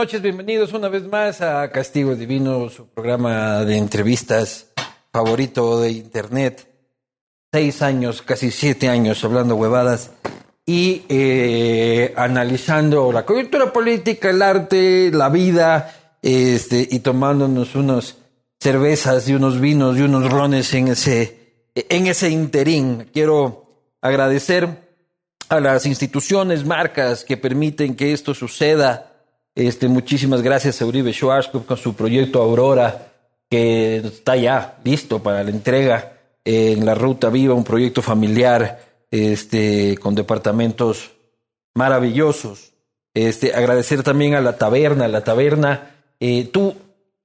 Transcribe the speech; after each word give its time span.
noches. 0.00 0.22
Bienvenidos 0.22 0.72
una 0.72 0.88
vez 0.88 1.06
más 1.06 1.42
a 1.42 1.70
Castigo 1.70 2.16
Divino, 2.16 2.70
su 2.70 2.86
programa 2.86 3.66
de 3.66 3.76
entrevistas 3.76 4.68
favorito 5.12 5.78
de 5.78 5.90
Internet. 5.90 6.66
Seis 7.52 7.82
años, 7.82 8.22
casi 8.22 8.50
siete 8.50 8.88
años 8.88 9.22
hablando 9.24 9.56
huevadas 9.56 10.12
y 10.64 11.02
eh, 11.10 12.14
analizando 12.16 13.12
la 13.12 13.26
coyuntura 13.26 13.74
política, 13.74 14.30
el 14.30 14.40
arte, 14.40 15.10
la 15.12 15.28
vida, 15.28 15.94
este, 16.22 16.88
y 16.90 17.00
tomándonos 17.00 17.74
unas 17.74 18.16
cervezas 18.58 19.28
y 19.28 19.34
unos 19.34 19.60
vinos 19.60 19.98
y 19.98 20.00
unos 20.00 20.32
rones 20.32 20.72
en 20.72 20.88
ese, 20.88 21.66
en 21.74 22.06
ese 22.06 22.30
interín. 22.30 23.10
Quiero 23.12 23.66
agradecer 24.00 24.66
a 25.50 25.60
las 25.60 25.84
instituciones, 25.84 26.64
marcas 26.64 27.22
que 27.22 27.36
permiten 27.36 27.94
que 27.94 28.14
esto 28.14 28.32
suceda. 28.32 29.09
Este, 29.54 29.88
muchísimas 29.88 30.42
gracias 30.42 30.80
a 30.80 30.86
Uribe 30.86 31.12
Schwarzkopf 31.12 31.66
con 31.66 31.76
su 31.76 31.94
proyecto 31.94 32.40
Aurora, 32.40 33.12
que 33.50 33.96
está 33.96 34.36
ya 34.36 34.78
listo 34.84 35.22
para 35.22 35.42
la 35.42 35.50
entrega 35.50 36.12
en 36.44 36.86
la 36.86 36.94
Ruta 36.94 37.30
Viva, 37.30 37.54
un 37.54 37.64
proyecto 37.64 38.00
familiar 38.00 38.80
este, 39.10 39.98
con 39.98 40.14
departamentos 40.14 41.10
maravillosos. 41.74 42.72
Este, 43.12 43.52
agradecer 43.52 44.04
también 44.04 44.34
a 44.34 44.40
la 44.40 44.56
taberna, 44.56 45.08
la 45.08 45.24
taberna. 45.24 45.96
Eh, 46.20 46.48
tú, 46.52 46.76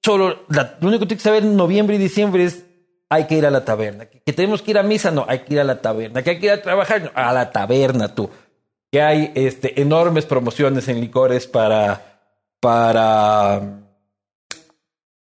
solo, 0.03 0.45
lo 0.49 0.87
único 0.87 1.01
que 1.01 1.07
tienes 1.07 1.23
que 1.23 1.29
saber 1.29 1.43
en 1.43 1.55
noviembre 1.55 1.95
y 1.95 1.99
diciembre 1.99 2.45
es 2.45 2.63
hay 3.07 3.27
que 3.27 3.37
ir 3.37 3.45
a 3.45 3.51
la 3.51 3.63
taberna. 3.63 4.07
Que, 4.07 4.33
tenemos 4.33 4.63
que 4.63 4.71
ir 4.71 4.79
a 4.79 4.83
misa, 4.83 5.11
no, 5.11 5.25
hay 5.27 5.39
que 5.39 5.53
ir 5.53 5.59
a 5.59 5.63
la 5.63 5.79
taberna. 5.79 6.23
Que 6.23 6.31
hay 6.31 6.39
que 6.39 6.47
ir 6.47 6.51
a 6.53 6.61
trabajar, 6.61 7.03
no, 7.03 7.11
a 7.13 7.31
la 7.31 7.51
taberna 7.51 8.15
tú. 8.15 8.31
Que 8.91 9.01
hay 9.01 9.31
este, 9.35 9.79
enormes 9.79 10.25
promociones 10.25 10.87
en 10.87 10.99
licores 10.99 11.45
para, 11.45 12.14
para, 12.59 13.61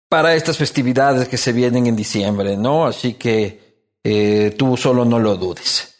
para 0.08 0.34
estas 0.34 0.56
festividades 0.56 1.28
que 1.28 1.36
se 1.36 1.52
vienen 1.52 1.86
en 1.86 1.96
diciembre, 1.96 2.56
¿no? 2.56 2.86
Así 2.86 3.14
que 3.14 3.84
eh, 4.02 4.54
tú 4.56 4.76
solo 4.76 5.04
no 5.04 5.18
lo 5.18 5.36
dudes. 5.36 5.94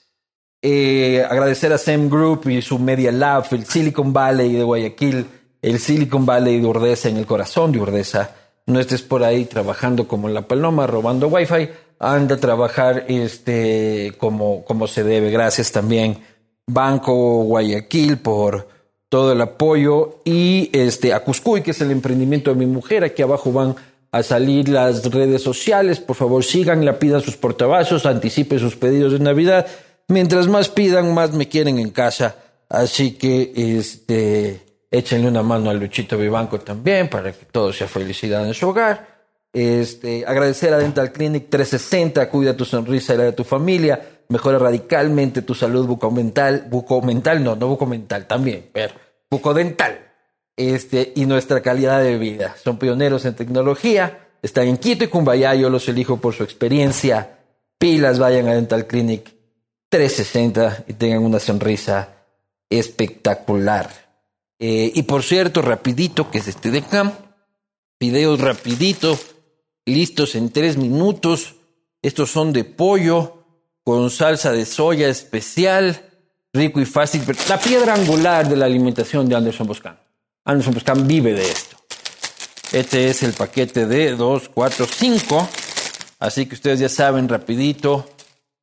Eh, 0.62 1.24
agradecer 1.28 1.72
a 1.72 1.78
Sam 1.78 2.08
Group 2.08 2.48
y 2.48 2.62
su 2.62 2.78
Media 2.78 3.12
Lab, 3.12 3.46
el 3.52 3.66
Silicon 3.66 4.12
Valley 4.12 4.52
de 4.52 4.62
Guayaquil, 4.62 5.26
el 5.62 5.78
Silicon 5.78 6.26
Valley 6.26 6.60
de 6.60 6.66
Urdesa, 6.66 7.08
en 7.08 7.18
el 7.18 7.26
corazón 7.26 7.72
de 7.72 7.80
Urdesa 7.80 8.34
no 8.66 8.80
estés 8.80 9.02
por 9.02 9.22
ahí 9.22 9.44
trabajando 9.44 10.08
como 10.08 10.28
la 10.28 10.42
paloma, 10.42 10.86
robando 10.86 11.28
wifi, 11.28 11.68
anda 12.00 12.34
a 12.34 12.40
trabajar 12.40 13.04
este, 13.08 14.14
como, 14.18 14.64
como 14.64 14.88
se 14.88 15.04
debe. 15.04 15.30
Gracias 15.30 15.70
también 15.70 16.18
Banco 16.66 17.44
Guayaquil 17.44 18.18
por 18.18 18.68
todo 19.16 19.32
el 19.32 19.40
apoyo 19.40 20.20
y 20.26 20.68
este, 20.74 21.14
a 21.14 21.20
Cuscuy, 21.20 21.62
que 21.62 21.70
es 21.70 21.80
el 21.80 21.90
emprendimiento 21.90 22.52
de 22.52 22.58
mi 22.58 22.66
mujer. 22.66 23.02
Aquí 23.02 23.22
abajo 23.22 23.50
van 23.50 23.74
a 24.12 24.22
salir 24.22 24.68
las 24.68 25.10
redes 25.10 25.40
sociales. 25.40 26.00
Por 26.00 26.16
favor, 26.16 26.44
síganla, 26.44 26.98
pidan 26.98 27.22
sus 27.22 27.38
portavasos, 27.38 28.04
anticipen 28.04 28.58
sus 28.58 28.76
pedidos 28.76 29.14
de 29.14 29.20
Navidad. 29.20 29.68
Mientras 30.08 30.48
más 30.48 30.68
pidan, 30.68 31.14
más 31.14 31.32
me 31.32 31.48
quieren 31.48 31.78
en 31.78 31.88
casa. 31.92 32.36
Así 32.68 33.12
que, 33.12 33.54
este, 33.56 34.60
Échenle 34.90 35.28
una 35.28 35.42
mano 35.42 35.70
a 35.70 35.72
Luchito 35.72 36.18
Vivanco 36.18 36.60
también 36.60 37.08
para 37.08 37.32
que 37.32 37.46
todo 37.46 37.72
sea 37.72 37.88
felicidad 37.88 38.46
en 38.46 38.52
su 38.52 38.68
hogar. 38.68 39.16
Este, 39.50 40.26
agradecer 40.26 40.74
a 40.74 40.78
Dental 40.78 41.10
Clinic 41.10 41.48
360, 41.48 42.28
cuida 42.28 42.54
tu 42.54 42.66
sonrisa 42.66 43.14
y 43.14 43.16
la 43.16 43.24
de 43.24 43.32
tu 43.32 43.44
familia, 43.44 43.98
mejora 44.28 44.58
radicalmente 44.58 45.40
tu 45.40 45.54
salud 45.54 45.86
bucomental, 45.86 46.66
bucomental 46.68 47.42
no, 47.42 47.56
no 47.56 47.68
bucomental 47.68 48.26
también, 48.26 48.66
pero 48.74 49.05
bucodental. 49.30 50.06
Este, 50.56 51.12
y 51.14 51.26
nuestra 51.26 51.60
calidad 51.60 52.02
de 52.02 52.16
vida. 52.16 52.56
Son 52.62 52.78
pioneros 52.78 53.26
en 53.26 53.36
tecnología, 53.36 54.30
están 54.42 54.68
en 54.68 54.78
Quito 54.78 55.04
y 55.04 55.08
Cumbayá, 55.08 55.54
yo 55.54 55.68
los 55.68 55.86
elijo 55.88 56.16
por 56.18 56.34
su 56.34 56.44
experiencia. 56.44 57.40
Pilas, 57.78 58.18
vayan 58.18 58.48
a 58.48 58.54
Dental 58.54 58.86
Clinic 58.86 59.34
360 59.90 60.84
y 60.88 60.94
tengan 60.94 61.24
una 61.24 61.40
sonrisa 61.40 62.16
espectacular. 62.70 63.90
Eh, 64.58 64.90
y 64.94 65.02
por 65.02 65.22
cierto, 65.22 65.60
rapidito, 65.60 66.30
que 66.30 66.38
es 66.38 66.48
este 66.48 66.70
de 66.70 66.78
acá. 66.78 67.12
Videos 68.00 68.40
rapidito, 68.40 69.18
listos 69.84 70.34
en 70.34 70.50
tres 70.50 70.78
minutos. 70.78 71.56
Estos 72.00 72.30
son 72.30 72.52
de 72.54 72.64
pollo 72.64 73.44
con 73.84 74.10
salsa 74.10 74.52
de 74.52 74.64
soya 74.64 75.08
especial, 75.08 76.05
rico 76.56 76.80
y 76.80 76.84
fácil. 76.84 77.22
La 77.48 77.58
piedra 77.58 77.94
angular 77.94 78.48
de 78.48 78.56
la 78.56 78.64
alimentación 78.66 79.28
de 79.28 79.36
Anderson 79.36 79.66
Boscan. 79.66 79.98
Anderson 80.44 80.74
Boscan 80.74 81.06
vive 81.06 81.34
de 81.34 81.48
esto. 81.48 81.76
Este 82.72 83.08
es 83.08 83.22
el 83.22 83.32
paquete 83.32 83.86
de 83.86 84.16
2, 84.16 84.48
4, 84.48 84.86
5. 84.86 85.48
Así 86.18 86.46
que 86.46 86.54
ustedes 86.54 86.80
ya 86.80 86.88
saben, 86.88 87.28
rapidito, 87.28 88.08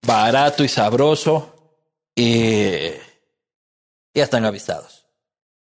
barato 0.05 0.63
y 0.63 0.67
sabroso. 0.67 1.53
Eh, 2.15 2.99
ya 4.13 4.23
están 4.23 4.45
avisados. 4.45 5.05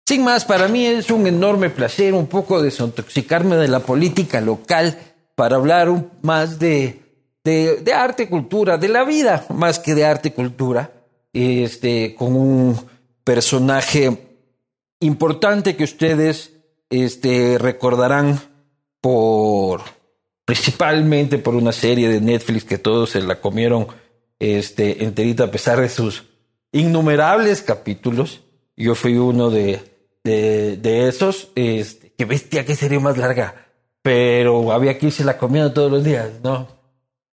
Sin 0.06 0.24
más, 0.24 0.46
para 0.46 0.68
mí 0.68 0.86
es 0.86 1.10
un 1.12 1.28
enorme 1.28 1.70
placer 1.70 2.14
un 2.14 2.28
poco 2.28 2.62
desintoxicarme 2.62 3.58
de 3.58 3.68
la 3.68 3.82
política 3.82 4.40
local 4.40 4.98
para 5.36 5.58
hablar 5.58 5.90
más 6.22 6.60
de, 6.60 7.02
de, 7.44 7.94
arte 7.94 8.24
y 8.24 8.28
cultura, 8.28 8.78
de 8.78 8.88
la 8.88 9.04
vida 9.04 9.46
más 9.50 9.80
que 9.80 9.96
de 9.96 10.06
arte 10.06 10.34
cultura, 10.34 10.92
este, 11.34 12.16
con 12.16 12.36
un 12.36 12.78
personaje 13.24 14.40
importante 15.00 15.76
que 15.76 15.84
ustedes 15.84 16.54
este, 16.90 17.58
recordarán 17.58 18.40
por 19.02 19.82
principalmente 20.46 21.38
por 21.38 21.56
una 21.56 21.74
serie 21.74 22.08
de 22.08 22.22
Netflix 22.22 22.64
que 22.64 22.78
todos 22.78 23.10
se 23.10 23.22
la 23.22 23.42
comieron 23.42 23.88
este, 24.40 25.04
enterita 25.04 25.46
a 25.46 25.52
pesar 25.52 25.82
de 25.82 25.90
sus 25.90 26.24
innumerables 26.72 27.62
capítulos. 27.62 28.42
Yo 28.76 28.96
fui 28.96 29.18
uno 29.18 29.50
de, 29.50 29.82
de, 30.24 31.08
esos, 31.08 31.50
este, 31.56 32.14
que 32.18 32.26
bestia, 32.26 32.66
que 32.66 32.76
sería 32.76 33.00
más 33.00 33.18
larga. 33.18 33.68
Pero 34.02 34.72
había 34.72 34.98
que 34.98 35.08
irse 35.08 35.26
la 35.26 35.38
comiendo 35.38 35.74
todos 35.74 35.92
los 35.92 36.04
días, 36.04 36.30
¿no? 36.44 36.68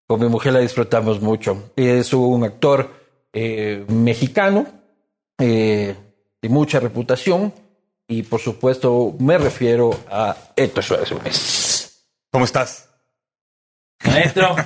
Con 0.06 0.21
mi 0.21 0.28
mujer 0.28 0.53
la 0.53 0.60
disfrutamos 0.60 1.21
mucho. 1.21 1.71
Es 1.77 2.12
un 2.12 2.43
actor 2.44 2.91
eh, 3.34 3.84
mexicano 3.89 4.67
eh, 5.39 5.95
de 6.41 6.49
mucha 6.49 6.81
reputación 6.81 7.53
y 8.09 8.22
por 8.22 8.41
supuesto 8.41 9.15
me 9.19 9.37
refiero 9.39 9.99
a 10.11 10.37
Esto 10.56 10.81
es 10.81 12.06
¿Cómo 12.31 12.45
estás? 12.45 12.89
Maestro. 14.04 14.57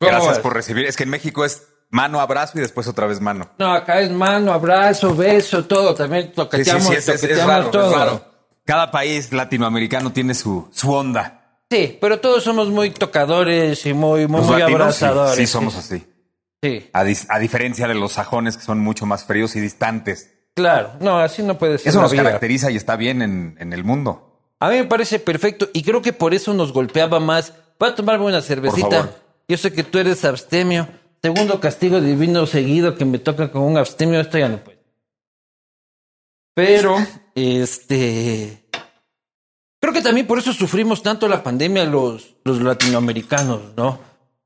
Gracias 0.00 0.38
por 0.40 0.54
recibir. 0.54 0.86
Es 0.86 0.96
que 0.96 1.04
en 1.04 1.10
México 1.10 1.44
es 1.44 1.62
Mano, 1.94 2.20
abrazo 2.20 2.58
y 2.58 2.60
después 2.60 2.88
otra 2.88 3.06
vez 3.06 3.20
mano. 3.20 3.50
No, 3.56 3.72
acá 3.72 4.00
es 4.00 4.10
mano, 4.10 4.52
abrazo, 4.52 5.14
beso, 5.14 5.64
todo. 5.64 5.94
También 5.94 6.32
toqueteamos, 6.32 6.88
sí, 6.88 7.00
sí, 7.00 7.10
es, 7.12 7.70
todo. 7.70 8.24
Cada 8.64 8.90
país 8.90 9.32
latinoamericano 9.32 10.12
tiene 10.12 10.34
su, 10.34 10.68
su 10.72 10.92
onda. 10.92 11.60
Sí, 11.70 11.96
pero 12.00 12.18
todos 12.18 12.42
somos 12.42 12.68
muy 12.68 12.90
tocadores 12.90 13.86
y 13.86 13.92
muy, 13.92 14.26
muy, 14.26 14.60
abrazadores. 14.60 15.36
Sí, 15.36 15.46
somos 15.46 15.76
así. 15.76 16.04
Sí. 16.64 16.88
A, 16.94 17.00
a, 17.00 17.38
diferencia 17.38 17.86
de 17.86 17.94
los 17.94 18.12
sajones 18.12 18.56
que 18.56 18.62
son 18.62 18.78
mucho 18.78 19.04
más 19.04 19.24
fríos 19.24 19.54
y 19.54 19.60
distantes. 19.60 20.30
Claro, 20.54 20.92
no, 20.98 21.18
así 21.18 21.42
no 21.42 21.58
puede 21.58 21.76
ser. 21.76 21.88
Eso 21.90 22.00
nos 22.00 22.14
caracteriza 22.14 22.70
y 22.70 22.76
está 22.76 22.96
bien 22.96 23.20
en, 23.20 23.54
en, 23.60 23.74
el 23.74 23.84
mundo. 23.84 24.40
A 24.60 24.70
mí 24.70 24.76
me 24.76 24.84
parece 24.84 25.18
perfecto 25.18 25.68
y 25.74 25.82
creo 25.82 26.00
que 26.00 26.14
por 26.14 26.32
eso 26.32 26.54
nos 26.54 26.72
golpeaba 26.72 27.20
más. 27.20 27.52
Voy 27.78 27.90
a 27.90 27.94
tomarme 27.94 28.24
una 28.24 28.40
cervecita. 28.40 29.10
Yo 29.46 29.58
sé 29.58 29.74
que 29.74 29.84
tú 29.84 29.98
eres 29.98 30.24
abstemio. 30.24 30.88
Segundo 31.20 31.60
castigo 31.60 32.00
divino 32.00 32.46
seguido 32.46 32.96
que 32.96 33.04
me 33.04 33.18
toca 33.18 33.50
con 33.50 33.60
un 33.60 33.76
abstemio, 33.76 34.18
esto 34.18 34.38
ya 34.38 34.48
no 34.48 34.64
puede. 34.64 34.82
Pero, 36.54 36.96
este. 37.34 38.64
Creo 39.80 39.92
que 39.92 40.00
también 40.00 40.26
por 40.26 40.38
eso 40.38 40.54
sufrimos 40.54 41.02
tanto 41.02 41.28
la 41.28 41.42
pandemia 41.42 41.84
los, 41.84 42.36
los 42.42 42.62
latinoamericanos, 42.62 43.74
¿no? 43.76 43.98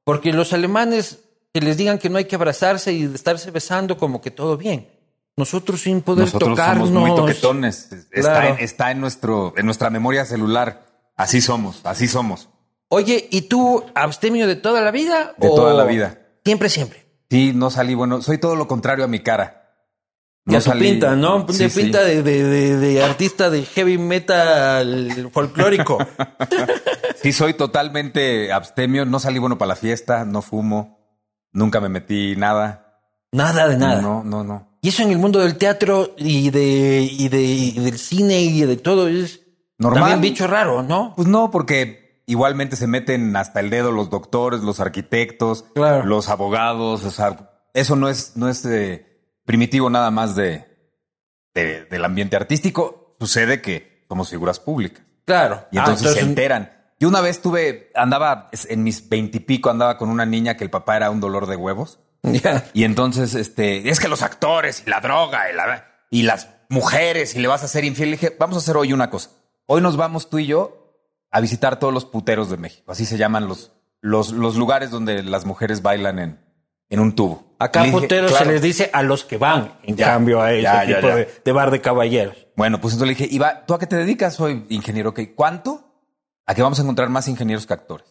Porque 0.03 0.33
los 0.33 0.53
alemanes 0.53 1.28
que 1.59 1.65
les 1.65 1.77
digan 1.77 1.99
que 1.99 2.09
no 2.09 2.19
hay 2.19 2.27
que 2.27 2.37
abrazarse 2.37 2.93
y 2.93 3.05
estarse 3.05 3.51
besando 3.51 3.99
como 3.99 4.21
que 4.21 4.31
todo 4.31 4.57
bien. 4.57 4.89
Nosotros 5.37 5.81
sin 5.81 6.03
poder 6.03 6.27
Nosotros 6.27 6.51
tocarnos. 6.51 6.89
Somos 6.89 7.09
muy 7.09 7.17
toquetones. 7.17 7.91
Está, 8.13 8.49
en, 8.49 8.59
está 8.61 8.91
en, 8.93 9.01
nuestro, 9.01 9.55
en 9.57 9.67
nuestra 9.67 9.91
memoria 9.91 10.25
celular. 10.25 10.87
Así 11.17 11.41
somos, 11.41 11.81
así 11.85 12.07
somos. 12.07 12.49
Oye, 12.89 13.29
¿y 13.31 13.43
tú 13.43 13.85
abstemio 13.95 14.47
de 14.47 14.57
toda 14.57 14.81
la 14.81 14.91
vida? 14.91 15.35
De 15.37 15.49
toda 15.49 15.75
la 15.75 15.85
vida. 15.85 16.19
Siempre, 16.45 16.69
siempre. 16.69 17.07
Sí, 17.29 17.53
no 17.55 17.71
salí 17.71 17.95
bueno. 17.95 18.23
Soy 18.23 18.39
todo 18.39 18.55
lo 18.55 18.69
contrario 18.69 19.05
a 19.05 19.09
mi 19.09 19.21
cara. 19.21 19.59
Ya 20.47 20.61
su 20.61 20.71
pinta, 20.73 21.15
¿no? 21.15 21.43
de 21.43 21.69
pinta 21.69 22.03
De, 22.03 22.23
de, 22.23 23.03
artista 23.03 23.51
de 23.51 23.65
heavy 23.65 23.99
metal 23.99 25.29
folclórico. 25.33 25.99
sí, 27.23 27.33
soy 27.33 27.55
totalmente 27.55 28.53
abstemio. 28.53 29.05
No 29.05 29.19
salí 29.19 29.39
bueno 29.39 29.59
para 29.59 29.71
la 29.71 29.77
fiesta, 29.77 30.25
no 30.25 30.41
fumo, 30.41 30.98
nunca 31.53 31.81
me 31.81 31.89
metí 31.89 32.35
nada. 32.37 33.01
Nada 33.33 33.69
de 33.69 33.77
nada. 33.77 34.01
No, 34.01 34.25
no, 34.25 34.45
no. 34.45 34.69
Y 34.81 34.89
eso 34.89 35.03
en 35.03 35.11
el 35.11 35.19
mundo 35.19 35.41
del 35.41 35.57
teatro 35.57 36.15
y 36.17 36.51
de, 36.51 37.01
y 37.11 37.29
de 37.29 37.81
del 37.83 37.99
cine 37.99 38.41
y 38.43 38.63
de 38.63 38.77
todo 38.77 39.09
es 39.09 39.41
normal. 39.79 40.03
También 40.03 40.21
bicho 40.21 40.47
raro, 40.47 40.83
¿no? 40.83 41.15
Pues 41.17 41.27
no, 41.27 41.51
porque 41.51 42.23
igualmente 42.27 42.77
se 42.77 42.87
meten 42.87 43.35
hasta 43.37 43.61
el 43.61 43.71
dedo 43.71 43.91
los 43.91 44.11
doctores, 44.11 44.61
los 44.61 44.79
arquitectos, 44.81 45.65
los 46.05 46.29
abogados. 46.29 47.05
O 47.05 47.11
sea, 47.11 47.51
eso 47.75 47.97
no 47.97 48.09
es, 48.09 48.37
no 48.37 48.49
es 48.49 48.63
de 48.63 49.09
primitivo 49.45 49.91
nada 49.91 50.11
más 50.11 50.37
de, 50.37 50.67
del 51.55 52.05
ambiente 52.05 52.37
artístico. 52.37 53.17
Sucede 53.19 53.61
que 53.61 54.05
somos 54.09 54.31
figuras 54.31 54.61
públicas. 54.61 55.03
Claro. 55.25 55.67
Y 55.73 55.79
entonces, 55.79 56.09
ah, 56.09 56.15
se 56.15 56.21
enteran. 56.21 56.78
Yo 57.01 57.09
una 57.09 57.21
vez 57.21 57.41
tuve, 57.41 57.91
andaba 57.95 58.51
en 58.69 58.83
mis 58.83 59.09
veintipico, 59.09 59.71
andaba 59.71 59.97
con 59.99 60.09
una 60.09 60.27
niña 60.27 60.57
que 60.57 60.65
el 60.65 60.71
papá 60.71 60.97
era 60.97 61.11
un 61.11 61.21
dolor 61.21 61.47
de 61.47 61.57
huevos. 61.57 62.01
Y 62.75 62.85
entonces, 62.85 63.35
este, 63.35 63.89
es 63.89 64.01
que 64.01 64.09
los 64.09 64.23
actores 64.23 64.83
y 64.87 64.91
la 64.91 65.01
droga 65.01 65.51
y, 65.51 65.55
la, 65.55 65.87
y 66.11 66.23
las 66.23 66.49
mujeres 66.69 67.35
y 67.35 67.39
le 67.39 67.49
vas 67.49 67.63
a 67.63 67.67
hacer 67.67 67.85
infiel. 67.85 68.11
Le 68.11 68.17
dije, 68.17 68.37
vamos 68.39 68.57
a 68.57 68.61
hacer 68.61 68.77
hoy 68.77 68.93
una 68.93 69.11
cosa. 69.11 69.31
Hoy 69.67 69.81
nos 69.81 69.97
vamos 69.97 70.29
tú 70.29 70.39
y 70.39 70.47
yo 70.47 70.97
a 71.31 71.41
visitar 71.41 71.79
todos 71.79 71.95
los 71.95 72.05
puteros 72.05 72.51
de 72.51 72.57
México. 72.57 72.91
Así 72.91 73.05
se 73.05 73.19
llaman 73.19 73.47
los, 73.47 73.73
los, 74.01 74.33
los 74.33 74.57
lugares 74.57 74.91
donde 74.91 75.23
las 75.23 75.45
mujeres 75.45 75.83
bailan 75.83 76.19
en, 76.19 76.41
en 76.89 77.01
un 77.01 77.15
tubo. 77.15 77.55
Acá 77.59 77.85
puteros 77.91 78.33
se 78.33 78.45
les 78.45 78.63
dice 78.63 78.91
a 78.93 79.03
los 79.03 79.25
que 79.25 79.37
van, 79.37 79.75
en 79.83 79.97
cambio 79.97 80.41
a 80.41 80.53
ese 80.53 80.95
tipo 80.95 81.09
de, 81.45 81.53
bar 81.53 81.71
de 81.71 81.81
caballeros. 81.81 82.47
Bueno, 82.57 82.81
pues 82.81 82.95
entonces 82.95 83.19
le 83.19 83.25
dije, 83.25 83.35
Iba, 83.35 83.67
¿tú 83.67 83.75
a 83.75 83.79
qué 83.79 83.87
te 83.87 83.97
dedicas? 83.97 84.35
Soy 84.35 84.65
ingeniero. 84.69 85.13
¿qué? 85.13 85.35
¿Cuánto? 85.35 85.88
A 86.49 86.55
que 86.55 86.63
vamos 86.63 86.79
a 86.79 86.83
encontrar 86.83 87.11
más 87.11 87.29
ingenieros 87.29 87.67
que 87.67 87.75
actores. 87.75 88.07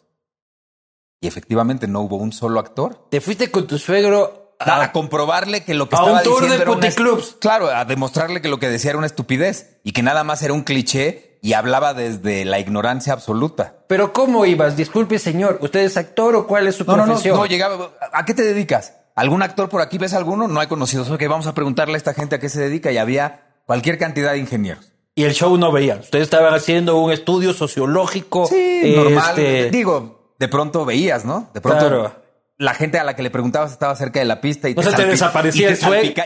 Y 1.19 1.27
efectivamente 1.27 1.87
no 1.87 2.01
hubo 2.01 2.17
un 2.17 2.31
solo 2.31 2.59
actor. 2.59 3.07
Te 3.09 3.19
fuiste 3.19 3.49
con 3.49 3.65
tu 3.65 3.79
suegro 3.79 4.53
a, 4.59 4.91
comprobarle 4.91 5.63
que 5.63 5.73
lo 5.73 5.89
que 5.89 5.95
a 5.95 5.99
estaba 5.99 6.17
un 6.19 6.23
tour 6.23 6.43
diciendo 6.43 6.65
de 6.65 6.71
puticlubs. 6.71 7.37
Claro, 7.39 7.69
a 7.69 7.83
demostrarle 7.85 8.39
que 8.39 8.47
lo 8.47 8.59
que 8.59 8.69
decía 8.69 8.91
era 8.91 8.99
una 8.99 9.07
estupidez 9.07 9.79
y 9.83 9.91
que 9.91 10.03
nada 10.03 10.23
más 10.23 10.43
era 10.43 10.53
un 10.53 10.61
cliché 10.61 11.39
y 11.41 11.53
hablaba 11.53 11.95
desde 11.95 12.45
la 12.45 12.59
ignorancia 12.59 13.11
absoluta. 13.11 13.77
Pero 13.87 14.13
¿cómo 14.13 14.45
ibas? 14.45 14.77
Disculpe, 14.77 15.17
señor, 15.17 15.57
¿usted 15.61 15.79
es 15.79 15.97
actor 15.97 16.35
o 16.35 16.45
cuál 16.45 16.67
es 16.67 16.75
su 16.75 16.85
profesión? 16.85 17.33
No, 17.33 17.37
no, 17.37 17.41
no, 17.41 17.45
llegaba. 17.47 17.89
¿A 18.13 18.23
qué 18.23 18.35
te 18.35 18.43
dedicas? 18.43 18.93
¿Algún 19.15 19.41
actor 19.41 19.67
por 19.67 19.81
aquí 19.81 19.97
ves 19.97 20.13
alguno? 20.13 20.47
No 20.47 20.59
hay 20.59 20.67
conocidos. 20.67 21.09
Ok, 21.09 21.23
vamos 21.27 21.47
a 21.47 21.55
preguntarle 21.55 21.95
a 21.95 21.97
esta 21.97 22.13
gente 22.13 22.35
a 22.35 22.39
qué 22.39 22.49
se 22.49 22.61
dedica 22.61 22.91
y 22.91 22.99
había 22.99 23.55
cualquier 23.65 23.97
cantidad 23.97 24.33
de 24.33 24.37
ingenieros. 24.37 24.93
Y 25.17 25.23
el 25.23 25.33
show 25.33 25.57
no 25.57 25.71
veía. 25.71 25.95
Ustedes 25.95 26.25
estaban 26.25 26.53
haciendo 26.53 26.97
un 26.97 27.11
estudio 27.11 27.51
sociológico. 27.51 28.45
Sí, 28.45 28.93
normal. 28.95 29.31
Este, 29.31 29.71
Digo, 29.71 30.33
de 30.37 30.47
pronto 30.47 30.85
veías, 30.85 31.25
¿no? 31.25 31.49
De 31.55 31.59
pronto 31.59 32.13
la 32.59 32.75
gente 32.75 32.99
a 32.99 33.03
la 33.03 33.15
que 33.15 33.23
le 33.23 33.31
preguntabas 33.31 33.71
estaba 33.71 33.95
cerca 33.95 34.19
de 34.19 34.25
la 34.25 34.41
pista 34.41 34.69
y 34.69 34.75
te, 34.75 34.83
desaparecía 35.05 35.75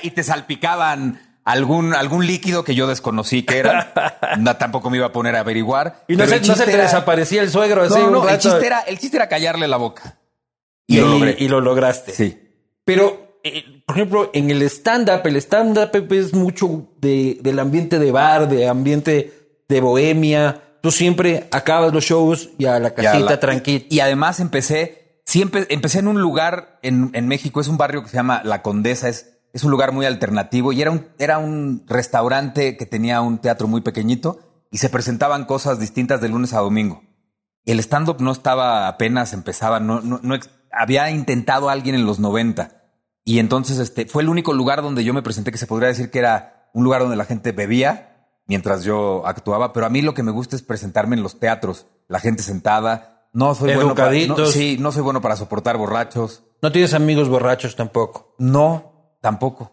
y 0.04 0.12
te 0.12 0.24
salpicaban 0.24 1.22
algún, 1.46 1.94
algún 1.94 2.28
líquido 2.28 2.66
que 2.66 2.76
yo 2.76 2.86
desconocí 2.86 3.44
que 3.44 3.60
era. 3.60 3.94
tampoco 4.60 4.90
me 4.90 4.98
iba 4.98 5.06
a 5.06 5.14
poner 5.14 5.38
a 5.38 5.40
averiguar. 5.40 6.04
Y 6.10 6.18
no, 6.18 6.28
se, 6.28 6.42
no 6.42 6.54
se 6.54 6.66
te 6.66 6.76
desaparecía 6.76 7.44
el 7.44 7.50
suegro 7.50 7.84
así. 7.84 7.98
No, 7.98 8.10
no, 8.10 8.28
el 8.28 8.40
chiste, 8.40 8.66
era, 8.66 8.82
el 8.82 9.00
chiste 9.00 9.16
era 9.16 9.30
callarle 9.30 9.70
la 9.70 9.78
boca. 9.78 10.20
Y, 10.86 10.98
lo 10.98 11.08
logré. 11.08 11.38
Y 11.40 11.48
lo 11.48 11.62
lograste. 11.62 12.12
Sí. 12.12 12.38
Pero, 12.84 13.31
eh, 13.44 13.84
por 13.86 13.98
ejemplo, 13.98 14.30
en 14.34 14.50
el 14.50 14.62
stand-up, 14.64 15.22
el 15.26 15.36
stand-up 15.38 16.14
es 16.14 16.34
mucho 16.34 16.88
de, 17.00 17.38
del 17.42 17.60
ambiente 17.60 18.00
de 18.00 18.12
bar, 18.12 18.50
de 18.50 18.68
ambiente 18.68 19.34
de 19.68 19.82
bohemia. 19.82 20.62
Tú 20.82 20.92
siempre 20.92 21.48
acabas 21.52 21.94
los 21.94 22.04
shows 22.04 22.50
y 22.58 22.66
a 22.66 22.80
la 22.80 22.94
casita 22.94 23.40
tranquila. 23.40 23.86
Y 23.90 24.00
además 24.00 24.40
empecé, 24.40 25.22
siempre 25.26 25.68
empecé 25.70 26.00
en 26.00 26.08
un 26.08 26.22
lugar 26.22 26.80
en, 26.82 27.12
en 27.14 27.28
México, 27.28 27.62
es 27.62 27.68
un 27.68 27.78
barrio 27.78 28.04
que 28.04 28.10
se 28.10 28.18
llama 28.18 28.42
La 28.44 28.62
Condesa, 28.62 29.10
es 29.10 29.32
es 29.54 29.64
un 29.64 29.72
lugar 29.72 29.92
muy 29.92 30.06
alternativo 30.06 30.72
y 30.72 30.82
era 30.82 30.92
un, 30.92 31.08
era 31.18 31.38
un 31.38 31.84
restaurante 31.88 32.78
que 32.78 32.86
tenía 32.86 33.22
un 33.22 33.40
teatro 33.40 33.68
muy 33.68 33.82
pequeñito 33.82 34.40
y 34.72 34.78
se 34.78 34.90
presentaban 34.90 35.46
cosas 35.46 35.80
distintas 35.80 36.22
de 36.22 36.30
lunes 36.30 36.54
a 36.54 36.60
domingo. 36.60 37.04
El 37.66 37.80
stand-up 37.80 38.22
no 38.22 38.32
estaba 38.32 38.88
apenas, 38.88 39.34
empezaba, 39.34 39.80
no, 39.80 40.02
no, 40.02 40.20
no, 40.24 40.36
había 40.72 41.12
intentado 41.12 41.70
alguien 41.70 41.96
en 41.96 42.06
los 42.06 42.20
90 42.20 42.81
y 43.24 43.40
entonces 43.40 43.80
este, 43.80 44.06
fue 44.06 44.24
el 44.24 44.30
único 44.30 44.54
lugar 44.54 44.82
donde 44.82 45.04
yo 45.04 45.14
me 45.14 45.22
presenté 45.22 45.52
que 45.52 45.58
se 45.58 45.68
podría 45.68 45.90
decir 45.90 46.10
que 46.12 46.20
era 46.20 46.70
un 46.74 46.84
lugar 46.84 47.02
donde 47.02 47.18
la 47.18 47.26
gente 47.26 47.52
bebía 47.52 48.28
mientras 48.48 48.84
yo 48.84 49.26
actuaba, 49.26 49.74
pero 49.74 49.86
a 49.86 49.90
mí 49.90 50.02
lo 50.02 50.14
que 50.14 50.24
me 50.24 50.32
gusta 50.32 50.56
es 50.56 50.62
presentarme 50.62 51.16
en 51.16 51.24
los 51.24 51.40
teatros, 51.40 51.88
la 52.08 52.20
gente 52.20 52.44
sentada. 52.44 53.28
No 53.34 53.56
soy 53.56 53.74
bueno 53.76 53.96
para, 53.96 54.12
sí, 54.12 54.78
no 54.80 54.92
soy 54.92 55.02
bueno 55.04 55.22
para 55.22 55.36
soportar 55.36 55.78
borrachos. 55.78 56.44
¿No 56.62 56.72
tienes 56.72 56.94
amigos 56.94 57.30
borrachos 57.30 57.76
tampoco? 57.76 58.36
No, 58.40 58.92
Tampoco. 59.22 59.72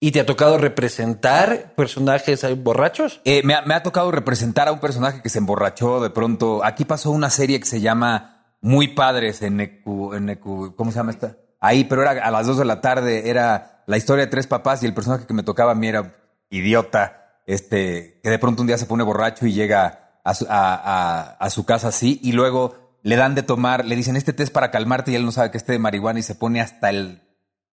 ¿Y 0.00 0.10
te 0.10 0.20
ha 0.20 0.26
tocado 0.26 0.58
representar 0.58 1.74
personajes 1.76 2.44
borrachos? 2.62 3.22
Eh, 3.24 3.40
me, 3.44 3.54
ha, 3.54 3.82
tocado 3.82 4.10
representar 4.10 4.68
a 4.68 4.72
un 4.72 4.80
personaje 4.80 5.22
que 5.22 5.30
se 5.30 5.38
emborrachó 5.38 6.02
de 6.02 6.10
pronto. 6.10 6.62
Aquí 6.62 6.84
pasó 6.84 7.10
una 7.10 7.30
serie 7.30 7.58
que 7.58 7.66
se 7.66 7.80
llama 7.80 8.56
Muy 8.60 8.88
Padres 8.88 9.40
en 9.40 9.60
Ecu, 9.60 10.12
en 10.12 10.38
¿cómo 10.76 10.90
se 10.90 10.96
llama 10.96 11.12
esta? 11.12 11.38
Ahí, 11.64 11.84
pero 11.84 12.02
era 12.02 12.10
a 12.10 12.30
las 12.30 12.46
dos 12.46 12.58
de 12.58 12.66
la 12.66 12.82
tarde, 12.82 13.30
era 13.30 13.82
la 13.86 13.96
historia 13.96 14.26
de 14.26 14.30
tres 14.30 14.46
papás 14.46 14.82
y 14.82 14.86
el 14.86 14.92
personaje 14.92 15.26
que 15.26 15.32
me 15.32 15.42
tocaba 15.42 15.72
a 15.72 15.74
mí 15.74 15.88
era 15.88 16.14
idiota, 16.50 17.40
este, 17.46 18.20
que 18.22 18.28
de 18.28 18.38
pronto 18.38 18.60
un 18.60 18.66
día 18.66 18.76
se 18.76 18.84
pone 18.84 19.02
borracho 19.02 19.46
y 19.46 19.54
llega 19.54 20.20
a 20.22 20.34
su, 20.34 20.46
a 20.48 21.48
su 21.48 21.64
casa 21.64 21.88
así 21.88 22.20
y 22.22 22.32
luego 22.32 22.98
le 23.02 23.16
dan 23.16 23.34
de 23.34 23.42
tomar, 23.42 23.86
le 23.86 23.96
dicen 23.96 24.14
este 24.14 24.34
té 24.34 24.42
es 24.42 24.50
para 24.50 24.70
calmarte 24.70 25.12
y 25.12 25.14
él 25.14 25.24
no 25.24 25.32
sabe 25.32 25.50
que 25.50 25.56
esté 25.56 25.72
de 25.72 25.78
marihuana 25.78 26.18
y 26.18 26.22
se 26.22 26.34
pone 26.34 26.60
hasta 26.60 26.90
el 26.90 27.22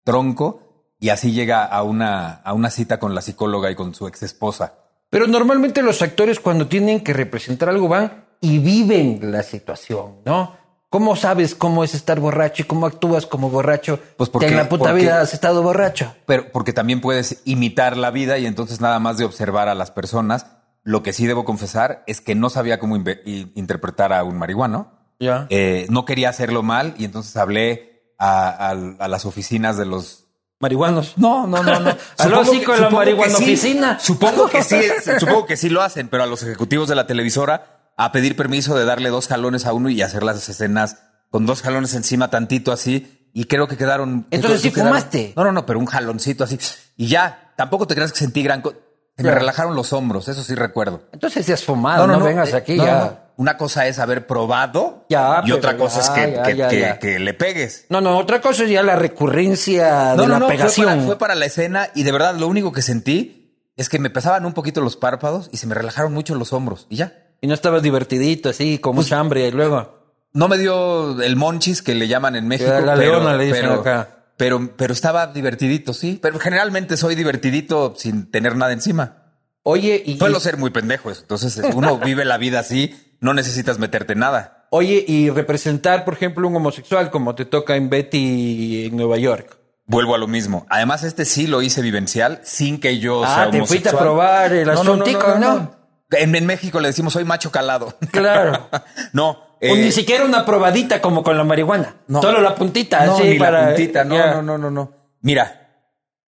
tronco 0.05 0.95
y 0.97 1.09
así 1.09 1.33
llega 1.33 1.65
a 1.65 1.83
una, 1.83 2.35
a 2.35 2.53
una 2.53 2.69
cita 2.69 2.97
con 2.97 3.13
la 3.13 3.21
psicóloga 3.21 3.69
y 3.71 3.75
con 3.75 3.93
su 3.93 4.07
ex 4.07 4.23
esposa. 4.23 4.73
Pero 5.09 5.27
normalmente 5.27 5.81
los 5.81 6.01
actores 6.01 6.39
cuando 6.39 6.67
tienen 6.67 7.01
que 7.01 7.11
representar 7.11 7.67
algo 7.67 7.89
van 7.89 8.23
y 8.39 8.59
viven 8.59 9.19
la 9.31 9.43
situación, 9.43 10.21
¿no? 10.25 10.60
¿Cómo 10.91 11.15
sabes 11.15 11.55
cómo 11.55 11.85
es 11.85 11.95
estar 11.95 12.19
borracho 12.19 12.63
y 12.63 12.65
cómo 12.65 12.85
actúas 12.85 13.25
como 13.25 13.49
borracho? 13.49 13.97
Pues 14.17 14.29
porque 14.29 14.49
en 14.49 14.57
la 14.57 14.67
puta 14.67 14.91
vida 14.91 15.21
has 15.21 15.33
estado 15.33 15.63
borracho. 15.63 16.13
Pero 16.25 16.51
porque 16.51 16.73
también 16.73 16.99
puedes 16.99 17.41
imitar 17.45 17.95
la 17.95 18.11
vida 18.11 18.37
y 18.39 18.45
entonces 18.45 18.81
nada 18.81 18.99
más 18.99 19.17
de 19.17 19.23
observar 19.23 19.69
a 19.69 19.73
las 19.73 19.89
personas. 19.89 20.47
Lo 20.83 21.01
que 21.01 21.13
sí 21.13 21.27
debo 21.27 21.45
confesar 21.45 22.03
es 22.07 22.19
que 22.19 22.35
no 22.35 22.49
sabía 22.49 22.77
cómo 22.77 22.97
interpretar 22.97 24.11
a 24.11 24.25
un 24.25 24.37
marihuano. 24.37 24.91
Ya. 25.17 25.47
Eh, 25.49 25.87
no 25.89 26.03
quería 26.03 26.27
hacerlo 26.27 26.61
mal 26.61 26.93
y 26.97 27.05
entonces 27.05 27.37
hablé 27.37 28.13
a 28.19 28.75
las 29.07 29.25
oficinas 29.25 29.77
de 29.77 29.85
los 29.85 30.27
marihuanos. 30.59 31.17
No, 31.17 31.47
no, 31.47 31.63
no, 31.63 31.79
no. 31.79 31.91
supongo 32.17 32.73
que, 32.75 32.81
la 32.81 32.89
marihuana 32.89 33.37
oficina. 33.37 33.97
Supongo 33.97 34.49
que 34.49 34.61
sí, 34.61 34.81
supongo 35.19 35.45
que 35.45 35.55
sí 35.55 35.69
lo 35.69 35.81
hacen, 35.81 36.09
pero 36.09 36.23
a 36.23 36.25
los 36.27 36.43
ejecutivos 36.43 36.89
de 36.89 36.95
la 36.95 37.07
televisora 37.07 37.80
a 37.97 38.11
pedir 38.11 38.35
permiso 38.35 38.75
de 38.75 38.85
darle 38.85 39.09
dos 39.09 39.27
jalones 39.27 39.65
a 39.65 39.73
uno 39.73 39.89
y 39.89 40.01
hacer 40.01 40.23
las 40.23 40.47
escenas 40.47 40.97
con 41.29 41.45
dos 41.45 41.61
jalones 41.61 41.93
encima 41.93 42.29
tantito 42.29 42.71
así 42.71 43.29
y 43.33 43.45
creo 43.45 43.67
que 43.67 43.77
quedaron. 43.77 44.27
Entonces 44.31 44.61
sí 44.61 44.71
fumaste. 44.71 45.33
No, 45.35 45.43
no, 45.43 45.51
no, 45.51 45.65
pero 45.65 45.79
un 45.79 45.85
jaloncito 45.85 46.43
así 46.43 46.59
y 46.97 47.07
ya. 47.07 47.53
Tampoco 47.55 47.87
te 47.87 47.95
creas 47.95 48.11
que 48.11 48.19
sentí 48.19 48.43
gran. 48.43 48.61
cosa. 48.61 48.77
me 49.17 49.31
relajaron 49.31 49.75
los 49.75 49.93
hombros, 49.93 50.27
eso 50.27 50.43
sí 50.43 50.55
recuerdo. 50.55 51.03
Entonces 51.11 51.45
sí 51.45 51.51
has 51.51 51.63
fumado, 51.63 52.07
no, 52.07 52.17
no, 52.17 52.25
vengas 52.25 52.53
eh, 52.53 52.57
aquí 52.57 52.77
ya. 52.77 53.27
Una 53.37 53.57
cosa 53.57 53.87
es 53.87 53.97
haber 53.97 54.27
probado 54.27 55.05
y 55.09 55.51
otra 55.51 55.77
cosa 55.77 56.01
es 56.01 56.09
que, 56.09 56.99
que, 56.99 57.19
le 57.19 57.33
pegues. 57.33 57.85
No, 57.89 58.01
no, 58.01 58.17
otra 58.17 58.39
cosa 58.41 58.65
es 58.65 58.69
ya 58.69 58.83
la 58.83 58.95
recurrencia 58.95 60.15
de 60.15 60.27
la 60.27 60.47
pegación. 60.47 60.85
Fue 60.85 60.95
para, 60.95 61.05
fue 61.05 61.17
para 61.17 61.35
la 61.35 61.45
escena 61.45 61.89
y 61.95 62.03
de 62.03 62.11
verdad 62.11 62.35
lo 62.35 62.47
único 62.47 62.71
que 62.71 62.81
sentí 62.81 63.41
es 63.77 63.89
que 63.89 63.97
me 63.97 64.09
pesaban 64.09 64.45
un 64.45 64.53
poquito 64.53 64.81
los 64.81 64.95
párpados 64.95 65.49
y 65.51 65.57
se 65.57 65.65
me 65.65 65.73
relajaron 65.73 66.13
mucho 66.13 66.35
los 66.35 66.53
hombros 66.53 66.85
y 66.89 66.97
ya. 66.97 67.13
Y 67.41 67.47
no 67.47 67.53
estabas 67.53 67.81
divertidito 67.81 68.49
así, 68.49 68.77
con 68.77 68.95
pues, 68.95 69.07
mucha 69.07 69.19
hambre 69.19 69.47
y 69.47 69.51
luego. 69.51 69.99
No 70.33 70.47
me 70.47 70.57
dio 70.57 71.21
el 71.21 71.35
monchis 71.35 71.81
que 71.81 71.95
le 71.95 72.07
llaman 72.07 72.35
en 72.35 72.47
México. 72.47 72.71
La 72.85 72.95
leona 72.95 73.35
le 73.35 73.45
dicen 73.45 73.65
acá. 73.65 74.25
Pero, 74.37 74.71
pero 74.77 74.93
estaba 74.93 75.27
divertidito, 75.27 75.93
sí. 75.93 76.19
Pero 76.21 76.39
generalmente 76.39 76.97
soy 76.97 77.15
divertidito 77.15 77.93
sin 77.97 78.31
tener 78.31 78.55
nada 78.55 78.71
encima. 78.71 79.17
Oye, 79.63 80.01
y. 80.05 80.17
Suelo 80.17 80.39
ser 80.39 80.57
muy 80.57 80.69
pendejo 80.69 81.11
eso. 81.11 81.21
Entonces 81.21 81.59
uno 81.73 81.97
vive 82.03 82.25
la 82.25 82.37
vida 82.37 82.59
así 82.59 82.95
no 83.21 83.33
necesitas 83.33 83.79
meterte 83.79 84.15
nada. 84.15 84.65
Oye, 84.71 85.05
y 85.07 85.29
representar, 85.29 86.03
por 86.03 86.15
ejemplo, 86.15 86.47
un 86.47 86.55
homosexual 86.55 87.11
como 87.11 87.35
te 87.35 87.45
toca 87.45 87.75
en 87.75 87.89
Betty 87.89 88.85
en 88.87 88.97
Nueva 88.97 89.17
York. 89.17 89.57
Vuelvo 89.85 90.15
a 90.15 90.17
lo 90.17 90.27
mismo. 90.27 90.65
Además, 90.69 91.03
este 91.03 91.25
sí 91.25 91.47
lo 91.47 91.61
hice 91.61 91.81
vivencial 91.81 92.41
sin 92.43 92.79
que 92.79 92.99
yo 92.99 93.23
ah, 93.23 93.27
sea 93.27 93.47
homosexual. 93.49 93.61
te 93.61 93.67
fuiste 93.67 93.89
a 93.89 93.99
probar 93.99 94.53
el 94.53 94.67
no, 94.67 94.83
no, 94.83 94.97
no, 94.97 95.80
En, 96.11 96.45
México 96.45 96.79
le 96.79 96.89
decimos 96.89 97.13
soy 97.13 97.23
macho 97.23 97.51
calado. 97.51 97.97
Claro. 98.11 98.69
no. 99.13 99.29
o 99.29 99.57
ni 99.61 99.87
eh, 99.87 99.91
siquiera 99.91 100.25
una 100.25 100.45
probadita 100.45 101.01
como 101.01 101.23
con 101.23 101.37
la 101.37 101.43
marihuana. 101.43 101.95
Solo 102.09 102.41
la 102.41 102.55
puntita. 102.55 103.05
No, 103.05 103.15
así 103.15 103.35
para... 103.35 103.61
la 103.61 103.67
puntita. 103.69 104.03
No, 104.03 104.17
no, 104.17 104.41
no, 104.41 104.57
no, 104.57 104.71
no. 104.71 104.91
Mira, 105.21 105.85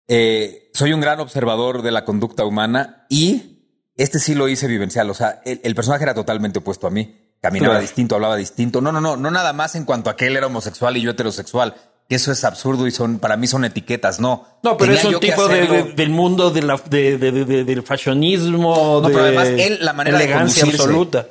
eh, 0.08 0.70
soy 0.74 0.94
un 0.94 1.02
gran 1.02 1.20
observador 1.20 1.82
de 1.82 1.92
la 1.92 2.06
conducta 2.06 2.46
humana 2.46 3.06
y 3.10 3.82
este 3.96 4.20
sí 4.20 4.36
lo 4.36 4.48
hice 4.48 4.68
vivencial. 4.68 5.10
O 5.10 5.14
sea, 5.14 5.42
el, 5.46 5.62
el 5.64 5.76
personaje 5.76 6.04
era 6.04 6.14
totalmente 6.14 6.60
opuesto 6.60 6.88
a 6.88 6.90
mí. 6.90 7.36
Caminaba 7.42 7.76
Claro. 7.76 7.82
distinto, 7.82 8.16
hablaba 8.16 8.36
distinto. 8.36 8.82
No, 8.82 8.92
no, 8.92 9.00
no, 9.00 9.16
no 9.16 9.32
nada 9.32 9.54
más 9.54 9.76
en 9.76 9.86
cuanto 9.86 10.10
a 10.10 10.16
que 10.16 10.28
él 10.28 10.36
era 10.36 10.48
homosexual 10.48 10.98
y 10.98 11.02
yo 11.02 11.12
heterosexual. 11.12 11.76
Que 12.10 12.16
Eso 12.16 12.32
es 12.32 12.44
absurdo 12.44 12.88
y 12.88 12.92
son, 12.92 13.20
para 13.20 13.38
mí 13.38 13.46
son 13.48 13.64
etiquetas, 13.66 14.20
no. 14.20 14.46
No, 14.64 14.76
pero 14.78 14.94
Tenía 14.96 15.10
es 15.10 15.16
un 15.16 15.20
tipo 15.22 15.48
de, 15.48 15.68
de- 15.68 15.84
del 15.94 16.10
mundo 16.10 16.50
de 16.50 16.64
la, 16.64 16.76
de, 16.90 17.18
de- 17.20 17.32
de- 17.32 17.46
de- 17.46 17.64
del 17.64 17.84
fashionismo, 17.84 19.00
No, 19.02 19.08
de 19.08 19.14
pero 19.14 19.26
además 19.26 19.48
él, 19.48 19.78
la 19.82 19.94
manera 19.94 20.18
de 20.18 20.24
elegancia 20.26 20.64
conducirse. 20.64 20.84
absoluta. 20.88 21.28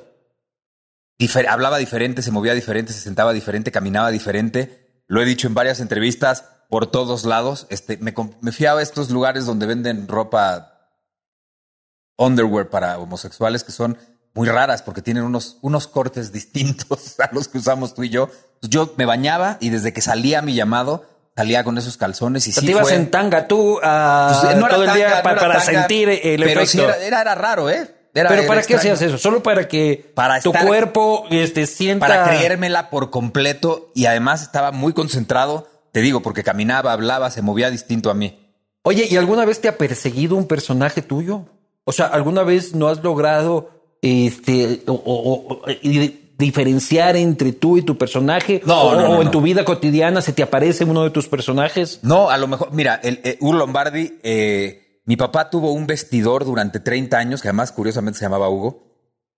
Difer- 1.18 1.48
hablaba 1.48 1.78
diferente, 1.78 2.22
se 2.22 2.30
movía 2.30 2.54
diferente, 2.54 2.92
se 2.92 3.00
sentaba 3.00 3.32
diferente, 3.32 3.72
caminaba 3.72 4.10
diferente. 4.12 5.02
Lo 5.08 5.20
he 5.20 5.24
dicho 5.24 5.48
en 5.48 5.54
varias 5.54 5.80
entrevistas 5.80 6.44
por 6.70 6.86
todos 6.86 7.24
lados. 7.24 7.66
Este, 7.70 7.96
me, 7.96 8.14
me 8.40 8.52
fui 8.52 8.66
a 8.66 8.80
estos 8.80 9.10
lugares 9.10 9.46
donde 9.46 9.66
venden 9.66 10.06
ropa 10.06 10.74
underwear 12.16 12.68
para 12.70 12.98
homosexuales 12.98 13.64
que 13.64 13.72
son 13.72 13.98
muy 14.34 14.48
raras 14.48 14.82
porque 14.82 15.02
tienen 15.02 15.24
unos, 15.24 15.58
unos 15.62 15.86
cortes 15.88 16.32
distintos 16.32 17.18
a 17.20 17.30
los 17.32 17.48
que 17.48 17.58
usamos 17.58 17.94
tú 17.94 18.02
y 18.04 18.10
yo. 18.10 18.30
Yo 18.62 18.92
me 18.96 19.04
bañaba 19.04 19.56
y 19.60 19.70
desde 19.70 19.92
que 19.92 20.00
salía 20.00 20.42
mi 20.42 20.54
llamado 20.54 21.04
salía 21.36 21.62
con 21.62 21.78
esos 21.78 21.96
calzones 21.96 22.48
y 22.48 22.52
sí 22.52 22.64
te 22.66 22.72
ibas 22.72 22.82
fue- 22.88 22.94
en 22.96 23.10
tanga 23.12 23.46
tú 23.46 23.78
a, 23.82 24.40
pues, 24.42 24.56
no 24.56 24.66
era 24.66 24.74
todo 24.74 24.82
el 24.82 24.88
tanga, 24.88 24.96
día 25.06 25.16
no 25.18 25.22
para 25.22 25.40
tanga, 25.40 25.60
sentir 25.60 26.08
el 26.08 26.40
pero 26.42 26.60
efecto. 26.62 26.66
sí 26.66 26.80
era, 26.80 26.96
era, 26.96 27.20
era 27.20 27.34
raro, 27.36 27.70
¿eh? 27.70 27.94
Era- 28.12 28.28
pero 28.30 28.46
¿para 28.48 28.62
qué 28.62 28.72
extraño. 28.74 28.94
hacías 28.94 29.08
eso? 29.10 29.18
Solo 29.18 29.40
para 29.44 29.68
que 29.68 30.10
Para 30.16 30.40
tu 30.40 30.50
estar- 30.50 30.66
cuerpo 30.66 31.24
este, 31.30 31.66
sienta... 31.68 32.08
para 32.08 32.24
creérmela 32.28 32.90
por 32.90 33.10
completo 33.10 33.92
y 33.94 34.06
además 34.06 34.42
estaba 34.42 34.72
muy 34.72 34.92
concentrado, 34.94 35.68
te 35.92 36.00
digo, 36.00 36.22
porque 36.22 36.42
caminaba, 36.42 36.92
hablaba, 36.92 37.30
se 37.30 37.40
movía 37.42 37.70
distinto 37.70 38.10
a 38.10 38.14
mí. 38.14 38.44
Oye, 38.82 39.06
¿y 39.08 39.16
alguna 39.16 39.44
vez 39.44 39.60
te 39.60 39.68
ha 39.68 39.78
perseguido 39.78 40.34
un 40.34 40.48
personaje 40.48 41.02
tuyo? 41.02 41.44
O 41.84 41.92
sea, 41.92 42.06
¿alguna 42.06 42.42
vez 42.42 42.74
no 42.74 42.88
has 42.88 43.02
logrado 43.04 43.77
este 44.02 44.82
o, 44.86 44.92
o- 44.92 45.54
o- 45.64 45.70
y- 45.82 46.24
diferenciar 46.38 47.16
entre 47.16 47.52
tú 47.52 47.78
y 47.78 47.82
tu 47.82 47.98
personaje? 47.98 48.62
No, 48.64 48.80
o, 48.82 48.94
no, 48.94 49.22
en 49.22 49.30
tu 49.32 49.40
vida 49.42 49.64
cotidiana 49.64 50.20
se 50.22 50.32
te 50.32 50.42
aparece 50.44 50.84
uno 50.84 51.02
de 51.02 51.10
tus 51.10 51.26
personajes? 51.28 51.98
No, 52.02 52.30
a 52.30 52.38
lo 52.38 52.46
mejor, 52.46 52.72
mira, 52.72 52.94
el, 53.02 53.20
eh, 53.24 53.38
Hugo 53.40 53.54
Lombardi, 53.54 54.18
eh, 54.22 55.02
mi 55.04 55.16
papá 55.16 55.50
tuvo 55.50 55.72
un 55.72 55.86
vestidor 55.88 56.44
durante 56.44 56.78
30 56.78 57.18
años, 57.18 57.42
que 57.42 57.48
además 57.48 57.72
curiosamente 57.72 58.20
se 58.20 58.24
llamaba 58.24 58.48
Hugo. 58.48 58.86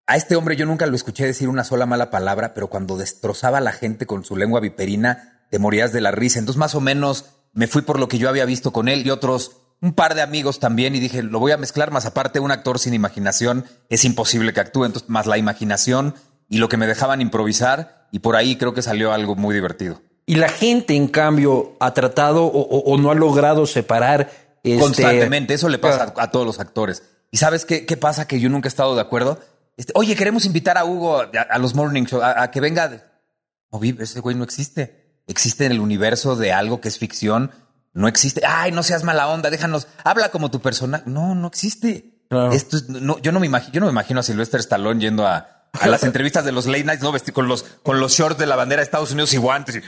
A 0.06 0.16
este 0.16 0.36
hombre 0.36 0.56
yo 0.56 0.66
nunca 0.66 0.86
lo 0.86 0.94
escuché 0.96 1.24
decir 1.24 1.48
una 1.48 1.64
sola 1.64 1.86
mala 1.86 2.10
palabra, 2.10 2.52
pero 2.52 2.66
cuando 2.68 2.96
destrozaba 2.98 3.58
a 3.58 3.62
la 3.62 3.72
gente 3.72 4.04
con 4.04 4.24
su 4.24 4.36
lengua 4.36 4.60
viperina, 4.60 5.46
te 5.50 5.58
morías 5.58 5.92
de 5.94 6.00
la 6.02 6.10
risa. 6.10 6.38
Entonces 6.38 6.58
más 6.58 6.74
o 6.74 6.80
menos 6.82 7.26
me 7.54 7.66
fui 7.66 7.80
por 7.82 7.98
lo 7.98 8.08
que 8.08 8.18
yo 8.18 8.28
había 8.28 8.44
visto 8.44 8.72
con 8.72 8.88
él 8.88 9.06
y 9.06 9.10
otros, 9.10 9.52
un 9.82 9.92
par 9.94 10.14
de 10.14 10.22
amigos 10.22 10.58
también, 10.60 10.94
y 10.94 11.00
dije, 11.00 11.22
lo 11.22 11.38
voy 11.40 11.52
a 11.52 11.56
mezclar, 11.56 11.90
más 11.90 12.06
aparte 12.06 12.38
un 12.40 12.50
actor 12.50 12.78
sin 12.78 12.94
imaginación 12.94 13.64
es 13.88 14.04
imposible 14.04 14.52
que 14.52 14.60
actúe, 14.60 14.84
entonces 14.84 15.08
más 15.08 15.26
la 15.26 15.38
imaginación 15.38 16.14
y 16.48 16.58
lo 16.58 16.68
que 16.68 16.76
me 16.76 16.86
dejaban 16.86 17.20
improvisar, 17.20 18.06
y 18.12 18.18
por 18.18 18.36
ahí 18.36 18.56
creo 18.56 18.74
que 18.74 18.82
salió 18.82 19.12
algo 19.12 19.36
muy 19.36 19.54
divertido. 19.54 20.02
Y 20.26 20.34
la 20.36 20.48
gente, 20.48 20.94
en 20.94 21.08
cambio, 21.08 21.76
ha 21.80 21.94
tratado 21.94 22.44
o, 22.44 22.60
o- 22.60 22.92
o 22.92 22.98
no 22.98 23.10
ha 23.10 23.14
logrado 23.14 23.66
separar 23.66 24.30
este, 24.62 24.78
Constantemente, 24.78 25.54
eso 25.54 25.68
le 25.68 25.78
pasa 25.78 26.12
a, 26.16 26.22
a 26.24 26.30
todos 26.30 26.44
los 26.44 26.60
actores. 26.60 27.02
¿Y 27.30 27.38
sabes 27.38 27.64
qué, 27.64 27.86
qué 27.86 27.96
pasa? 27.96 28.26
Que 28.28 28.38
yo 28.40 28.48
nunca 28.50 28.66
he 28.66 28.68
estado 28.68 28.94
de 28.94 29.00
acuerdo. 29.00 29.40
Este, 29.78 29.92
Oye, 29.96 30.14
queremos 30.16 30.44
invitar 30.44 30.76
a 30.76 30.84
Hugo 30.84 31.20
a, 31.22 31.30
a 31.50 31.58
los 31.58 31.74
morning 31.74 32.04
show, 32.04 32.20
a, 32.20 32.42
a 32.42 32.50
que 32.50 32.60
venga. 32.60 33.06
No, 33.72 33.78
vive, 33.78 34.04
ese 34.04 34.20
güey 34.20 34.36
no 34.36 34.44
existe. 34.44 35.22
Existe 35.26 35.64
en 35.64 35.72
el 35.72 35.80
universo 35.80 36.36
de 36.36 36.52
algo 36.52 36.80
que 36.82 36.88
es 36.88 36.98
ficción. 36.98 37.52
No 37.92 38.06
existe. 38.08 38.42
Ay, 38.46 38.72
no 38.72 38.82
seas 38.82 39.02
mala 39.04 39.28
onda, 39.28 39.50
déjanos. 39.50 39.88
Habla 40.04 40.30
como 40.30 40.50
tu 40.50 40.60
persona. 40.60 41.02
No, 41.06 41.34
no 41.34 41.48
existe. 41.48 42.20
Claro. 42.28 42.52
Esto 42.52 42.76
es- 42.76 42.88
no, 42.88 43.18
yo 43.18 43.32
no 43.32 43.40
me 43.40 43.46
imagino, 43.46 43.72
yo 43.72 43.80
no 43.80 43.86
me 43.86 43.92
imagino 43.92 44.20
a 44.20 44.22
Sylvester 44.22 44.60
Stallone 44.60 45.00
yendo 45.00 45.26
a, 45.26 45.59
a 45.78 45.86
las 45.86 46.02
entrevistas 46.02 46.44
de 46.44 46.52
los 46.52 46.66
late 46.66 46.84
nights, 46.84 47.02
no 47.02 47.12
con 47.32 47.46
los, 47.48 47.64
con 47.82 48.00
los 48.00 48.12
shorts 48.12 48.38
de 48.38 48.46
la 48.46 48.56
bandera 48.56 48.80
de 48.80 48.84
Estados 48.84 49.12
Unidos 49.12 49.32
y 49.34 49.36
guantes. 49.36 49.76
y, 49.76 49.80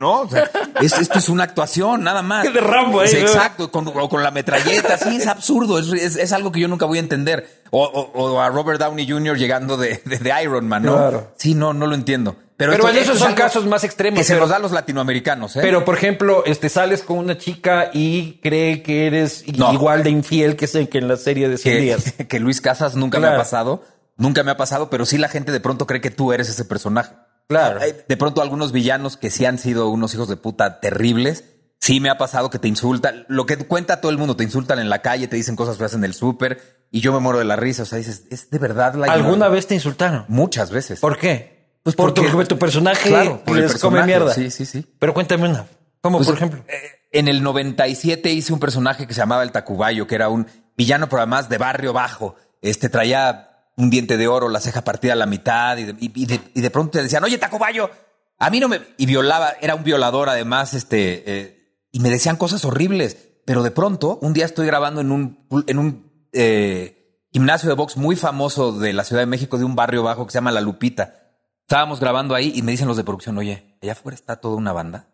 no, 0.00 0.20
o 0.22 0.28
sea, 0.28 0.48
es- 0.80 0.98
esto 0.98 1.18
es 1.18 1.28
una 1.28 1.44
actuación, 1.44 2.02
nada 2.04 2.22
más. 2.22 2.52
De 2.52 2.60
Rambo, 2.60 3.02
¿eh? 3.02 3.08
Sí, 3.08 3.16
exacto, 3.16 3.70
con, 3.70 3.88
o 3.88 4.08
con 4.08 4.22
la 4.22 4.30
metralleta, 4.30 4.96
sí, 4.98 5.16
es 5.16 5.26
absurdo, 5.26 5.78
es, 5.78 5.92
es- 5.92 6.16
es 6.16 6.32
algo 6.32 6.52
que 6.52 6.60
yo 6.60 6.68
nunca 6.68 6.86
voy 6.86 6.98
a 6.98 7.00
entender. 7.00 7.62
O, 7.70 7.84
o- 7.84 8.12
o 8.32 8.40
a 8.40 8.48
Robert 8.48 8.80
Downey 8.80 9.08
Jr. 9.08 9.36
llegando 9.36 9.76
de, 9.76 10.00
de- 10.04 10.18
de 10.18 10.42
Iron 10.42 10.66
Man, 10.68 10.84
¿no? 10.84 10.96
Claro. 10.96 11.32
Sí, 11.36 11.54
no, 11.54 11.72
no 11.74 11.86
lo 11.86 11.94
entiendo. 11.94 12.36
Pero, 12.56 12.72
Pero 12.72 12.88
esto- 12.88 13.00
esos 13.00 13.18
son 13.18 13.34
casos 13.34 13.66
más 13.66 13.84
extremos, 13.84 14.18
Que 14.18 14.24
se 14.24 14.32
pero- 14.32 14.40
nos 14.42 14.50
da 14.50 14.56
a 14.56 14.60
los 14.60 14.72
latinoamericanos, 14.72 15.54
¿eh? 15.56 15.60
Pero, 15.62 15.84
por 15.84 15.96
ejemplo, 15.96 16.42
este 16.46 16.68
sales 16.68 17.02
con 17.02 17.18
una 17.18 17.38
chica 17.38 17.90
y 17.92 18.40
cree 18.42 18.82
que 18.82 19.06
eres 19.06 19.44
No. 19.56 19.72
igual 19.72 20.02
de 20.02 20.10
infiel 20.10 20.56
que, 20.56 20.66
que 20.88 20.98
en 20.98 21.06
la 21.08 21.16
serie 21.16 21.48
de 21.48 21.58
100 21.58 21.80
días. 21.80 22.14
que, 22.28 22.40
Luis 22.40 22.60
Casas 22.60 22.94
nunca 22.96 23.18
me 23.18 23.22
Claro. 23.26 23.36
ha 23.36 23.38
pasado. 23.44 23.84
Nunca 24.18 24.42
me 24.42 24.50
ha 24.50 24.56
pasado, 24.56 24.90
pero 24.90 25.06
sí 25.06 25.16
la 25.16 25.28
gente 25.28 25.52
de 25.52 25.60
pronto 25.60 25.86
cree 25.86 26.00
que 26.00 26.10
tú 26.10 26.32
eres 26.32 26.48
ese 26.50 26.64
personaje. 26.64 27.14
Claro. 27.48 27.80
De 27.80 28.16
pronto 28.18 28.42
algunos 28.42 28.72
villanos 28.72 29.16
que 29.16 29.30
sí 29.30 29.46
han 29.46 29.56
sido 29.58 29.88
unos 29.88 30.12
hijos 30.14 30.28
de 30.28 30.36
puta 30.36 30.80
terribles, 30.80 31.44
sí 31.80 32.00
me 32.00 32.10
ha 32.10 32.18
pasado 32.18 32.50
que 32.50 32.58
te 32.58 32.68
insultan. 32.68 33.24
Lo 33.28 33.46
que 33.46 33.56
cuenta 33.56 34.00
todo 34.02 34.10
el 34.12 34.18
mundo, 34.18 34.36
te 34.36 34.44
insultan 34.44 34.78
en 34.80 34.90
la 34.90 35.00
calle, 35.00 35.28
te 35.28 35.36
dicen 35.36 35.56
cosas 35.56 35.78
feas 35.78 35.94
en 35.94 36.04
el 36.04 36.12
súper 36.12 36.86
y 36.90 37.00
yo 37.00 37.12
me 37.12 37.20
muero 37.20 37.38
de 37.38 37.46
la 37.46 37.56
risa. 37.56 37.84
O 37.84 37.86
sea, 37.86 37.96
dices, 37.98 38.24
¿es 38.30 38.50
de 38.50 38.58
verdad 38.58 38.94
la 38.96 39.06
¿Alguna 39.12 39.48
vez 39.48 39.66
te 39.66 39.74
insultaron? 39.74 40.24
Muchas 40.28 40.70
veces. 40.70 41.00
¿Por 41.00 41.16
qué? 41.16 41.78
Pues 41.84 41.96
por 41.96 42.12
tu, 42.12 42.22
porque- 42.30 42.46
tu 42.48 42.58
personaje 42.58 43.08
Claro, 43.08 43.42
por 43.44 43.56
el 43.56 43.62
les 43.62 43.78
come 43.80 44.02
mierda. 44.02 44.34
Sí, 44.34 44.50
sí, 44.50 44.66
sí. 44.66 44.84
Pero 44.98 45.14
cuéntame 45.14 45.48
una. 45.48 45.64
¿Cómo, 46.02 46.18
Pues, 46.18 46.28
por 46.28 46.36
ejemplo? 46.36 46.64
eh, 46.68 46.76
en 47.12 47.28
el 47.28 47.42
97 47.42 48.30
hice 48.30 48.52
un 48.52 48.60
personaje 48.60 49.06
que 49.06 49.14
se 49.14 49.20
llamaba 49.20 49.42
el 49.42 49.52
Tacubayo, 49.52 50.06
que 50.06 50.16
era 50.16 50.28
un 50.28 50.46
villano, 50.76 51.08
pero 51.08 51.22
además 51.22 51.48
de 51.48 51.56
barrio 51.56 51.92
bajo. 51.94 52.34
Este 52.60 52.88
traía 52.88 53.47
un 53.78 53.88
diente 53.90 54.16
de 54.18 54.28
oro, 54.28 54.48
la 54.50 54.60
ceja 54.60 54.82
partida 54.82 55.14
a 55.14 55.16
la 55.16 55.24
mitad, 55.26 55.76
y 55.78 55.84
de, 56.26 56.70
pronto 56.70 56.92
te 56.98 57.02
decían, 57.02 57.24
oye, 57.24 57.38
Tacubayo, 57.38 57.90
a 58.38 58.50
mí 58.50 58.60
no 58.60 58.68
me. 58.68 58.80
Y 58.98 59.06
violaba, 59.06 59.52
era 59.60 59.74
un 59.74 59.84
violador 59.84 60.28
además, 60.28 60.74
este, 60.74 61.22
eh, 61.26 61.86
y 61.90 62.00
me 62.00 62.10
decían 62.10 62.36
cosas 62.36 62.64
horribles. 62.64 63.16
Pero 63.46 63.62
de 63.62 63.70
pronto, 63.70 64.18
un 64.20 64.34
día 64.34 64.44
estoy 64.44 64.66
grabando 64.66 65.00
en 65.00 65.10
un, 65.10 65.46
en 65.66 65.78
un 65.78 66.28
eh, 66.34 67.24
gimnasio 67.32 67.68
de 67.70 67.74
box 67.74 67.96
muy 67.96 68.14
famoso 68.14 68.72
de 68.78 68.92
la 68.92 69.04
Ciudad 69.04 69.22
de 69.22 69.26
México, 69.26 69.56
de 69.56 69.64
un 69.64 69.74
barrio 69.74 70.02
bajo 70.02 70.26
que 70.26 70.32
se 70.32 70.36
llama 70.36 70.50
La 70.52 70.60
Lupita. 70.60 71.14
Estábamos 71.62 71.98
grabando 72.00 72.34
ahí 72.34 72.52
y 72.54 72.60
me 72.62 72.72
dicen 72.72 72.88
los 72.88 72.96
de 72.98 73.04
producción, 73.04 73.38
oye, 73.38 73.78
allá 73.82 73.92
afuera 73.92 74.14
está 74.16 74.36
toda 74.36 74.56
una 74.56 74.72
banda 74.72 75.08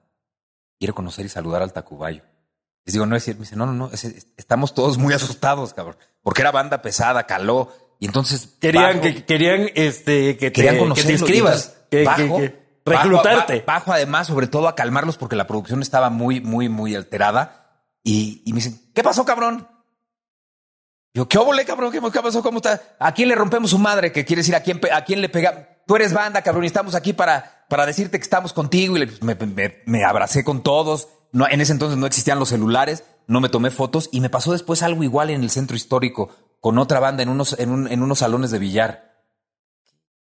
quiere 0.78 0.92
conocer 0.92 1.24
y 1.24 1.28
saludar 1.28 1.62
al 1.62 1.72
Tacubayo. 1.72 2.22
Les 2.84 2.92
digo, 2.92 3.06
no 3.06 3.14
es 3.16 3.22
cierto. 3.24 3.40
Me 3.40 3.44
dice, 3.46 3.56
no, 3.56 3.64
no, 3.66 3.72
no, 3.72 3.90
es- 3.92 4.04
es- 4.04 4.26
estamos 4.36 4.74
todos 4.74 4.98
muy 4.98 5.14
asustados, 5.14 5.72
cabrón. 5.72 5.96
Porque 6.22 6.42
era 6.42 6.50
banda 6.50 6.82
pesada, 6.82 7.24
caló. 7.26 7.72
Y 8.00 8.06
entonces. 8.06 8.56
Querían 8.60 8.98
bajo- 8.98 9.00
que, 9.02 9.24
querían 9.24 9.70
este, 9.74 10.36
que, 10.36 10.50
te, 10.50 10.52
querían 10.52 10.92
que 10.94 11.02
te 11.02 11.12
inscribas. 11.12 11.76
Que, 11.90 12.04
bajo, 12.04 12.38
que- 12.38 12.64
reclutarte. 12.84 13.60
ba- 13.66 13.74
Bajo, 13.74 13.92
además, 13.92 14.26
sobre 14.26 14.46
todo, 14.46 14.68
a 14.68 14.74
calmarlos 14.74 15.16
porque 15.16 15.36
la 15.36 15.46
producción 15.46 15.80
estaba 15.82 16.10
muy, 16.10 16.40
muy, 16.40 16.68
muy 16.68 16.94
alterada. 16.94 17.82
Y, 18.02 18.42
y 18.44 18.52
me 18.52 18.56
dicen, 18.56 18.80
¿qué 18.94 19.02
pasó, 19.02 19.24
cabrón? 19.24 19.68
Yo, 21.14 21.28
¿qué 21.28 21.38
óvole, 21.38 21.64
cabrón? 21.64 21.92
¿Qué, 21.92 22.00
qué 22.12 22.20
pasó? 22.20 22.42
¿Cómo 22.42 22.58
está? 22.58 22.80
¿A 22.98 23.14
quién 23.14 23.28
le 23.28 23.34
rompemos 23.36 23.70
su 23.70 23.78
madre? 23.78 24.10
Que 24.12 24.24
quiere 24.24 24.40
decir, 24.40 24.54
¿a 24.56 24.60
quién, 24.60 24.80
a 24.92 25.04
quién 25.04 25.20
le 25.20 25.28
pega? 25.28 25.80
Tú 25.86 25.94
eres 25.96 26.12
banda, 26.12 26.42
cabrón, 26.42 26.64
y 26.64 26.66
estamos 26.66 26.94
aquí 26.94 27.12
para, 27.12 27.64
para 27.68 27.86
decirte 27.86 28.18
que 28.18 28.24
estamos 28.24 28.52
contigo. 28.52 28.96
Y 28.96 29.06
le- 29.06 29.12
me, 29.22 29.34
me- 29.36 29.82
me 29.86 30.04
abracé 30.04 30.42
con 30.44 30.62
todos. 30.62 31.08
No, 31.32 31.48
en 31.48 31.60
ese 31.60 31.72
entonces 31.72 31.98
no 31.98 32.06
existían 32.06 32.38
los 32.38 32.48
celulares, 32.48 33.04
no 33.28 33.40
me 33.40 33.48
tomé 33.48 33.70
fotos. 33.70 34.08
Y 34.12 34.20
me 34.20 34.28
pasó 34.30 34.52
después 34.52 34.82
algo 34.82 35.02
igual 35.04 35.30
en 35.30 35.42
el 35.42 35.50
centro 35.50 35.76
histórico, 35.76 36.30
con 36.64 36.78
otra 36.78 36.98
banda 36.98 37.22
en 37.22 37.28
unos, 37.28 37.54
en, 37.58 37.68
un- 37.70 37.88
en 37.92 38.02
unos 38.02 38.20
salones 38.20 38.50
de 38.50 38.58
billar. 38.58 39.20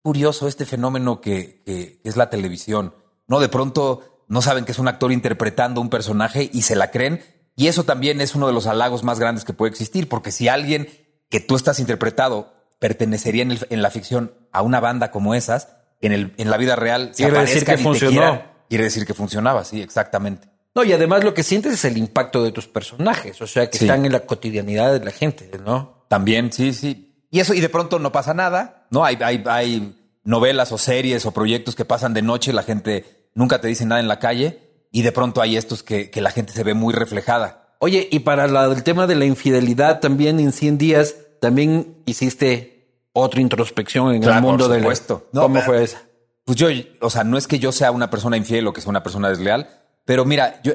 Curioso 0.03 0.49
este 0.49 0.67
fenómeno 0.67 1.21
que, 1.21 1.63
que- 1.65 2.01
es 2.03 2.17
la 2.17 2.29
televisión. 2.29 2.93
No, 3.29 3.39
de 3.39 3.49
pronto 3.49 4.25
no 4.27 4.43
saben 4.43 4.65
que 4.65 4.73
es 4.73 4.81
un 4.81 4.89
actor 4.89 5.13
interpretando 5.13 5.81
un 5.81 5.91
personaje 5.91 6.51
y 6.53 6.63
se 6.63 6.75
la 6.75 6.91
creen. 6.91 7.23
Y 7.55 7.69
eso 7.69 7.85
también 7.85 8.21
es 8.21 8.35
uno 8.35 8.49
de 8.49 8.53
los 8.53 8.67
halagos 8.67 9.05
más 9.05 9.21
grandes 9.21 9.45
que 9.45 9.53
puede 9.53 9.71
existir, 9.71 10.09
porque 10.09 10.33
si 10.33 10.49
alguien 10.49 10.89
que 11.31 11.39
tú 11.39 11.55
estás 11.55 11.79
interpretado 11.79 12.53
pertenecería 12.81 13.45
en, 13.45 13.53
el- 13.53 13.67
en 13.71 13.81
la 13.81 13.91
ficción 13.93 14.35
a 14.51 14.63
una 14.63 14.81
banda 14.81 15.13
como 15.13 15.37
esas, 15.37 15.69
en, 16.01 16.11
el, 16.11 16.35
en 16.37 16.51
la 16.51 16.57
vida 16.57 16.75
real 16.75 17.11
se 17.15 17.23
Quiere 17.23 17.39
decir 17.43 17.65
que 17.65 17.79
funcionó. 17.79 18.11
quieran, 18.11 18.53
quiere 18.69 18.83
decir 18.83 19.07
que 19.07 19.15
funcionaba, 19.15 19.65
sí, 19.65 19.81
exactamente. 19.81 20.49
No, 20.75 20.83
y 20.83 20.93
además 20.93 21.23
lo 21.23 21.33
que 21.33 21.45
sientes 21.45 21.73
es 21.75 21.85
el 21.85 21.97
impacto 21.97 22.43
de 22.43 22.51
tus 22.51 22.67
personajes. 22.67 23.41
O 23.41 23.47
sea, 23.47 23.71
que 23.71 23.79
Sí. 23.79 23.85
están 23.85 24.05
en 24.05 24.11
la 24.11 24.27
cotidianidad 24.27 24.93
de 24.99 25.05
la 25.05 25.13
gente, 25.13 25.49
¿no? 25.65 25.94
También, 26.09 26.53
sí, 26.53 26.73
sí. 26.73 27.15
Y 27.31 27.41
eso, 27.41 27.55
y 27.55 27.61
de 27.61 27.69
pronto 27.69 27.99
no 27.99 28.13
pasa 28.13 28.35
nada, 28.35 28.87
¿no? 28.91 29.05
Hay, 29.05 29.19
hay, 29.25 29.43
hay 29.47 29.97
novelas 30.25 30.71
o 30.73 30.79
series 30.79 31.27
o 31.27 31.33
proyectos 31.33 31.75
que 31.75 31.85
pasan 31.85 32.15
de 32.15 32.23
noche, 32.23 32.53
la 32.53 32.63
gente 32.63 33.29
nunca 33.35 33.61
te 33.61 33.69
dice 33.69 33.85
nada 33.87 34.01
en 34.01 34.09
la 34.09 34.19
calle, 34.19 34.61
y 34.93 35.03
de 35.03 35.11
pronto 35.13 35.43
hay 35.43 35.57
estos 35.57 35.83
que, 35.83 36.11
que 36.11 36.21
la 36.21 36.31
gente 36.31 36.53
se 36.53 36.63
ve 36.63 36.75
muy 36.75 36.95
reflejada. 36.95 37.75
Oye, 37.81 38.09
y 38.11 38.21
para 38.21 38.47
la- 38.47 38.67
el 38.67 38.83
tema 38.85 39.07
de 39.09 39.17
la 39.17 39.25
infidelidad, 39.25 40.01
también 40.01 40.39
en 40.39 40.53
100 40.53 40.79
días, 40.79 41.17
también 41.41 41.97
hiciste 42.07 43.09
otra 43.13 43.41
introspección 43.41 44.15
en 44.15 44.23
Claro, 44.23 44.37
el 44.39 44.43
mundo 44.43 44.65
por 44.65 44.73
de 44.73 44.79
la- 44.79 44.83
supuesto. 44.85 45.29
No, 45.33 45.43
¿Cómo 45.43 45.55
pero- 45.57 45.67
fue 45.67 45.83
esa? 45.83 46.03
Pues 46.45 46.57
yo, 46.59 46.69
o 47.01 47.11
sea, 47.11 47.25
no 47.25 47.37
es 47.39 47.47
que 47.49 47.59
yo 47.59 47.73
sea 47.73 47.91
una 47.91 48.11
persona 48.11 48.37
infiel 48.37 48.67
o 48.67 48.73
que 48.73 48.81
sea 48.83 48.91
una 48.91 49.03
persona 49.03 49.29
desleal, 49.31 49.69
pero 50.05 50.25
mira, 50.25 50.61
yo 50.63 50.73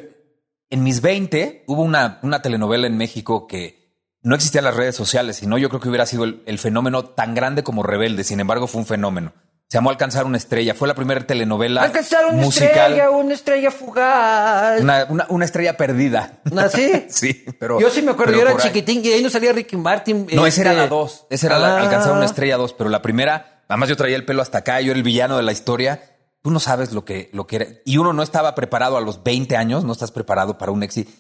en 0.69 0.83
mis 0.83 0.99
20 1.01 1.63
hubo 1.67 1.83
una, 1.83 2.19
una 2.23 2.41
telenovela 2.41 2.87
en 2.87 2.97
México 2.97 3.45
que 3.47 3.78
no 4.21 4.35
existían 4.35 4.63
las 4.65 4.75
redes 4.75 4.95
sociales, 4.95 5.37
sino 5.37 5.57
yo 5.57 5.69
creo 5.69 5.79
que 5.81 5.89
hubiera 5.89 6.05
sido 6.05 6.23
el, 6.25 6.43
el 6.45 6.59
fenómeno 6.59 7.05
tan 7.05 7.35
grande 7.35 7.63
como 7.63 7.83
Rebelde. 7.83 8.23
Sin 8.23 8.39
embargo, 8.39 8.67
fue 8.67 8.81
un 8.81 8.87
fenómeno. 8.87 9.33
Se 9.69 9.77
llamó 9.77 9.91
Alcanzar 9.91 10.25
una 10.25 10.37
estrella. 10.37 10.73
Fue 10.73 10.87
la 10.87 10.95
primera 10.95 11.25
telenovela 11.27 11.83
Alcanzar 11.83 12.25
una 12.25 12.41
musical. 12.41 12.69
estrella, 12.93 13.11
una 13.11 13.33
estrella 13.35 13.69
fugaz. 13.71 14.81
Una, 14.81 15.05
una- 15.09 15.25
una 15.29 15.45
estrella 15.45 15.77
perdida. 15.77 16.39
¿Ah, 16.57 16.67
sí? 16.69 17.05
sí, 17.09 17.45
pero. 17.59 17.79
Yo 17.79 17.89
sí 17.91 18.01
me 18.01 18.11
acuerdo, 18.11 18.33
yo 18.33 18.41
era 18.41 18.57
chiquitín 18.57 19.01
y 19.05 19.09
ahí 19.09 19.21
no 19.21 19.29
salía 19.29 19.53
Ricky 19.53 19.77
Martin. 19.77 20.25
No, 20.33 20.47
esa 20.47 20.61
era 20.61 20.71
este- 20.71 20.81
la 20.83 20.87
2. 20.87 21.27
Esa 21.29 21.47
era 21.47 21.59
la 21.59 21.77
alcanzar 21.81 22.13
una 22.13 22.25
estrella 22.25 22.57
2. 22.57 22.73
Pero 22.73 22.89
la 22.89 23.01
primera, 23.03 23.63
además 23.67 23.89
yo 23.89 23.95
traía 23.95 24.15
el 24.15 24.25
pelo 24.25 24.41
hasta 24.41 24.57
acá, 24.59 24.81
yo 24.81 24.89
era 24.91 24.97
el 24.97 25.03
villano 25.03 25.37
de 25.37 25.43
la 25.43 25.51
historia. 25.51 26.01
Tú 26.41 26.49
no 26.51 26.59
sabes 26.59 26.91
lo 26.93 27.05
que, 27.05 27.29
lo 27.33 27.45
que 27.45 27.55
era. 27.57 27.67
Y 27.85 27.97
uno 27.97 28.11
no 28.11 28.23
estaba 28.23 28.55
preparado 28.55 28.97
a 28.97 29.01
los 29.01 29.23
20 29.23 29.55
años, 29.55 29.83
no 29.83 29.91
estás 29.91 30.11
preparado 30.11 30.57
para 30.57 30.71
un 30.71 30.81
éxito. 30.83 31.11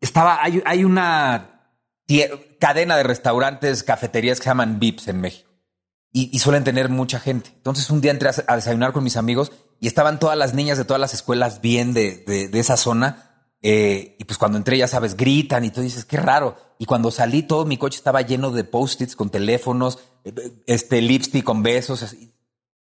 Estaba, 0.00 0.42
hay, 0.42 0.62
hay 0.66 0.84
una 0.84 1.57
cadena 2.58 2.96
de 2.96 3.02
restaurantes, 3.02 3.82
cafeterías 3.82 4.38
que 4.38 4.44
se 4.44 4.50
llaman 4.50 4.78
VIPs 4.78 5.08
en 5.08 5.20
México. 5.20 5.50
Y, 6.12 6.30
y 6.34 6.38
suelen 6.38 6.64
tener 6.64 6.88
mucha 6.88 7.20
gente. 7.20 7.50
Entonces 7.56 7.90
un 7.90 8.00
día 8.00 8.10
entré 8.10 8.30
a, 8.30 8.34
a 8.46 8.56
desayunar 8.56 8.92
con 8.92 9.04
mis 9.04 9.16
amigos 9.18 9.52
y 9.78 9.86
estaban 9.86 10.18
todas 10.18 10.38
las 10.38 10.54
niñas 10.54 10.78
de 10.78 10.84
todas 10.86 11.00
las 11.00 11.12
escuelas 11.14 11.60
bien 11.60 11.92
de, 11.92 12.24
de- 12.26 12.48
de 12.48 12.58
esa 12.60 12.76
zona. 12.78 13.24
Eh, 13.60 14.16
y 14.18 14.24
pues 14.24 14.38
cuando 14.38 14.56
entré, 14.56 14.78
ya 14.78 14.88
sabes, 14.88 15.16
gritan 15.16 15.64
y 15.64 15.70
tú 15.70 15.80
dices, 15.82 16.04
qué 16.04 16.16
raro. 16.16 16.56
Y 16.78 16.86
cuando 16.86 17.10
salí, 17.10 17.42
todo 17.42 17.66
mi 17.66 17.76
coche 17.76 17.98
estaba 17.98 18.22
lleno 18.22 18.50
de 18.52 18.64
post-its 18.64 19.14
con 19.16 19.30
teléfonos, 19.30 19.98
eh, 20.24 20.32
este 20.66 21.02
lipstick 21.02 21.44
con 21.44 21.62
besos. 21.62 22.02
así. 22.02 22.32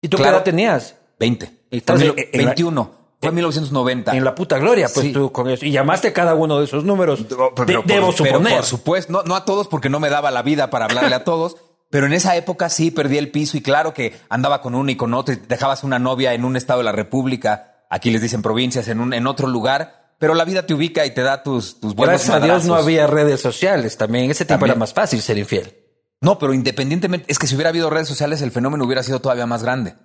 ¿Y 0.01 0.08
tú 0.10 0.17
Claro. 0.17 0.32
qué 0.32 0.36
edad 0.38 0.43
tenías? 0.46 0.96
20. 1.20 1.65
Y 1.70 1.77
estás 1.77 1.98
Fue 2.00 2.08
en- 2.10 2.15
mil- 2.15 2.25
en 2.32 2.41
la- 2.41 2.46
21. 2.48 3.02
Fue 3.24 3.30
en 3.30 3.36
1990. 3.36 4.15
En 4.15 4.24
la 4.24 4.36
puta 4.36 4.58
gloria, 4.60 4.88
pues 4.94 5.08
Sí. 5.08 5.12
tú 5.13 5.32
con 5.32 5.50
eso. 5.50 5.65
Y 5.65 5.72
llamaste 5.72 6.10
a 6.10 6.13
cada 6.13 6.36
uno 6.36 6.60
de 6.60 6.65
esos 6.65 6.84
números. 6.84 7.25
Pero 7.27 7.50
De- 7.50 7.51
por- 7.56 7.65
debo 7.68 7.84
pero 7.86 8.12
suponer. 8.12 8.56
por 8.58 8.65
supuesto, 8.65 9.12
no, 9.12 9.24
no 9.24 9.36
a 9.36 9.46
todos 9.46 9.68
porque 9.68 9.89
no 9.89 10.00
me 10.00 10.10
daba 10.10 10.32
la 10.32 10.42
vida 10.42 10.70
para 10.70 10.86
hablarle 10.86 11.15
a 11.15 11.24
todos, 11.24 11.56
pero 11.89 12.06
en 12.08 12.13
esa 12.13 12.36
época 12.36 12.70
sí 12.70 12.92
perdí 12.92 13.18
el 13.18 13.32
piso 13.32 13.58
y 13.58 13.62
claro 13.62 13.94
que 13.94 14.15
andaba 14.30 14.62
con 14.62 14.75
uno 14.75 14.89
y 14.92 14.96
con 14.96 15.13
otro 15.13 15.34
y 15.34 15.38
dejabas 15.48 15.84
una 15.84 16.00
novia 16.00 16.34
en 16.34 16.46
un 16.46 16.56
estado 16.56 16.80
de 16.80 16.86
la 16.86 16.92
República, 16.92 17.86
aquí 17.89 18.10
les 18.12 18.22
dicen 18.22 18.42
provincias, 18.42 18.88
en, 18.88 19.00
un, 19.00 19.13
en 19.13 19.27
otro 19.27 19.48
lugar, 19.48 20.15
pero 20.20 20.34
la 20.34 20.46
vida 20.46 20.65
te 20.65 20.74
ubica 20.74 21.06
y 21.06 21.12
te 21.13 21.22
da 21.22 21.44
tus, 21.44 21.80
tus 21.80 21.96
buenos 21.96 22.13
Gracias 22.25 22.36
a 22.36 22.39
Dios 22.39 22.65
no 22.65 22.75
había 22.75 23.08
redes 23.08 23.42
sociales 23.42 23.98
también. 23.98 24.25
En 24.25 24.32
ese 24.32 24.46
tiempo 24.46 24.62
También. 24.62 24.72
era 24.77 24.80
más 24.80 24.94
fácil 24.94 25.22
ser 25.22 25.38
infiel. 25.38 25.75
No, 26.22 26.39
pero 26.39 26.53
independientemente, 26.53 27.25
es 27.30 27.38
que 27.38 27.48
si 27.48 27.56
hubiera 27.56 27.70
habido 27.70 27.89
redes 27.89 28.08
sociales, 28.08 28.42
el 28.42 28.51
fenómeno 28.51 28.86
hubiera 28.86 29.03
sido 29.03 29.20
todavía 29.20 29.46
más 29.46 29.62
grande. 29.63 29.96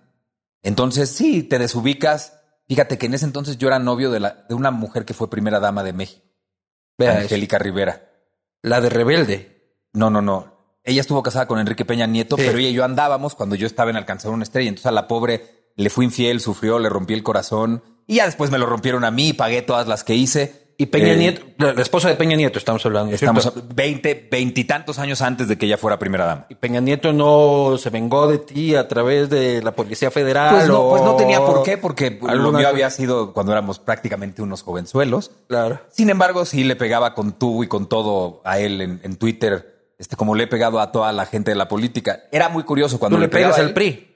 Entonces, 0.63 1.11
sí, 1.11 1.45
te 1.45 1.59
desubicas. 1.59 2.38
Fíjate 2.69 2.99
que 2.99 3.07
en 3.07 3.15
ese 3.15 3.25
entonces 3.25 3.57
yo 3.59 3.69
era 3.69 3.79
novio 3.79 4.11
de, 4.11 4.21
la, 4.21 4.45
de 4.49 4.55
una 4.55 4.71
mujer 4.71 5.05
que 5.05 5.15
fue 5.15 5.31
primera 5.31 5.59
dama 5.59 5.83
de 5.83 5.93
México, 5.93 6.23
Vea 6.99 7.13
eso. 7.13 7.21
Angélica 7.23 7.59
Rivera. 7.59 8.11
La 8.63 8.81
de 8.81 8.91
Rebelde. 8.91 9.77
No, 9.93 10.11
no, 10.11 10.21
no. 10.21 10.57
Ella 10.85 11.01
estuvo 11.01 11.23
casada 11.23 11.47
con 11.47 11.59
Enrique 11.59 11.85
Peña 11.85 12.07
Nieto, 12.07 12.37
Sí. 12.37 12.43
pero 12.47 12.59
ella 12.59 12.69
y 12.69 12.73
yo 12.75 12.85
andábamos 12.85 13.35
cuando 13.35 13.55
yo 13.57 13.67
estaba 13.67 13.91
en 13.91 13.97
Alcanzar 13.97 14.31
una 14.33 14.43
estrella. 14.43 14.69
Entonces 14.69 14.87
a 14.87 14.93
la 14.93 15.07
pobre 15.09 15.71
le 15.77 15.91
fui 15.91 16.05
infiel, 16.05 16.41
sufrió, 16.41 16.79
le 16.79 16.89
rompí 16.89 17.15
el 17.15 17.23
corazón. 17.23 17.83
Y 18.07 18.17
ya 18.17 18.27
después 18.27 18.51
me 18.51 18.59
lo 18.59 18.67
rompieron 18.67 19.05
a 19.05 19.11
mí, 19.11 19.33
pagué 19.33 19.63
todas 19.63 19.87
las 19.87 20.03
que 20.05 20.15
hice. 20.15 20.58
Y 20.81 20.87
Peña 20.87 21.13
Eh, 21.13 21.17
Nieto, 21.17 21.45
la, 21.59 21.73
esposa 21.83 22.09
de 22.09 22.15
Peña 22.15 22.37
Nieto 22.37 22.57
estamos 22.57 22.87
hablando. 22.87 23.13
Estamos 23.13 23.53
20, 23.75 24.29
veintitantos 24.31 25.01
años 25.01 25.21
antes 25.23 25.49
de 25.49 25.59
que 25.59 25.67
ella 25.67 25.77
fuera 25.77 25.99
primera 25.99 26.25
dama. 26.25 26.47
Y 26.49 26.55
Peña 26.55 26.81
Nieto 26.81 27.13
no 27.13 27.77
se 27.79 27.91
vengó 27.91 28.29
de 28.29 28.39
ti 28.39 28.77
a 28.77 28.87
través 28.87 29.29
de 29.29 29.61
la 29.61 29.73
Policía 29.73 30.13
Federal. 30.13 30.55
Pues 30.55 30.69
no, 30.69 30.83
o- 30.83 30.91
pues 30.91 31.03
no 31.03 31.17
tenía 31.17 31.41
por 31.45 31.65
qué, 31.65 31.79
porque 31.79 32.21
lo 32.23 32.53
mío 32.53 32.69
había 32.69 32.91
sido 32.91 33.33
cuando 33.33 33.51
éramos 33.51 33.81
prácticamente 33.81 34.41
unos 34.41 34.63
jovenzuelos. 34.63 35.33
Claro. 35.49 35.81
Sin 35.91 36.11
embargo, 36.11 36.45
sí 36.45 36.63
le 36.63 36.77
pegaba 36.77 37.13
con 37.13 37.33
tubo 37.33 37.65
y 37.65 37.67
con 37.67 37.89
todo 37.89 38.41
a 38.45 38.61
él 38.61 38.81
en, 38.81 39.01
en 39.03 39.17
Twitter, 39.17 39.93
este, 39.99 40.15
como 40.15 40.37
le 40.37 40.45
he 40.45 40.47
pegado 40.47 40.79
a 40.79 40.93
toda 40.93 41.13
la 41.13 41.27
gente 41.27 41.51
de 41.51 41.57
la 41.57 41.67
política. 41.67 42.21
Era 42.31 42.51
muy 42.51 42.63
curioso 42.63 43.01
cuando 43.01 43.17
Tú 43.17 43.21
le 43.21 43.29
pegaba 43.29 43.53
pegas 43.55 43.67
al 43.67 43.75
PRI. 43.75 44.08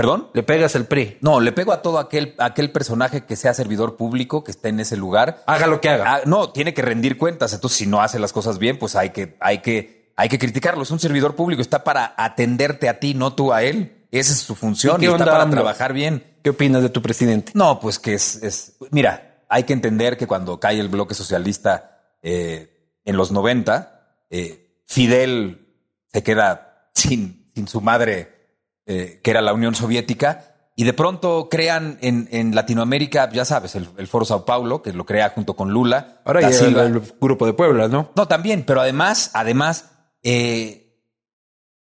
¿Perdón? 0.00 0.28
Le 0.32 0.42
pegas 0.42 0.74
al 0.76 0.86
PRI. 0.86 1.18
No, 1.20 1.40
le 1.40 1.52
pego 1.52 1.72
a 1.72 1.82
todo 1.82 1.98
aquel, 1.98 2.34
aquel 2.38 2.72
personaje 2.72 3.24
que 3.24 3.36
sea 3.36 3.52
servidor 3.52 3.96
público, 3.96 4.42
que 4.42 4.50
esté 4.50 4.70
en 4.70 4.80
ese 4.80 4.96
lugar. 4.96 5.42
Haga 5.46 5.66
lo 5.66 5.80
que 5.80 5.90
haga. 5.90 6.14
Ah, 6.14 6.20
no, 6.24 6.50
tiene 6.50 6.72
que 6.72 6.80
rendir 6.82 7.18
cuentas. 7.18 7.52
Entonces, 7.52 7.78
si 7.78 7.86
no 7.86 8.00
hace 8.00 8.18
las 8.18 8.32
cosas 8.32 8.58
bien, 8.58 8.78
pues 8.78 8.96
hay 8.96 9.10
que, 9.10 9.36
hay 9.40 9.58
que, 9.58 10.12
hay 10.16 10.28
que 10.28 10.38
criticarlo. 10.38 10.82
Es 10.82 10.90
un 10.90 11.00
servidor 11.00 11.36
público, 11.36 11.60
está 11.60 11.84
para 11.84 12.14
atenderte 12.16 12.88
a 12.88 12.98
ti, 12.98 13.14
no 13.14 13.34
tú 13.34 13.52
a 13.52 13.62
él. 13.62 14.06
Esa 14.10 14.32
es 14.32 14.38
su 14.38 14.54
función 14.54 15.02
¿Y 15.02 15.06
está 15.06 15.24
para 15.24 15.48
trabajar 15.50 15.92
bien. 15.92 16.24
¿Qué 16.42 16.50
opinas 16.50 16.82
de 16.82 16.88
tu 16.88 17.02
presidente? 17.02 17.52
No, 17.54 17.78
pues 17.78 17.98
que 17.98 18.14
es, 18.14 18.42
es- 18.42 18.76
mira, 18.90 19.44
hay 19.48 19.64
que 19.64 19.72
entender 19.72 20.16
que 20.16 20.26
cuando 20.26 20.58
cae 20.58 20.80
el 20.80 20.88
bloque 20.88 21.14
socialista 21.14 21.98
eh, 22.22 22.88
en 23.04 23.16
los 23.16 23.30
90, 23.30 24.24
eh, 24.30 24.82
Fidel 24.86 25.68
se 26.12 26.22
queda 26.22 26.90
sin, 26.94 27.50
sin 27.54 27.68
su 27.68 27.80
madre, 27.80 28.39
eh, 28.86 29.20
que 29.22 29.30
era 29.30 29.40
la 29.40 29.52
Unión 29.52 29.74
Soviética, 29.74 30.46
y 30.76 30.84
de 30.84 30.92
pronto 30.94 31.48
crean 31.50 31.98
en, 32.00 32.28
en 32.32 32.54
Latinoamérica, 32.54 33.30
ya 33.32 33.44
sabes, 33.44 33.74
el, 33.74 33.88
el 33.98 34.06
Foro 34.06 34.24
Sao 34.24 34.46
Paulo, 34.46 34.80
que 34.80 34.92
lo 34.92 35.04
crea 35.04 35.28
junto 35.30 35.54
con 35.54 35.70
Lula. 35.70 36.22
Ahora 36.24 36.40
ya 36.40 36.66
el, 36.66 36.76
el 36.76 37.00
grupo 37.20 37.44
de 37.44 37.52
Puebla, 37.52 37.88
¿no? 37.88 38.10
No, 38.16 38.26
también, 38.28 38.64
pero 38.64 38.80
además, 38.80 39.30
además, 39.34 39.90
eh, 40.22 40.96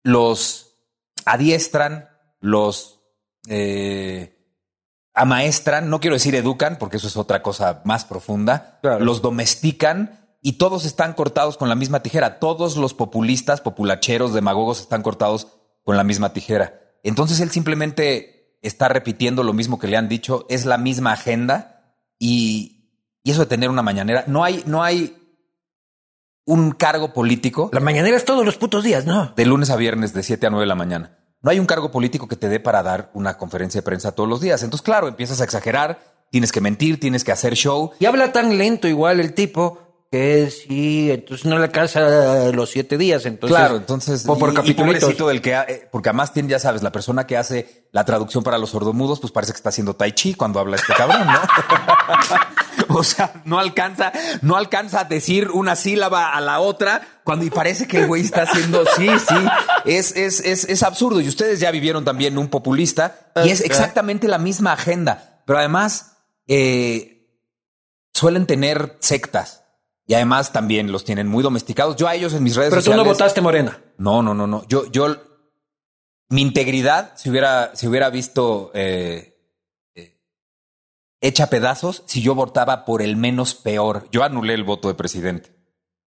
los 0.03 0.79
adiestran, 1.27 2.09
los 2.41 3.01
eh, 3.49 4.39
amaestran, 5.15 5.91
no 5.91 6.01
quiero 6.01 6.15
decir 6.17 6.35
educan, 6.35 6.77
porque 6.79 6.97
eso 6.99 7.09
es 7.09 7.17
otra 7.17 7.43
cosa 7.43 7.83
más 7.85 8.05
profunda, 8.05 8.79
Claro. 8.83 9.05
los 9.05 9.21
domestican 9.21 10.37
y 10.43 10.53
todos 10.59 10.85
están 10.85 11.13
cortados 11.15 11.57
con 11.57 11.69
la 11.69 11.75
misma 11.75 12.03
tijera. 12.03 12.39
Todos 12.39 12.77
los 12.77 12.95
populistas, 12.95 13.61
populacheros, 13.61 14.33
demagogos 14.33 14.81
están 14.81 15.03
cortados 15.03 15.49
con 15.83 15.97
la 15.97 16.05
misma 16.05 16.33
tijera. 16.33 16.81
Entonces 17.09 17.41
él 17.41 17.51
simplemente 17.51 18.59
está 18.63 18.89
repitiendo 18.89 19.43
lo 19.43 19.53
mismo 19.53 19.79
que 19.79 19.87
le 19.87 19.97
han 19.97 20.09
dicho, 20.09 20.47
es 20.49 20.67
la 20.67 20.79
misma 20.79 21.13
agenda 21.13 21.95
y, 22.19 22.91
y 23.23 23.31
eso 23.31 23.41
de 23.41 23.47
tener 23.47 23.71
una 23.71 23.83
mañanera, 23.83 24.25
no 24.27 24.43
hay, 24.43 24.63
no 24.67 24.83
hay 24.83 25.17
un 26.47 26.71
cargo 26.71 27.13
político 27.13 27.71
La 27.73 27.81
mañanera 27.81 28.17
es 28.17 28.25
todos 28.25 28.45
los 28.45 28.57
putos 28.57 28.85
días, 28.85 29.05
¿no? 29.05 29.33
de 29.37 29.45
lunes 29.47 29.71
a 29.71 29.77
viernes 29.77 30.15
de 30.15 30.23
7 30.23 30.47
a 30.47 30.51
9 30.51 30.63
de 30.63 30.69
la 30.69 30.75
mañana. 30.75 31.19
No 31.43 31.51
hay 31.51 31.61
un 31.61 31.67
cargo 31.67 31.93
político 31.93 32.27
que 32.27 32.37
te 32.37 32.49
dé 32.49 32.59
para 32.61 32.83
dar 32.83 33.11
una 33.15 33.37
conferencia 33.37 33.81
de 33.81 33.85
prensa 33.85 34.13
todos 34.13 34.29
los 34.29 34.41
días. 34.41 34.63
Entonces, 34.63 34.85
claro, 34.85 35.07
empiezas 35.07 35.41
a 35.41 35.45
exagerar, 35.45 36.01
tienes 36.31 36.51
que 36.51 36.61
mentir, 36.61 36.99
tienes 36.99 37.23
que 37.23 37.31
hacer 37.31 37.55
show. 37.55 37.93
Y 38.01 38.07
habla 38.07 38.33
tan 38.33 38.59
lento 38.59 38.89
igual 38.89 39.21
el 39.21 39.35
tipo 39.35 39.86
que 40.11 40.51
sí, 40.51 41.11
entonces 41.11 41.47
no 41.47 41.59
le 41.59 41.65
alcanza 41.65 42.53
los 42.53 42.71
siete 42.71 42.97
días. 42.97 43.27
Entonces, 43.27 43.57
claro, 43.57 43.77
entonces, 43.77 44.25
o 44.27 44.39
por 44.39 44.51
y- 44.65 44.71
y 44.71 44.75
pobrecito 44.75 45.29
del 45.29 45.43
que, 45.43 45.53
eh, 45.55 45.89
porque 45.91 46.09
además 46.11 46.33
tiene, 46.33 46.49
ya 46.51 46.59
sabes, 46.59 46.83
la 46.83 46.93
persona 46.93 47.27
que 47.27 47.37
hace 47.37 47.89
la 47.93 48.05
traducción 48.05 48.45
para 48.45 48.57
los 48.59 48.71
sordomudos, 48.71 49.21
pues 49.21 49.33
parece 49.33 49.53
que 49.53 49.57
está 49.57 49.71
haciendo 49.71 49.95
tai 49.95 50.13
chi 50.13 50.35
cuando 50.35 50.61
habla 50.61 50.77
este 50.77 50.93
cabrón, 50.95 51.27
¿no? 51.27 51.41
o 52.97 53.03
sea, 53.05 53.43
no 53.45 53.59
alcanza, 53.59 54.13
no 54.43 54.57
alcanza 54.57 55.01
a 55.01 55.05
decir 55.05 55.51
una 55.51 55.75
sílaba 55.77 56.31
a 56.35 56.41
la 56.41 56.61
otra 56.61 57.21
cuando 57.25 57.45
y 57.45 57.51
parece 57.51 57.87
que 57.89 57.99
el 58.03 58.07
güey 58.07 58.23
está 58.23 58.43
haciendo, 58.43 58.85
sí, 58.97 59.09
sí, 59.29 59.35
es, 59.87 60.15
es, 60.17 60.41
es, 60.41 60.65
es 60.65 60.83
absurdo. 60.83 61.21
Y 61.21 61.29
ustedes 61.29 61.59
ya 61.61 61.71
vivieron 61.71 62.05
también 62.05 62.39
un 62.39 62.49
populista 62.49 63.33
y 63.45 63.51
es 63.51 63.61
exactamente 63.61 64.29
la 64.29 64.39
misma 64.39 64.73
agenda, 64.73 65.43
pero 65.47 65.59
además 65.59 66.13
eh, 66.47 67.29
suelen 68.15 68.47
tener 68.47 68.97
sectas. 69.01 69.65
Y 70.07 70.15
además 70.15 70.53
también 70.53 70.93
los 70.93 71.05
tienen 71.05 71.27
muy 71.27 71.43
domesticados. 71.43 71.97
Yo 71.97 72.07
a 72.07 72.15
ellos 72.15 72.33
en 72.35 72.43
mis 72.43 72.55
redes 72.55 72.71
Pero 72.71 72.81
tú 72.81 72.87
sociales. 72.87 73.07
no 73.07 73.13
votaste 73.13 73.41
Morena. 73.41 73.81
No, 73.99 74.23
no, 74.23 74.35
no, 74.35 74.47
no. 74.47 74.65
Yo, 74.69 74.91
yo, 74.91 75.17
mi 76.29 76.43
integridad 76.43 77.15
se 77.17 77.31
hubiera, 77.31 77.75
se 77.75 77.89
hubiera 77.89 78.09
visto 78.11 78.71
eh, 78.75 79.37
eh, 79.97 80.21
hecha 81.21 81.49
pedazos 81.51 82.05
si 82.07 82.23
yo 82.23 82.37
votaba 82.37 82.85
por 82.85 83.03
el 83.03 83.17
menos 83.17 83.55
peor. 83.55 84.09
Yo 84.13 84.23
anulé 84.23 84.55
el 84.55 84.63
voto 84.63 84.87
de 84.87 84.95
presidente. 84.95 85.57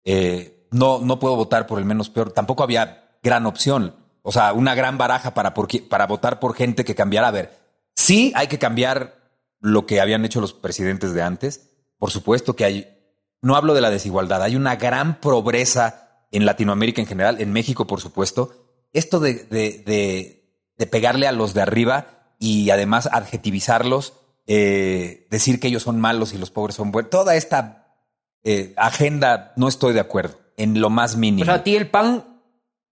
Eh, 0.04 0.68
no, 0.72 1.00
no 1.00 1.20
puedo 1.20 1.36
votar 1.36 1.68
por 1.68 1.78
el 1.78 1.86
menos 1.86 2.10
peor. 2.10 2.32
Tampoco 2.32 2.64
había 2.64 3.18
gran 3.22 3.46
opción. 3.46 3.96
O 4.24 4.32
sea, 4.32 4.54
una 4.54 4.74
gran 4.74 4.98
baraja 4.98 5.36
para, 5.36 5.54
por, 5.54 5.68
para 5.88 6.08
votar 6.08 6.40
por 6.40 6.56
gente 6.56 6.84
que 6.84 6.96
cambiara. 6.96 7.28
A 7.28 7.32
ver, 7.32 7.52
sí 7.96 8.32
hay 8.36 8.48
que 8.48 8.58
cambiar 8.58 9.22
lo 9.60 9.86
que 9.86 10.02
habían 10.02 10.26
hecho 10.26 10.42
los 10.42 10.54
presidentes 10.54 11.14
de 11.14 11.22
antes. 11.22 11.70
Por 12.00 12.10
supuesto 12.10 12.56
que 12.56 12.66
hay, 12.66 12.93
no 13.44 13.56
hablo 13.56 13.76
de 13.76 13.82
la 13.82 13.92
desigualdad, 13.92 14.42
hay 14.42 14.56
una 14.56 14.78
gran 14.78 15.20
pobreza 15.20 16.26
en 16.32 16.46
Latinoamérica 16.48 17.00
en 17.02 17.08
general, 17.08 17.40
en 17.40 17.54
México, 17.54 17.86
por 17.86 18.02
supuesto. 18.02 18.52
Esto 18.94 19.20
de, 19.20 19.36
de, 19.36 19.84
de, 19.86 20.50
de 20.78 20.88
pegarle 20.88 21.28
a 21.28 21.32
los 21.32 21.54
de 21.54 21.62
arriba 21.62 22.08
y 22.40 22.72
además 22.72 23.08
adjetivizarlos, 23.12 24.14
eh, 24.48 25.28
decir 25.30 25.60
que 25.60 25.68
ellos 25.68 25.84
son 25.84 26.00
malos 26.02 26.34
y 26.34 26.38
los 26.38 26.50
pobres 26.52 26.76
son 26.76 26.92
buenos, 26.92 27.12
toda 27.12 27.36
esta 27.36 27.96
eh, 28.44 28.74
agenda 28.78 29.54
no 29.56 29.68
estoy 29.68 29.94
de 29.94 30.00
acuerdo 30.00 30.38
en 30.58 30.82
lo 30.82 30.90
más 30.90 31.16
O 31.16 31.18
mínimo. 31.18 31.46
sea, 31.46 31.56
a 31.56 31.64
ti 31.64 31.76
el 31.76 31.90
pan. 31.90 32.42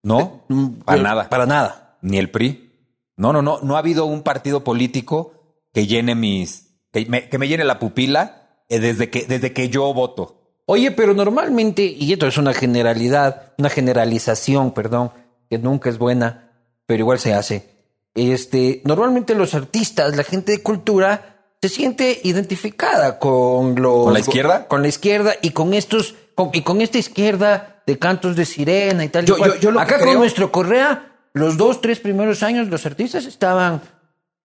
no, 0.04 0.44
mm, 0.50 0.68
para 0.86 1.00
eh, 1.00 1.04
nada. 1.04 1.30
Para 1.30 1.46
nada. 1.46 1.98
Ni 2.02 2.18
el 2.18 2.30
PRI. 2.32 2.72
No, 3.18 3.34
no, 3.34 3.42
no. 3.42 3.60
No 3.62 3.76
ha 3.76 3.80
habido 3.80 4.06
un 4.06 4.24
partido 4.24 4.64
político 4.64 5.34
que 5.74 5.86
llene 5.88 6.16
mis. 6.16 6.74
que 6.92 7.06
me, 7.06 7.30
que 7.30 7.38
me 7.38 7.48
llene 7.48 7.64
la 7.64 7.80
pupila. 7.80 8.64
eh, 8.70 8.80
desde, 8.80 9.10
que, 9.10 9.26
desde 9.26 9.54
que 9.54 9.70
yo 9.70 9.94
voto. 9.94 10.41
Oye, 10.72 10.92
pero 10.92 11.14
normalmente, 11.14 11.84
y 11.84 12.14
esto 12.14 12.28
es 12.28 12.38
una 12.38 12.54
generalidad, 12.54 13.52
una 13.58 13.70
generalización, 13.70 14.72
perdón, 14.72 15.12
que 15.50 15.58
nunca 15.58 15.90
es 15.90 15.98
buena, 15.98 16.50
pero 16.86 17.02
igual 17.02 17.20
se 17.20 17.34
hace. 17.34 17.70
Este, 18.16 18.82
normalmente 18.86 19.36
los 19.36 19.54
artistas, 19.54 20.16
la 20.16 20.24
gente 20.24 20.54
de 20.54 20.64
cultura, 20.64 21.56
se 21.62 21.68
siente 21.68 22.22
identificada 22.24 23.20
con 23.20 23.76
los 23.82 24.06
¿Con 24.06 24.14
la 24.14 24.20
izquierda? 24.22 24.68
con 24.70 24.82
la 24.82 24.88
izquierda 24.88 25.34
y 25.42 25.50
con 25.50 25.74
estos 25.74 26.16
con- 26.36 26.52
y 26.54 26.62
con 26.62 26.80
esta 26.80 26.98
izquierda 27.00 27.84
de 27.86 28.00
cantos 28.00 28.38
de 28.38 28.46
sirena 28.46 29.04
y 29.04 29.10
tal. 29.10 29.26
y 29.26 29.28
Yo- 29.28 29.38
cual. 29.38 29.54
yo- 29.56 29.60
yo 29.60 29.72
lo 29.72 29.80
Acá 29.82 29.96
creo- 29.98 30.08
con 30.08 30.20
nuestro 30.20 30.54
Correa, 30.54 31.18
los 31.34 31.58
dos, 31.58 31.82
tres 31.82 32.00
primeros 32.00 32.44
años, 32.44 32.70
los 32.70 32.86
artistas 32.86 33.26
estaban 33.26 33.82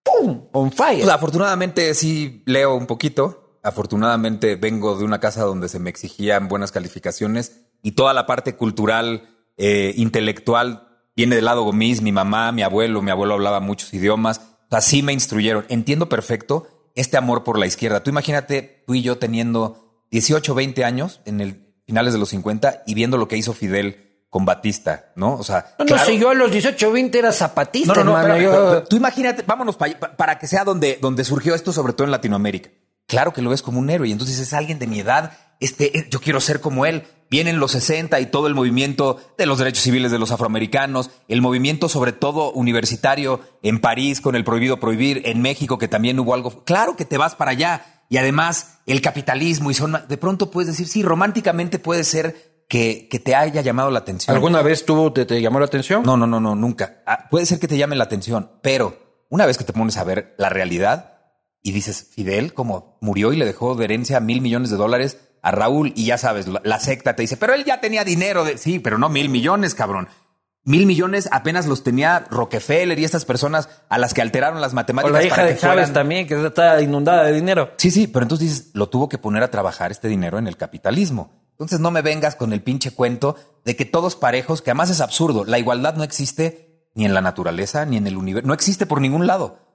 ¡pum! 0.03 0.43
on 0.53 0.73
fire. 0.73 1.03
Pues, 1.03 1.09
afortunadamente 1.15 1.95
sí 1.95 2.43
leo 2.47 2.75
un 2.75 2.87
poquito. 2.87 3.46
Afortunadamente 3.67 4.57
vengo 4.57 4.97
de 4.97 5.05
una 5.05 5.19
casa 5.21 5.43
donde 5.43 5.69
se 5.69 5.79
me 5.79 5.91
exigían 5.91 6.49
buenas 6.49 6.71
calificaciones 6.73 7.63
y 7.83 7.93
toda 7.93 8.15
la 8.15 8.25
parte 8.25 8.55
cultural, 8.55 9.29
eh, 9.57 9.93
intelectual, 9.97 10.89
viene 11.17 11.35
del 11.37 11.45
lado 11.47 11.63
gomis, 11.65 12.01
mi 12.01 12.13
mamá, 12.13 12.53
mi 12.53 12.63
abuelo, 12.63 13.03
mi 13.03 13.11
abuelo 13.11 13.35
hablaba 13.35 13.61
muchos 13.61 13.93
idiomas. 13.93 14.41
Así 14.71 15.03
me 15.03 15.13
instruyeron. 15.13 15.65
Entiendo 15.69 16.09
perfecto 16.09 16.67
este 16.95 17.17
amor 17.17 17.45
por 17.45 17.59
la 17.59 17.67
izquierda. 17.67 18.03
Tú 18.03 18.11
imagínate 18.11 18.85
tú 18.87 18.95
y 18.95 19.03
yo 19.03 19.19
teniendo 19.19 20.05
18, 20.11 20.55
20 20.55 20.85
años 20.85 21.21
en 21.25 21.41
el 21.41 21.67
finales 21.87 22.13
de 22.13 22.19
los 22.19 22.29
50 22.31 22.83
y 22.87 22.95
viendo 22.95 23.19
lo 23.19 23.29
que 23.29 23.37
hizo 23.37 23.53
Fidel 23.53 24.25
con 24.31 24.45
Batista, 24.45 25.13
¿no? 25.17 25.35
O 25.35 25.43
sea, 25.45 25.75
No, 25.79 25.85
no 25.85 25.87
claro- 25.87 26.05
sé, 26.07 26.19
yo 26.19 26.31
a 26.31 26.35
los 26.35 26.51
18, 26.51 26.93
20 26.93 27.19
era 27.19 27.33
zapatista, 27.33 27.95
no, 27.95 28.05
no, 28.05 28.13
no, 28.13 28.19
hermano. 28.19 28.35
espérame, 28.35 28.45
yo- 28.45 28.51
pero- 28.59 28.71
pero 28.81 28.89
tú 28.89 28.97
imagínate, 28.97 29.43
vámonos 29.47 29.77
pa- 29.77 29.87
pa- 29.99 30.17
para, 30.17 30.39
que 30.39 30.47
sea 30.47 30.65
donde, 30.65 30.99
donde 31.01 31.25
surgió 31.25 31.55
esto, 31.55 31.73
sobre 31.73 31.93
todo 31.93 32.05
en 32.05 32.11
Latinoamérica. 32.11 32.71
Claro 33.07 33.33
que 33.33 33.43
lo 33.43 33.51
ves 33.51 33.63
como 33.63 33.79
un 33.79 33.91
héroe 33.91 34.09
y 34.09 34.13
entonces 34.13 34.39
es 34.39 34.53
alguien 34.53 34.79
de 34.79 34.87
mi 34.87 35.01
edad, 35.01 35.33
este, 35.61 35.99
eh, 35.99 36.09
yo 36.11 36.21
quiero 36.21 36.41
ser 36.41 36.61
como 36.61 36.87
él. 36.87 37.05
Vienen 37.29 37.59
los 37.59 37.73
60 37.73 38.21
y 38.21 38.27
todo 38.27 38.47
el 38.47 38.55
movimiento 38.55 39.19
de 39.37 39.47
los 39.47 39.59
derechos 39.59 39.83
civiles 39.83 40.13
de 40.13 40.19
los 40.19 40.31
afroamericanos, 40.31 41.11
el 41.27 41.43
movimiento 41.43 41.89
sobre 41.89 42.13
todo 42.13 42.53
universitario 42.53 43.41
en 43.63 43.81
París 43.81 44.21
con 44.21 44.37
el 44.37 44.45
prohibido 44.45 44.79
prohibir, 44.79 45.23
en 45.25 45.43
México 45.43 45.77
que 45.77 45.89
también 45.89 46.21
hubo 46.21 46.35
algo. 46.35 46.65
Claro 46.65 46.95
que 46.95 47.05
te 47.05 47.19
vas 47.19 47.35
para 47.35 47.51
allá 47.51 48.05
y 48.09 48.19
además 48.19 48.79
el 48.87 49.01
capitalismo 49.01 49.73
y 49.73 49.75
son, 49.75 49.97
de 50.09 50.17
pronto 50.17 50.53
puedes 50.53 50.69
decir, 50.69 50.87
sí, 50.87 51.03
románticamente 51.03 51.81
puede 51.81 52.05
ser 52.05 52.63
que, 52.69 53.09
que 53.11 53.19
te 53.19 53.35
haya 53.35 53.61
llamado 53.61 53.91
la 53.91 54.01
atención. 54.01 54.35
¿Alguna 54.35 54.63
vez 54.63 54.85
tuvo, 54.85 55.13
te, 55.13 55.25
te 55.25 55.41
llamó 55.41 55.59
la 55.59 55.67
atención? 55.67 56.05
No, 56.05 56.17
no, 56.17 56.29
no, 56.29 56.39
no, 56.39 56.55
nunca. 56.55 57.03
Ah, 57.07 57.27
puede 57.29 57.47
ser 57.47 57.59
que 57.59 57.67
te 57.67 57.77
llame 57.77 57.97
la 57.97 58.05
atención, 58.05 58.53
pero 58.63 59.25
una 59.29 59.47
vez 59.47 59.59
que 59.59 59.65
te 59.65 59.73
pones 59.73 59.97
a 59.97 60.05
ver 60.05 60.35
la 60.39 60.49
realidad 60.49 61.16
y 61.67 61.73
dices, 61.73 62.07
Fidel, 62.15 62.55
como 62.55 62.97
murió 63.01 63.33
y 63.33 63.37
le 63.37 63.45
dejó 63.45 63.75
de 63.75 63.85
herencia 63.87 64.21
mil 64.21 64.41
millones 64.41 64.71
de 64.71 64.77
dólares 64.77 65.19
a 65.43 65.51
Raúl 65.51 65.93
y 65.97 66.07
ya 66.07 66.17
sabes, 66.17 66.47
la, 66.47 66.79
secta 66.79 67.17
te 67.17 67.23
dice, 67.23 67.37
pero 67.37 67.55
él 67.55 67.65
ya 67.65 67.81
tenía 67.81 68.05
dinero 68.05 68.45
de... 68.45 68.57
Sí, 68.57 68.79
pero 68.79 68.99
no 68.99 69.09
mil 69.09 69.29
millones, 69.29 69.75
cabrón. 69.75 70.09
Mil 70.63 70.87
millones 70.87 71.29
apenas 71.33 71.67
los 71.67 71.83
tenía 71.83 72.25
Rockefeller 72.31 72.97
y 73.01 73.05
estas 73.05 73.25
personas 73.25 73.69
a 73.89 73.99
las 73.99 74.15
que 74.15 74.23
alteraron 74.23 74.61
las 74.61 74.73
O 74.73 74.75
matemáticas. 74.77 75.13
la 75.13 75.25
hija 75.25 75.35
para 75.35 75.49
de 75.49 75.55
que 75.55 75.61
Chávez 75.61 75.77
fueran- 75.77 75.93
también, 75.93 76.27
que 76.29 76.47
está 76.47 76.81
inundada 76.81 77.25
de 77.25 77.33
dinero. 77.33 77.71
Sí, 77.79 77.91
sí, 77.91 78.07
pero 78.07 78.23
entonces 78.23 78.49
dices, 78.49 78.71
lo 78.75 78.89
tuvo 78.89 79.09
que 79.09 79.19
poner 79.19 79.43
a 79.43 79.51
trabajar 79.51 79.91
este 79.91 80.07
dinero 80.07 80.39
en 80.39 80.47
el 80.47 80.57
capitalismo. 80.57 81.33
Entonces 81.51 81.81
no 81.81 81.91
me 81.91 82.03
vengas 82.03 82.37
con 82.37 82.53
el 82.53 82.63
pinche 82.63 82.93
cuento 82.93 83.35
de 83.65 83.75
que 83.75 83.85
todos 83.87 84.15
parejos, 84.15 84.63
que 84.63 84.71
además 84.71 84.91
es 84.91 85.01
absurdo. 85.01 85.45
La 85.45 85.59
igualdad 85.59 85.97
no 85.97 86.05
existe 86.05 86.87
ni 86.95 87.07
en 87.07 87.15
la 87.15 87.23
naturaleza 87.23 87.85
ni 87.87 87.97
en 87.97 88.07
el 88.07 88.17
universo. 88.17 88.47
No 88.47 88.55
existe 88.55 88.87
por 88.87 89.01
ningún 89.01 89.27
lado. 89.27 89.66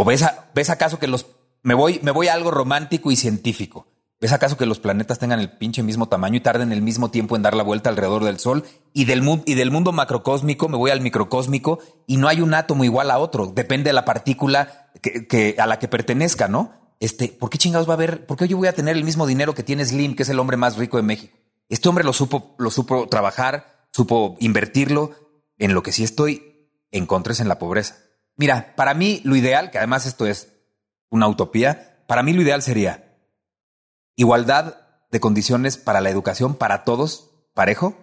¿O 0.00 0.04
ves, 0.04 0.22
a- 0.22 0.48
ves 0.54 0.70
acaso 0.70 1.00
que 1.00 1.08
los... 1.08 1.26
Me 1.64 1.74
voy, 1.74 1.98
me 2.04 2.12
voy 2.12 2.28
a 2.28 2.34
algo 2.34 2.52
romántico 2.52 3.10
y 3.10 3.16
científico. 3.16 3.88
¿Ves 4.20 4.32
acaso 4.32 4.56
que 4.56 4.64
los 4.64 4.78
planetas 4.78 5.18
tengan 5.18 5.40
el 5.40 5.50
pinche 5.58 5.82
mismo 5.82 6.06
tamaño 6.08 6.36
y 6.36 6.40
tarden 6.40 6.70
el 6.70 6.82
mismo 6.82 7.10
tiempo 7.10 7.34
en 7.34 7.42
dar 7.42 7.54
la 7.56 7.64
vuelta 7.64 7.90
alrededor 7.90 8.22
del 8.22 8.38
Sol? 8.38 8.62
Y 8.92 9.06
del, 9.06 9.24
y 9.44 9.54
del 9.54 9.72
mundo 9.72 9.90
macrocósmico 9.90 10.68
me 10.68 10.76
voy 10.76 10.92
al 10.92 11.00
microcósmico 11.00 11.80
y 12.06 12.16
no 12.16 12.28
hay 12.28 12.40
un 12.40 12.54
átomo 12.54 12.84
igual 12.84 13.10
a 13.10 13.18
otro. 13.18 13.48
Depende 13.48 13.88
de 13.88 13.94
la 13.94 14.04
partícula 14.04 14.92
que, 15.02 15.26
que- 15.26 15.56
a 15.58 15.66
la 15.66 15.80
que 15.80 15.88
pertenezca, 15.88 16.46
¿no? 16.46 16.72
Este, 17.00 17.26
¿por 17.26 17.50
qué 17.50 17.58
chingados 17.58 17.88
va 17.88 17.94
a 17.94 17.96
haber? 17.96 18.24
¿Por 18.24 18.36
qué 18.36 18.46
yo 18.46 18.56
voy 18.56 18.68
a 18.68 18.72
tener 18.74 18.96
el 18.96 19.02
mismo 19.04 19.26
dinero 19.26 19.52
que 19.54 19.64
tiene 19.64 19.84
Slim, 19.84 20.14
que 20.14 20.22
es 20.22 20.28
el 20.28 20.38
hombre 20.38 20.56
más 20.56 20.76
rico 20.76 20.96
de 20.96 21.02
México? 21.02 21.36
Este 21.68 21.88
hombre 21.88 22.04
lo 22.04 22.12
supo, 22.12 22.54
lo 22.58 22.70
supo 22.70 23.08
trabajar, 23.08 23.86
supo 23.92 24.36
invertirlo. 24.38 25.10
En 25.58 25.74
lo 25.74 25.82
que 25.82 25.90
sí 25.90 26.04
estoy 26.04 26.68
en 26.92 27.06
contra 27.06 27.32
es 27.32 27.40
en 27.40 27.48
la 27.48 27.58
pobreza. 27.58 27.96
Mira, 28.38 28.72
para 28.76 28.94
mí 28.94 29.20
lo 29.24 29.36
ideal, 29.36 29.70
que 29.70 29.76
además 29.78 30.06
esto 30.06 30.24
es 30.26 30.48
una 31.10 31.28
utopía, 31.28 31.98
para 32.06 32.22
mí 32.22 32.32
lo 32.32 32.40
ideal 32.40 32.62
sería 32.62 33.04
igualdad 34.16 34.76
de 35.10 35.20
condiciones 35.20 35.76
para 35.76 36.00
la 36.00 36.10
educación 36.10 36.54
para 36.54 36.84
todos, 36.84 37.30
parejo. 37.54 37.94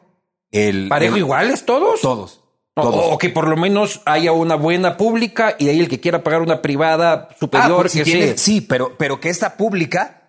El, 0.51 0.87
¿Parejo 0.89 1.15
el- 1.15 1.21
iguales 1.21 1.65
todos? 1.65 2.01
Todos. 2.01 2.41
Todos. 2.73 3.05
O, 3.13 3.17
que 3.17 3.29
por 3.29 3.47
lo 3.47 3.55
menos 3.55 4.01
haya 4.05 4.33
una 4.33 4.55
buena 4.55 4.97
pública 4.97 5.55
y 5.57 5.65
de 5.65 5.71
ahí 5.71 5.79
el 5.79 5.87
que 5.87 6.01
quiera 6.01 6.23
pagar 6.23 6.41
una 6.41 6.61
privada 6.61 7.29
Ah, 7.31 7.35
superior, 7.39 7.81
pues 7.83 7.93
si 7.93 8.03
que 8.03 8.37
sí, 8.37 8.59
pero, 8.59 8.97
pero 8.97 9.21
que 9.21 9.29
esta 9.29 9.55
pública 9.55 10.24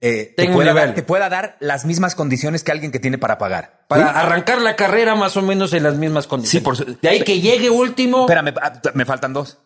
eh, 0.00 0.32
te, 0.36 0.48
pueda 0.50 0.72
dar, 0.74 0.94
te 0.94 1.02
pueda 1.02 1.28
dar 1.28 1.56
las 1.60 1.84
mismas 1.84 2.14
condiciones 2.14 2.62
que 2.62 2.70
alguien 2.72 2.92
que 2.92 3.00
tiene 3.00 3.18
para 3.18 3.36
pagar. 3.38 3.84
Para 3.88 4.04
¿Sí? 4.04 4.12
arrancar 4.14 4.60
la 4.62 4.76
carrera 4.76 5.14
más 5.16 5.36
o 5.36 5.42
menos 5.42 5.72
en 5.72 5.82
las 5.82 5.96
mismas 5.96 6.26
condiciones. 6.26 6.78
Sí, 6.78 6.84
por 6.84 7.00
De 7.00 7.08
ahí 7.08 7.24
que 7.24 7.40
llegue 7.40 7.68
último. 7.70 8.20
Espérame, 8.20 8.54
ah, 8.62 8.80
me 8.94 9.04
faltan 9.04 9.32
dos. 9.32 9.58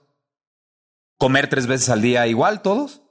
Comer 1.18 1.48
tres 1.48 1.66
veces 1.66 1.88
al 1.88 2.02
día 2.02 2.26
igual 2.26 2.62
todos. 2.62 3.02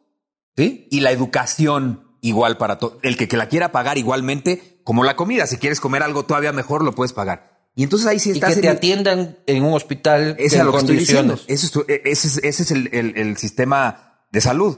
¿Sí? 0.57 0.87
Y 0.91 0.99
la 0.99 1.11
educación 1.11 2.17
igual 2.21 2.57
para 2.57 2.77
todos. 2.77 2.97
El 3.03 3.15
que, 3.17 3.27
que 3.27 3.37
la 3.37 3.47
quiera 3.47 3.71
pagar 3.71 3.97
igualmente, 3.97 4.81
como 4.83 5.03
la 5.03 5.15
comida. 5.15 5.47
Si 5.47 5.57
quieres 5.57 5.79
comer 5.79 6.03
algo 6.03 6.23
todavía 6.25 6.51
mejor, 6.51 6.83
lo 6.83 6.93
puedes 6.93 7.13
pagar. 7.13 7.69
Y 7.73 7.83
entonces 7.83 8.05
ahí 8.07 8.19
sí 8.19 8.29
y 8.29 8.33
estás 8.33 8.55
que 8.55 8.61
te 8.61 8.67
en- 8.67 8.75
atiendan 8.75 9.37
en 9.45 9.63
un 9.63 9.73
hospital 9.73 10.35
es 10.39 10.57
lo 10.57 10.71
que 10.73 10.77
estoy 10.79 10.97
diciendo. 10.97 11.39
Eso 11.47 11.83
es 11.87 11.89
e- 11.89 12.01
ese 12.03 12.27
es, 12.27 12.37
ese 12.43 12.63
es 12.63 12.71
el, 12.71 12.89
el- 12.91 13.17
el 13.17 13.37
sistema 13.37 14.25
de 14.29 14.41
salud. 14.41 14.77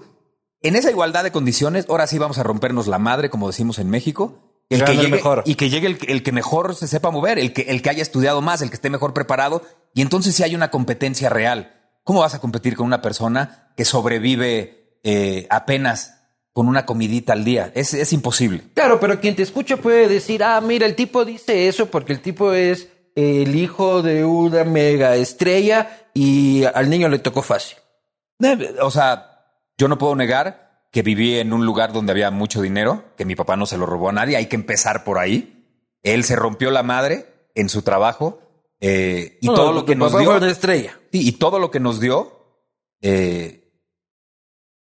En 0.64 0.76
esa 0.76 0.90
igualdad 0.90 1.24
de 1.24 1.32
condiciones, 1.32 1.86
ahora 1.90 2.08
sí 2.08 2.18
vamos 2.18 2.38
a 2.40 2.44
rompernos 2.44 2.88
la 2.88 2.98
madre, 3.00 3.30
como 3.30 3.48
decimos 3.48 3.80
en 3.80 3.90
México. 3.90 4.50
Que 4.70 4.78
gane 4.78 4.86
que 4.86 4.92
el 4.98 5.06
llegue, 5.06 5.16
mejor. 5.18 5.44
y 5.46 5.56
que 5.56 5.70
llegue 5.70 5.88
el, 5.88 5.98
que- 5.98 6.12
el 6.12 6.24
que 6.24 6.32
mejor 6.32 6.74
se 6.76 6.88
sepa 6.88 7.12
mover, 7.12 7.38
el 7.38 7.54
que, 7.54 7.64
el 7.64 7.82
que 7.82 7.90
haya 7.90 8.02
estudiado 8.02 8.42
más, 8.42 8.62
el 8.62 8.70
que 8.70 8.76
esté 8.76 8.90
mejor 8.90 9.14
preparado. 9.14 9.62
Y 9.94 10.02
entonces 10.02 10.34
sí 10.36 10.42
hay 10.42 10.56
una 10.56 10.72
competencia 10.72 11.30
real. 11.30 11.74
¿Cómo 12.04 12.22
vas 12.22 12.34
a 12.34 12.40
competir 12.40 12.76
con 12.76 12.88
una 12.88 13.02
persona 13.02 13.72
que 13.78 13.86
sobrevive 13.86 15.00
eh, 15.04 15.48
apenas 15.50 16.22
con 16.54 16.68
una 16.68 16.86
comidita 16.86 17.34
al 17.34 17.44
día? 17.44 17.72
Es, 17.76 17.94
es 17.94 18.14
imposible. 18.14 18.64
Claro, 18.74 19.00
pero 19.00 19.20
quien 19.20 19.36
te 19.36 19.44
escucha 19.44 19.78
puede 19.78 20.08
decir, 20.08 20.44
ah, 20.44 20.60
mira, 20.62 20.86
el 20.86 20.96
tipo 20.96 21.26
dice 21.26 21.68
eso 21.68 21.88
porque 21.92 22.14
el 22.14 22.22
tipo 22.22 22.54
es 22.54 22.88
el 23.16 23.56
hijo 23.56 24.02
de 24.02 24.26
una 24.26 24.64
mega 24.64 25.16
estrella 25.16 26.08
y 26.14 26.64
al 26.64 26.90
niño 26.90 27.10
le 27.10 27.20
tocó 27.20 27.42
fácil. 27.42 27.78
Eh, 28.42 28.76
O 28.82 28.90
sea, 28.92 29.33
yo 29.78 29.88
no 29.88 29.98
puedo 29.98 30.16
negar 30.16 30.84
que 30.92 31.02
viví 31.02 31.38
en 31.40 31.54
un 31.54 31.66
lugar 31.66 31.92
donde 31.94 32.12
había 32.12 32.30
mucho 32.32 32.62
dinero, 32.62 33.04
que 33.18 33.26
mi 33.26 33.36
papá 33.36 33.56
no 33.56 33.66
se 33.66 33.78
lo 33.78 33.86
robó 33.86 34.10
a 34.10 34.14
nadie, 34.14 34.38
hay 34.38 34.46
que 34.46 34.56
empezar 34.56 35.04
por 35.04 35.18
ahí. 35.18 35.66
Él 36.04 36.24
se 36.24 36.36
rompió 36.36 36.70
la 36.70 36.84
madre 36.84 37.50
en 37.56 37.70
su 37.70 37.82
trabajo 37.82 38.40
eh, 38.80 39.38
y 39.42 39.48
No, 39.48 39.54
todo 39.56 39.72
lo 39.74 39.86
que 39.86 39.96
nos 39.96 40.12
dio, 40.18 40.36
una 40.38 40.52
estrella. 40.52 41.00
y 41.12 41.32
todo 41.34 41.58
lo 41.58 41.72
que 41.72 41.80
nos 41.80 42.00
dio, 42.00 42.62
eh, 43.02 43.72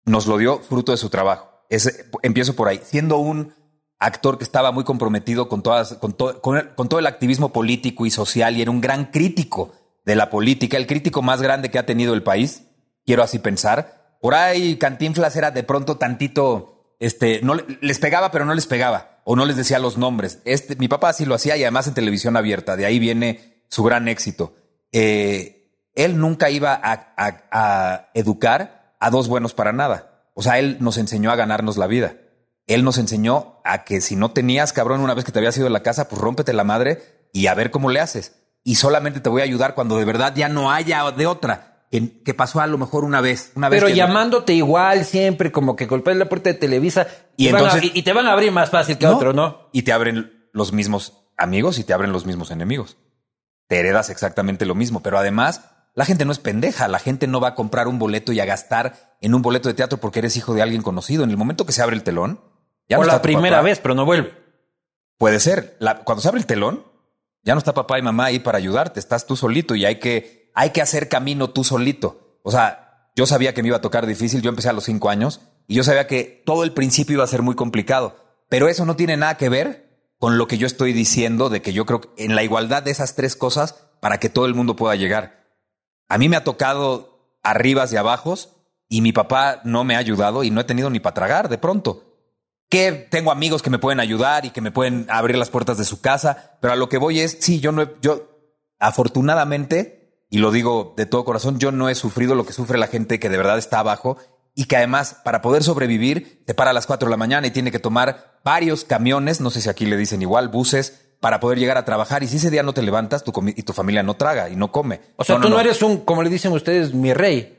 nos 0.05 0.27
lo 0.27 0.37
dio 0.39 0.59
fruto 0.61 0.93
de 0.93 0.99
su 0.99 1.11
trabajo. 1.11 1.49
Ese- 1.71 2.11
empiezo 2.23 2.55
por 2.57 2.69
ahí, 2.69 2.81
siendo 2.85 3.19
un 3.19 3.55
actor 3.99 4.39
que 4.39 4.45
estaba 4.45 4.73
muy 4.73 4.85
comprometido 4.85 5.49
con 5.49 5.63
todas, 5.63 5.95
con, 5.95 6.13
to- 6.13 6.41
con 6.41 6.57
el- 6.59 6.75
con 6.75 6.89
todo 6.89 7.01
el 7.01 7.07
activismo 7.07 7.53
político 7.53 8.05
y 8.07 8.11
social 8.11 8.57
y 8.57 8.63
era 8.63 8.71
un 8.71 8.81
gran 8.81 9.07
crítico 9.07 9.73
de 10.05 10.17
la 10.17 10.29
política, 10.31 10.77
el 10.77 10.87
crítico 10.87 11.23
más 11.23 11.41
grande 11.41 11.71
que 11.71 11.79
ha 11.79 11.87
tenido 11.87 12.13
el 12.15 12.23
país, 12.23 12.65
quiero 13.07 13.23
así 13.23 13.39
pensar. 13.39 14.04
Por 14.25 14.35
ahí 14.35 14.79
Cantinflas 14.79 15.37
era 15.37 15.51
de 15.51 15.65
pronto 15.65 15.99
tantito, 15.99 16.97
este, 16.99 17.41
no 17.43 17.57
le- 17.57 17.67
les 17.83 17.99
pegaba 17.99 18.31
pero 18.31 18.47
no 18.47 18.55
les 18.55 18.67
pegaba 18.67 19.21
o 19.25 19.37
no 19.37 19.45
les 19.45 19.55
decía 19.55 19.79
los 19.79 19.99
nombres. 19.99 20.39
Este, 20.47 20.77
mi 20.77 20.89
papá 20.89 21.13
sí 21.13 21.27
lo 21.27 21.35
hacía 21.35 21.59
y 21.59 21.63
además 21.63 21.89
en 21.89 21.93
televisión 21.93 22.35
abierta, 22.39 22.75
de 22.75 22.87
ahí 22.87 22.99
viene 22.99 23.63
su 23.69 23.83
gran 23.83 24.09
éxito. 24.09 24.55
Eh, 24.93 25.69
él 25.95 26.17
nunca 26.17 26.49
iba 26.49 26.81
a 26.83 28.09
educar 28.15 28.95
a 28.99 29.11
dos 29.11 29.29
buenos 29.29 29.53
para 29.53 29.75
nada. 29.75 30.25
O 30.33 30.43
sea, 30.43 30.59
él 30.59 30.79
nos 30.81 30.97
enseñó 30.97 31.31
a 31.31 31.37
ganarnos 31.37 31.77
la 31.77 31.87
vida. 31.87 32.17
Él 32.67 32.83
nos 32.83 32.97
enseñó 32.97 33.61
a 33.63 33.85
que 33.85 34.01
si 34.01 34.17
no 34.17 34.31
tenías, 34.31 34.73
cabrón, 34.73 35.03
una 35.03 35.13
vez 35.13 35.27
que 35.27 35.33
te 35.33 35.39
habías 35.39 35.59
ido 35.59 35.65
de 35.65 35.71
la 35.71 35.83
casa, 35.83 36.09
pues 36.09 36.19
rómpete 36.23 36.55
la 36.55 36.65
madre 36.65 37.29
y 37.35 37.49
a 37.49 37.55
ver 37.55 37.71
cómo 37.71 37.91
le 37.91 38.01
haces. 38.01 38.33
Y 38.63 38.77
solamente 38.77 39.21
te 39.21 39.29
voy 39.29 39.43
a 39.43 39.45
ayudar 39.45 39.75
cuando 39.75 39.99
de 39.99 40.07
verdad 40.07 40.33
ya 40.35 40.49
no 40.49 40.73
haya 40.73 41.11
de 41.11 41.27
otra. 41.27 41.74
Que, 41.94 42.22
que 42.24 42.35
pasó 42.35 42.61
a 42.61 42.66
lo 42.66 42.76
mejor 42.76 43.04
una 43.04 43.20
vez. 43.20 43.52
Una 43.54 43.68
vez 43.68 43.78
Pero 43.80 43.87
que- 43.87 43.94
llamándote 43.94 44.52
igual 44.52 45.04
siempre, 45.04 45.52
como 45.52 45.76
que 45.76 45.87
golpeas 45.87 46.16
la 46.16 46.28
puerta 46.28 46.50
de 46.50 46.54
Televisa 46.59 47.07
Y 47.37 47.46
y, 47.48 47.52
van 47.52 47.62
a- 47.62 47.64
entonces- 47.68 47.90
y- 47.94 47.98
y 48.00 48.02
te 48.02 48.12
van 48.12 48.26
a 48.26 48.33
abrir 48.33 48.50
más 48.50 48.70
fácil 48.70 48.98
que 48.98 49.07
otro, 49.07 49.33
¿no? 49.33 49.68
Y 49.72 49.83
te 49.83 49.92
abren 49.92 50.48
los 50.52 50.72
mismos 50.72 51.28
amigos 51.37 51.78
y 51.78 51.85
te 51.85 51.92
abren 51.92 52.11
los 52.11 52.26
mismos 52.26 52.50
enemigos. 52.50 52.96
Te 53.68 53.78
heredas 53.78 54.11
exactamente 54.11 54.66
lo 54.66 54.74
mismo, 54.74 55.04
pero 55.04 55.18
además 55.18 55.70
la 55.94 56.04
gente 56.04 56.24
no 56.24 56.33
es 56.33 56.40
pendeja, 56.40 56.88
la 56.88 56.98
gente 56.98 57.28
no 57.28 57.40
va 57.40 57.50
a 57.50 57.54
comprar 57.54 57.87
un 57.87 58.00
boleto 58.00 58.33
y 58.33 58.40
a 58.40 58.44
gastar 58.44 59.14
en 59.20 59.33
un 59.33 59.42
boleto 59.42 59.68
de 59.68 59.74
teatro 59.74 59.98
porque 59.98 60.18
eres 60.18 60.37
hijo 60.37 60.52
de 60.52 60.62
alguien 60.62 60.83
conocido. 60.83 61.22
En 61.22 61.30
el 61.30 61.37
momento 61.37 61.64
que 61.64 61.72
se 61.72 61.80
abre 61.80 61.94
el 61.94 62.02
telón, 62.02 62.40
ya 62.88 62.98
o 62.98 63.02
no 63.02 63.07
la 63.07 63.22
primera 63.22 63.62
vez, 63.62 63.78
pero 63.78 63.94
no 63.94 64.04
vuelve. 64.04 64.35
Puede 65.16 65.38
ser. 65.38 65.78
cuando 66.04 66.20
se 66.22 66.26
abre 66.28 66.40
el 66.40 66.46
telón, 66.46 66.85
ya 67.44 67.54
no 67.54 67.59
está 67.59 67.72
papá 67.72 68.00
y 68.00 68.02
mamá 68.02 68.24
ahí 68.26 68.40
para 68.40 68.59
ayudarte, 68.59 68.98
estás 68.98 69.26
tú 69.26 69.37
solito 69.37 69.76
y 69.76 69.85
hay 69.85 70.00
que, 70.00 70.43
hay 70.55 70.71
que 70.71 70.81
hacer 70.81 71.09
camino 71.09 71.51
tú 71.51 71.64
solito. 71.64 72.38
O 72.43 72.51
sea, 72.51 73.11
yo 73.17 73.27
sabía 73.27 73.55
que 73.55 73.62
me 73.62 73.69
iba 73.69 73.77
a 73.77 73.83
tocar 73.83 74.07
difícil, 74.07 74.43
yo 74.43 74.51
empecé 74.51 74.69
a 74.69 74.73
los 74.73 74.85
cinco 74.85 75.11
años 75.11 75.40
y 75.67 75.75
yo 75.75 75.85
sabía 75.85 76.07
que 76.07 76.43
todo 76.47 76.64
el 76.64 76.73
principio 76.73 77.14
iba 77.14 77.25
a 77.25 77.29
ser 77.29 77.43
muy 77.43 77.55
complicado, 77.55 78.17
pero 78.49 78.69
eso 78.69 78.85
no 78.85 78.97
tiene 78.97 79.17
nada 79.17 79.37
que 79.37 79.49
ver 79.49 79.85
con 80.19 80.38
lo 80.38 80.47
que 80.47 80.59
yo 80.59 80.67
estoy 80.67 80.93
diciendo 80.93 81.51
de 81.51 81.61
que 81.61 81.73
yo 81.73 81.87
creo 81.87 82.01
que 82.01 82.09
en 82.17 82.35
la 82.35 82.43
igualdad 82.43 82.83
de 82.83 82.90
esas 82.90 83.14
tres 83.14 83.37
cosas 83.37 83.88
para 84.01 84.19
que 84.19 84.29
todo 84.29 84.47
el 84.47 84.55
mundo 84.55 84.77
pueda 84.77 84.95
llegar. 84.95 85.45
A 86.09 86.19
mí 86.19 86.29
me 86.29 86.37
ha 86.37 86.45
tocado 86.45 87.38
arribas 87.43 87.93
y 87.93 87.97
abajos 87.97 88.57
y 88.88 89.01
mi 89.01 89.12
papá 89.12 89.61
no 89.64 89.85
me 89.85 89.97
ha 89.97 89.99
ayudado 89.99 90.45
y 90.45 90.51
no 90.51 90.61
he 90.61 90.64
tenido 90.64 90.90
ni 90.90 91.01
para 91.01 91.14
tragar 91.14 91.49
de 91.49 91.59
pronto. 91.59 92.05
Que 92.69 92.93
tengo 92.93 93.31
amigos 93.31 93.62
que 93.62 93.71
me 93.71 93.79
pueden 93.79 94.01
ayudar 94.01 94.47
y 94.47 94.51
que 94.51 94.61
me 94.61 94.73
pueden 94.73 95.07
abrir 95.09 95.37
las 95.37 95.51
puertas 95.51 95.79
de 95.79 95.85
su 95.85 96.01
casa, 96.01 96.59
pero 96.61 96.73
a 96.73 96.77
lo 96.77 96.88
que 96.88 96.99
voy 96.99 97.21
es, 97.21 97.38
sí, 97.40 97.61
yo 97.61 97.73
no 97.73 97.83
he, 97.83 97.95
yo 98.01 98.31
afortunadamente, 98.79 100.04
y 100.35 100.38
lo 100.38 100.51
digo 100.51 100.94
de 100.97 101.07
todo 101.07 101.25
corazón, 101.25 101.61
yo 101.61 101.70
no 101.70 101.88
he 101.88 101.94
sufrido 101.94 102.35
lo 102.35 102.44
que 102.44 102.53
sufre 102.53 102.77
la 102.77 102.88
gente 102.88 103.20
que 103.20 103.29
de 103.29 103.37
verdad 103.37 103.57
está 103.57 103.79
abajo 103.79 104.16
y 104.53 104.64
que 104.64 104.77
además 104.77 105.18
para 105.23 105.40
poder 105.40 105.62
sobrevivir 105.62 106.42
te 106.44 106.55
para 106.55 106.70
a 106.70 106.73
las 106.73 106.88
4 106.88 107.07
de 107.07 107.11
la 107.12 107.16
mañana 107.16 107.47
y 107.47 107.53
tiene 107.53 107.70
que 107.70 107.79
tomar 107.79 108.40
varios 108.42 108.85
camiones, 108.85 109.40
no 109.40 109.51
sé 109.51 109.61
si 109.61 109.68
aquí 109.68 109.87
le 109.87 109.97
dicen 109.97 110.23
igual, 110.23 110.49
buses, 110.49 111.14
para 111.20 111.38
poder 111.38 111.61
llegar 111.61 111.77
a 111.77 111.85
trabajar. 111.85 112.25
Y 112.25 112.27
si 112.27 112.38
ese 112.38 112.51
día 112.51 112.64
no 112.64 112.75
te 112.75 112.83
levantas 112.83 113.23
tu 113.23 113.33
y 113.55 113.62
tu 113.62 113.73
familia 113.73 114.03
no 114.03 114.14
traga 114.14 114.51
y 114.51 114.57
no 114.57 114.73
come. 114.73 115.03
O 115.14 115.23
sea, 115.23 115.38
tú 115.38 115.49
no, 115.49 115.61
eres 115.61 115.81
un, 115.83 115.99
como 115.99 116.25
le 116.25 116.31
dicen 116.31 116.51
ustedes, 116.51 116.92
mi 116.94 117.14
rey. 117.14 117.57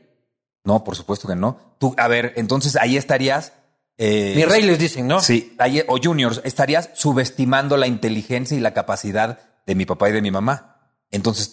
No, 0.62 0.84
por 0.84 0.96
supuesto 0.96 1.26
que 1.26 1.34
no. 1.34 1.58
Tú, 1.78 1.94
a 1.96 2.08
ver, 2.08 2.34
entonces 2.36 2.76
ahí 2.76 2.98
estarías. 2.98 3.54
Eh, 3.96 4.34
mi 4.36 4.44
rey 4.44 4.60
les 4.60 4.78
dicen, 4.78 5.06
¿no? 5.06 5.22
Sí, 5.22 5.56
o 5.88 5.96
juniors, 5.96 6.42
estarías 6.44 6.90
subestimando 6.92 7.78
la 7.78 7.86
inteligencia 7.86 8.54
y 8.54 8.60
la 8.60 8.74
capacidad 8.74 9.38
de 9.64 9.74
mi 9.74 9.86
papá 9.86 10.10
y 10.10 10.12
de 10.12 10.20
mi 10.20 10.30
mamá. 10.30 10.75
Entonces, 11.10 11.52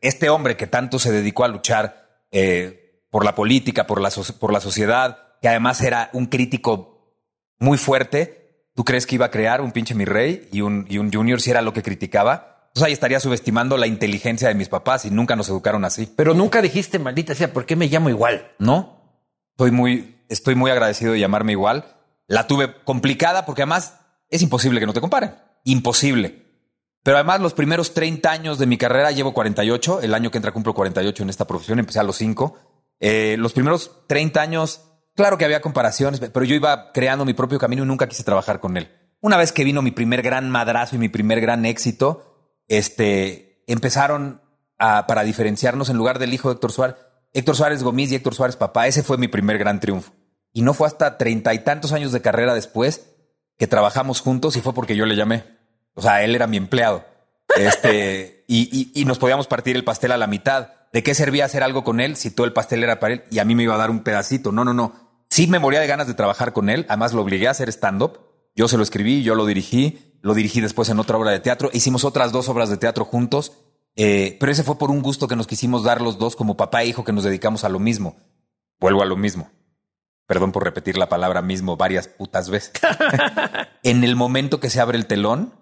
este 0.00 0.30
hombre 0.30 0.56
que 0.56 0.66
tanto 0.66 0.98
se 0.98 1.12
dedicó 1.12 1.44
a 1.44 1.48
luchar 1.48 2.24
eh, 2.30 3.04
por 3.10 3.24
la 3.24 3.34
política, 3.34 3.86
por 3.86 4.00
la, 4.00 4.10
por 4.38 4.52
la 4.52 4.60
sociedad, 4.60 5.36
que 5.40 5.48
además 5.48 5.80
era 5.82 6.10
un 6.12 6.26
crítico 6.26 7.14
muy 7.58 7.78
fuerte, 7.78 8.38
¿Tú 8.78 8.84
crees 8.84 9.08
que 9.08 9.16
iba 9.16 9.26
a 9.26 9.30
crear 9.32 9.60
un 9.60 9.72
pinche 9.72 9.96
mi 9.96 10.04
rey 10.04 10.48
y 10.52 10.60
un, 10.60 10.86
y 10.88 10.98
un 10.98 11.12
junior 11.12 11.40
si 11.40 11.50
era 11.50 11.62
lo 11.62 11.72
que 11.72 11.82
criticaba? 11.82 12.68
Entonces 12.68 12.84
ahí 12.84 12.92
estaría 12.92 13.18
subestimando 13.18 13.76
la 13.76 13.88
inteligencia 13.88 14.46
de 14.46 14.54
mis 14.54 14.68
papás 14.68 15.04
y 15.04 15.10
nunca 15.10 15.34
nos 15.34 15.48
educaron 15.48 15.84
así. 15.84 16.08
Pero 16.14 16.32
nunca 16.32 16.62
dijiste, 16.62 17.00
maldita 17.00 17.34
sea, 17.34 17.52
¿por 17.52 17.66
qué 17.66 17.74
me 17.74 17.88
llamo 17.88 18.08
igual? 18.08 18.52
No. 18.60 19.26
Estoy 19.50 19.72
muy, 19.72 20.22
estoy 20.28 20.54
muy 20.54 20.70
agradecido 20.70 21.12
de 21.12 21.18
llamarme 21.18 21.50
igual. 21.50 21.96
La 22.28 22.46
tuve 22.46 22.72
complicada 22.84 23.46
porque 23.46 23.62
además 23.62 23.98
es 24.30 24.42
imposible 24.42 24.78
que 24.78 24.86
no 24.86 24.92
te 24.92 25.00
comparen. 25.00 25.34
Imposible. 25.64 26.47
Pero 27.08 27.16
además 27.16 27.40
los 27.40 27.54
primeros 27.54 27.94
30 27.94 28.30
años 28.30 28.58
de 28.58 28.66
mi 28.66 28.76
carrera, 28.76 29.10
llevo 29.12 29.32
48, 29.32 30.02
el 30.02 30.12
año 30.12 30.30
que 30.30 30.36
entra 30.36 30.52
cumplo 30.52 30.74
48 30.74 31.22
en 31.22 31.30
esta 31.30 31.46
profesión, 31.46 31.78
empecé 31.78 32.00
a 32.00 32.02
los 32.02 32.16
5. 32.16 32.58
Eh, 33.00 33.36
los 33.38 33.54
primeros 33.54 33.92
30 34.08 34.42
años 34.42 34.82
Claro 35.14 35.38
que 35.38 35.46
había 35.46 35.62
comparaciones, 35.62 36.20
pero 36.20 36.44
yo 36.44 36.54
iba 36.54 36.92
creando 36.92 37.24
mi 37.24 37.32
propio 37.32 37.58
camino 37.58 37.82
y 37.82 37.86
nunca 37.86 38.08
quise 38.08 38.24
trabajar 38.24 38.60
con 38.60 38.76
él. 38.76 38.90
Una 39.22 39.38
vez 39.38 39.52
que 39.52 39.64
vino 39.64 39.80
mi 39.80 39.90
primer 39.90 40.20
gran 40.20 40.50
madrazo 40.50 40.96
y 40.96 40.98
mi 40.98 41.08
primer 41.08 41.40
gran 41.40 41.64
éxito, 41.64 42.52
este, 42.68 43.64
empezaron 43.66 44.42
para 44.76 45.24
diferenciarnos 45.24 45.88
en 45.88 45.96
lugar 45.96 46.18
del 46.18 46.34
hijo 46.34 46.50
de 46.50 46.56
Héctor 46.56 46.72
Suárez, 46.72 46.96
Héctor 47.32 47.56
Suárez 47.56 47.82
Gómez 47.82 48.12
y 48.12 48.16
Héctor 48.16 48.34
Suárez 48.34 48.56
papá. 48.56 48.86
Ese 48.86 49.02
fue 49.02 49.16
mi 49.16 49.28
primer 49.28 49.56
gran 49.58 49.80
triunfo. 49.80 50.12
Y 50.52 50.60
no 50.60 50.74
fue 50.74 50.86
hasta 50.86 51.16
treinta 51.16 51.54
y 51.54 51.64
tantos 51.64 51.92
años 51.92 52.12
de 52.12 52.20
carrera 52.20 52.54
después 52.54 53.16
que 53.56 53.66
trabajamos 53.66 54.20
juntos 54.20 54.56
y 54.56 54.60
fue 54.60 54.74
porque 54.74 54.94
yo 54.94 55.04
le 55.04 55.16
llamé. 55.16 55.57
O 55.94 56.02
sea, 56.02 56.22
él 56.22 56.34
era 56.34 56.46
mi 56.46 56.56
empleado. 56.56 57.04
Este, 57.56 58.44
y, 58.48 58.90
y 58.94 59.04
nos 59.04 59.18
podíamos 59.18 59.46
partir 59.46 59.76
el 59.76 59.84
pastel 59.84 60.12
a 60.12 60.16
la 60.16 60.26
mitad. 60.26 60.70
¿De 60.92 61.02
qué 61.02 61.14
servía 61.14 61.44
hacer 61.44 61.62
algo 61.62 61.84
con 61.84 62.00
él 62.00 62.16
si 62.16 62.30
todo 62.30 62.46
el 62.46 62.52
pastel 62.52 62.82
era 62.82 62.98
para 62.98 63.14
él 63.14 63.24
y 63.30 63.40
a 63.40 63.44
mí 63.44 63.54
me 63.54 63.64
iba 63.64 63.74
a 63.74 63.78
dar 63.78 63.90
un 63.90 64.02
pedacito? 64.02 64.52
No, 64.52 64.64
no, 64.64 64.72
no 64.72 65.08
Sí 65.30 65.46
me 65.46 65.58
moría 65.58 65.80
de 65.80 65.86
ganas 65.86 66.06
de 66.06 66.14
trabajar 66.14 66.52
con 66.52 66.70
él. 66.70 66.86
Además, 66.88 67.12
lo 67.12 67.22
obligué 67.22 67.48
a 67.48 67.52
hacer 67.52 67.68
stand-up. 67.68 68.20
Yo 68.56 68.66
se 68.68 68.76
lo 68.76 68.82
escribí, 68.82 69.22
yo 69.22 69.34
lo 69.34 69.46
dirigí. 69.46 70.16
Lo 70.20 70.34
dirigí 70.34 70.60
después 70.60 70.88
en 70.88 70.98
otra 70.98 71.16
obra 71.16 71.30
de 71.30 71.40
teatro. 71.40 71.70
Hicimos 71.72 72.04
otras 72.04 72.32
dos 72.32 72.48
obras 72.48 72.70
de 72.70 72.76
teatro 72.76 73.04
juntos. 73.04 73.52
Eh, 73.94 74.36
pero 74.40 74.50
ese 74.52 74.64
fue 74.64 74.78
por 74.78 74.90
un 74.90 75.02
gusto 75.02 75.28
que 75.28 75.36
nos 75.36 75.46
quisimos 75.46 75.84
dar 75.84 76.00
los 76.00 76.18
dos 76.18 76.36
como 76.36 76.56
papá 76.56 76.82
e 76.82 76.86
hijo 76.86 77.04
que 77.04 77.12
nos 77.12 77.24
dedicamos 77.24 77.64
a 77.64 77.68
lo 77.68 77.78
mismo. 77.78 78.16
Vuelvo 78.80 79.02
a 79.02 79.06
lo 79.06 79.16
mismo. 79.16 79.50
Perdón 80.26 80.52
por 80.52 80.64
repetir 80.64 80.96
la 80.96 81.08
palabra 81.08 81.42
mismo 81.42 81.76
varias 81.76 82.08
putas 82.08 82.50
veces. 82.50 82.72
en 83.82 84.04
el 84.04 84.14
momento 84.14 84.60
que 84.60 84.70
se 84.70 84.80
abre 84.80 84.98
el 84.98 85.06
telón, 85.06 85.54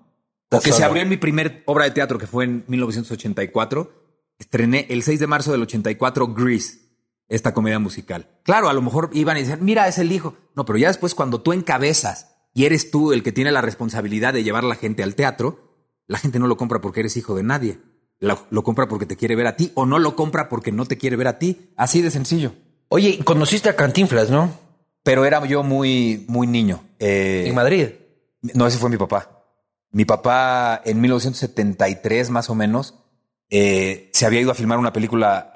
que 0.62 0.72
se 0.72 0.84
abrió 0.84 1.02
en 1.02 1.08
mi 1.08 1.16
primer 1.16 1.62
obra 1.66 1.84
de 1.84 1.90
teatro, 1.90 2.18
que 2.18 2.26
fue 2.26 2.44
en 2.44 2.64
1984, 2.68 3.92
estrené 4.38 4.86
el 4.90 5.02
6 5.02 5.20
de 5.20 5.26
marzo 5.26 5.52
del 5.52 5.62
84 5.62 6.34
Grease 6.34 6.86
esta 7.28 7.52
comedia 7.52 7.78
musical. 7.78 8.28
Claro, 8.42 8.68
a 8.68 8.72
lo 8.72 8.82
mejor 8.82 9.10
iban 9.12 9.36
y 9.36 9.40
decían, 9.40 9.64
mira, 9.64 9.88
es 9.88 9.98
el 9.98 10.12
hijo. 10.12 10.36
No, 10.54 10.64
pero 10.64 10.78
ya 10.78 10.88
después 10.88 11.14
cuando 11.14 11.40
tú 11.40 11.52
encabezas 11.52 12.36
y 12.54 12.64
eres 12.64 12.90
tú 12.90 13.12
el 13.12 13.22
que 13.22 13.32
tiene 13.32 13.52
la 13.52 13.60
responsabilidad 13.60 14.32
de 14.32 14.44
llevar 14.44 14.64
a 14.64 14.68
la 14.68 14.76
gente 14.76 15.02
al 15.02 15.14
teatro, 15.14 15.66
la 16.06 16.18
gente 16.18 16.38
no 16.38 16.46
lo 16.46 16.56
compra 16.56 16.80
porque 16.80 17.00
eres 17.00 17.16
hijo 17.16 17.34
de 17.34 17.42
nadie. 17.42 17.78
Lo, 18.18 18.64
compra 18.64 18.88
porque 18.88 19.04
te 19.04 19.16
quiere 19.16 19.36
ver 19.36 19.46
a 19.46 19.56
ti 19.56 19.72
o 19.74 19.84
no 19.84 19.98
lo 19.98 20.16
compra 20.16 20.48
porque 20.48 20.72
no 20.72 20.86
te 20.86 20.96
quiere 20.96 21.16
ver 21.16 21.28
a 21.28 21.38
ti. 21.38 21.72
Así 21.76 22.00
de 22.00 22.10
sencillo. 22.10 22.54
Oye, 22.88 23.18
conociste 23.24 23.68
a 23.68 23.76
Cantinflas, 23.76 24.30
¿no? 24.30 24.58
Pero 25.02 25.24
era 25.24 25.44
yo 25.44 25.62
muy, 25.62 26.24
muy 26.28 26.46
niño. 26.46 26.82
Eh, 26.98 27.44
¿En 27.46 27.54
Madrid? 27.54 27.88
No, 28.54 28.66
ese 28.66 28.78
fue 28.78 28.88
mi 28.88 28.96
papá. 28.96 29.35
Mi 29.96 30.04
papá 30.04 30.82
en 30.84 31.00
1973 31.00 32.28
más 32.28 32.50
o 32.50 32.54
menos 32.54 32.96
eh, 33.48 34.10
se 34.12 34.26
había 34.26 34.42
ido 34.42 34.50
a 34.50 34.54
filmar 34.54 34.78
una 34.78 34.92
película 34.92 35.50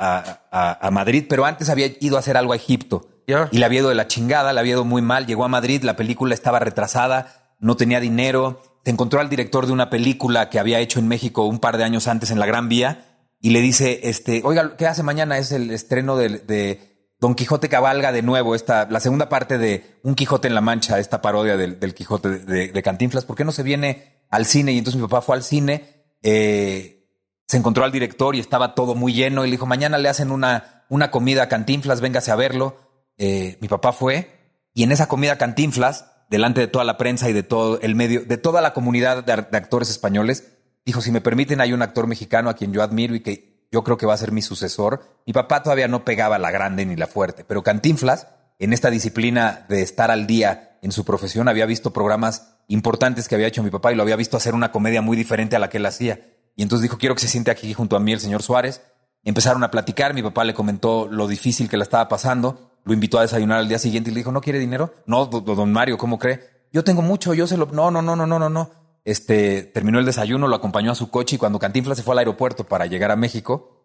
a, 0.50 0.90
Madrid, 0.90 1.26
pero 1.29 1.44
antes 1.44 1.68
había 1.68 1.88
ido 2.00 2.16
a 2.16 2.20
hacer 2.20 2.38
algo 2.38 2.55
a 2.55 2.57
Egipto. 2.57 3.22
Y 3.53 3.59
le 3.59 3.64
había 3.66 3.81
ido 3.81 3.90
de 3.90 3.94
la 3.94 4.09
chingada, 4.09 4.55
le 4.55 4.61
había 4.61 4.72
ido 4.72 4.87
muy 4.87 5.03
mal. 5.03 5.26
Llegó 5.26 5.44
a 5.44 5.48
Madrid, 5.48 5.83
la 5.83 5.94
película 5.94 6.33
estaba 6.33 6.59
retrasada, 6.59 7.55
no 7.61 7.76
tenía 7.76 8.00
dinero. 8.00 8.62
Se 8.83 8.90
encontró 8.90 9.20
al 9.20 9.29
director 9.29 9.66
de 9.66 9.74
una 9.74 9.90
película 9.90 10.48
que 10.48 10.59
había 10.59 10.81
hecho 10.81 11.00
en 11.00 11.09
México 11.09 11.44
un 11.44 11.59
par 11.59 11.76
de 11.76 11.85
años 11.85 12.09
antes 12.09 12.31
en 12.31 12.38
la 12.38 12.46
Gran 12.46 12.70
Vía 12.70 13.11
y 13.42 13.50
le 13.50 13.61
dice, 13.61 14.00
este, 14.05 14.40
oiga, 14.42 14.74
¿qué 14.79 14.87
hace 14.87 15.03
mañana? 15.03 15.37
Es 15.37 15.53
el 15.53 15.70
estreno 15.70 16.16
de, 16.16 16.89
Don 17.20 17.35
Quijote 17.35 17.68
Cabalga 17.68 18.12
de 18.12 18.22
nuevo, 18.22 18.54
esta, 18.54 18.87
la 18.90 18.98
segunda 18.98 19.28
parte 19.28 19.59
de 19.59 19.98
Un 20.02 20.14
Quijote 20.14 20.48
en 20.48 20.54
la 20.54 20.61
Mancha, 20.61 20.98
esta 20.98 21.20
parodia 21.20 21.56
del, 21.56 21.94
Quijote 21.94 22.30
de, 22.30 22.83
Cantinflas. 22.83 23.24
¿Por 23.24 23.37
qué 23.37 23.44
no 23.44 23.52
se 23.52 23.62
viene 23.62 24.24
al 24.30 24.46
cine? 24.46 24.72
Y 24.72 24.78
entonces 24.78 25.00
mi 25.00 25.06
papá 25.06 25.20
fue 25.20 25.37
al 25.37 25.42
cine. 25.42 26.16
Eh, 26.22 27.06
se 27.46 27.56
encontró 27.56 27.85
al 27.85 27.92
director 27.92 28.35
y 28.35 28.40
estaba 28.40 28.74
todo 28.74 28.94
muy 28.94 29.12
lleno 29.12 29.44
y 29.44 29.48
le 29.48 29.52
dijo, 29.52 29.66
mañana 29.66 29.98
le 29.98 30.09
hacen 30.09 30.30
una, 30.30 30.85
una 30.88 31.11
comida 31.11 31.42
a 31.42 31.48
Cantinflas, 31.48 32.00
véngase 32.00 32.30
a 32.30 32.37
verlo. 32.37 32.76
Eh, 33.18 33.59
mi 33.61 33.68
papá 33.68 33.92
fue 33.92 34.40
y 34.74 34.83
en 34.83 34.92
esa 34.92 35.09
comida 35.09 35.38
Cantinflas, 35.38 36.06
delante 36.30 36.61
de 36.61 36.68
toda 36.68 36.85
la 36.85 36.96
prensa 36.96 37.28
y 37.28 37.33
de 37.33 37.42
todo 37.42 37.80
el 37.80 37.94
medio, 37.94 38.24
de 38.24 38.37
toda 38.37 38.61
la 38.61 38.72
comunidad 38.72 39.24
de, 39.24 39.33
actores 39.33 39.90
españoles, 39.90 40.52
dijo, 40.85 41.00
si 41.00 41.11
me 41.11 41.20
permiten, 41.20 41.61
hay 41.61 41.72
un 41.72 41.83
actor 41.83 42.06
mexicano 42.06 42.50
a 42.50 42.54
quien 42.54 42.72
yo 42.72 42.83
admiro 42.83 43.14
y 43.14 43.20
que 43.20 43.49
yo 43.70 43.85
creo 43.85 43.96
que 43.96 44.06
va 44.06 44.14
a 44.14 44.18
ser 44.18 44.33
mi 44.33 44.42
sucesor. 44.42 45.02
Mi 45.26 45.33
papá 45.33 45.62
todavía 45.62 45.88
no 45.88 46.04
pegaba 46.04 46.38
la 46.38 46.50
grande 46.50 46.85
ni 46.87 46.96
la 46.96 47.06
fuerte, 47.06 47.44
pero 47.44 47.62
Cantinflas, 47.62 48.28
en 48.59 48.72
esta 48.72 48.90
disciplina 48.90 49.64
de 49.68 49.83
estar 49.83 50.11
al 50.11 50.26
día 50.26 50.78
en 50.83 50.92
su 50.92 51.04
profesión, 51.04 51.48
había 51.48 51.66
visto 51.66 51.92
programas 51.92 52.56
importantes 52.68 53.28
que 53.28 53.35
había 53.35 53.46
hecho 53.46 53.62
mi 53.62 53.70
papá 53.70 53.92
y 53.92 53.96
lo 53.96 54.02
había 54.02 54.16
visto 54.16 54.37
hacer 54.37 54.54
una 54.54 54.72
comedia 54.72 55.02
muy 55.02 55.16
diferente 55.16 55.56
a 55.56 55.59
la 55.59 55.68
que 55.68 55.78
él 55.78 55.87
hacía. 55.87 56.20
Y 56.56 56.62
entonces 56.62 56.83
dijo, 56.83 56.98
quiero 56.98 57.14
que 57.14 57.20
se 57.20 57.28
siente 57.28 57.50
aquí 57.50 57.72
junto 57.72 57.96
a 57.96 58.00
mí 58.00 58.12
el 58.12 58.20
señor 58.20 58.42
Suárez. 58.42 58.83
Empezaron 59.22 59.62
a 59.64 59.70
platicar, 59.70 60.14
mi 60.14 60.22
papá 60.22 60.44
le 60.44 60.54
comentó 60.54 61.06
lo 61.11 61.26
difícil 61.26 61.68
que 61.68 61.76
le 61.76 61.83
estaba 61.83 62.09
pasando, 62.09 62.78
lo 62.85 62.94
invitó 62.94 63.18
a 63.18 63.22
desayunar 63.22 63.59
al 63.59 63.68
día 63.68 63.78
siguiente 63.78 64.11
y 64.11 64.14
le 64.14 64.20
dijo, 64.20 64.33
¿no 64.33 64.40
quiere 64.40 64.59
dinero? 64.59 64.94
No, 65.06 65.26
don 65.26 65.72
Mario, 65.72 65.98
¿cómo 65.98 66.18
cree? 66.18 66.40
Yo 66.72 66.85
tengo 66.85 67.02
mucho, 67.02 67.35
yo 67.35 67.46
se 67.46 67.56
lo... 67.56 67.66
No, 67.66 67.90
no, 67.90 68.00
no, 68.00 68.16
no, 68.16 68.26
no, 68.26 68.38
no, 68.38 68.48
no. 68.48 68.70
Este, 69.04 69.62
terminó 69.62 69.98
el 69.98 70.06
desayuno, 70.06 70.48
lo 70.48 70.56
acompañó 70.56 70.92
a 70.92 70.94
su 70.94 71.10
coche 71.10 71.36
y 71.36 71.38
cuando 71.38 71.58
Cantinflas 71.58 71.98
se 71.98 72.04
fue 72.04 72.14
al 72.14 72.18
aeropuerto 72.18 72.64
para 72.64 72.86
llegar 72.86 73.10
a 73.10 73.16
México, 73.16 73.84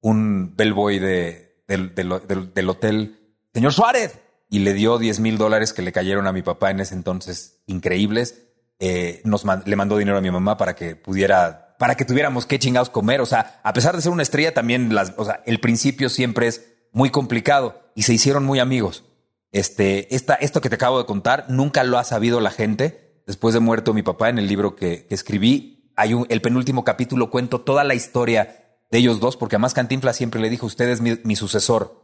un 0.00 0.54
bellboy 0.56 0.98
de, 0.98 1.64
del, 1.66 1.94
del, 1.94 2.68
hotel, 2.68 3.36
señor 3.52 3.72
Suárez, 3.72 4.18
y 4.48 4.60
le 4.60 4.74
dio 4.74 4.98
10 4.98 5.20
mil 5.20 5.38
dólares 5.38 5.72
que 5.72 5.82
le 5.82 5.92
cayeron 5.92 6.26
a 6.26 6.32
mi 6.32 6.42
papá 6.42 6.70
en 6.70 6.80
ese 6.80 6.94
entonces 6.94 7.62
increíbles. 7.66 8.48
Eh, 8.78 9.20
nos 9.24 9.44
le 9.64 9.76
mandó 9.76 9.96
dinero 9.96 10.18
a 10.18 10.20
mi 10.20 10.30
mamá 10.30 10.56
para 10.56 10.74
que 10.74 10.96
pudiera 10.96 11.76
para 11.78 11.96
que 11.96 12.04
tuviéramos 12.04 12.46
qué 12.46 12.60
chingados 12.60 12.90
comer. 12.90 13.20
O 13.20 13.26
sea, 13.26 13.60
a 13.64 13.72
pesar 13.72 13.96
de 13.96 14.02
ser 14.02 14.12
una 14.12 14.22
estrella, 14.22 14.54
también 14.54 14.94
las, 14.94 15.14
o 15.16 15.24
sea, 15.24 15.42
el 15.46 15.58
principio 15.58 16.08
siempre 16.08 16.46
es 16.46 16.64
muy 16.92 17.10
complicado 17.10 17.90
y 17.96 18.02
se 18.02 18.14
hicieron 18.14 18.44
muy 18.44 18.60
amigos. 18.60 19.04
Este, 19.50 20.14
esta, 20.14 20.34
esto 20.34 20.60
que 20.60 20.68
te 20.68 20.76
acabo 20.76 20.98
de 20.98 21.06
contar, 21.06 21.46
nunca 21.48 21.82
lo 21.82 21.98
ha 21.98 22.04
sabido 22.04 22.40
la 22.40 22.52
gente. 22.52 23.11
Después 23.26 23.54
de 23.54 23.60
muerto 23.60 23.94
mi 23.94 24.02
papá, 24.02 24.28
en 24.28 24.38
el 24.38 24.46
libro 24.46 24.74
que, 24.74 25.06
escribí, 25.10 25.90
hay 25.96 26.14
un, 26.14 26.26
el 26.28 26.40
penúltimo 26.40 26.84
capítulo 26.84 27.30
cuento 27.30 27.60
toda 27.60 27.84
la 27.84 27.94
historia 27.94 28.78
de 28.90 28.98
ellos 28.98 29.20
dos, 29.20 29.36
porque 29.36 29.56
además 29.56 29.74
Cantinflas 29.74 30.16
siempre 30.16 30.40
le 30.40 30.50
dijo, 30.50 30.66
usted 30.66 30.88
es 30.88 31.00
mi, 31.00 31.18
mi 31.24 31.36
sucesor. 31.36 32.02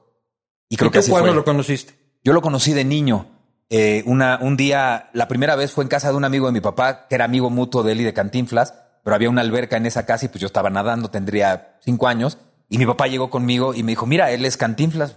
Y 0.69 0.77
creo 0.77 0.91
que 0.91 0.99
así 0.99 1.11
cuándo 1.11 1.35
lo 1.35 1.45
conociste? 1.45 1.95
Yo 2.23 2.33
lo 2.33 2.43
conocí 2.43 2.73
de 2.73 2.85
niño. 2.85 3.27
Eh, 3.71 4.03
una, 4.07 4.39
un 4.41 4.57
día, 4.57 5.11
la 5.13 5.29
primera 5.29 5.57
vez 5.57 5.73
fue 5.73 5.85
en 5.85 5.89
casa 5.89 6.11
de 6.11 6.17
un 6.17 6.25
amigo 6.25 6.47
de 6.47 6.53
mi 6.53 6.61
papá, 6.61 7.07
que 7.09 7.15
era 7.15 7.25
amigo 7.25 7.51
mutuo 7.51 7.83
de 7.83 7.93
él 7.93 8.01
y 8.01 8.05
de 8.05 8.15
Cantinflas, 8.15 8.75
pero 9.05 9.15
había 9.15 9.31
una 9.31 9.43
alberca 9.43 9.77
en 9.77 9.87
esa 9.87 10.07
casa 10.07 10.27
y 10.27 10.29
pues 10.29 10.41
yo 10.41 10.47
estaba 10.47 10.71
nadando, 10.71 11.11
tendría 11.11 11.79
cinco 11.81 12.09
años, 12.09 12.39
y 12.69 12.79
mi 12.79 12.87
papá 12.87 13.07
llegó 13.07 13.31
conmigo 13.31 13.75
y 13.75 13.83
me 13.83 13.93
dijo, 13.93 14.07
mira, 14.07 14.31
él 14.31 14.45
es 14.45 14.57
Cantinflas. 14.57 15.17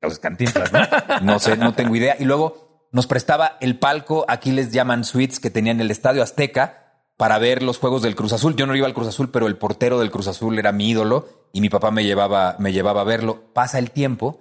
Pues 0.00 0.18
Cantinflas, 0.18 0.72
¿no? 0.72 0.80
No 1.22 1.38
sé, 1.38 1.56
no 1.56 1.74
tengo 1.74 1.94
idea. 1.96 2.16
Y 2.18 2.24
luego 2.24 2.73
nos 2.94 3.08
prestaba 3.08 3.56
el 3.60 3.76
palco, 3.76 4.24
aquí 4.28 4.52
les 4.52 4.70
llaman 4.70 5.02
suites, 5.02 5.40
que 5.40 5.50
tenía 5.50 5.72
en 5.72 5.80
el 5.80 5.90
Estadio 5.90 6.22
Azteca, 6.22 7.02
para 7.16 7.38
ver 7.38 7.60
los 7.60 7.78
juegos 7.78 8.02
del 8.02 8.14
Cruz 8.14 8.32
Azul. 8.32 8.54
Yo 8.54 8.66
no 8.66 8.76
iba 8.76 8.86
al 8.86 8.94
Cruz 8.94 9.08
Azul, 9.08 9.32
pero 9.32 9.48
el 9.48 9.56
portero 9.56 9.98
del 9.98 10.12
Cruz 10.12 10.28
Azul 10.28 10.56
era 10.60 10.70
mi 10.70 10.90
ídolo 10.90 11.48
y 11.52 11.60
mi 11.60 11.68
papá 11.68 11.90
me 11.90 12.04
llevaba, 12.04 12.54
me 12.60 12.72
llevaba 12.72 13.00
a 13.00 13.04
verlo. 13.04 13.52
Pasa 13.52 13.80
el 13.80 13.90
tiempo 13.90 14.40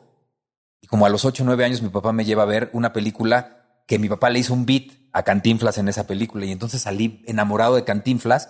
y 0.82 0.86
como 0.86 1.08
a 1.08 1.10
los 1.10 1.26
8 1.26 1.42
o 1.42 1.46
9 1.48 1.66
años 1.66 1.82
mi 1.82 1.90
papá 1.90 2.14
me 2.14 2.26
lleva 2.26 2.44
a 2.44 2.46
ver 2.46 2.70
una 2.74 2.94
película 2.94 3.82
que 3.88 3.98
mi 3.98 4.08
papá 4.08 4.30
le 4.30 4.38
hizo 4.38 4.54
un 4.54 4.68
beat 4.68 4.92
a 5.14 5.24
Cantinflas 5.24 5.80
en 5.80 5.88
esa 5.88 6.06
película 6.06 6.46
y 6.46 6.52
entonces 6.52 6.84
salí 6.84 7.24
enamorado 7.26 7.74
de 7.74 7.86
Cantinflas 7.86 8.50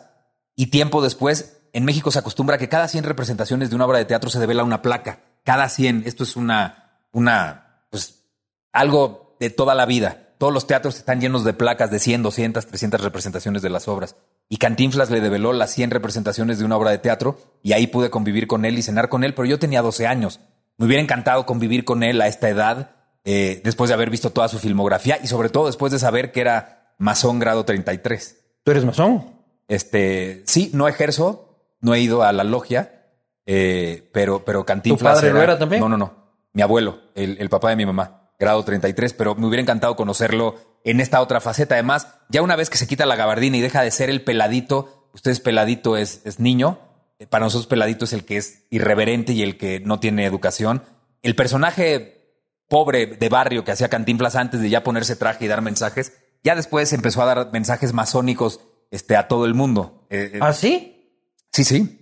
y 0.53 0.67
tiempo 0.67 1.01
después 1.01 1.61
en 1.71 1.85
México 1.85 2.11
se 2.11 2.19
acostumbra 2.19 2.57
que 2.57 2.67
cada 2.67 2.89
100 2.89 3.05
representaciones 3.05 3.69
de 3.69 3.77
una 3.77 3.85
obra 3.85 3.99
de 3.99 4.05
teatro 4.05 4.29
se 4.29 4.39
devela 4.39 4.65
una 4.65 4.81
placa. 4.81 5.21
Cada 5.45 5.69
100. 5.69 6.03
Esto 6.05 6.23
es 6.23 6.35
una, 6.35 7.07
una, 7.13 7.85
pues 7.89 8.25
algo 8.73 9.22
de 9.43 9.49
toda 9.49 9.75
la 9.75 9.85
vida. 9.85 10.29
Todos 10.37 10.53
los 10.53 10.67
teatros 10.67 10.95
están 10.95 11.19
llenos 11.19 11.43
de 11.43 11.53
placas 11.53 11.91
de 11.91 11.99
100, 11.99 12.23
200, 12.23 12.65
300 12.65 13.01
representaciones 13.01 13.61
de 13.61 13.69
las 13.69 13.89
obras. 13.89 14.15
Y 14.47 14.57
Cantinflas 14.57 15.09
le 15.09 15.19
develó 15.19 15.51
las 15.51 15.71
100 15.71 15.91
representaciones 15.91 16.59
de 16.59 16.65
una 16.65 16.77
obra 16.77 16.91
de 16.91 16.97
teatro 16.97 17.37
y 17.61 17.73
ahí 17.73 17.87
pude 17.87 18.09
convivir 18.09 18.47
con 18.47 18.63
él 18.63 18.77
y 18.77 18.81
cenar 18.81 19.09
con 19.09 19.23
él, 19.23 19.33
pero 19.33 19.45
yo 19.45 19.59
tenía 19.59 19.81
12 19.81 20.07
años. 20.07 20.39
Me 20.77 20.85
hubiera 20.85 21.03
encantado 21.03 21.45
convivir 21.45 21.83
con 21.83 22.03
él 22.03 22.21
a 22.21 22.27
esta 22.27 22.49
edad, 22.49 22.91
eh, 23.25 23.61
después 23.63 23.89
de 23.89 23.95
haber 23.95 24.09
visto 24.09 24.29
toda 24.31 24.47
su 24.47 24.59
filmografía 24.59 25.19
y 25.21 25.27
sobre 25.27 25.49
todo 25.49 25.67
después 25.67 25.91
de 25.91 25.99
saber 25.99 26.31
que 26.31 26.41
era 26.41 26.93
masón 26.97 27.39
grado 27.39 27.65
33. 27.65 28.37
¿Tú 28.63 28.71
eres 28.71 28.85
masón? 28.85 29.25
Este, 29.67 30.43
sí, 30.45 30.71
no 30.73 30.87
ejerzo, 30.87 31.57
no 31.81 31.93
he 31.93 31.99
ido 31.99 32.23
a 32.23 32.31
la 32.31 32.45
logia, 32.45 33.07
eh, 33.45 34.09
pero, 34.13 34.45
pero 34.45 34.65
Cantinflas. 34.65 35.19
¿Tu 35.19 35.27
padre 35.27 35.43
era, 35.43 35.59
también? 35.59 35.81
No, 35.81 35.89
no, 35.89 35.97
no. 35.97 36.13
Mi 36.53 36.61
abuelo, 36.61 36.99
el 37.15 37.49
papá 37.49 37.69
de 37.71 37.75
mi 37.75 37.85
mamá 37.85 38.22
grado 38.39 38.63
33, 38.63 39.13
pero 39.13 39.35
me 39.35 39.47
hubiera 39.47 39.61
encantado 39.61 39.95
conocerlo 39.95 40.55
en 40.83 40.99
esta 40.99 41.21
otra 41.21 41.41
faceta. 41.41 41.75
Además, 41.75 42.07
ya 42.29 42.41
una 42.41 42.55
vez 42.55 42.69
que 42.69 42.77
se 42.77 42.87
quita 42.87 43.05
la 43.05 43.15
gabardina 43.15 43.57
y 43.57 43.61
deja 43.61 43.81
de 43.81 43.91
ser 43.91 44.09
el 44.09 44.23
peladito, 44.23 45.09
ustedes 45.13 45.39
peladito 45.39 45.97
es, 45.97 46.21
es 46.25 46.39
niño, 46.39 46.79
eh, 47.19 47.27
para 47.27 47.45
nosotros 47.45 47.67
peladito 47.67 48.05
es 48.05 48.13
el 48.13 48.25
que 48.25 48.37
es 48.37 48.65
irreverente 48.69 49.33
y 49.33 49.43
el 49.43 49.57
que 49.57 49.79
no 49.79 49.99
tiene 49.99 50.25
educación. 50.25 50.83
El 51.21 51.35
personaje 51.35 52.23
pobre 52.67 53.05
de 53.05 53.29
barrio 53.29 53.63
que 53.63 53.71
hacía 53.71 53.89
Cantinflas 53.89 54.35
antes 54.35 54.59
de 54.59 54.69
ya 54.69 54.83
ponerse 54.83 55.15
traje 55.15 55.45
y 55.45 55.47
dar 55.47 55.61
mensajes, 55.61 56.13
ya 56.43 56.55
después 56.55 56.91
empezó 56.93 57.21
a 57.21 57.25
dar 57.25 57.51
mensajes 57.53 57.93
masónicos 57.93 58.59
este, 58.91 59.15
a 59.15 59.27
todo 59.27 59.45
el 59.45 59.53
mundo. 59.53 60.05
Eh, 60.09 60.31
eh, 60.33 60.39
¿Ah, 60.41 60.53
sí? 60.53 61.21
Sí, 61.51 61.63
sí. 61.63 61.99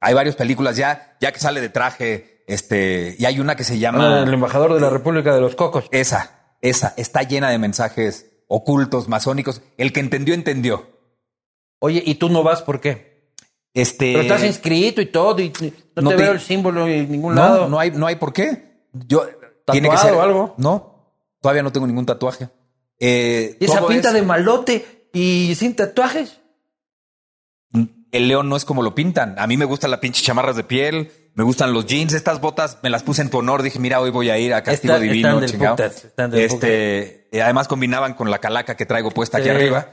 Hay 0.00 0.14
varias 0.14 0.36
películas 0.36 0.76
ya, 0.76 1.16
ya 1.20 1.32
que 1.32 1.40
sale 1.40 1.60
de 1.60 1.68
traje 1.68 2.33
este, 2.46 3.16
y 3.18 3.24
hay 3.24 3.40
una 3.40 3.56
que 3.56 3.64
se 3.64 3.78
llama. 3.78 4.20
Ah, 4.20 4.22
el 4.22 4.34
embajador 4.34 4.74
de 4.74 4.80
la 4.80 4.90
República 4.90 5.34
de 5.34 5.40
los 5.40 5.54
Cocos. 5.54 5.86
Esa, 5.90 6.56
esa, 6.60 6.94
está 6.96 7.22
llena 7.22 7.50
de 7.50 7.58
mensajes 7.58 8.32
ocultos, 8.48 9.08
masónicos. 9.08 9.62
El 9.78 9.92
que 9.92 10.00
entendió, 10.00 10.34
entendió. 10.34 10.86
Oye, 11.78 12.02
¿y 12.04 12.16
tú 12.16 12.28
no 12.28 12.42
vas 12.42 12.62
por 12.62 12.80
qué? 12.80 13.32
Este. 13.72 14.12
Pero 14.12 14.22
estás 14.22 14.44
inscrito 14.44 15.00
y 15.00 15.06
todo, 15.06 15.40
y 15.40 15.52
no, 15.96 16.10
te, 16.10 16.16
veo 16.16 16.32
el 16.32 16.40
símbolo 16.40 16.86
en 16.86 17.10
ningún 17.10 17.34
lado. 17.34 17.68
No 17.68 17.78
hay, 17.78 17.90
no 17.90 18.06
hay 18.06 18.16
por 18.16 18.32
qué. 18.32 18.88
Yo. 18.92 19.26
¿Tiene 19.66 19.88
que 19.88 19.96
ser 19.96 20.12
o 20.12 20.20
algo? 20.20 20.54
No, 20.58 21.14
todavía 21.40 21.62
no 21.62 21.72
tengo 21.72 21.86
ningún 21.86 22.04
tatuaje. 22.04 22.50
Eh, 22.98 23.56
¿Y 23.58 23.64
esa 23.64 23.86
pinta 23.86 24.12
de 24.12 24.22
malote 24.22 25.08
y 25.12 25.54
sin 25.54 25.74
tatuajes? 25.74 26.40
El 28.12 28.28
león 28.28 28.48
no 28.48 28.56
es 28.56 28.64
como 28.64 28.82
lo 28.82 28.94
pintan. 28.94 29.34
A 29.38 29.46
mí 29.46 29.56
me 29.56 29.64
gustan 29.64 29.90
las 29.90 30.00
pinches 30.00 30.22
chamarras 30.22 30.54
de 30.54 30.64
piel 30.64 31.10
me 31.34 31.44
gustan 31.44 31.72
los 31.72 31.86
jeans, 31.86 32.12
estas 32.12 32.40
botas 32.40 32.78
me 32.82 32.90
las 32.90 33.02
puse 33.02 33.22
en 33.22 33.30
tu 33.30 33.38
honor, 33.38 33.62
dije, 33.62 33.78
mira, 33.78 34.00
hoy 34.00 34.10
voy 34.10 34.30
a 34.30 34.38
ir 34.38 34.54
a 34.54 34.62
Castigo 34.62 34.98
Divino, 34.98 35.40
este, 36.32 37.28
eh, 37.30 37.42
además 37.42 37.68
combinaban 37.68 38.14
con 38.14 38.30
la 38.30 38.38
calaca 38.38 38.76
que 38.76 38.86
traigo 38.86 39.10
puesta 39.10 39.38
aquí 39.38 39.48
arriba, 39.48 39.88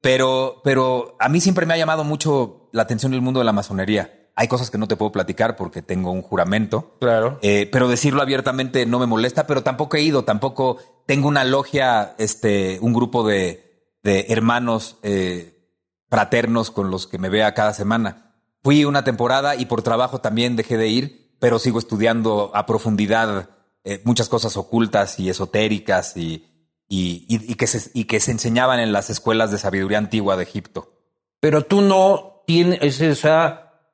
pero, 0.00 0.60
pero 0.64 1.16
a 1.20 1.28
mí 1.28 1.40
siempre 1.40 1.66
me 1.66 1.74
ha 1.74 1.76
llamado 1.76 2.04
mucho 2.04 2.70
la 2.72 2.82
atención 2.82 3.12
el 3.14 3.20
mundo 3.20 3.40
de 3.40 3.44
la 3.44 3.52
masonería. 3.52 4.12
Hay 4.38 4.48
cosas 4.48 4.70
que 4.70 4.76
no 4.76 4.86
te 4.86 4.96
puedo 4.96 5.12
platicar 5.12 5.56
porque 5.56 5.80
tengo 5.80 6.10
un 6.10 6.20
juramento. 6.20 6.98
Claro. 7.00 7.38
Eh, 7.40 7.70
pero 7.72 7.88
decirlo 7.88 8.20
abiertamente 8.20 8.84
no 8.84 8.98
me 8.98 9.06
molesta, 9.06 9.46
pero 9.46 9.62
tampoco 9.62 9.96
he 9.96 10.02
ido, 10.02 10.24
tampoco 10.24 10.76
tengo 11.06 11.26
una 11.26 11.42
logia, 11.44 12.14
este, 12.18 12.78
un 12.82 12.92
grupo 12.92 13.26
de, 13.26 13.66
de 14.02 14.26
hermanos 14.28 14.98
eh, 15.02 15.72
fraternos 16.10 16.70
con 16.70 16.90
los 16.90 17.06
que 17.06 17.18
me 17.18 17.30
vea 17.30 17.54
cada 17.54 17.72
semana. 17.72 18.25
Fui 18.66 18.84
una 18.84 19.04
temporada 19.04 19.54
y 19.54 19.66
por 19.66 19.82
trabajo 19.82 20.20
también 20.20 20.56
dejé 20.56 20.76
de 20.76 20.88
ir, 20.88 21.36
pero 21.38 21.60
sigo 21.60 21.78
estudiando 21.78 22.50
a 22.52 22.66
profundidad 22.66 23.50
eh, 23.84 24.02
muchas 24.02 24.28
cosas 24.28 24.56
ocultas 24.56 25.20
y 25.20 25.30
esotéricas 25.30 26.16
y, 26.16 26.48
y, 26.88 27.54
que 27.54 27.68
se, 27.68 27.92
y 27.94 28.06
que 28.06 28.18
se 28.18 28.32
enseñaban 28.32 28.80
en 28.80 28.90
las 28.90 29.08
escuelas 29.08 29.52
de 29.52 29.58
sabiduría 29.58 29.98
antigua 29.98 30.36
de 30.36 30.42
Egipto. 30.42 30.92
Pero 31.38 31.64
tú 31.64 31.80
no 31.80 32.42
tienes, 32.44 33.00
o 33.00 33.14
sea, 33.14 33.84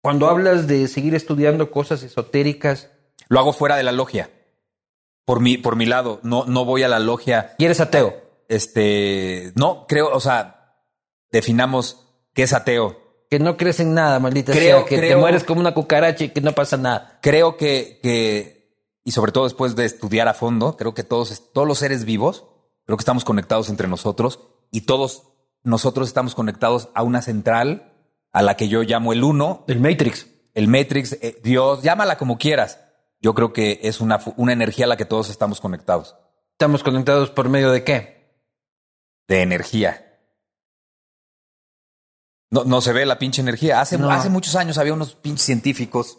cuando 0.00 0.30
hablas 0.30 0.66
de 0.68 0.88
seguir 0.88 1.14
estudiando 1.14 1.70
cosas 1.70 2.02
esotéricas. 2.02 2.88
Lo 3.28 3.40
hago 3.40 3.52
fuera 3.52 3.76
de 3.76 3.82
la 3.82 3.92
logia. 3.92 4.30
Por 5.26 5.40
mi, 5.40 5.58
por 5.58 5.76
mi 5.76 5.84
lado, 5.84 6.20
no, 6.22 6.46
no 6.46 6.64
voy 6.64 6.82
a 6.82 6.88
la 6.88 6.98
logia. 6.98 7.54
¿Y 7.58 7.66
eres 7.66 7.80
ateo? 7.80 8.22
Este, 8.48 9.52
no, 9.54 9.84
creo, 9.86 10.10
o 10.14 10.20
sea, 10.20 10.78
definamos 11.30 12.06
qué 12.32 12.44
es 12.44 12.54
ateo 12.54 13.03
que 13.34 13.40
no 13.40 13.56
crees 13.56 13.80
en 13.80 13.94
nada, 13.94 14.20
maldita 14.20 14.52
creo, 14.52 14.78
sea, 14.78 14.86
que 14.86 14.96
te 14.96 15.16
mueres 15.16 15.42
como 15.42 15.60
una 15.60 15.74
cucaracha 15.74 16.22
y 16.22 16.28
que 16.28 16.40
no 16.40 16.52
pasa 16.52 16.76
nada. 16.76 17.18
Creo 17.20 17.56
que, 17.56 17.98
que, 18.00 18.78
y 19.02 19.10
sobre 19.10 19.32
todo 19.32 19.42
después 19.42 19.74
de 19.74 19.84
estudiar 19.84 20.28
a 20.28 20.34
fondo, 20.34 20.76
creo 20.76 20.94
que 20.94 21.02
todos, 21.02 21.50
todos 21.52 21.66
los 21.66 21.78
seres 21.78 22.04
vivos, 22.04 22.44
creo 22.86 22.96
que 22.96 23.02
estamos 23.02 23.24
conectados 23.24 23.70
entre 23.70 23.88
nosotros 23.88 24.38
y 24.70 24.82
todos 24.82 25.24
nosotros 25.64 26.06
estamos 26.06 26.36
conectados 26.36 26.90
a 26.94 27.02
una 27.02 27.22
central 27.22 27.92
a 28.30 28.42
la 28.42 28.56
que 28.56 28.68
yo 28.68 28.84
llamo 28.84 29.12
el 29.12 29.24
uno. 29.24 29.64
El 29.66 29.80
Matrix. 29.80 30.28
El 30.54 30.68
Matrix, 30.68 31.14
eh, 31.14 31.40
Dios, 31.42 31.82
llámala 31.82 32.16
como 32.16 32.38
quieras. 32.38 32.78
Yo 33.20 33.34
creo 33.34 33.52
que 33.52 33.80
es 33.82 34.00
una, 34.00 34.20
una 34.36 34.52
energía 34.52 34.84
a 34.84 34.88
la 34.88 34.96
que 34.96 35.06
todos 35.06 35.28
estamos 35.28 35.60
conectados. 35.60 36.14
¿Estamos 36.52 36.84
conectados 36.84 37.30
por 37.30 37.48
medio 37.48 37.72
de 37.72 37.82
qué? 37.82 38.38
De 39.26 39.42
energía. 39.42 40.03
No, 42.50 42.64
no 42.64 42.80
se 42.80 42.92
ve 42.92 43.06
la 43.06 43.18
pinche 43.18 43.42
energía. 43.42 43.80
Hace, 43.80 43.96
hace 43.96 44.30
muchos 44.30 44.54
años 44.54 44.78
había 44.78 44.94
unos 44.94 45.14
pinches 45.14 45.46
científicos 45.46 46.18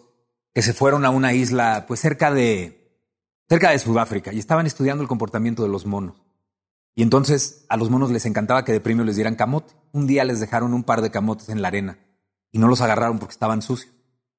que 0.53 0.61
se 0.61 0.73
fueron 0.73 1.05
a 1.05 1.09
una 1.09 1.33
isla, 1.33 1.85
pues 1.87 1.99
cerca 1.99 2.31
de, 2.31 3.01
cerca 3.49 3.71
de 3.71 3.79
Sudáfrica, 3.79 4.33
y 4.33 4.39
estaban 4.39 4.65
estudiando 4.65 5.01
el 5.01 5.07
comportamiento 5.07 5.63
de 5.63 5.69
los 5.69 5.85
monos. 5.85 6.25
Y 6.95 7.03
entonces 7.03 7.65
a 7.67 7.77
los 7.77 7.89
monos 7.89 8.09
les 8.09 8.25
encantaba 8.25 8.63
que 8.63 8.71
de 8.71 8.79
premio 8.79 9.03
les 9.03 9.15
dieran 9.15 9.35
camote. 9.35 9.73
Un 9.91 10.07
día 10.07 10.23
les 10.23 10.39
dejaron 10.39 10.73
un 10.73 10.83
par 10.83 11.01
de 11.01 11.11
camotes 11.11 11.49
en 11.49 11.61
la 11.61 11.67
arena 11.67 11.99
y 12.51 12.57
no 12.57 12.69
los 12.69 12.79
agarraron 12.79 13.19
porque 13.19 13.33
estaban 13.33 13.61
sucios. 13.61 13.93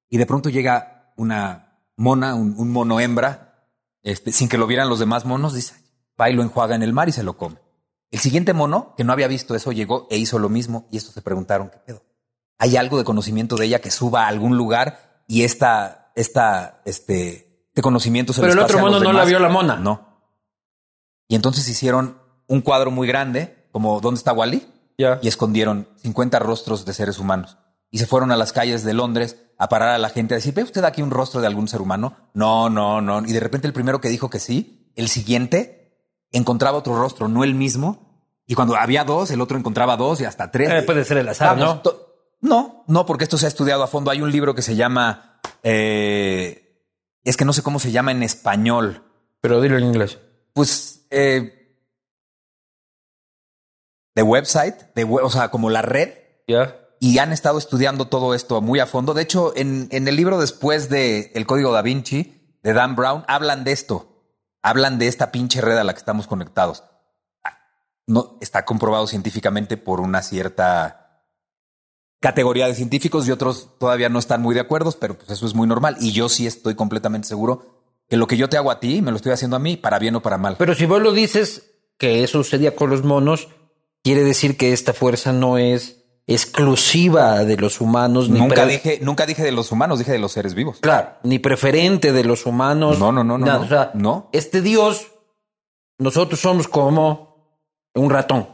Y 0.09 0.17
de 0.17 0.25
pronto 0.25 0.49
llega 0.49 1.13
una 1.17 1.83
mona, 1.97 2.35
un, 2.35 2.71
mono 2.71 2.99
hembra, 2.99 3.69
este, 4.03 4.33
sin 4.33 4.49
que 4.49 4.57
lo 4.57 4.67
vieran 4.67 4.89
los 4.89 4.99
demás 4.99 5.27
monos, 5.27 5.53
dice, 5.53 5.75
va 6.19 6.31
y 6.31 6.33
lo 6.33 6.43
enjuaga 6.43 6.75
en 6.75 6.83
el 6.83 6.95
mar 6.95 7.11
y 7.11 7.13
se 7.13 7.23
lo 7.23 7.37
come. 7.37 7.59
El 8.11 8.21
siguiente 8.21 8.53
mono, 8.53 8.95
que 8.97 9.05
no 9.05 9.13
había 9.13 9.29
visto 9.29 9.55
eso, 9.55 9.73
llegó 9.73 10.07
e 10.11 10.17
hizo 10.17 10.39
lo 10.39 10.49
mismo 10.49 10.87
y 10.91 10.97
estos 10.97 11.15
se 11.15 11.23
preguntaron, 11.23 11.71
¿qué 11.71 11.79
pedo? 11.79 12.03
¿Hay 12.59 12.77
algo 12.77 12.99
de 12.99 13.05
conocimiento 13.05 13.57
de 13.57 13.67
ella 13.67 13.81
que 13.81 13.91
suba 13.91 14.25
a 14.25 14.29
algún 14.29 14.57
lugar 14.57 15.23
y 15.27 15.43
esta, 15.43 16.13
esta, 16.15 16.81
este, 16.85 17.67
este 17.69 17.83
conocimiento 17.83 18.33
se 18.33 18.41
Pero 18.41 18.53
el 18.53 18.59
otro 18.59 18.79
mono 18.79 19.01
no 19.01 19.13
la 19.13 19.25
vio 19.25 19.39
la 19.39 19.49
mona. 19.49 19.77
No. 19.77 20.07
Y 21.29 21.35
entonces 21.35 21.69
hicieron 21.69 22.19
un 22.47 22.61
cuadro 22.63 22.91
muy 22.91 23.07
grande, 23.09 23.69
como 23.73 24.01
¿Dónde 24.01 24.19
está 24.19 24.33
Wally? 24.33 24.67
Y 24.97 25.29
escondieron 25.29 25.89
50 26.03 26.39
rostros 26.39 26.87
de 26.87 26.95
seres 26.95 27.19
humanos. 27.19 27.59
Y 27.91 27.99
se 27.99 28.07
fueron 28.07 28.33
a 28.33 28.37
las 28.37 28.53
calles 28.53 28.83
de 28.83 28.95
Londres 28.95 29.37
a 29.59 29.69
parar 29.69 29.91
a 29.91 29.99
la 29.99 30.09
gente 30.09 30.35
a 30.35 30.39
decir, 30.39 30.55
¿ve 30.55 30.63
usted 30.63 30.85
aquí 30.85 31.03
un 31.03 31.11
rostro 31.11 31.41
de 31.41 31.47
algún 31.47 31.69
ser 31.69 31.83
humano? 31.83 32.17
No, 32.35 32.71
no, 32.71 33.01
no. 33.01 33.21
Y 33.21 33.33
de 33.33 33.41
repente 33.41 33.67
el 33.67 33.73
primero 33.73 34.01
que 34.01 34.09
dijo 34.09 34.31
que 34.31 34.39
sí, 34.39 34.91
el 34.97 35.09
siguiente 35.09 35.76
encontraba 36.37 36.79
otro 36.79 36.97
rostro, 36.99 37.29
no 37.29 37.45
el 37.45 37.55
mismo. 37.55 38.07
Y 38.47 38.55
cuando 38.55 38.77
había 38.77 39.05
dos, 39.05 39.31
el 39.31 39.41
otro 39.41 39.59
encontraba 39.59 39.97
dos 39.97 40.21
y 40.21 40.25
hasta 40.25 40.51
tres. 40.51 40.71
Eh, 40.71 40.83
puede 40.83 41.05
ser 41.05 41.19
el 41.19 41.29
azar, 41.29 41.57
¿no? 41.59 41.83
No, 42.41 42.85
no, 42.87 43.07
porque 43.07 43.25
esto 43.25 43.39
se 43.39 43.47
ha 43.47 43.49
estudiado 43.49 43.83
a 43.83 43.89
fondo. 43.89 44.11
Hay 44.11 44.21
un 44.23 44.31
libro 44.31 44.55
que 44.55 44.63
se 44.63 44.77
llama. 44.77 45.41
Eh, 45.63 46.85
es 47.25 47.37
que 47.37 47.45
no 47.45 47.53
sé 47.53 47.63
cómo 47.63 47.81
se 47.81 47.91
llama 47.91 48.13
en 48.13 48.23
español. 48.23 49.03
Pero 49.41 49.61
dilo 49.61 49.79
en 49.79 49.85
inglés. 49.85 50.19
Pues. 50.53 51.07
Eh, 51.11 51.53
de 54.15 54.23
website, 54.23 54.95
de 54.95 55.05
o 55.05 55.31
sea, 55.31 55.51
como 55.51 55.71
la 55.71 55.83
red. 55.83 56.11
Ya. 56.49 56.77
y 57.01 57.19
han 57.19 57.33
estado 57.33 57.59
estudiando 57.59 58.07
todo 58.07 58.33
esto 58.33 58.61
muy 58.61 58.79
a 58.79 58.87
fondo. 58.87 59.15
De 59.15 59.23
hecho, 59.23 59.53
en, 59.57 59.89
en 59.91 60.07
el 60.07 60.15
libro 60.15 60.39
después 60.39 60.89
de 60.89 61.33
El 61.35 61.45
Código 61.45 61.73
da 61.73 61.83
Vinci, 61.83 62.59
de 62.63 62.73
Dan 62.73 62.95
Brown, 62.97 63.25
hablan 63.27 63.65
de 63.65 63.73
esto. 63.73 64.16
Hablan 64.67 64.99
de 64.99 65.07
esta 65.07 65.31
pinche 65.31 65.61
red 65.61 65.79
a 65.79 65.85
la 65.85 65.93
que 65.93 66.01
estamos 66.01 66.27
conectados. 66.27 66.83
No, 68.09 68.37
está 68.41 68.65
comprobado 68.65 69.07
científicamente 69.07 69.77
por 69.77 70.01
una 70.01 70.23
cierta 70.23 71.23
categoría 72.19 72.67
de 72.67 72.75
científicos 72.75 73.29
y 73.29 73.31
otros 73.31 73.79
todavía 73.79 74.09
no 74.09 74.19
están 74.19 74.43
muy 74.43 74.57
de 74.57 74.61
acuerdo, 74.63 74.91
pero 74.99 75.17
pues 75.17 75.31
eso 75.31 75.47
es 75.47 75.55
muy 75.55 75.69
normal. 75.69 75.97
Y 76.01 76.11
yo 76.11 76.29
sí 76.29 76.49
estoy 76.49 76.75
completamente 76.75 77.29
seguro 77.29 77.77
que 78.09 78.17
lo 78.17 78.27
que 78.27 78.37
yo 78.37 78.49
te 78.49 78.57
hago 78.57 78.73
a 78.73 78.81
ti, 78.81 79.03
me 79.03 79.13
lo 79.13 79.19
estoy 79.19 79.31
haciendo 79.31 79.55
a 79.57 79.61
mí, 79.61 79.77
para 79.77 80.01
bien 80.01 80.17
o 80.17 80.23
para 80.23 80.37
mal. 80.37 80.57
Pero 80.59 80.75
si 80.75 80.85
vos 80.85 81.01
lo 81.01 81.13
dices 81.13 81.71
que 81.97 82.25
eso 82.25 82.43
sucedía 82.43 82.75
con 82.75 82.91
los 82.91 83.05
monos, 83.05 83.47
quiere 84.03 84.25
decir 84.25 84.57
que 84.57 84.73
esta 84.73 84.93
fuerza 84.93 85.33
no 85.33 85.59
es 85.59 86.06
exclusiva 86.27 87.45
de 87.45 87.57
los 87.57 87.81
humanos. 87.81 88.29
Ni 88.29 88.41
nunca 88.41 88.67
dije, 88.67 88.99
nunca 89.03 89.27
dije 89.27 89.43
de 89.43 89.53
los 89.53 89.71
humanos, 89.71 89.99
dije 89.99 90.13
de 90.13 90.19
los 90.19 90.33
seres 90.33 90.55
vivos. 90.55 90.79
Claro, 90.81 91.15
ni 91.23 91.39
preferente 91.39 92.13
de 92.13 92.25
los 92.25 92.47
humanos. 92.47 92.99
No, 92.99 93.13
no, 93.13 93.23
no, 93.23 93.39
no. 93.39 93.61
O 93.61 93.67
sea, 93.67 93.91
no. 93.95 94.29
Este 94.33 94.61
Dios, 94.61 95.13
nosotros 95.99 96.41
somos 96.41 96.69
como 96.69 97.61
un 97.95 98.11
ratón. 98.11 98.49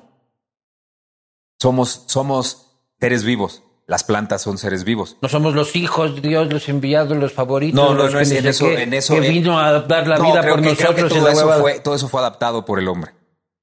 Somos, 1.61 2.05
somos 2.07 2.79
seres 3.01 3.25
vivos. 3.25 3.63
Las 3.87 4.05
plantas 4.05 4.43
son 4.43 4.59
seres 4.59 4.85
vivos. 4.85 5.17
No 5.21 5.29
somos 5.29 5.55
los 5.55 5.75
hijos 5.75 6.15
de 6.15 6.29
Dios, 6.29 6.53
los 6.53 6.69
enviados, 6.69 7.17
los 7.17 7.33
favoritos. 7.33 7.75
No, 7.75 7.95
no, 7.95 8.09
no 8.09 8.21
es 8.21 8.31
en 8.31 8.47
eso, 8.47 8.67
que, 8.67 8.83
en 8.83 8.95
eso. 8.95 9.15
Que 9.15 9.21
vino 9.21 9.59
a 9.59 9.81
dar 9.81 10.07
la 10.07 10.19
vida 10.19 10.41
por 10.41 10.63
nosotros. 10.63 11.13
todo, 11.13 11.29
eso 11.29 11.61
fue, 11.61 11.81
todo 11.81 11.95
eso 11.95 12.09
fue 12.09 12.21
adaptado 12.21 12.65
por 12.65 12.79
el 12.79 12.89
hombre. 12.89 13.13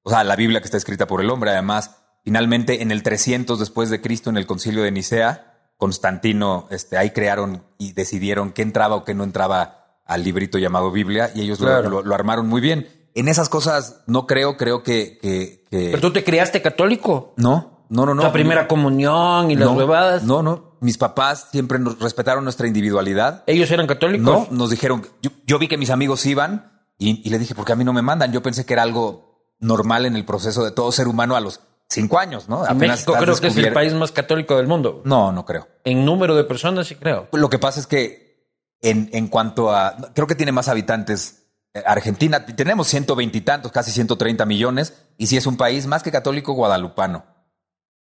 O 0.04 0.10
sea, 0.10 0.24
la 0.24 0.36
Biblia 0.36 0.60
que 0.60 0.66
está 0.66 0.78
escrita 0.78 1.08
por 1.08 1.22
el 1.22 1.30
hombre, 1.30 1.52
además, 1.52 1.99
Finalmente, 2.30 2.84
en 2.84 2.92
el 2.92 3.02
300 3.02 3.58
después 3.58 3.90
de 3.90 4.02
Cristo, 4.02 4.30
en 4.30 4.38
el 4.38 4.46
concilio 4.46 4.84
de 4.84 4.92
Nicea, 4.92 5.72
Constantino, 5.78 6.68
este, 6.70 6.96
ahí 6.96 7.10
crearon 7.10 7.64
y 7.80 7.94
decidieron 7.94 8.52
qué 8.52 8.62
entraba 8.62 8.94
o 8.94 9.04
qué 9.04 9.16
no 9.16 9.24
entraba 9.24 9.98
al 10.06 10.24
librito 10.24 10.60
llamado 10.60 10.92
Biblia 10.92 11.32
y 11.34 11.42
ellos 11.42 11.60
lo, 11.60 12.14
armaron 12.14 12.48
muy 12.48 12.62
bien. 12.62 12.88
En 13.16 13.30
esas 13.30 13.50
cosas 13.50 14.04
no 14.06 14.28
creo, 14.28 14.58
creo 14.58 14.84
que, 14.84 15.18
que, 15.20 15.66
¿Pero 15.72 16.00
tú 16.02 16.14
te 16.14 16.24
criaste 16.24 16.62
católico? 16.62 17.34
No, 17.36 17.88
no, 17.90 18.06
no, 18.06 18.14
no. 18.14 18.22
La 18.22 18.32
primera 18.32 18.68
comunión 18.68 19.50
y 19.50 19.56
las 19.56 19.70
huevadas. 19.70 20.22
No, 20.22 20.44
no. 20.44 20.78
Mis 20.82 21.00
papás 21.00 21.48
siempre 21.52 21.80
nos 21.80 21.98
respetaron 21.98 22.44
nuestra 22.44 22.68
individualidad. 22.68 23.44
¿Ellos 23.48 23.72
eran 23.72 23.88
católicos? 23.88 24.50
No, 24.52 24.56
nos 24.56 24.70
dijeron, 24.70 25.04
yo, 25.48 25.58
vi 25.58 25.68
que 25.68 25.80
mis 25.80 25.90
amigos 25.90 26.28
iban 26.28 26.84
y, 27.00 27.28
y 27.28 27.32
le 27.32 27.40
dije, 27.40 27.56
¿por 27.56 27.66
qué 27.66 27.72
a 27.72 27.76
mí 27.76 27.84
no 27.84 27.92
me 27.92 28.04
mandan? 28.04 28.32
Yo 28.32 28.44
pensé 28.44 28.68
que 28.68 28.74
era 28.74 28.84
algo 28.84 29.30
normal 29.60 30.06
en 30.06 30.16
el 30.16 30.26
proceso 30.26 30.64
de 30.64 30.70
todo 30.70 30.92
ser 30.92 31.08
humano 31.08 31.36
a 31.36 31.42
los 31.42 31.60
cinco 31.90 32.20
años, 32.20 32.48
¿no? 32.48 32.64
México 32.76 33.16
creo 33.20 33.36
que 33.36 33.48
es 33.48 33.58
el 33.58 33.74
país 33.74 33.94
más 33.94 34.12
católico 34.12 34.56
del 34.58 34.68
mundo. 34.68 35.02
No, 35.06 35.32
no 35.32 35.44
creo. 35.44 35.68
En 35.84 36.06
número 36.06 36.36
de 36.36 36.44
personas 36.44 36.88
sí 36.88 36.96
creo. 36.96 37.28
Lo 37.32 37.50
que 37.50 37.58
pasa 37.58 37.80
es 37.80 37.88
que 37.88 38.48
en, 38.82 39.10
en 39.12 39.28
cuanto 39.28 39.72
a... 39.72 39.98
Creo 40.14 40.28
que 40.28 40.36
tiene 40.36 40.52
más 40.52 40.68
habitantes 40.68 41.48
eh, 41.74 41.82
Argentina. 41.86 42.46
Tenemos 42.46 42.88
ciento 42.88 43.16
veintitantos, 43.16 43.72
casi 43.72 43.92
ciento 43.92 44.18
treinta 44.18 44.46
millones. 44.46 44.94
Y 45.18 45.28
si 45.28 45.38
es 45.38 45.48
un 45.48 45.58
país 45.58 45.88
más 45.88 46.04
que 46.04 46.12
católico 46.12 46.54
guadalupano. 46.54 47.26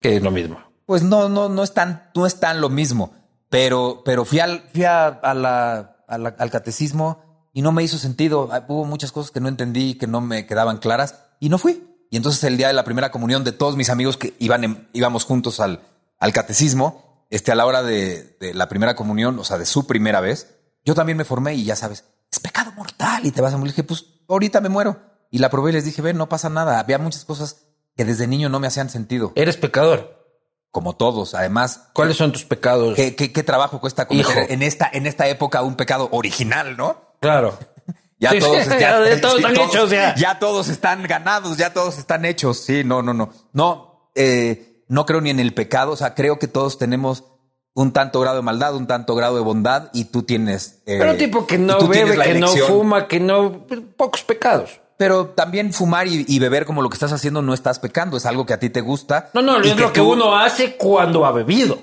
Que 0.00 0.16
es 0.16 0.22
lo 0.22 0.32
mismo. 0.32 0.60
Pues 0.84 1.02
no, 1.04 1.28
no, 1.28 1.48
no 1.48 1.62
es 1.62 1.72
tan, 1.72 2.10
no 2.14 2.26
es 2.26 2.40
tan 2.40 2.60
lo 2.60 2.70
mismo. 2.70 3.14
Pero, 3.48 4.02
pero 4.04 4.24
fui 4.24 4.40
al, 4.40 4.62
fui 4.72 4.84
a, 4.84 5.20
la, 5.34 6.04
al 6.08 6.50
catecismo 6.50 7.50
y 7.52 7.62
no 7.62 7.70
me 7.70 7.82
hizo 7.82 7.98
sentido. 7.98 8.50
Hubo 8.66 8.84
muchas 8.84 9.12
cosas 9.12 9.30
que 9.30 9.40
no 9.40 9.48
entendí, 9.48 9.94
que 9.94 10.06
no 10.06 10.20
me 10.20 10.46
quedaban 10.46 10.78
claras 10.78 11.26
y 11.38 11.48
no 11.48 11.58
fui. 11.58 11.86
Y 12.10 12.16
entonces 12.16 12.42
el 12.44 12.56
día 12.56 12.66
de 12.66 12.74
la 12.74 12.84
primera 12.84 13.10
comunión 13.10 13.44
de 13.44 13.52
todos 13.52 13.76
mis 13.76 13.88
amigos 13.88 14.16
que 14.16 14.34
iban 14.40 14.88
íbamos 14.92 15.24
juntos 15.24 15.60
al, 15.60 15.80
al 16.18 16.32
catecismo, 16.32 17.24
este, 17.30 17.52
a 17.52 17.54
la 17.54 17.64
hora 17.64 17.82
de, 17.82 18.36
la 18.54 18.68
primera 18.68 18.96
comunión, 18.96 19.38
o 19.38 19.44
sea, 19.44 19.56
de 19.56 19.64
su 19.64 19.86
primera 19.86 20.20
vez, 20.20 20.56
yo 20.84 20.94
también 20.94 21.16
me 21.16 21.24
formé 21.24 21.54
y 21.54 21.64
ya 21.64 21.76
sabes, 21.76 22.04
es 22.30 22.40
pecado 22.40 22.72
mortal 22.72 23.24
y 23.24 23.30
te 23.30 23.40
vas 23.40 23.54
a 23.54 23.56
morir. 23.56 23.72
dije, 23.72 23.84
pues 23.84 24.04
ahorita 24.28 24.60
me 24.60 24.68
muero. 24.68 24.98
Y 25.30 25.38
la 25.38 25.48
probé 25.48 25.70
y 25.70 25.74
les 25.74 25.84
dije, 25.84 26.02
ven, 26.02 26.18
no 26.18 26.28
pasa 26.28 26.50
nada. 26.50 26.80
Había 26.80 26.98
muchas 26.98 27.24
cosas 27.24 27.66
que 27.96 28.04
desde 28.04 28.26
niño 28.26 28.48
no 28.48 28.58
me 28.58 28.66
hacían 28.66 28.90
sentido. 28.90 29.32
Eres 29.36 29.56
pecador. 29.56 30.18
Como 30.72 30.96
todos, 30.96 31.34
además. 31.34 31.88
¿Cuáles 31.92 32.16
son 32.16 32.32
tus 32.32 32.44
pecados? 32.44 32.94
¿Qué, 32.96 33.14
qué, 33.14 33.42
trabajo 33.42 33.80
cuesta 33.80 34.06
cometer 34.06 34.50
en 34.50 34.62
esta, 34.62 34.88
en 34.92 35.06
esta 35.06 35.28
época 35.28 35.62
un 35.62 35.76
pecado 35.76 36.08
original, 36.12 36.76
no? 36.76 37.10
Claro. 37.20 37.58
Ya 38.20 38.38
todos, 38.38 38.66
ya, 38.78 39.20
todos 39.20 39.36
están 39.38 39.56
hechos, 39.56 39.90
ya. 39.90 40.38
todos 40.38 40.68
están 40.68 41.02
ganados, 41.04 41.56
ya 41.56 41.72
todos 41.72 41.98
están 41.98 42.24
hechos. 42.26 42.58
Sí, 42.60 42.84
no, 42.84 43.02
no, 43.02 43.14
no. 43.14 43.32
No, 43.52 44.10
eh, 44.14 44.84
no 44.88 45.06
creo 45.06 45.22
ni 45.22 45.30
en 45.30 45.40
el 45.40 45.54
pecado. 45.54 45.92
O 45.92 45.96
sea, 45.96 46.14
creo 46.14 46.38
que 46.38 46.46
todos 46.46 46.76
tenemos 46.76 47.24
un 47.72 47.92
tanto 47.92 48.20
grado 48.20 48.36
de 48.36 48.42
maldad, 48.42 48.74
un 48.76 48.86
tanto 48.86 49.14
grado 49.14 49.36
de 49.36 49.40
bondad 49.40 49.88
y 49.94 50.04
tú 50.04 50.22
tienes. 50.22 50.82
Eh, 50.84 50.98
Pero 50.98 51.16
tipo 51.16 51.46
que 51.46 51.56
no 51.56 51.88
bebe, 51.88 52.18
que 52.22 52.34
no 52.38 52.48
fuma, 52.48 53.08
que 53.08 53.18
no. 53.18 53.66
Pocos 53.96 54.22
pecados. 54.22 54.80
Pero 54.98 55.28
también 55.28 55.72
fumar 55.72 56.06
y, 56.06 56.38
beber 56.38 56.66
como 56.66 56.82
lo 56.82 56.90
que 56.90 56.94
estás 56.94 57.12
haciendo 57.12 57.40
no 57.40 57.54
estás 57.54 57.78
pecando, 57.78 58.18
es 58.18 58.26
algo 58.26 58.44
que 58.44 58.52
a 58.52 58.60
ti 58.60 58.68
te 58.68 58.82
gusta. 58.82 59.30
No, 59.32 59.40
no, 59.40 59.58
es 59.58 59.74
lo 59.74 59.94
que 59.94 60.02
uno 60.02 60.36
hace 60.36 60.76
cuando 60.76 61.24
ha 61.24 61.32
bebido. 61.32 61.78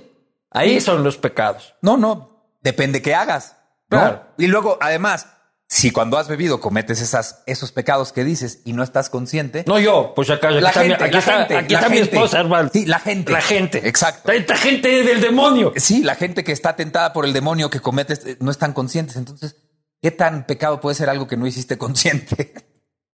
Ahí 0.51 0.79
son 0.79 1.03
los 1.03 1.17
pecados. 1.17 1.73
No, 1.81 1.97
no, 1.97 2.51
depende 2.61 3.01
qué 3.01 3.15
hagas. 3.15 3.55
Claro. 3.89 4.21
Y 4.37 4.45
luego, 4.45 4.77
además, 4.79 5.25
si 5.69 5.91
cuando 5.91 6.17
has 6.17 6.29
bebido 6.29 6.61
cometes 6.61 7.01
esas, 7.01 7.43
esos 7.45 7.73
pecados 7.73 8.13
que 8.13 8.23
dices 8.23 8.61
y 8.63 8.71
no 8.71 8.83
estás 8.83 9.09
consciente. 9.09 9.65
No 9.67 9.79
yo, 9.79 10.13
pues 10.15 10.29
acá, 10.29 10.49
la 10.49 10.71
gente, 10.71 11.03
aquí, 11.03 11.17
está, 11.17 11.41
aquí 11.41 11.73
está 11.73 11.89
mi 11.89 11.97
esposa, 11.97 12.39
hermano. 12.39 12.69
Sí, 12.71 12.85
la 12.85 12.99
gente. 12.99 13.33
La 13.33 13.41
gente. 13.41 13.85
Exacto. 13.85 14.31
Esta 14.31 14.55
gente 14.55 15.03
del 15.03 15.19
demonio. 15.19 15.73
Sí, 15.75 16.03
la 16.03 16.15
gente 16.15 16.45
que 16.45 16.53
está 16.53 16.77
tentada 16.77 17.11
por 17.11 17.25
el 17.25 17.33
demonio 17.33 17.69
que 17.69 17.81
cometes 17.81 18.25
eh, 18.25 18.37
no 18.39 18.49
están 18.49 18.71
conscientes. 18.71 19.17
Entonces, 19.17 19.57
¿qué 20.01 20.11
tan 20.11 20.45
pecado 20.45 20.79
puede 20.79 20.95
ser 20.95 21.09
algo 21.09 21.27
que 21.27 21.35
no 21.35 21.45
hiciste 21.45 21.77
consciente? 21.77 22.53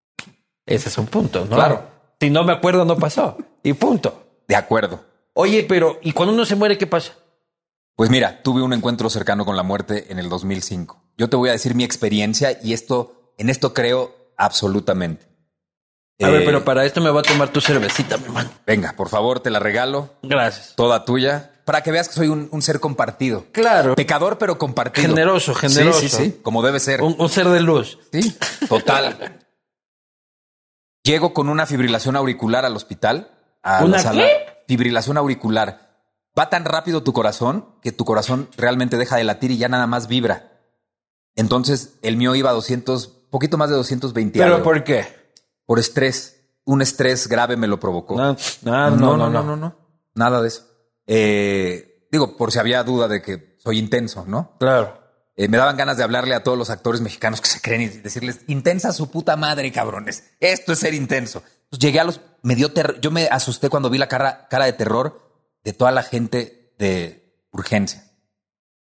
Ese 0.68 0.90
es 0.90 0.98
un 1.00 1.08
punto, 1.08 1.46
¿no? 1.50 1.56
Claro. 1.56 1.88
Si 2.22 2.30
no 2.30 2.44
me 2.44 2.54
acuerdo, 2.54 2.86
no 2.86 2.98
pasó. 2.98 3.36
Y 3.64 3.74
punto. 3.74 4.42
De 4.48 4.56
acuerdo. 4.56 5.04
Oye, 5.34 5.66
pero 5.68 6.00
¿y 6.04 6.12
cuando 6.12 6.34
uno 6.34 6.46
se 6.46 6.56
muere, 6.56 6.78
qué 6.78 6.86
pasa? 6.86 7.14
Pues 7.96 8.10
mira, 8.10 8.42
tuve 8.42 8.62
un 8.62 8.74
encuentro 8.74 9.10
cercano 9.10 9.46
con 9.46 9.56
la 9.56 9.64
muerte 9.64 10.08
en 10.10 10.20
el 10.20 10.30
2005. 10.30 11.04
Yo 11.18 11.30
te 11.30 11.36
voy 11.36 11.50
a 11.50 11.54
decir 11.54 11.76
mi 11.76 11.84
experiencia 11.84 12.58
y 12.62 12.74
esto, 12.74 13.34
en 13.38 13.50
esto 13.50 13.74
creo 13.74 14.16
absolutamente. 14.38 15.28
A 16.22 16.30
ver, 16.30 16.42
eh, 16.42 16.46
pero 16.46 16.64
para 16.64 16.86
esto 16.86 17.02
me 17.02 17.10
va 17.10 17.20
a 17.20 17.24
tomar 17.24 17.50
tu 17.50 17.62
cervecita, 17.62 18.18
mi 18.18 18.26
hermano. 18.26 18.50
Venga, 18.66 18.94
por 18.94 19.10
favor, 19.10 19.40
te 19.42 19.50
la 19.50 19.60
regalo. 19.60 20.14
Gracias. 20.24 20.74
Toda 20.76 21.06
tuya. 21.06 21.52
Para 21.66 21.82
que 21.82 21.92
veas 21.92 22.10
que 22.10 22.16
soy 22.16 22.28
un, 22.28 22.62
ser 22.62 22.80
compartido. 22.80 23.46
Claro. 23.52 23.96
Pecador, 23.96 24.38
pero 24.38 24.58
compartido. 24.58 25.08
Generoso, 25.08 25.54
generoso. 25.54 26.00
Sí, 26.00 26.10
sí, 26.10 26.24
sí. 26.26 26.40
Como 26.42 26.62
debe 26.62 26.80
ser. 26.80 27.02
Un, 27.02 27.30
ser 27.30 27.48
de 27.48 27.62
luz. 27.62 28.00
Sí, 28.12 28.36
total. 28.68 29.40
Llego 31.04 31.34
con 31.34 31.48
una 31.48 31.66
fibrilación 31.66 32.16
auricular 32.16 32.66
al 32.66 32.76
hospital. 32.76 33.32
A 33.62 33.84
¿Una 33.84 34.04
qué? 34.12 34.64
Fibrilación 34.68 35.18
auricular. 35.18 35.83
Va 36.38 36.50
tan 36.50 36.66
rápido 36.66 37.04
tu 37.04 37.14
corazón 37.14 37.68
que 37.82 37.92
tu 37.92 38.06
corazón 38.06 38.50
realmente 38.58 38.98
deja 38.98 39.18
de 39.18 39.24
latir 39.24 39.52
y 39.52 39.58
ya 39.58 39.70
nada 39.70 39.86
más 39.86 40.08
vibra. 40.08 40.62
Entonces 41.36 42.00
el 42.02 42.18
mío 42.18 42.36
iba 42.36 42.50
a 42.50 42.54
200, 42.54 43.08
poquito 43.30 43.58
más 43.58 43.70
de 43.70 43.76
220. 43.76 44.40
¿Pero 44.40 44.64
por 44.64 44.84
qué? 44.84 45.06
Por 45.66 45.80
estrés. 45.80 46.40
Un 46.66 46.82
estrés 46.82 47.28
grave 47.28 47.58
me 47.58 47.68
lo 47.68 47.80
provocó. 47.80 48.16
No, 48.16 48.38
no, 48.62 48.90
no, 48.92 49.18
no, 49.18 49.44
no, 49.44 49.56
no, 49.56 49.76
Nada 50.16 50.42
de 50.42 50.48
eso. 50.48 50.64
Eh, 51.06 52.08
digo, 52.10 52.38
por 52.38 52.52
si 52.52 52.60
había 52.60 52.84
duda 52.84 53.08
de 53.08 53.22
que 53.22 53.58
soy 53.60 53.80
intenso, 53.80 54.24
¿no? 54.26 54.56
Claro. 54.60 55.02
Eh, 55.36 55.48
me 55.50 55.58
daban 55.58 55.76
ganas 55.76 55.98
de 55.98 56.04
hablarle 56.04 56.36
a 56.36 56.44
todos 56.44 56.58
los 56.58 56.70
actores 56.70 57.02
mexicanos 57.02 57.42
que 57.42 57.50
se 57.50 57.60
creen 57.60 57.82
y 57.82 57.88
decirles, 57.88 58.42
intensa 58.48 58.94
su 58.94 59.12
puta 59.12 59.36
madre, 59.36 59.72
cabrones. 59.72 60.24
Esto 60.40 60.74
es 60.74 60.80
ser 60.80 60.94
intenso. 60.94 61.44
Pues 61.70 61.80
llegué 61.80 62.00
a 62.00 62.04
los, 62.06 62.22
me 62.44 62.56
dio 62.56 62.72
terror. 62.72 63.02
Yo 63.02 63.12
me 63.12 63.28
asusté 63.28 63.70
cuando 63.70 63.90
vi 63.90 63.98
la 63.98 64.08
cara, 64.08 64.48
cara 64.48 64.66
de 64.66 64.74
terror 64.74 65.23
de 65.64 65.74
toda 65.74 65.92
la 65.92 66.04
gente 66.04 66.74
de 66.78 67.48
urgencia. 67.52 68.04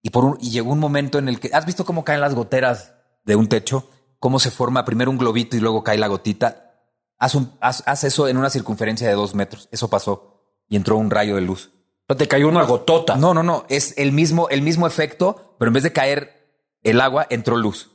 Y, 0.02 0.12
por 0.12 0.24
un, 0.24 0.38
y 0.40 0.52
llegó 0.52 0.72
un 0.72 0.80
momento 0.80 1.18
en 1.18 1.28
el 1.28 1.40
que, 1.40 1.50
¿has 1.54 1.66
visto 1.66 1.86
cómo 1.86 2.04
caen 2.04 2.22
las 2.22 2.36
goteras 2.36 2.94
de 3.26 3.36
un 3.36 3.50
techo? 3.50 3.90
Cómo 4.20 4.40
se 4.40 4.52
forma 4.52 4.86
primero 4.86 5.12
un 5.12 5.18
globito 5.18 5.58
y 5.58 5.60
luego 5.60 5.84
cae 5.84 5.98
la 5.98 6.08
gotita. 6.08 6.74
Haz, 7.18 7.36
un, 7.36 7.58
haz, 7.60 8.04
eso 8.04 8.28
en 8.28 8.38
una 8.38 8.50
circunferencia 8.50 9.08
de 9.08 9.14
dos 9.14 9.36
metros. 9.36 9.68
Eso 9.72 9.90
pasó. 9.90 10.46
Y 10.68 10.76
entró 10.76 10.98
un 10.98 11.10
rayo 11.10 11.36
de 11.36 11.42
luz. 11.42 11.72
No 12.08 12.16
te 12.16 12.28
cayó 12.28 12.48
una 12.48 12.64
gotota. 12.64 13.16
No, 13.16 13.34
no, 13.34 13.44
no. 13.44 13.66
Es 13.70 13.94
el 13.98 14.12
mismo, 14.12 14.50
el 14.50 14.62
mismo 14.62 14.88
efecto, 14.88 15.56
pero 15.60 15.70
en 15.70 15.74
vez 15.74 15.84
de 15.84 15.94
caer 15.94 16.64
el 16.82 17.02
agua, 17.02 17.28
entró 17.30 17.58
luz. 17.58 17.92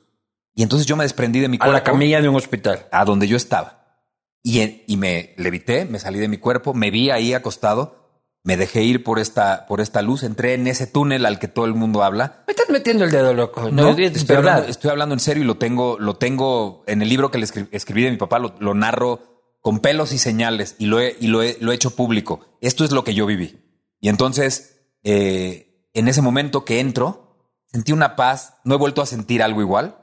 Y 0.55 0.63
entonces 0.63 0.87
yo 0.87 0.97
me 0.97 1.05
desprendí 1.05 1.41
de 1.41 1.49
mi 1.49 1.59
cuerpo. 1.59 1.71
A 1.71 1.75
la 1.75 1.85
camilla 1.85 2.21
de 2.21 2.29
un 2.29 2.37
hospital. 2.37 2.87
A 2.93 3.05
donde 3.05 3.27
yo 3.27 3.37
estaba. 3.37 4.03
Y, 4.43 4.85
y 4.87 4.97
me 4.97 5.35
levité, 5.39 5.85
me 5.85 5.99
salí 5.99 6.19
de 6.19 6.29
mi 6.29 6.37
cuerpo, 6.37 6.75
me 6.75 6.91
vi 6.91 7.11
ahí 7.11 7.33
acostado 7.33 8.04
me 8.45 8.57
dejé 8.57 8.83
ir 8.83 9.03
por 9.03 9.19
esta, 9.19 9.67
por 9.67 9.81
esta 9.81 10.03
luz, 10.03 10.23
entré 10.23 10.55
en 10.55 10.67
ese 10.67 10.87
túnel 10.87 11.27
al 11.27 11.39
que 11.39 11.49
todo 11.49 11.65
el 11.65 11.75
mundo 11.75 12.05
habla. 12.05 12.45
Me 12.47 12.53
estás 12.53 12.69
metiendo 12.71 13.05
el 13.05 13.11
dedo 13.11 13.33
loco. 13.33 13.71
No, 13.73 13.89
estoy, 13.89 14.37
hablando, 14.37 14.69
estoy, 14.69 14.91
hablando, 14.91 15.15
en 15.15 15.21
serio 15.21 15.43
y 15.43 15.47
lo 15.47 15.57
tengo, 15.57 15.99
lo 15.99 16.17
tengo 16.17 16.85
en 16.87 17.01
el 17.01 17.09
libro 17.09 17.31
que 17.31 17.39
le 17.39 17.47
escribí 17.73 18.05
de 18.05 18.11
mi 18.11 18.19
papá, 18.19 18.39
lo, 18.39 18.75
narro 18.75 19.57
con 19.61 19.81
pelos 19.81 20.13
y 20.13 20.19
señales 20.19 20.77
y 20.79 20.87
lo 20.87 21.01
he, 21.01 21.17
y 21.19 21.29
lo 21.29 21.43
he, 21.43 21.57
lo 21.61 21.73
he 21.73 21.75
hecho 21.75 21.97
público. 21.97 22.59
Esto 22.61 22.85
es 22.85 22.93
lo 22.93 23.03
que 23.03 23.15
yo 23.15 23.25
viví. 23.25 23.59
Y 23.99 24.11
entonces 24.11 24.75
eh, 25.05 25.89
en 25.95 26.09
ese 26.09 26.21
momento 26.21 26.65
que 26.65 26.81
entro, 26.81 27.55
sentí 27.73 27.93
una 27.93 28.17
paz, 28.17 28.59
no 28.65 28.75
he 28.75 28.79
vuelto 28.79 29.01
a 29.01 29.07
sentir 29.07 29.43
algo 29.43 29.61
igual. 29.61 29.97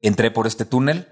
Entré 0.00 0.30
por 0.30 0.46
este 0.46 0.64
túnel 0.64 1.08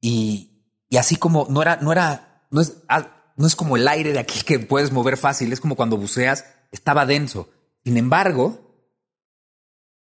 y, 0.00 0.64
y 0.88 0.96
así 0.96 1.16
como 1.16 1.46
no 1.50 1.60
era, 1.60 1.76
no 1.76 1.92
era, 1.92 2.46
no 2.50 2.60
es, 2.60 2.78
ah, 2.88 3.17
no 3.38 3.46
es 3.46 3.56
como 3.56 3.76
el 3.76 3.86
aire 3.88 4.12
de 4.12 4.18
aquí 4.18 4.42
que 4.42 4.58
puedes 4.58 4.92
mover 4.92 5.16
fácil, 5.16 5.52
es 5.52 5.60
como 5.60 5.76
cuando 5.76 5.96
buceas, 5.96 6.44
estaba 6.72 7.06
denso. 7.06 7.48
Sin 7.84 7.96
embargo, 7.96 8.68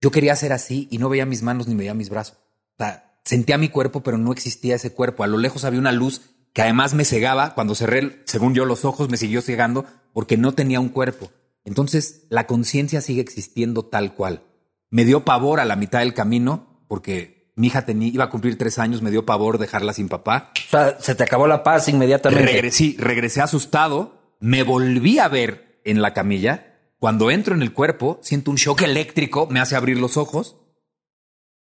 yo 0.02 0.12
quería 0.12 0.34
hacer 0.34 0.52
así 0.52 0.90
y 0.92 0.98
no 0.98 1.08
veía 1.08 1.26
mis 1.26 1.42
manos 1.42 1.68
ni 1.68 1.76
veía 1.76 1.94
mis 1.94 2.10
brazos. 2.10 2.38
O 2.74 2.84
sea, 2.84 3.18
sentía 3.24 3.58
mi 3.58 3.70
cuerpo, 3.70 4.04
pero 4.04 4.18
no 4.18 4.34
existía 4.34 4.76
ese 4.76 4.92
cuerpo. 4.92 5.24
A 5.24 5.28
lo 5.28 5.38
lejos 5.38 5.64
había 5.64 5.80
una 5.80 5.94
luz 5.94 6.22
que 6.52 6.62
además 6.62 6.94
me 6.94 7.06
cegaba. 7.06 7.56
Cuando 7.56 7.76
cerré, 7.76 8.22
según 8.26 8.54
yo, 8.54 8.66
los 8.66 8.84
ojos, 8.84 9.10
me 9.10 9.16
siguió 9.16 9.42
cegando 9.42 9.86
porque 10.12 10.36
no 10.36 10.54
tenía 10.54 10.82
un 10.82 10.90
cuerpo. 10.90 11.32
Entonces, 11.64 12.26
la 12.30 12.46
conciencia 12.46 13.00
sigue 13.00 13.22
existiendo 13.22 13.86
tal 13.86 14.16
cual. 14.16 14.44
Me 14.90 15.06
dio 15.06 15.24
pavor 15.24 15.62
a 15.62 15.66
la 15.66 15.78
mitad 15.78 16.00
del 16.00 16.14
camino 16.14 16.86
porque 16.90 17.43
mi 17.56 17.68
hija 17.68 17.86
tenía, 17.86 18.10
iba 18.10 18.26
a 18.26 18.30
cumplir 18.30 18.58
tres 18.58 18.80
años, 18.80 19.02
me 19.02 19.12
dio 19.12 19.26
pavor 19.26 19.58
dejarla 19.58 19.94
sin 19.94 20.10
papá. 20.10 20.52
O 20.68 20.70
sea, 20.70 20.98
se 21.00 21.16
te 21.16 21.24
acabó 21.24 21.48
la 21.48 21.64
paz 21.64 21.88
inmediatamente. 21.88 22.52
Regresé, 22.52 22.96
regresé 22.98 23.42
asustado, 23.42 24.36
me 24.40 24.64
volví 24.64 25.20
a 25.20 25.28
ver 25.28 25.82
en 25.84 26.02
la 26.02 26.14
camilla. 26.14 26.78
Cuando 27.00 27.32
entro 27.32 27.54
en 27.54 27.62
el 27.62 27.74
cuerpo, 27.74 28.20
siento 28.22 28.50
un 28.50 28.58
shock 28.58 28.82
eléctrico, 28.82 29.48
me 29.48 29.60
hace 29.60 29.76
abrir 29.76 29.98
los 30.00 30.18
ojos 30.18 30.58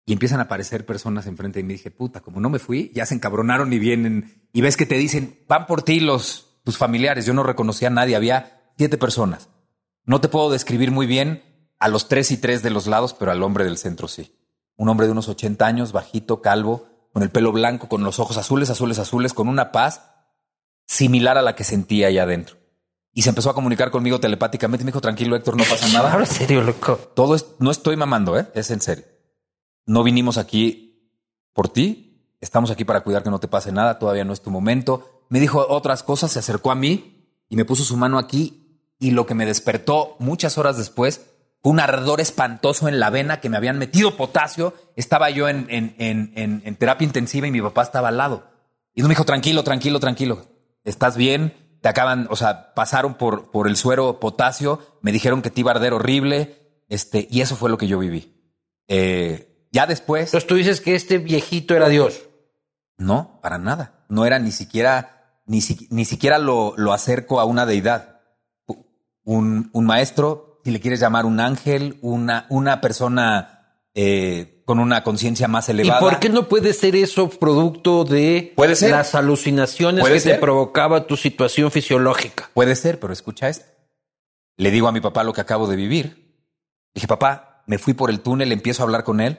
y 0.07 0.13
empiezan 0.13 0.41
a 0.41 0.45
aparecer 0.45 0.87
personas 0.87 1.27
enfrente 1.27 1.59
de 1.59 1.65
mí. 1.65 1.75
Dije, 1.75 1.91
puta, 1.91 2.21
como 2.21 2.41
no 2.41 2.51
me 2.51 2.59
fui, 2.59 2.91
ya 2.95 3.07
se 3.07 3.15
encabronaron 3.15 3.73
y 3.73 3.79
vienen. 3.79 4.49
Y 4.53 4.61
ves 4.61 4.77
que 4.77 4.87
te 4.87 4.97
dicen, 4.97 5.41
van 5.49 5.67
por 5.67 5.83
ti 5.83 6.01
los 6.01 6.61
tus 6.65 6.79
familiares. 6.79 7.27
Yo 7.27 7.35
no 7.35 7.43
reconocía 7.43 7.89
a 7.89 7.93
nadie, 7.93 8.17
había 8.17 8.73
siete 8.77 8.99
personas. 8.99 9.49
No 10.05 10.21
te 10.21 10.29
puedo 10.29 10.51
describir 10.51 10.91
muy 10.91 11.07
bien 11.07 11.43
a 11.79 11.89
los 11.89 12.09
tres 12.09 12.31
y 12.31 12.37
tres 12.37 12.63
de 12.63 12.71
los 12.71 12.87
lados, 12.87 13.15
pero 13.15 13.31
al 13.31 13.43
hombre 13.43 13.65
del 13.65 13.79
centro 13.79 14.09
sí. 14.09 14.35
Un 14.77 14.89
hombre 14.89 15.07
de 15.07 15.13
unos 15.13 15.29
80 15.29 15.67
años, 15.67 15.93
bajito, 15.93 16.43
calvo, 16.43 16.87
con 17.13 17.23
el 17.23 17.31
pelo 17.31 17.53
blanco, 17.53 17.89
con 17.89 18.03
los 18.03 18.19
ojos 18.19 18.37
azules, 18.37 18.71
azules, 18.71 18.99
azules, 18.99 19.33
con 19.33 19.49
una 19.49 19.71
paz 19.71 20.03
similar 20.87 21.39
a 21.39 21.43
la 21.43 21.55
que 21.55 21.65
sentía 21.65 22.09
allá 22.09 22.25
adentro. 22.25 22.57
Y 23.13 23.23
se 23.23 23.29
empezó 23.29 23.51
a 23.51 23.55
comunicar 23.55 23.93
conmigo 23.93 24.19
telepáticamente. 24.19 24.85
Me 24.85 24.91
dijo, 24.91 25.01
tranquilo, 25.01 25.37
Héctor, 25.37 25.57
no 25.57 25.65
pasa 25.65 25.87
nada. 25.89 26.13
Ahora 26.13 26.27
serio, 26.27 26.63
loco. 26.63 26.97
Todo 27.15 27.37
es, 27.37 27.47
no 27.61 27.71
estoy 27.71 27.97
mamando, 27.97 28.37
¿eh? 28.37 28.49
es 28.55 28.71
en 28.73 28.81
serio. 28.81 29.05
No 29.87 30.03
vinimos 30.03 30.37
aquí 30.37 31.13
por 31.53 31.69
ti. 31.69 32.37
Estamos 32.41 32.73
aquí 32.73 32.85
para 32.85 33.03
cuidar 33.03 33.23
que 33.23 33.31
no 33.31 33.39
te 33.39 33.47
pase 33.47 33.71
nada. 33.71 34.01
Todavía 34.01 34.25
no 34.25 34.33
es 34.33 34.43
tu 34.43 34.51
momento. 34.51 35.25
Me 35.29 35.39
dijo 35.39 35.65
otras 35.69 36.03
cosas, 36.03 36.33
se 36.33 36.41
acercó 36.41 36.73
a 36.73 36.75
mí 36.75 37.31
y 37.49 37.57
me 37.57 37.65
puso 37.65 37.85
su 37.85 37.97
mano 37.97 38.19
aquí 38.19 38.83
y 38.99 39.13
lo 39.13 39.27
que 39.27 39.35
me 39.35 39.47
despertó 39.47 40.17
muchas 40.19 40.59
horas 40.59 40.77
después 40.77 41.34
un 41.65 41.81
ardor 41.81 42.21
espantoso 42.21 42.87
en 42.87 43.01
la 43.01 43.11
vena 43.11 43.41
que 43.41 43.49
me 43.49 43.57
habían 43.57 43.79
metido 43.79 44.17
potasio. 44.17 44.75
Estaba 44.95 45.31
yo 45.31 45.49
en, 45.49 45.67
en, 45.71 45.95
en, 45.99 46.63
en 46.65 46.77
terapia 46.77 47.05
intensiva 47.05 47.49
y 47.49 47.51
mi 47.51 47.61
papá 47.61 47.83
estaba 47.83 48.09
al 48.09 48.19
lado. 48.19 48.47
Y 48.95 49.03
no 49.03 49.09
me 49.09 49.15
dijo, 49.15 49.25
tranquilo, 49.25 49.65
tranquilo, 49.65 49.99
tranquilo. 49.99 50.47
¿Estás 50.85 51.17
bien? 51.17 51.79
Te 51.81 51.89
acaban, 51.89 52.29
o 52.31 52.37
sea, 52.37 52.75
pasaron 52.75 53.15
por, 53.15 53.51
por 53.51 53.67
el 53.67 53.77
suero 53.77 54.21
potasio, 54.21 54.99
me 55.03 55.11
dijeron 55.11 55.43
que 55.43 55.51
te 55.51 55.61
iba 55.61 55.73
a 55.73 55.75
arder 55.75 55.93
horrible, 55.93 56.85
este, 56.89 57.27
y 57.31 57.41
eso 57.41 57.57
fue 57.57 57.71
lo 57.71 57.79
que 57.79 57.89
yo 57.89 57.99
viví. 57.99 58.55
Eh, 58.87 59.69
ya 59.73 59.87
después. 59.87 60.27
Entonces 60.27 60.47
tú 60.47 60.55
dices 60.55 60.81
que 60.81 60.95
este 60.95 61.19
viejito 61.19 61.75
era 61.75 61.89
Dios. 61.89 62.23
No, 62.97 63.41
para 63.43 63.59
nada. 63.59 64.05
No 64.09 64.25
era 64.25 64.39
ni 64.39 64.53
siquiera, 64.53 65.41
ni, 65.47 65.61
ni 65.91 66.05
siquiera 66.05 66.39
lo, 66.39 66.75
lo 66.77 66.93
acerco 66.93 67.41
a 67.41 67.45
una 67.45 67.67
deidad 67.67 68.15
un, 69.25 69.71
un 69.73 69.87
maestro, 69.87 70.54
si 70.65 70.71
le 70.71 70.81
quieres 70.81 70.99
llamar 70.99 71.27
un 71.27 71.41
ángel, 71.41 71.99
una, 72.01 72.47
una 72.49 72.81
persona 72.81 73.55
eh, 73.95 74.63
con 74.65 74.79
una 74.79 75.05
conciencia 75.05 75.47
más 75.47 75.69
elevada. 75.69 76.01
¿Y 76.01 76.03
por 76.03 76.19
qué 76.19 76.31
no 76.31 76.49
puede 76.49 76.73
ser 76.73 76.97
eso 76.97 77.29
producto 77.29 78.05
de 78.05 78.55
¿Puede 78.57 78.75
ser? 78.75 78.91
las 78.93 79.15
alucinaciones 79.15 80.05
que 80.09 80.21
te 80.21 80.39
provocaba 80.39 81.07
tu 81.07 81.17
situación 81.19 81.71
fisiológica? 81.71 82.51
Puede 82.55 82.77
ser, 82.77 82.99
pero 82.99 83.13
escucha 83.13 83.51
esto. 83.51 83.67
Le 84.57 84.71
digo 84.71 84.89
a 84.89 84.93
mi 84.93 85.03
papá 85.03 85.23
lo 85.23 85.35
que 85.35 85.43
acabo 85.43 85.67
de 85.67 85.77
vivir. 85.77 86.47
Dije, 86.95 87.07
papá, 87.07 87.63
me 87.67 87.77
fui 87.77 87.93
por 87.93 88.09
el 88.09 88.21
túnel, 88.21 88.51
empiezo 88.51 88.83
a 88.83 88.85
hablar 88.85 89.05
con 89.05 89.21
él 89.21 89.39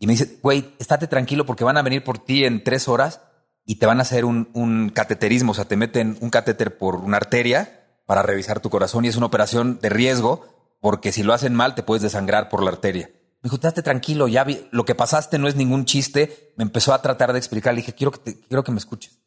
y 0.00 0.08
me 0.08 0.14
dice, 0.14 0.38
güey, 0.42 0.74
estate 0.80 1.06
tranquilo 1.06 1.46
porque 1.46 1.62
van 1.62 1.76
a 1.76 1.82
venir 1.82 2.02
por 2.02 2.18
ti 2.18 2.44
en 2.44 2.64
tres 2.64 2.88
horas 2.88 3.20
y 3.64 3.76
te 3.76 3.86
van 3.86 4.00
a 4.00 4.02
hacer 4.02 4.24
un, 4.24 4.50
un 4.54 4.90
cateterismo, 4.90 5.52
o 5.52 5.54
sea, 5.54 5.66
te 5.66 5.76
meten 5.76 6.18
un 6.20 6.30
catéter 6.30 6.76
por 6.76 6.96
una 6.96 7.18
arteria 7.18 7.80
para 8.06 8.22
revisar 8.22 8.60
tu 8.60 8.70
corazón 8.70 9.04
y 9.04 9.08
es 9.08 9.16
una 9.16 9.26
operación 9.26 9.78
de 9.80 9.88
riesgo 9.88 10.53
porque 10.84 11.12
si 11.12 11.22
lo 11.22 11.32
hacen 11.32 11.54
mal 11.54 11.74
te 11.74 11.82
puedes 11.82 12.02
desangrar 12.02 12.50
por 12.50 12.62
la 12.62 12.70
arteria. 12.70 13.06
Me 13.06 13.44
dijo, 13.44 13.54
estate 13.56 13.82
tranquilo, 13.82 14.28
ya 14.28 14.44
vi, 14.44 14.68
lo 14.70 14.84
que 14.84 14.94
pasaste 14.94 15.38
no 15.38 15.48
es 15.48 15.56
ningún 15.56 15.86
chiste. 15.86 16.52
Me 16.58 16.64
empezó 16.64 16.92
a 16.92 17.00
tratar 17.00 17.32
de 17.32 17.38
explicar, 17.38 17.72
le 17.72 17.80
dije, 17.80 17.94
quiero 17.94 18.10
que, 18.10 18.38
quiero 18.38 18.64
que 18.64 18.70
me 18.70 18.76
escuches. 18.76 19.18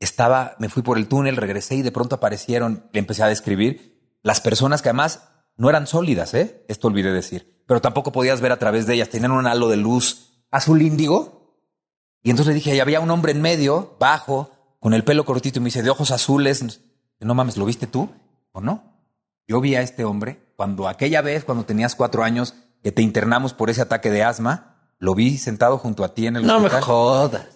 Estaba, 0.00 0.56
me 0.58 0.68
fui 0.68 0.82
por 0.82 0.98
el 0.98 1.06
túnel, 1.06 1.36
regresé 1.36 1.76
y 1.76 1.82
de 1.82 1.92
pronto 1.92 2.16
aparecieron, 2.16 2.88
le 2.92 2.98
empecé 2.98 3.22
a 3.22 3.28
describir 3.28 4.18
las 4.24 4.40
personas 4.40 4.82
que 4.82 4.88
además 4.88 5.28
no 5.56 5.70
eran 5.70 5.86
sólidas, 5.86 6.34
¿eh? 6.34 6.64
Esto 6.66 6.88
olvidé 6.88 7.12
decir, 7.12 7.62
pero 7.68 7.80
tampoco 7.80 8.10
podías 8.10 8.40
ver 8.40 8.50
a 8.50 8.58
través 8.58 8.88
de 8.88 8.94
ellas, 8.94 9.08
tenían 9.08 9.30
un 9.30 9.46
halo 9.46 9.68
de 9.68 9.76
luz 9.76 10.42
azul 10.50 10.82
índigo. 10.82 11.62
Y 12.24 12.30
entonces 12.30 12.52
le 12.52 12.56
dije, 12.56 12.74
y 12.74 12.80
había 12.80 12.98
un 12.98 13.12
hombre 13.12 13.30
en 13.30 13.40
medio, 13.42 13.96
bajo, 14.00 14.50
con 14.80 14.92
el 14.92 15.04
pelo 15.04 15.24
cortito 15.24 15.60
y 15.60 15.62
me 15.62 15.66
dice, 15.66 15.84
de 15.84 15.90
ojos 15.90 16.10
azules, 16.10 16.80
no 17.20 17.34
mames, 17.36 17.56
¿lo 17.56 17.64
viste 17.64 17.86
tú 17.86 18.10
o 18.50 18.60
no? 18.60 18.95
Yo 19.48 19.60
vi 19.60 19.74
a 19.76 19.82
este 19.82 20.04
hombre 20.04 20.52
cuando 20.56 20.88
aquella 20.88 21.22
vez, 21.22 21.44
cuando 21.44 21.64
tenías 21.64 21.94
cuatro 21.94 22.24
años, 22.24 22.54
que 22.82 22.92
te 22.92 23.02
internamos 23.02 23.52
por 23.52 23.70
ese 23.70 23.82
ataque 23.82 24.10
de 24.10 24.22
asma, 24.22 24.92
lo 24.98 25.14
vi 25.14 25.38
sentado 25.38 25.78
junto 25.78 26.04
a 26.04 26.14
ti 26.14 26.26
en 26.26 26.36
el 26.36 26.46
no 26.46 26.56
hospital. 26.56 26.72
No 26.72 26.78
me 26.78 26.84
jodas. 26.84 27.46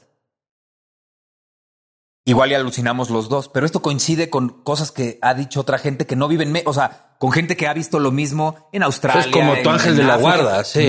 Igual 2.24 2.52
y 2.52 2.54
alucinamos 2.54 3.10
los 3.10 3.28
dos, 3.28 3.48
pero 3.48 3.66
esto 3.66 3.82
coincide 3.82 4.30
con 4.30 4.62
cosas 4.62 4.92
que 4.92 5.18
ha 5.22 5.34
dicho 5.34 5.60
otra 5.60 5.78
gente 5.78 6.06
que 6.06 6.16
no 6.16 6.28
vive 6.28 6.44
en, 6.44 6.62
o 6.64 6.72
sea, 6.72 7.16
con 7.18 7.32
gente 7.32 7.56
que 7.56 7.66
ha 7.66 7.74
visto 7.74 7.98
lo 7.98 8.12
mismo 8.12 8.68
en 8.72 8.82
Australia. 8.82 9.22
Es 9.22 9.26
como 9.28 9.56
tu 9.62 9.70
ángel 9.70 9.96
de 9.96 10.04
la 10.04 10.16
guarda, 10.16 10.62
sí. 10.62 10.88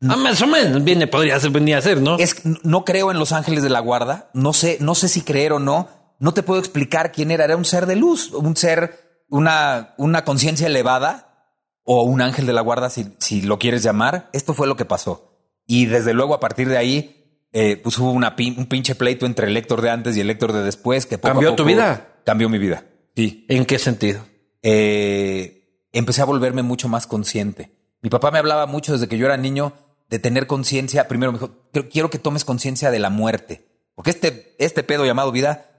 No, 0.00 0.14
ah, 0.14 0.16
más 0.16 0.42
o 0.42 0.46
menos 0.46 0.82
viene, 0.82 1.06
podría 1.06 1.38
ser, 1.38 1.50
venir 1.50 1.76
a 1.76 1.82
ser, 1.82 2.00
¿no? 2.00 2.18
Es, 2.18 2.44
no 2.64 2.84
creo 2.84 3.10
en 3.10 3.18
los 3.18 3.32
ángeles 3.32 3.62
de 3.62 3.70
la 3.70 3.80
guarda. 3.80 4.30
No 4.34 4.52
sé, 4.52 4.78
no 4.80 4.94
sé 4.94 5.08
si 5.08 5.22
creer 5.22 5.52
o 5.52 5.58
no 5.58 5.88
no 6.18 6.32
te 6.32 6.42
puedo 6.42 6.60
explicar 6.60 7.12
quién 7.12 7.30
era. 7.30 7.44
Era 7.44 7.56
un 7.56 7.64
ser 7.64 7.86
de 7.86 7.96
luz, 7.96 8.32
un 8.32 8.56
ser, 8.56 9.05
una, 9.28 9.94
una 9.98 10.24
conciencia 10.24 10.66
elevada 10.66 11.52
o 11.82 12.02
un 12.02 12.20
ángel 12.20 12.46
de 12.46 12.52
la 12.52 12.60
guarda, 12.60 12.90
si, 12.90 13.14
si, 13.18 13.42
lo 13.42 13.58
quieres 13.58 13.82
llamar. 13.82 14.28
Esto 14.32 14.54
fue 14.54 14.66
lo 14.66 14.76
que 14.76 14.84
pasó. 14.84 15.36
Y 15.66 15.86
desde 15.86 16.14
luego, 16.14 16.34
a 16.34 16.40
partir 16.40 16.68
de 16.68 16.76
ahí, 16.76 17.46
eh, 17.52 17.76
pues 17.76 17.98
hubo 17.98 18.10
una 18.10 18.34
un 18.38 18.66
pinche 18.66 18.94
pleito 18.94 19.24
entre 19.24 19.46
el 19.46 19.56
Héctor 19.56 19.82
de 19.82 19.90
antes 19.90 20.16
y 20.16 20.20
el 20.20 20.30
Héctor 20.30 20.52
de 20.52 20.62
después. 20.62 21.06
Que 21.06 21.18
¿Cambió 21.18 21.54
tu 21.54 21.64
vida? 21.64 22.20
Cambió 22.24 22.48
mi 22.48 22.58
vida. 22.58 22.84
Sí. 23.14 23.46
¿En 23.48 23.64
qué 23.64 23.78
sentido? 23.78 24.26
Eh, 24.62 25.86
empecé 25.92 26.22
a 26.22 26.26
volverme 26.26 26.62
mucho 26.62 26.88
más 26.88 27.06
consciente. 27.06 27.96
Mi 28.02 28.10
papá 28.10 28.30
me 28.30 28.38
hablaba 28.38 28.66
mucho 28.66 28.92
desde 28.92 29.08
que 29.08 29.16
yo 29.16 29.26
era 29.26 29.36
niño 29.36 29.72
de 30.08 30.18
tener 30.18 30.46
conciencia. 30.46 31.08
Primero 31.08 31.32
me 31.32 31.38
dijo, 31.38 31.70
quiero 31.90 32.10
que 32.10 32.18
tomes 32.18 32.44
conciencia 32.44 32.90
de 32.90 32.98
la 32.98 33.10
muerte. 33.10 33.66
Porque 33.94 34.10
este, 34.10 34.54
este 34.58 34.82
pedo 34.82 35.06
llamado 35.06 35.32
vida 35.32 35.70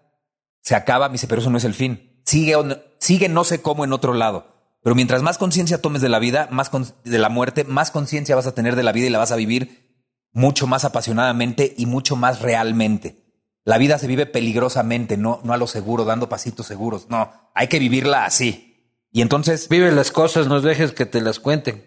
se 0.61 0.75
acaba, 0.75 1.09
me 1.09 1.13
dice, 1.13 1.27
pero 1.27 1.41
eso 1.41 1.49
no 1.49 1.57
es 1.57 1.63
el 1.63 1.73
fin. 1.73 2.21
Sigue, 2.25 2.55
sigue 2.99 3.29
no 3.29 3.43
sé 3.43 3.61
cómo 3.61 3.83
en 3.83 3.93
otro 3.93 4.13
lado. 4.13 4.57
Pero 4.83 4.95
mientras 4.95 5.21
más 5.21 5.37
conciencia 5.37 5.81
tomes 5.81 6.01
de 6.01 6.09
la 6.09 6.19
vida, 6.19 6.47
más 6.51 6.71
de 7.03 7.19
la 7.19 7.29
muerte, 7.29 7.63
más 7.63 7.91
conciencia 7.91 8.35
vas 8.35 8.47
a 8.47 8.55
tener 8.55 8.75
de 8.75 8.83
la 8.83 8.91
vida 8.91 9.07
y 9.07 9.09
la 9.09 9.17
vas 9.17 9.31
a 9.31 9.35
vivir 9.35 9.87
mucho 10.31 10.67
más 10.67 10.85
apasionadamente 10.85 11.73
y 11.77 11.85
mucho 11.85 12.15
más 12.15 12.41
realmente. 12.41 13.25
La 13.65 13.77
vida 13.77 13.97
se 13.97 14.07
vive 14.07 14.25
peligrosamente, 14.25 15.17
no, 15.17 15.41
no 15.43 15.51
a 15.51 15.57
lo 15.57 15.67
seguro, 15.67 16.05
dando 16.05 16.29
pasitos 16.29 16.67
seguros. 16.67 17.09
No, 17.09 17.31
hay 17.53 17.67
que 17.67 17.79
vivirla 17.79 18.23
así. 18.23 19.03
Y 19.11 19.21
entonces. 19.21 19.67
Vive 19.67 19.91
las 19.91 20.11
cosas, 20.11 20.47
no 20.47 20.61
dejes 20.61 20.93
que 20.93 21.05
te 21.05 21.19
las 21.19 21.39
cuenten. 21.39 21.85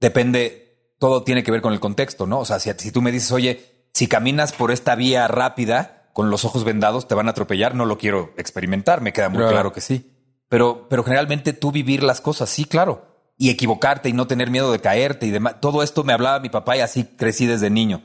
Depende, 0.00 0.96
todo 0.98 1.22
tiene 1.22 1.44
que 1.44 1.52
ver 1.52 1.60
con 1.60 1.72
el 1.72 1.80
contexto, 1.80 2.26
¿no? 2.26 2.40
O 2.40 2.44
sea, 2.44 2.58
si, 2.58 2.72
si 2.76 2.90
tú 2.90 3.02
me 3.02 3.12
dices, 3.12 3.30
oye, 3.30 3.88
si 3.92 4.08
caminas 4.08 4.52
por 4.52 4.72
esta 4.72 4.94
vía 4.94 5.28
rápida, 5.28 5.99
con 6.12 6.30
los 6.30 6.44
ojos 6.44 6.64
vendados 6.64 7.08
te 7.08 7.14
van 7.14 7.28
a 7.28 7.30
atropellar, 7.30 7.74
no 7.74 7.86
lo 7.86 7.98
quiero 7.98 8.32
experimentar, 8.36 9.00
me 9.00 9.12
queda 9.12 9.28
muy 9.28 9.44
claro, 9.46 9.72
que 9.72 9.80
sí. 9.80 10.10
Pero, 10.48 10.88
pero 10.88 11.04
generalmente 11.04 11.52
tú 11.52 11.70
vivir 11.70 12.02
las 12.02 12.20
cosas, 12.20 12.50
sí, 12.50 12.64
claro. 12.64 13.06
Y 13.38 13.50
equivocarte 13.50 14.08
y 14.08 14.12
no 14.12 14.26
tener 14.26 14.50
miedo 14.50 14.72
de 14.72 14.80
caerte 14.80 15.26
y 15.26 15.30
demás. 15.30 15.60
Todo 15.60 15.82
esto 15.82 16.04
me 16.04 16.12
hablaba 16.12 16.40
mi 16.40 16.50
papá 16.50 16.76
y 16.76 16.80
así 16.80 17.04
crecí 17.04 17.46
desde 17.46 17.70
niño. 17.70 18.02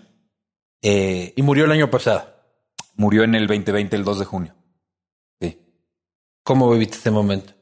Eh, 0.82 1.34
y 1.36 1.42
murió 1.42 1.66
el 1.66 1.72
año 1.72 1.90
pasado. 1.90 2.34
Murió 2.96 3.24
en 3.24 3.36
el 3.36 3.48
2020, 3.48 3.96
el 3.96 4.04
2 4.04 4.20
de 4.20 4.26
junio. 4.26 4.56
Sí. 5.42 5.60
¿Cómo 6.44 6.70
viviste 6.70 6.98
este 6.98 7.12
momento? 7.12 7.54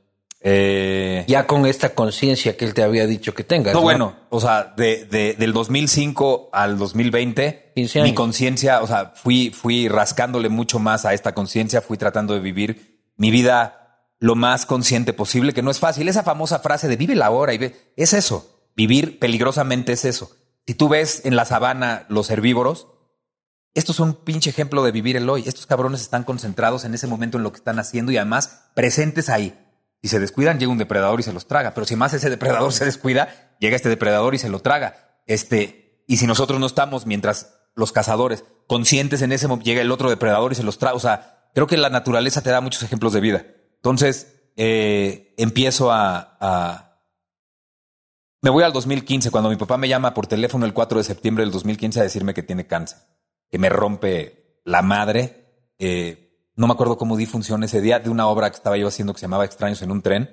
Eh, 0.46 1.24
ya 1.26 1.48
con 1.48 1.66
esta 1.66 1.96
conciencia 1.96 2.58
que 2.58 2.66
él 2.66 2.74
te 2.74 2.84
había 2.84 3.08
dicho 3.08 3.34
que 3.34 3.46
tengas. 3.46 3.74
No, 3.74 3.82
bueno, 3.82 4.18
o 4.30 4.42
sea, 4.42 4.74
de, 4.76 5.06
de, 5.06 5.36
del 5.36 5.54
2005 5.54 6.50
al 6.52 6.78
2020, 6.78 7.63
mi 7.76 8.14
conciencia, 8.14 8.82
o 8.82 8.88
sea, 8.88 9.14
fui, 9.16 9.50
fui 9.50 9.88
rascándole 9.88 10.50
mucho 10.50 10.80
más 10.80 11.06
a 11.06 11.14
esta 11.14 11.34
conciencia, 11.34 11.82
fui 11.82 11.98
tratando 11.98 12.34
de 12.34 12.40
vivir 12.40 13.02
mi 13.18 13.32
vida 13.32 13.84
lo 14.20 14.36
más 14.36 14.66
consciente 14.66 15.14
posible, 15.14 15.54
que 15.54 15.62
no 15.62 15.72
es 15.72 15.80
fácil. 15.80 16.08
Esa 16.08 16.24
famosa 16.24 16.60
frase 16.60 16.88
de 16.88 16.96
vive 16.96 17.16
la 17.16 17.30
hora 17.30 17.54
y 17.54 17.58
ve, 17.58 17.94
es 17.98 18.14
eso. 18.14 18.70
Vivir 18.76 19.20
peligrosamente 19.20 19.92
es 19.92 20.06
eso. 20.06 20.32
Si 20.66 20.76
tú 20.76 20.88
ves 20.88 21.26
en 21.26 21.36
la 21.36 21.46
sabana 21.46 22.06
los 22.08 22.30
herbívoros, 22.30 22.88
estos 23.74 23.96
son 23.96 24.10
un 24.10 24.16
pinche 24.16 24.50
ejemplo 24.50 24.84
de 24.84 24.92
vivir 24.92 25.18
el 25.18 25.30
hoy. 25.30 25.44
Estos 25.46 25.66
cabrones 25.66 26.02
están 26.02 26.24
concentrados 26.24 26.86
en 26.86 26.94
ese 26.94 27.08
momento 27.08 27.38
en 27.38 27.44
lo 27.44 27.52
que 27.52 27.58
están 27.58 27.80
haciendo 27.80 28.12
y 28.12 28.18
además 28.18 28.70
presentes 28.76 29.30
ahí. 29.30 29.60
Si 30.02 30.10
se 30.10 30.20
descuidan, 30.20 30.60
llega 30.60 30.72
un 30.72 30.78
depredador 30.78 31.20
y 31.20 31.24
se 31.24 31.34
los 31.34 31.48
traga. 31.48 31.74
Pero 31.74 31.86
si 31.86 31.96
más 31.96 32.14
ese 32.14 32.30
depredador 32.30 32.72
se 32.74 32.86
descuida, 32.86 33.56
llega 33.60 33.76
este 33.76 33.90
depredador 33.90 34.36
y 34.36 34.38
se 34.38 34.50
lo 34.50 34.60
traga. 34.60 35.22
Este, 35.28 36.04
y 36.08 36.18
si 36.18 36.28
nosotros 36.28 36.60
no 36.60 36.66
estamos, 36.66 37.06
mientras 37.06 37.53
los 37.76 37.92
cazadores 37.92 38.44
conscientes 38.68 39.22
en 39.22 39.32
ese 39.32 39.48
momento, 39.48 39.66
llega 39.66 39.82
el 39.82 39.92
otro 39.92 40.10
depredador 40.10 40.52
y 40.52 40.56
se 40.56 40.64
los 40.64 40.78
traga. 40.78 40.96
O 40.96 41.00
sea, 41.00 41.50
creo 41.54 41.68
que 41.68 41.78
la 41.78 41.90
naturaleza 41.90 42.42
te 42.42 42.50
da 42.50 42.62
muchos 42.62 42.84
ejemplos 42.84 43.14
de 43.14 43.22
vida. 43.22 43.46
Entonces, 43.76 44.52
eh, 44.56 45.34
empiezo 45.38 45.92
a, 45.92 46.38
a, 46.40 47.00
Me 48.42 48.50
voy 48.50 48.64
al 48.64 48.74
2015, 48.74 49.32
cuando 49.32 49.50
mi 49.50 49.56
papá 49.56 49.78
me 49.78 49.88
llama 49.88 50.14
por 50.14 50.28
teléfono 50.28 50.66
el 50.66 50.74
4 50.74 50.98
de 51.00 51.04
septiembre 51.04 51.44
del 51.44 51.52
2015 51.52 52.00
a 52.00 52.04
decirme 52.04 52.34
que 52.34 52.44
tiene 52.44 52.68
cáncer 52.68 53.00
que 53.54 53.60
me 53.60 53.70
rompe 53.70 54.62
la 54.66 54.82
madre. 54.82 55.76
Eh, 55.78 56.50
no 56.56 56.66
me 56.66 56.74
acuerdo 56.74 56.98
cómo 56.98 57.16
di 57.18 57.28
función 57.28 57.64
ese 57.64 57.82
día 57.82 58.00
de 58.00 58.10
una 58.10 58.26
obra 58.26 58.50
que 58.50 58.56
estaba 58.56 58.78
yo 58.78 58.88
haciendo 58.88 59.14
que 59.14 59.20
se 59.20 59.26
llamaba 59.26 59.46
Extraños 59.46 59.84
en 59.84 59.92
un 59.92 60.02
tren. 60.02 60.28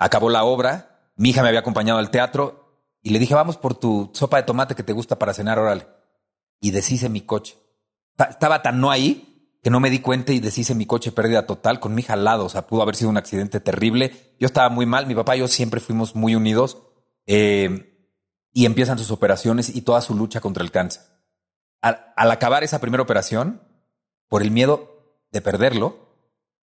Acabó 0.00 0.30
la 0.30 0.42
obra, 0.42 1.12
mi 1.14 1.30
hija 1.30 1.42
me 1.42 1.48
había 1.48 1.60
acompañado 1.60 2.00
al 2.00 2.10
teatro 2.10 2.82
y 3.02 3.10
le 3.10 3.20
dije, 3.20 3.36
vamos 3.36 3.56
por 3.56 3.76
tu 3.76 4.10
sopa 4.14 4.38
de 4.38 4.42
tomate 4.42 4.74
que 4.74 4.82
te 4.82 4.92
gusta 4.92 5.16
para 5.16 5.32
cenar, 5.32 5.60
órale. 5.60 5.86
Y 6.60 6.70
deshice 6.70 7.08
mi 7.08 7.22
coche. 7.22 7.56
Estaba 8.18 8.62
tan 8.62 8.80
no 8.80 8.90
ahí 8.90 9.26
que 9.62 9.70
no 9.70 9.80
me 9.80 9.90
di 9.90 10.00
cuenta 10.00 10.32
y 10.32 10.40
deshice 10.40 10.74
mi 10.74 10.86
coche 10.86 11.12
pérdida 11.12 11.46
total 11.46 11.80
con 11.80 11.94
mi 11.94 12.02
hija 12.02 12.14
al 12.14 12.24
lado. 12.24 12.44
O 12.44 12.48
sea, 12.48 12.66
pudo 12.66 12.82
haber 12.82 12.96
sido 12.96 13.10
un 13.10 13.16
accidente 13.16 13.60
terrible. 13.60 14.34
Yo 14.38 14.46
estaba 14.46 14.68
muy 14.68 14.86
mal, 14.86 15.06
mi 15.06 15.14
papá 15.14 15.36
y 15.36 15.40
yo 15.40 15.48
siempre 15.48 15.80
fuimos 15.80 16.14
muy 16.14 16.34
unidos. 16.34 16.78
Eh, 17.26 17.86
y 18.52 18.66
empiezan 18.66 18.98
sus 18.98 19.10
operaciones 19.10 19.74
y 19.74 19.82
toda 19.82 20.00
su 20.00 20.14
lucha 20.14 20.40
contra 20.40 20.64
el 20.64 20.70
cáncer 20.70 21.02
al, 21.80 22.30
acabar 22.30 22.64
esa 22.64 22.80
primera 22.80 23.02
operación, 23.02 23.62
por 24.28 24.42
el 24.42 24.50
miedo 24.50 25.24
de 25.30 25.40
perderlo, 25.40 26.08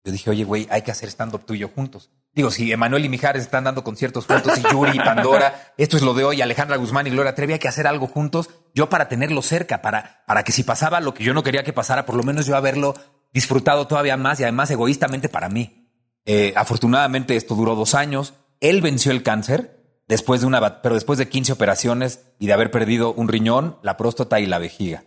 yo 0.05 0.11
dije, 0.13 0.29
oye, 0.29 0.45
güey, 0.45 0.67
hay 0.71 0.81
que 0.83 0.91
hacer 0.91 1.09
stand-up 1.09 1.45
tú 1.45 1.53
y 1.53 1.59
yo 1.59 1.67
juntos. 1.67 2.09
Digo, 2.31 2.51
si 2.51 2.71
Emanuel 2.71 3.03
y 3.03 3.09
Mijares 3.09 3.43
están 3.43 3.65
dando 3.65 3.83
conciertos 3.83 4.25
juntos, 4.25 4.57
y 4.57 4.61
Yuri 4.71 4.91
y 4.95 4.99
Pandora, 4.99 5.73
esto 5.77 5.97
es 5.97 6.03
lo 6.03 6.13
de 6.13 6.23
hoy, 6.23 6.41
Alejandra 6.41 6.77
Guzmán 6.77 7.07
y 7.07 7.09
Gloria 7.09 7.35
Trevi, 7.35 7.53
hay 7.53 7.59
que 7.59 7.67
hacer 7.67 7.85
algo 7.85 8.07
juntos, 8.07 8.49
yo 8.73 8.89
para 8.89 9.07
tenerlo 9.07 9.41
cerca, 9.41 9.81
para, 9.81 10.23
para 10.25 10.43
que 10.43 10.51
si 10.51 10.63
pasaba 10.63 10.99
lo 10.99 11.13
que 11.13 11.23
yo 11.23 11.33
no 11.33 11.43
quería 11.43 11.63
que 11.63 11.73
pasara, 11.73 12.05
por 12.05 12.15
lo 12.15 12.23
menos 12.23 12.45
yo 12.45 12.55
haberlo 12.55 12.95
disfrutado 13.33 13.87
todavía 13.87 14.17
más 14.17 14.39
y 14.39 14.43
además 14.43 14.71
egoístamente 14.71 15.29
para 15.29 15.49
mí. 15.49 15.89
Eh, 16.25 16.53
afortunadamente 16.55 17.35
esto 17.35 17.55
duró 17.55 17.75
dos 17.75 17.95
años, 17.95 18.33
él 18.59 18.81
venció 18.81 19.11
el 19.11 19.23
cáncer, 19.23 19.79
después 20.07 20.41
de 20.41 20.47
una, 20.47 20.81
pero 20.81 20.95
después 20.95 21.19
de 21.19 21.29
15 21.29 21.53
operaciones 21.53 22.25
y 22.39 22.47
de 22.47 22.53
haber 22.53 22.71
perdido 22.71 23.13
un 23.13 23.27
riñón, 23.27 23.77
la 23.83 23.95
próstata 23.95 24.39
y 24.39 24.47
la 24.47 24.59
vejiga. 24.59 25.03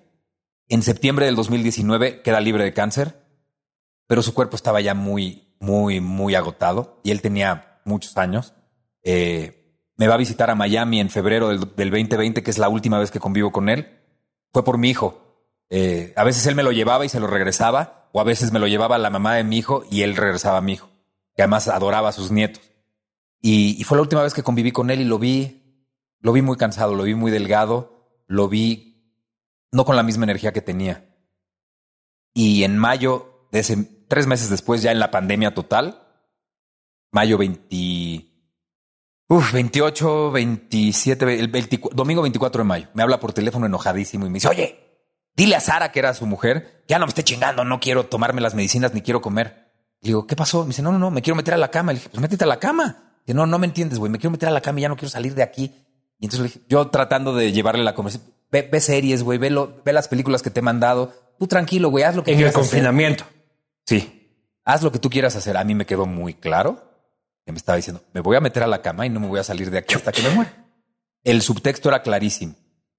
En 0.68 0.82
septiembre 0.82 1.26
del 1.26 1.36
2019 1.36 2.22
queda 2.22 2.40
libre 2.40 2.64
de 2.64 2.72
cáncer, 2.72 3.22
pero 4.06 4.22
su 4.22 4.32
cuerpo 4.32 4.56
estaba 4.56 4.80
ya 4.80 4.94
muy, 4.94 5.54
muy, 5.60 6.00
muy 6.00 6.34
agotado 6.34 7.00
y 7.02 7.10
él 7.10 7.20
tenía 7.20 7.80
muchos 7.84 8.16
años. 8.16 8.54
Eh, 9.02 9.61
me 10.02 10.08
va 10.08 10.14
a 10.14 10.18
visitar 10.18 10.50
a 10.50 10.56
Miami 10.56 10.98
en 10.98 11.10
febrero 11.10 11.50
del, 11.50 11.60
2020, 11.60 12.42
que 12.42 12.50
es 12.50 12.58
la 12.58 12.68
última 12.68 12.98
vez 12.98 13.12
que 13.12 13.20
convivo 13.20 13.52
con 13.52 13.68
él. 13.68 14.00
Fue 14.52 14.64
por 14.64 14.76
mi 14.76 14.90
hijo. 14.90 15.46
Eh, 15.70 16.12
a 16.16 16.24
veces 16.24 16.44
él 16.48 16.56
me 16.56 16.64
lo 16.64 16.72
llevaba 16.72 17.04
y 17.04 17.08
se 17.08 17.20
lo 17.20 17.28
regresaba, 17.28 18.08
o 18.10 18.20
a 18.20 18.24
veces 18.24 18.50
me 18.50 18.58
lo 18.58 18.66
llevaba 18.66 18.98
la 18.98 19.10
mamá 19.10 19.36
de 19.36 19.44
mi 19.44 19.58
hijo 19.58 19.84
y 19.92 20.02
él 20.02 20.16
regresaba 20.16 20.58
a 20.58 20.60
mi 20.60 20.72
hijo, 20.72 20.90
que 21.36 21.42
además 21.42 21.68
adoraba 21.68 22.08
a 22.08 22.12
sus 22.12 22.32
nietos. 22.32 22.60
Y, 23.40 23.84
fue 23.84 23.96
la 23.96 24.02
última 24.02 24.24
vez 24.24 24.34
que 24.34 24.42
conviví 24.42 24.72
con 24.72 24.90
él 24.90 25.02
y 25.02 25.04
lo 25.04 25.20
vi, 25.20 25.86
lo 26.18 26.32
vi 26.32 26.42
muy 26.42 26.56
cansado, 26.56 26.96
lo 26.96 27.04
vi 27.04 27.14
muy 27.14 27.30
delgado, 27.30 28.24
lo 28.26 28.48
vi 28.48 29.06
no 29.70 29.84
con 29.84 29.94
la 29.94 30.02
misma 30.02 30.24
energía 30.24 30.52
que 30.52 30.62
tenía. 30.62 31.14
Y 32.34 32.64
en 32.64 32.76
mayo, 32.76 33.46
tres 33.52 34.26
meses 34.26 34.50
después, 34.50 34.82
ya 34.82 34.90
en 34.90 34.98
la 34.98 35.12
pandemia 35.12 35.54
total, 35.54 36.02
mayo 37.12 37.38
20, 37.38 38.31
uf, 39.28 39.52
28, 39.52 40.30
27, 40.30 41.40
el 41.40 41.80
domingo 41.92 42.22
24 42.22 42.62
de 42.62 42.68
mayo, 42.68 42.88
me 42.94 43.02
habla 43.02 43.20
por 43.20 43.32
teléfono 43.32 43.66
enojadísimo 43.66 44.26
y 44.26 44.28
me 44.28 44.34
dice, 44.34 44.48
oye, 44.48 44.78
dile 45.34 45.56
a 45.56 45.60
Sara, 45.60 45.92
que 45.92 45.98
era 45.98 46.14
su 46.14 46.26
mujer, 46.26 46.84
ya 46.88 46.98
no 46.98 47.06
me 47.06 47.10
esté 47.10 47.24
chingando, 47.24 47.64
no 47.64 47.80
quiero 47.80 48.06
tomarme 48.06 48.40
las 48.40 48.54
medicinas 48.54 48.94
ni 48.94 49.02
quiero 49.02 49.20
comer. 49.20 49.62
Le 50.00 50.08
digo, 50.08 50.26
¿qué 50.26 50.34
pasó? 50.34 50.62
Me 50.62 50.68
dice, 50.68 50.82
no, 50.82 50.90
no, 50.90 50.98
no, 50.98 51.10
me 51.10 51.22
quiero 51.22 51.36
meter 51.36 51.54
a 51.54 51.56
la 51.56 51.70
cama. 51.70 51.92
Le 51.92 51.98
dije, 51.98 52.08
pues 52.10 52.20
métete 52.20 52.42
a 52.42 52.48
la 52.48 52.58
cama. 52.58 53.20
Que 53.24 53.34
no, 53.34 53.46
no 53.46 53.58
me 53.60 53.68
entiendes, 53.68 54.00
güey. 54.00 54.10
Me 54.10 54.18
quiero 54.18 54.32
meter 54.32 54.48
a 54.48 54.52
la 54.52 54.60
cama 54.60 54.80
y 54.80 54.82
ya 54.82 54.88
no 54.88 54.96
quiero 54.96 55.10
salir 55.10 55.34
de 55.36 55.44
aquí. 55.44 55.72
Y 56.18 56.26
entonces 56.26 56.40
le 56.40 56.46
dije, 56.48 56.60
yo 56.68 56.88
tratando 56.88 57.34
de 57.36 57.52
llevarle 57.52 57.84
la 57.84 57.94
conversación, 57.94 58.34
ve, 58.50 58.80
series, 58.80 59.22
güey, 59.22 59.38
ve, 59.38 59.50
ve, 59.84 59.92
las 59.92 60.08
películas 60.08 60.42
que 60.42 60.50
te 60.50 60.58
he 60.58 60.62
mandado. 60.62 61.12
Tú 61.38 61.46
tranquilo, 61.46 61.88
güey, 61.88 62.02
haz 62.04 62.16
lo 62.16 62.24
que 62.24 62.32
en 62.32 62.38
quieras. 62.38 62.54
En 62.54 62.60
el 62.60 62.66
confinamiento. 62.66 63.24
Sí. 63.86 64.28
Haz 64.64 64.82
lo 64.82 64.90
que 64.90 64.98
tú 64.98 65.08
quieras 65.08 65.36
hacer. 65.36 65.56
A 65.56 65.62
mí 65.62 65.76
me 65.76 65.86
quedó 65.86 66.06
muy 66.06 66.34
claro 66.34 66.91
que 67.44 67.52
me 67.52 67.58
estaba 67.58 67.76
diciendo, 67.76 68.02
me 68.12 68.20
voy 68.20 68.36
a 68.36 68.40
meter 68.40 68.62
a 68.62 68.66
la 68.66 68.82
cama 68.82 69.06
y 69.06 69.10
no 69.10 69.20
me 69.20 69.28
voy 69.28 69.40
a 69.40 69.44
salir 69.44 69.70
de 69.70 69.78
aquí 69.78 69.94
hasta 69.94 70.12
que 70.12 70.22
me 70.22 70.30
muera. 70.30 70.66
El 71.24 71.42
subtexto 71.42 71.88
era 71.88 72.02
clarísimo. 72.02 72.54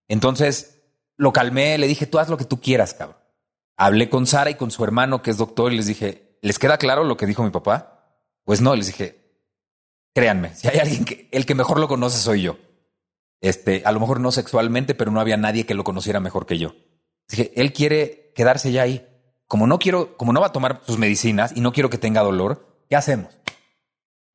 Entonces 0.08 0.82
lo 1.18 1.34
calmé, 1.34 1.78
le 1.78 1.88
dije, 1.88 2.08
tú 2.08 2.20
haz 2.20 2.30
lo 2.30 2.38
que 2.38 2.46
tú 2.46 2.60
quieras, 2.60 2.94
cabrón. 2.94 3.18
Hablé 3.78 4.10
con 4.10 4.28
Sara 4.28 4.50
y 4.50 4.56
con 4.56 4.72
su 4.72 4.84
hermano, 4.84 5.22
que 5.22 5.32
es 5.32 5.38
doctor, 5.38 5.74
y 5.74 5.78
les 5.78 5.88
dije, 5.88 6.38
¿les 6.41 6.60
queda 6.60 6.78
claro 6.78 7.04
lo 7.04 7.18
que 7.18 7.26
dijo 7.26 7.44
mi 7.44 7.50
papá? 7.50 8.18
Pues 8.44 8.62
no, 8.62 8.76
les 8.76 8.88
dije, 8.88 9.24
Créanme, 10.14 10.54
si 10.56 10.68
hay 10.68 10.78
alguien 10.78 11.06
que 11.06 11.28
el 11.32 11.46
que 11.46 11.56
mejor 11.56 11.80
lo 11.80 11.88
conoce 11.88 12.20
soy 12.20 12.44
yo. 12.44 12.58
Este, 13.41 13.82
a 13.84 13.91
lo 13.91 14.00
mejor 14.00 14.20
no 14.20 14.32
sexualmente, 14.32 14.94
pero 14.94 15.12
no 15.12 15.20
había 15.20 15.38
nadie 15.38 15.66
que 15.66 15.74
lo 15.74 15.84
conociera 15.84 16.20
mejor 16.20 16.46
que 16.46 16.60
yo. 16.60 16.76
Dije, 17.28 17.52
él 17.56 17.74
quiere 17.74 18.32
quedarse 18.36 18.72
ya 18.72 18.84
ahí. 18.84 19.08
Como 19.48 19.68
no 19.68 19.80
quiero, 19.80 20.16
como 20.16 20.32
no 20.32 20.39
va 20.39 20.48
a 20.48 20.52
tomar 20.52 20.82
sus 20.86 20.98
medicinas 20.98 21.52
y 21.56 21.62
no 21.62 21.74
quiero 21.74 21.89
que 21.89 21.98
tenga 21.98 22.22
dolor, 22.22 22.86
¿qué 22.89 22.96
hacemos? 22.96 23.39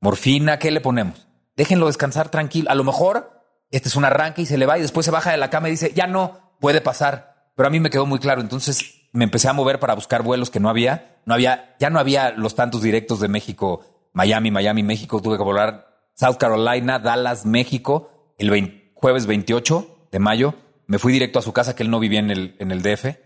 Morfina, 0.01 0.59
¿qué 0.59 0.71
le 0.71 0.81
ponemos? 0.81 1.27
Déjenlo 1.57 1.87
descansar 1.87 2.31
tranquilo. 2.31 2.71
A 2.71 2.75
lo 2.75 2.85
mejor 2.85 3.39
este 3.71 3.89
es 3.89 3.97
un 3.97 4.05
arranque 4.05 4.43
y 4.43 4.47
se 4.47 4.59
le 4.59 4.67
va 4.67 4.79
y 4.79 4.83
después 4.83 5.05
se 5.05 5.13
baja 5.13 5.31
de 5.31 5.37
la 5.37 5.51
cama 5.51 5.69
y 5.69 5.73
dice, 5.73 5.93
ya 5.95 6.07
no, 6.07 6.55
puede 6.61 6.81
pasar. 6.81 7.53
Pero 7.57 7.67
a 7.67 7.71
mí 7.71 7.81
me 7.81 7.91
quedó 7.91 8.07
muy 8.07 8.19
claro. 8.19 8.41
Entonces 8.41 9.09
me 9.13 9.25
empecé 9.25 9.49
a 9.49 9.53
mover 9.53 9.81
para 9.81 9.95
buscar 9.95 10.23
vuelos 10.23 10.51
que 10.51 10.61
no 10.61 10.69
había. 10.69 11.21
No 11.27 11.35
había, 11.35 11.77
ya 11.79 11.91
no 11.91 11.99
había 11.99 12.31
los 12.31 12.55
tantos 12.55 12.83
directos 12.83 13.21
de 13.21 13.29
México 13.29 13.85
Miami, 14.13 14.51
Miami, 14.51 14.83
México. 14.83 15.21
Tuve 15.21 15.37
que 15.37 15.45
volar 15.45 16.11
South 16.15 16.37
Carolina, 16.39 16.99
Dallas, 16.99 17.47
México, 17.47 18.35
el 18.39 18.91
jueves 18.95 19.27
28 19.27 20.09
de 20.11 20.19
mayo. 20.19 20.55
Me 20.87 20.99
fui 20.99 21.13
directo 21.13 21.39
a 21.39 21.43
su 21.43 21.53
casa, 21.53 21.75
que 21.75 21.83
él 21.83 21.91
no 21.91 22.01
vivía 22.01 22.21
en 22.21 22.31
el, 22.31 22.57
en 22.59 22.71
el 22.71 22.83
DF. 22.83 23.17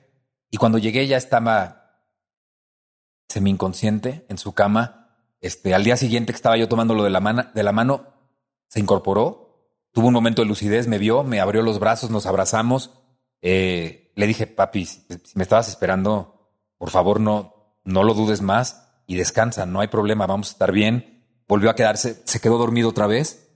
Y 0.51 0.57
cuando 0.57 0.79
llegué 0.79 1.07
ya 1.07 1.17
estaba 1.17 2.05
semi 3.29 3.51
inconsciente 3.51 4.27
en 4.29 4.39
su 4.39 4.53
cama. 4.53 5.02
Este, 5.43 5.75
al 5.75 5.83
día 5.83 5.97
siguiente 5.97 6.33
que 6.33 6.37
estaba 6.37 6.57
yo 6.57 6.69
tomándolo 6.69 7.03
de 7.03 7.11
la, 7.11 7.19
mano, 7.21 7.45
de 7.53 7.63
la 7.65 7.73
mano, 7.73 8.07
se 8.69 8.79
incorporó, 8.79 9.69
tuvo 9.91 10.07
un 10.07 10.15
momento 10.15 10.41
de 10.41 10.49
lucidez, 10.49 10.87
me 10.87 10.99
vio, 10.99 11.25
me 11.25 11.41
abrió 11.41 11.63
los 11.63 11.81
brazos, 11.81 12.11
nos 12.11 12.27
abrazamos. 12.27 12.93
Eh, 13.43 14.13
le 14.15 14.27
dije, 14.29 14.47
papi, 14.47 14.87
si 14.87 15.05
me 15.35 15.43
estabas 15.43 15.69
esperando, 15.69 16.49
por 16.79 16.91
favor 16.91 17.21
no, 17.21 17.75
no 17.85 18.05
lo 18.05 18.15
dudes 18.15 18.41
más 18.41 18.89
y 19.09 19.17
descansa, 19.17 19.67
no 19.67 19.81
hay 19.81 19.89
problema, 19.89 20.29
vamos 20.29 20.49
a 20.49 20.53
estar 20.53 20.71
bien. 20.71 21.25
Volvió 21.49 21.71
a 21.71 21.75
quedarse, 21.75 22.23
se 22.25 22.41
quedó 22.41 22.57
dormido 22.57 22.89
otra 22.89 23.09
vez 23.09 23.51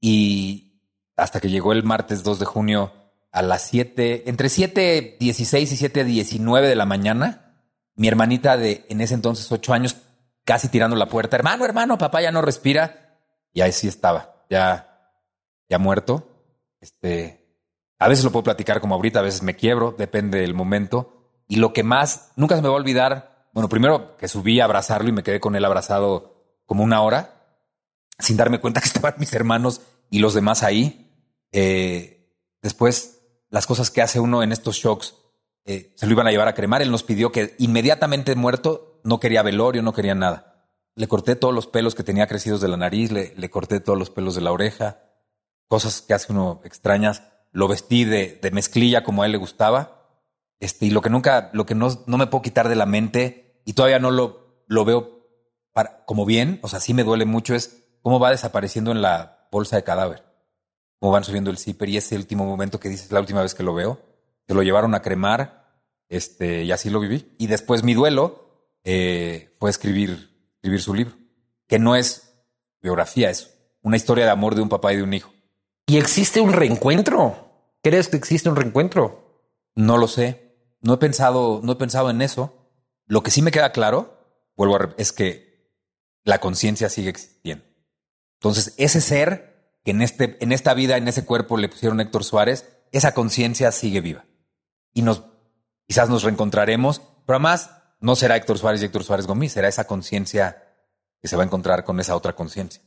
y 0.00 0.80
hasta 1.14 1.40
que 1.40 1.50
llegó 1.50 1.72
el 1.72 1.84
martes 1.84 2.22
2 2.22 2.38
de 2.38 2.46
junio 2.46 2.92
a 3.32 3.42
las 3.42 3.68
7, 3.68 4.30
entre 4.30 4.48
7.16 4.48 5.20
y 5.20 6.24
7.19 6.24 6.62
de 6.62 6.74
la 6.74 6.86
mañana, 6.86 7.66
mi 7.96 8.08
hermanita 8.08 8.56
de 8.56 8.86
en 8.88 9.02
ese 9.02 9.12
entonces 9.12 9.52
8 9.52 9.74
años 9.74 9.96
casi 10.48 10.68
tirando 10.70 10.96
la 10.96 11.06
puerta, 11.06 11.36
hermano, 11.36 11.66
hermano, 11.66 11.98
papá 11.98 12.22
ya 12.22 12.32
no 12.32 12.40
respira. 12.40 13.18
Y 13.52 13.60
ahí 13.60 13.72
sí 13.72 13.86
estaba, 13.86 14.44
ya, 14.48 15.12
ya 15.68 15.78
muerto. 15.78 16.26
Este, 16.80 17.46
a 17.98 18.08
veces 18.08 18.24
lo 18.24 18.32
puedo 18.32 18.44
platicar 18.44 18.80
como 18.80 18.94
ahorita, 18.94 19.18
a 19.18 19.22
veces 19.22 19.42
me 19.42 19.56
quiebro, 19.56 19.94
depende 19.96 20.40
del 20.40 20.54
momento. 20.54 21.42
Y 21.46 21.56
lo 21.56 21.74
que 21.74 21.82
más, 21.82 22.30
nunca 22.36 22.56
se 22.56 22.62
me 22.62 22.68
va 22.68 22.74
a 22.74 22.78
olvidar 22.78 23.38
bueno, 23.52 23.68
primero 23.68 24.16
que 24.16 24.28
subí 24.28 24.60
a 24.60 24.64
abrazarlo 24.64 25.08
y 25.08 25.12
me 25.12 25.24
quedé 25.24 25.40
con 25.40 25.56
él 25.56 25.64
abrazado 25.64 26.60
como 26.64 26.84
una 26.84 27.02
hora, 27.02 27.58
sin 28.16 28.36
darme 28.36 28.60
cuenta 28.60 28.80
que 28.80 28.86
estaban 28.86 29.14
mis 29.18 29.32
hermanos 29.32 29.80
y 30.10 30.20
los 30.20 30.34
demás 30.34 30.62
ahí. 30.62 31.10
Eh, 31.50 32.36
después, 32.62 33.20
las 33.50 33.66
cosas 33.66 33.90
que 33.90 34.02
hace 34.02 34.20
uno 34.20 34.44
en 34.44 34.52
estos 34.52 34.76
shocks, 34.76 35.16
eh, 35.68 35.92
se 35.96 36.06
lo 36.06 36.12
iban 36.12 36.26
a 36.26 36.30
llevar 36.30 36.48
a 36.48 36.54
cremar. 36.54 36.80
Él 36.80 36.90
nos 36.90 37.02
pidió 37.02 37.30
que 37.30 37.54
inmediatamente 37.58 38.34
muerto 38.34 39.00
no 39.04 39.20
quería 39.20 39.42
velorio, 39.42 39.82
no 39.82 39.92
quería 39.92 40.14
nada. 40.14 40.66
Le 40.94 41.06
corté 41.06 41.36
todos 41.36 41.54
los 41.54 41.66
pelos 41.66 41.94
que 41.94 42.02
tenía 42.02 42.26
crecidos 42.26 42.62
de 42.62 42.68
la 42.68 42.78
nariz, 42.78 43.12
le, 43.12 43.34
le 43.36 43.50
corté 43.50 43.78
todos 43.78 43.98
los 43.98 44.08
pelos 44.08 44.34
de 44.34 44.40
la 44.40 44.50
oreja, 44.50 45.02
cosas 45.68 46.00
que 46.00 46.14
hace 46.14 46.32
uno 46.32 46.62
extrañas. 46.64 47.22
Lo 47.52 47.68
vestí 47.68 48.04
de, 48.04 48.38
de 48.40 48.50
mezclilla 48.50 49.04
como 49.04 49.22
a 49.22 49.26
él 49.26 49.32
le 49.32 49.38
gustaba. 49.38 50.08
Este, 50.58 50.86
y 50.86 50.90
lo 50.90 51.02
que 51.02 51.10
nunca, 51.10 51.50
lo 51.52 51.66
que 51.66 51.74
no, 51.74 51.88
no 52.06 52.16
me 52.16 52.26
puedo 52.26 52.42
quitar 52.42 52.68
de 52.68 52.74
la 52.74 52.86
mente 52.86 53.62
y 53.66 53.74
todavía 53.74 53.98
no 53.98 54.10
lo, 54.10 54.64
lo 54.66 54.86
veo 54.86 55.26
para, 55.74 56.04
como 56.06 56.24
bien, 56.24 56.58
o 56.62 56.68
sea, 56.68 56.80
sí 56.80 56.94
me 56.94 57.04
duele 57.04 57.26
mucho, 57.26 57.54
es 57.54 57.84
cómo 58.02 58.18
va 58.18 58.30
desapareciendo 58.30 58.90
en 58.90 59.02
la 59.02 59.46
bolsa 59.52 59.76
de 59.76 59.84
cadáver. 59.84 60.24
Cómo 60.98 61.12
van 61.12 61.24
subiendo 61.24 61.50
el 61.50 61.58
zipper 61.58 61.90
y 61.90 61.98
ese 61.98 62.16
último 62.16 62.46
momento 62.46 62.80
que 62.80 62.88
dices, 62.88 63.12
la 63.12 63.20
última 63.20 63.42
vez 63.42 63.54
que 63.54 63.62
lo 63.62 63.74
veo, 63.74 64.00
se 64.48 64.54
lo 64.54 64.62
llevaron 64.62 64.94
a 64.94 65.02
cremar, 65.02 65.57
este, 66.08 66.64
y 66.64 66.72
así 66.72 66.90
lo 66.90 67.00
viví. 67.00 67.34
Y 67.38 67.46
después 67.46 67.82
mi 67.82 67.94
duelo 67.94 68.68
eh, 68.84 69.54
fue 69.58 69.70
escribir, 69.70 70.30
escribir 70.56 70.80
su 70.80 70.94
libro, 70.94 71.14
que 71.66 71.78
no 71.78 71.96
es 71.96 72.34
biografía, 72.80 73.30
es 73.30 73.54
una 73.82 73.96
historia 73.96 74.24
de 74.24 74.30
amor 74.30 74.54
de 74.54 74.62
un 74.62 74.68
papá 74.68 74.92
y 74.92 74.96
de 74.96 75.02
un 75.02 75.14
hijo. 75.14 75.32
¿Y 75.86 75.96
existe 75.96 76.40
un 76.40 76.52
reencuentro? 76.52 77.76
¿Crees 77.82 78.08
que 78.08 78.16
existe 78.16 78.48
un 78.48 78.56
reencuentro? 78.56 79.52
No 79.74 79.96
lo 79.96 80.08
sé. 80.08 80.48
No 80.80 80.94
he 80.94 80.98
pensado, 80.98 81.60
no 81.62 81.72
he 81.72 81.76
pensado 81.76 82.10
en 82.10 82.22
eso. 82.22 82.70
Lo 83.06 83.22
que 83.22 83.30
sí 83.30 83.42
me 83.42 83.50
queda 83.50 83.72
claro, 83.72 84.50
vuelvo 84.56 84.76
a 84.76 84.94
es 84.98 85.12
que 85.12 85.72
la 86.24 86.40
conciencia 86.40 86.88
sigue 86.88 87.08
existiendo. 87.08 87.64
Entonces, 88.34 88.74
ese 88.76 89.00
ser 89.00 89.78
que 89.84 89.92
en, 89.92 90.02
este, 90.02 90.36
en 90.40 90.52
esta 90.52 90.74
vida, 90.74 90.96
en 90.96 91.08
ese 91.08 91.24
cuerpo 91.24 91.56
le 91.56 91.68
pusieron 91.68 92.00
Héctor 92.00 92.24
Suárez, 92.24 92.68
esa 92.92 93.14
conciencia 93.14 93.72
sigue 93.72 94.00
viva. 94.00 94.26
Y 94.92 95.02
nos, 95.02 95.24
quizás 95.88 96.08
nos 96.08 96.22
reencontraremos, 96.22 97.00
pero 97.26 97.36
además 97.36 97.70
no 98.00 98.14
será 98.14 98.36
Héctor 98.36 98.58
Suárez 98.58 98.82
y 98.82 98.84
Héctor 98.84 99.04
Suárez 99.04 99.26
Gómez, 99.26 99.52
será 99.52 99.68
esa 99.68 99.86
conciencia 99.86 100.62
que 101.20 101.28
se 101.28 101.36
va 101.36 101.42
a 101.42 101.46
encontrar 101.46 101.84
con 101.84 101.98
esa 101.98 102.14
otra 102.14 102.34
conciencia. 102.34 102.82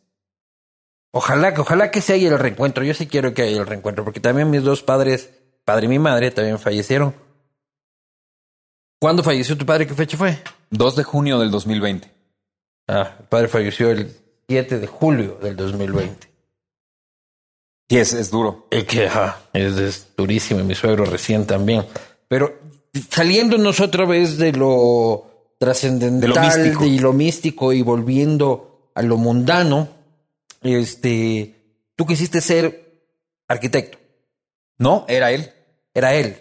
Ojalá, 1.12 1.54
ojalá 1.58 1.92
que 1.92 2.00
se 2.00 2.14
haya 2.14 2.30
el 2.30 2.40
reencuentro. 2.40 2.86
Yo 2.86 2.94
sí 2.94 3.08
quiero 3.08 3.34
que 3.34 3.42
haya 3.42 3.58
el 3.58 3.68
reencuentro, 3.68 4.06
porque 4.06 4.22
también 4.22 4.50
mis 4.50 4.64
dos 4.64 4.82
padres, 4.82 5.30
padre 5.66 5.88
y 5.88 5.90
mi 5.90 6.00
madre, 6.00 6.32
también 6.32 6.58
fallecieron. 6.58 7.14
¿Cuándo 9.00 9.24
falleció 9.24 9.58
tu 9.58 9.66
padre? 9.66 9.88
¿Qué 9.88 9.94
fecha 9.94 10.16
fue? 10.16 10.38
2 10.70 10.96
de 10.96 11.04
junio 11.04 11.40
del 11.40 11.52
2020. 11.52 12.10
Ah, 12.88 13.16
el 13.20 13.26
padre 13.26 13.48
falleció 13.50 13.90
el 13.90 14.16
7 14.48 14.80
de 14.80 14.88
julio 14.88 15.38
del 15.42 15.56
2020. 15.58 16.30
Sí, 17.90 17.98
es, 17.98 18.14
es 18.14 18.32
duro. 18.32 18.68
Es 18.72 18.86
que 18.86 19.10
es, 19.54 19.78
es 19.78 20.16
durísimo. 20.16 20.64
Mi 20.64 20.76
suegro 20.76 21.04
recién 21.04 21.46
también. 21.46 21.86
Pero 22.30 22.61
saliéndonos 23.10 23.80
otra 23.80 24.06
vez 24.06 24.38
de 24.38 24.52
lo 24.54 25.54
trascendental 25.60 26.84
y 26.84 27.00
lo 27.00 27.14
místico 27.14 27.72
y 27.72 27.82
volviendo 27.82 28.92
a 28.96 29.02
lo 29.02 29.18
mundano, 29.18 29.90
este, 30.62 31.56
tú 31.96 32.06
quisiste 32.06 32.42
ser 32.42 33.04
arquitecto. 33.48 34.00
No, 34.78 35.06
era 35.08 35.32
él. 35.32 35.52
Era 35.94 36.16
él. 36.16 36.38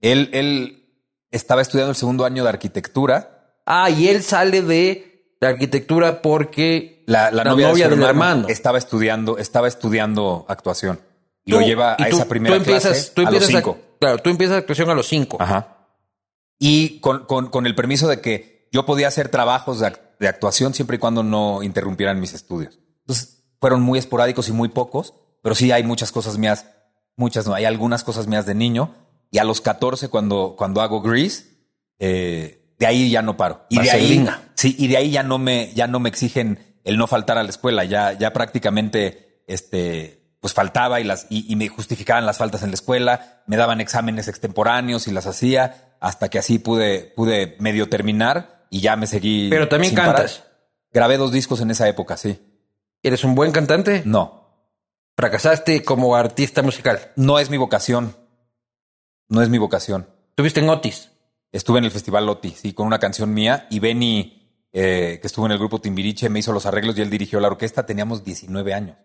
Él, 0.00 0.30
él 0.32 0.88
estaba 1.30 1.62
estudiando 1.62 1.90
el 1.90 1.96
segundo 1.96 2.24
año 2.24 2.44
de 2.44 2.48
arquitectura. 2.48 3.56
Ah, 3.66 3.90
y 3.90 4.08
él 4.08 4.22
sale 4.22 4.62
de, 4.62 5.34
de 5.40 5.46
arquitectura 5.46 6.22
porque 6.22 7.02
la, 7.06 7.30
la, 7.30 7.44
novia, 7.44 7.88
del 7.88 8.02
hermano, 8.02 8.48
estaba 8.48 8.78
estudiando, 8.78 9.38
estaba 9.38 9.68
estudiando 9.68 10.46
actuación. 10.48 11.00
Y 11.44 11.52
lo 11.52 11.60
lleva 11.60 11.96
a 11.98 12.08
esa 12.08 12.28
primera 12.28 12.58
clase 12.62 12.88
a 13.16 13.30
los 13.30 13.46
cinco. 13.46 13.78
claro, 13.98 14.18
tú 14.18 14.30
empiezas 14.30 14.58
actuación 14.58 14.90
a 14.90 14.94
los 14.94 15.08
cinco. 15.08 15.38
Ajá. 15.40 15.79
Y 16.60 17.00
con, 17.00 17.24
con, 17.24 17.48
con 17.48 17.66
el 17.66 17.74
permiso 17.74 18.06
de 18.06 18.20
que 18.20 18.68
yo 18.70 18.86
podía 18.86 19.08
hacer 19.08 19.30
trabajos 19.30 19.80
de, 19.80 19.92
de 20.20 20.28
actuación 20.28 20.74
siempre 20.74 20.96
y 20.96 21.00
cuando 21.00 21.24
no 21.24 21.64
interrumpieran 21.64 22.20
mis 22.20 22.34
estudios. 22.34 22.78
Entonces, 23.00 23.42
fueron 23.60 23.82
muy 23.82 23.98
esporádicos 23.98 24.48
y 24.48 24.52
muy 24.52 24.68
pocos, 24.68 25.14
pero 25.42 25.54
sí 25.54 25.72
hay 25.72 25.82
muchas 25.82 26.12
cosas 26.12 26.38
mías, 26.38 26.66
muchas 27.16 27.46
no, 27.46 27.54
hay 27.54 27.64
algunas 27.64 28.04
cosas 28.04 28.26
mías 28.26 28.46
de 28.46 28.54
niño. 28.54 28.94
Y 29.32 29.38
a 29.38 29.44
los 29.44 29.60
14, 29.60 30.08
cuando, 30.08 30.54
cuando 30.56 30.82
hago 30.82 31.00
Grease, 31.02 31.44
eh, 31.98 32.74
de 32.78 32.86
ahí 32.86 33.10
ya 33.10 33.22
no 33.22 33.36
paro. 33.36 33.64
Y 33.68 33.80
de 33.80 33.90
ahí, 33.90 34.28
sí, 34.54 34.74
y 34.78 34.88
de 34.88 34.96
ahí 34.96 35.10
ya 35.10 35.22
no 35.22 35.38
me, 35.38 35.72
ya 35.74 35.86
no 35.86 35.98
me 36.00 36.08
exigen 36.08 36.80
el 36.84 36.96
no 36.96 37.06
faltar 37.06 37.38
a 37.38 37.42
la 37.42 37.50
escuela. 37.50 37.84
Ya, 37.84 38.12
ya 38.12 38.32
prácticamente, 38.32 39.42
este, 39.46 40.19
pues 40.40 40.54
faltaba 40.54 41.00
y 41.00 41.04
las, 41.04 41.26
y, 41.28 41.54
me 41.56 41.68
justificaban 41.68 42.24
las 42.24 42.38
faltas 42.38 42.62
en 42.62 42.70
la 42.70 42.74
escuela, 42.74 43.42
me 43.46 43.56
daban 43.56 43.80
exámenes 43.80 44.26
extemporáneos 44.26 45.06
y 45.06 45.12
las 45.12 45.26
hacía 45.26 45.94
hasta 46.00 46.30
que 46.30 46.38
así 46.38 46.58
pude, 46.58 47.12
pude 47.14 47.56
medio 47.60 47.88
terminar 47.90 48.64
y 48.70 48.80
ya 48.80 48.96
me 48.96 49.06
seguí. 49.06 49.50
Pero 49.50 49.68
también 49.68 49.94
cantas. 49.94 50.44
Grabé 50.92 51.18
dos 51.18 51.30
discos 51.30 51.60
en 51.60 51.70
esa 51.70 51.88
época, 51.88 52.16
sí. 52.16 52.40
¿Eres 53.02 53.22
un 53.22 53.34
buen 53.34 53.52
cantante? 53.52 54.02
No. 54.06 54.40
¿Fracasaste 55.16 55.84
como 55.84 56.16
artista 56.16 56.62
musical? 56.62 57.12
No 57.16 57.38
es 57.38 57.50
mi 57.50 57.58
vocación. 57.58 58.16
No 59.28 59.42
es 59.42 59.50
mi 59.50 59.58
vocación. 59.58 60.08
¿Tuviste 60.34 60.60
en 60.60 60.70
Otis? 60.70 61.10
Estuve 61.52 61.78
en 61.78 61.84
el 61.84 61.90
Festival 61.90 62.28
Otis, 62.28 62.60
sí, 62.62 62.72
con 62.72 62.86
una 62.86 62.98
canción 62.98 63.32
mía. 63.32 63.66
Y 63.70 63.78
Benny, 63.78 64.66
eh, 64.72 65.18
que 65.20 65.26
estuvo 65.26 65.46
en 65.46 65.52
el 65.52 65.58
grupo 65.58 65.80
Timbiriche, 65.80 66.28
me 66.30 66.38
hizo 66.38 66.52
los 66.52 66.64
arreglos 66.64 66.96
y 66.96 67.02
él 67.02 67.10
dirigió 67.10 67.40
la 67.40 67.48
orquesta. 67.48 67.84
Teníamos 67.84 68.24
19 68.24 68.72
años. 68.72 68.96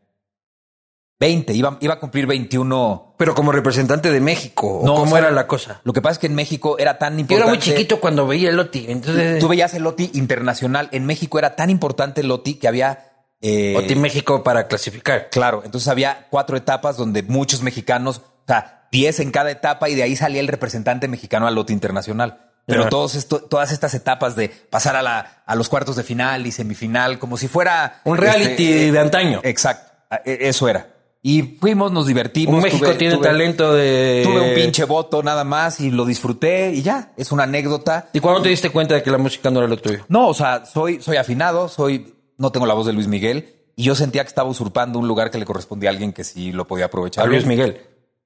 20, 1.20 1.54
iba, 1.54 1.78
iba 1.80 1.94
a 1.94 2.00
cumplir 2.00 2.28
21. 2.28 3.16
Pero 3.18 3.34
como 3.34 3.52
representante 3.52 4.12
de 4.12 4.20
México, 4.20 4.82
no, 4.84 4.96
¿cómo 4.96 5.18
era 5.18 5.32
la 5.32 5.48
cosa? 5.48 5.82
Lo 5.84 5.94
que 5.94 6.02
pasa 6.02 6.14
es 6.14 6.20
que 6.20 6.28
en 6.28 6.36
México 6.36 6.78
era 6.78 6.98
tan 6.98 7.20
importante. 7.20 7.34
Yo 7.34 7.38
era 7.38 7.48
muy 7.48 7.60
chiquito 7.60 8.00
cuando 8.00 8.28
veía 8.28 8.50
el 8.50 8.58
Loti. 8.58 8.86
Entonces... 8.90 9.40
Tú 9.40 9.48
veías 9.48 9.74
el 9.74 9.84
Loti 9.84 10.12
internacional. 10.14 10.90
En 10.92 11.06
México 11.06 11.40
era 11.40 11.56
tan 11.56 11.70
importante 11.70 12.22
el 12.22 12.28
Loti 12.28 12.56
que 12.56 12.68
había 12.68 13.16
eh, 13.42 13.76
o 13.78 13.84
Team 13.84 14.00
México 14.00 14.44
para 14.44 14.68
clasificar. 14.68 15.30
Claro, 15.30 15.62
entonces 15.64 15.88
había 15.88 16.28
cuatro 16.30 16.58
etapas 16.58 16.98
donde 16.98 17.24
muchos 17.24 17.62
mexicanos, 17.62 18.18
o 18.18 18.44
sea, 18.48 18.88
diez 18.92 19.20
en 19.20 19.32
cada 19.32 19.52
etapa 19.52 19.88
y 19.88 19.96
de 19.96 20.04
ahí 20.04 20.16
salía 20.16 20.42
el 20.42 20.48
representante 20.48 21.08
mexicano 21.08 21.48
al 21.48 21.56
lote 21.56 21.72
internacional. 21.72 22.42
Pero 22.68 22.90
todos 22.90 23.14
esto, 23.14 23.42
todas 23.42 23.72
estas 23.72 23.94
etapas 23.94 24.36
de 24.36 24.50
pasar 24.50 24.96
a, 24.96 25.04
la, 25.04 25.44
a 25.46 25.56
los 25.56 25.70
cuartos 25.70 25.96
de 25.96 26.04
final 26.04 26.48
y 26.48 26.52
semifinal, 26.52 27.20
como 27.20 27.38
si 27.38 27.48
fuera... 27.48 28.02
Un 28.06 28.18
reality 28.18 28.72
este, 28.72 28.92
de 28.92 29.00
antaño. 29.00 29.40
Exacto, 29.44 29.92
e, 30.26 30.40
eso 30.42 30.68
era. 30.68 30.95
Y 31.28 31.42
fuimos, 31.60 31.92
nos 31.92 32.06
divertimos. 32.06 32.62
México 32.62 32.94
tiene 32.94 33.18
talento 33.18 33.74
de... 33.74 34.22
Tuve 34.24 34.42
un 34.42 34.54
pinche 34.54 34.84
voto 34.84 35.24
nada 35.24 35.44
más 35.44 35.80
y 35.80 35.90
lo 35.90 36.06
disfruté 36.06 36.72
y 36.72 36.84
ya, 36.84 37.14
es 37.18 37.32
una 37.32 37.46
anécdota. 37.46 38.10
¿Y 38.14 38.20
cuándo 38.20 38.44
te 38.44 38.50
diste 38.50 38.70
cuenta 38.70 38.94
de 38.94 39.02
que 39.02 39.10
la 39.10 39.18
música 39.18 39.50
no 39.50 39.58
era 39.58 39.68
lo 39.68 39.76
tuyo? 39.76 40.06
No, 40.08 40.28
o 40.28 40.36
sea, 40.36 40.68
soy, 40.68 41.02
soy 41.02 41.18
afinado, 41.18 41.68
soy 41.68 42.14
no 42.38 42.52
tengo 42.52 42.68
la 42.68 42.76
voz 42.76 42.86
de 42.86 42.94
Luis 42.94 43.08
Miguel 43.08 43.56
y 43.76 43.82
yo 43.86 43.96
sentía 43.96 44.22
que 44.22 44.28
estaba 44.28 44.48
usurpando 44.48 45.00
un 45.00 45.08
lugar 45.08 45.32
que 45.32 45.40
le 45.40 45.46
correspondía 45.46 45.90
a 45.90 45.94
alguien 45.94 46.14
que 46.14 46.24
sí 46.24 46.52
lo 46.52 46.68
podía 46.68 46.86
aprovechar. 46.86 47.24
A 47.24 47.28
Luis 47.28 47.48
Miguel. 47.48 47.82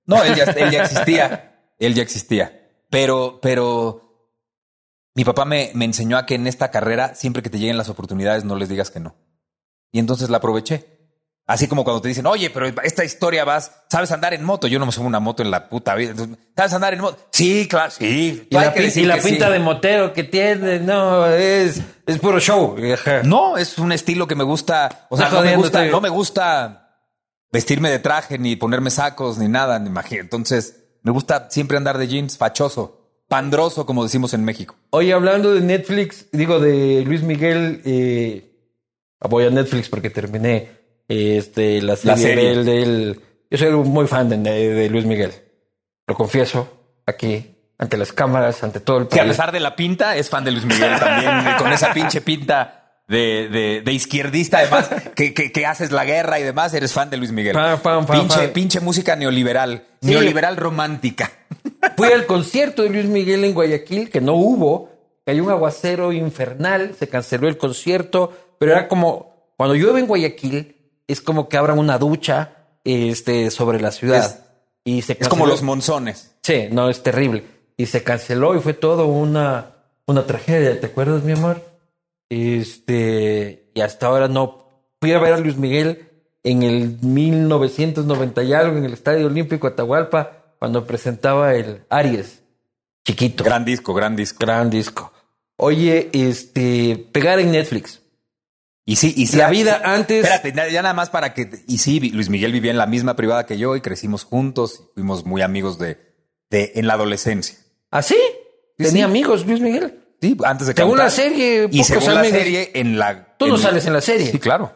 No, 0.05 0.21
él 0.21 0.35
ya, 0.35 0.43
existía. 0.83 1.71
él 1.79 1.93
ya 1.93 2.03
existía. 2.03 2.69
Pero, 2.89 3.39
pero 3.41 4.35
mi 5.15 5.23
papá 5.23 5.45
me, 5.45 5.71
me 5.73 5.85
enseñó 5.85 6.17
a 6.17 6.25
que 6.25 6.35
en 6.35 6.47
esta 6.47 6.69
carrera, 6.69 7.15
siempre 7.15 7.41
que 7.43 7.49
te 7.49 7.59
lleguen 7.59 7.77
las 7.77 7.87
oportunidades, 7.87 8.43
no 8.43 8.57
les 8.57 8.67
digas 8.67 8.91
que 8.91 8.99
no. 8.99 9.15
Y 9.89 9.99
entonces 9.99 10.29
la 10.29 10.39
aproveché. 10.39 10.98
Así 11.49 11.67
como 11.67 11.83
cuando 11.83 11.99
te 11.99 12.09
dicen, 12.09 12.27
oye, 12.27 12.51
pero 12.51 12.67
esta 12.83 13.03
historia 13.03 13.43
vas, 13.43 13.71
¿sabes 13.89 14.11
andar 14.11 14.35
en 14.35 14.43
moto? 14.43 14.67
Yo 14.67 14.77
no 14.77 14.85
me 14.85 14.91
subo 14.91 15.07
una 15.07 15.19
moto 15.19 15.41
en 15.41 15.49
la 15.49 15.67
puta 15.67 15.95
vida. 15.95 16.13
¿Sabes 16.55 16.73
andar 16.73 16.93
en 16.93 17.01
moto? 17.01 17.17
Sí, 17.31 17.67
claro, 17.67 17.89
sí. 17.89 18.47
Y 18.51 18.53
la, 18.53 19.17
pinta 19.17 19.49
de 19.49 19.57
motero 19.57 20.13
que 20.13 20.23
tiene, 20.23 20.79
no, 20.79 21.25
es, 21.25 21.81
es 22.05 22.19
puro 22.19 22.39
show. 22.39 22.75
No, 23.23 23.57
es 23.57 23.79
un 23.79 23.91
estilo 23.91 24.27
que 24.27 24.35
me 24.35 24.43
gusta. 24.43 25.07
O 25.09 25.17
sea, 25.17 25.31
no, 25.31 25.41
me 25.41 25.55
gusta, 25.55 25.85
no 25.85 25.99
me 26.01 26.09
gusta 26.09 26.99
vestirme 27.51 27.89
de 27.89 27.97
traje, 27.97 28.37
ni 28.37 28.55
ponerme 28.55 28.91
sacos, 28.91 29.39
ni 29.39 29.47
nada, 29.47 29.79
ni. 29.79 29.89
Entonces, 30.19 30.83
me 31.01 31.11
gusta 31.11 31.47
siempre 31.49 31.77
andar 31.77 31.97
de 31.97 32.07
jeans, 32.07 32.37
fachoso, 32.37 33.23
pandroso, 33.27 33.87
como 33.87 34.03
decimos 34.03 34.35
en 34.35 34.45
México. 34.45 34.75
Oye, 34.91 35.13
hablando 35.13 35.55
de 35.55 35.61
Netflix, 35.61 36.27
digo 36.31 36.59
de 36.59 37.01
Luis 37.07 37.23
Miguel, 37.23 37.81
eh, 37.85 38.53
voy 39.21 39.45
a 39.45 39.49
Netflix 39.49 39.89
porque 39.89 40.11
terminé 40.11 40.77
este, 41.09 41.81
la 41.81 41.95
serie, 41.95 42.63
Del, 42.63 43.19
Yo 43.49 43.57
soy 43.57 43.71
muy 43.71 44.07
fan 44.07 44.29
de, 44.29 44.89
Luis 44.89 45.05
Miguel. 45.05 45.31
Lo 46.07 46.15
confieso 46.15 47.01
aquí, 47.05 47.55
ante 47.77 47.97
las 47.97 48.13
cámaras, 48.13 48.63
ante 48.63 48.79
todo 48.79 48.99
el 48.99 49.07
país. 49.07 49.21
Que 49.21 49.27
a 49.27 49.29
pesar 49.29 49.51
de 49.51 49.59
la 49.59 49.75
pinta, 49.75 50.15
es 50.15 50.29
fan 50.29 50.43
de 50.43 50.51
Luis 50.51 50.65
Miguel 50.65 50.99
también, 50.99 51.57
con 51.57 51.73
esa 51.73 51.93
pinche 51.93 52.21
pinta 52.21 52.79
de, 53.09 53.81
de, 53.83 53.91
izquierdista, 53.91 54.59
además, 54.59 54.87
que, 55.15 55.33
que, 55.33 55.65
haces 55.65 55.91
la 55.91 56.05
guerra 56.05 56.39
y 56.39 56.43
demás, 56.43 56.73
eres 56.75 56.93
fan 56.93 57.09
de 57.09 57.17
Luis 57.17 57.31
Miguel. 57.31 57.57
pinche, 58.11 58.47
pinche 58.49 58.79
música 58.79 59.15
neoliberal, 59.15 59.83
neoliberal 60.01 60.57
romántica. 60.57 61.31
Fui 61.97 62.11
al 62.11 62.27
concierto 62.27 62.83
de 62.83 62.89
Luis 62.89 63.05
Miguel 63.05 63.43
en 63.43 63.55
Guayaquil, 63.55 64.11
que 64.11 64.21
no 64.21 64.35
hubo, 64.35 64.91
cayó 65.25 65.43
un 65.43 65.49
aguacero 65.49 66.11
infernal, 66.11 66.93
se 66.97 67.07
canceló 67.07 67.47
el 67.47 67.57
concierto, 67.57 68.31
pero 68.59 68.73
era 68.73 68.87
como, 68.87 69.53
cuando 69.57 69.73
llueve 69.73 70.01
en 70.01 70.07
Guayaquil, 70.07 70.75
es 71.09 71.21
como 71.21 71.49
que 71.49 71.57
abran 71.57 71.79
una 71.79 71.97
ducha 71.97 72.53
este, 72.83 73.51
sobre 73.51 73.81
la 73.81 73.91
ciudad. 73.91 74.23
Es, 74.23 74.39
y 74.83 75.01
se 75.01 75.17
es 75.19 75.27
como 75.27 75.47
los 75.47 75.63
monzones. 75.63 76.35
Sí, 76.41 76.67
no, 76.71 76.89
es 76.89 77.03
terrible. 77.03 77.43
Y 77.77 77.87
se 77.87 78.03
canceló 78.03 78.55
y 78.55 78.59
fue 78.59 78.73
todo 78.73 79.07
una, 79.07 79.71
una 80.05 80.25
tragedia. 80.25 80.79
¿Te 80.79 80.87
acuerdas, 80.87 81.23
mi 81.23 81.33
amor? 81.33 81.63
Este, 82.29 83.71
y 83.73 83.81
hasta 83.81 84.07
ahora 84.07 84.27
no. 84.27 84.65
Fui 85.01 85.11
a 85.13 85.19
ver 85.19 85.33
a 85.33 85.37
Luis 85.37 85.57
Miguel 85.57 86.09
en 86.43 86.63
el 86.63 86.97
1990 87.01 88.43
y 88.43 88.53
algo 88.53 88.77
en 88.77 88.85
el 88.85 88.93
Estadio 88.93 89.27
Olímpico 89.27 89.67
Atahualpa 89.67 90.53
cuando 90.59 90.85
presentaba 90.85 91.55
el 91.55 91.83
Aries. 91.89 92.43
Chiquito. 93.05 93.43
Gran 93.43 93.65
disco, 93.65 93.93
gran 93.93 94.15
disco. 94.15 94.37
Gran 94.39 94.69
disco. 94.69 95.11
Oye, 95.55 96.09
este, 96.13 97.07
pegar 97.11 97.39
en 97.39 97.51
Netflix. 97.51 97.98
Y 98.89 98.95
sí, 98.95 99.13
y 99.15 99.27
sí. 99.27 99.37
La 99.37 99.49
vida 99.49 99.81
antes. 99.83 100.25
Espérate, 100.27 100.71
ya 100.71 100.81
nada 100.81 100.93
más 100.95 101.09
para 101.11 101.33
que. 101.33 101.47
Y 101.67 101.77
sí, 101.77 101.99
Luis 102.09 102.29
Miguel 102.29 102.51
vivía 102.51 102.71
en 102.71 102.77
la 102.77 102.87
misma 102.87 103.15
privada 103.15 103.45
que 103.45 103.57
yo 103.57 103.75
y 103.75 103.81
crecimos 103.81 104.23
juntos 104.23 104.81
y 104.91 104.93
fuimos 104.95 105.25
muy 105.25 105.41
amigos 105.43 105.77
de, 105.77 105.97
de 106.49 106.71
en 106.75 106.87
la 106.87 106.93
adolescencia. 106.95 107.57
¿Así? 107.91 108.15
Sí, 108.77 108.85
Tenía 108.85 108.91
sí. 109.05 109.11
amigos, 109.11 109.45
Luis 109.45 109.61
Miguel. 109.61 109.99
Sí, 110.21 110.35
antes 110.43 110.67
de 110.67 110.73
Según 110.73 110.97
cantar. 110.97 111.05
la 111.05 111.11
serie, 111.11 111.69
Y 111.71 111.83
según 111.83 112.15
la 112.15 112.23
serie, 112.25 112.71
en 112.73 112.97
la. 112.97 113.35
Tú 113.37 113.47
no 113.47 113.57
sales 113.59 113.85
en 113.85 113.93
la 113.93 114.01
serie. 114.01 114.31
Sí, 114.31 114.39
claro. 114.39 114.73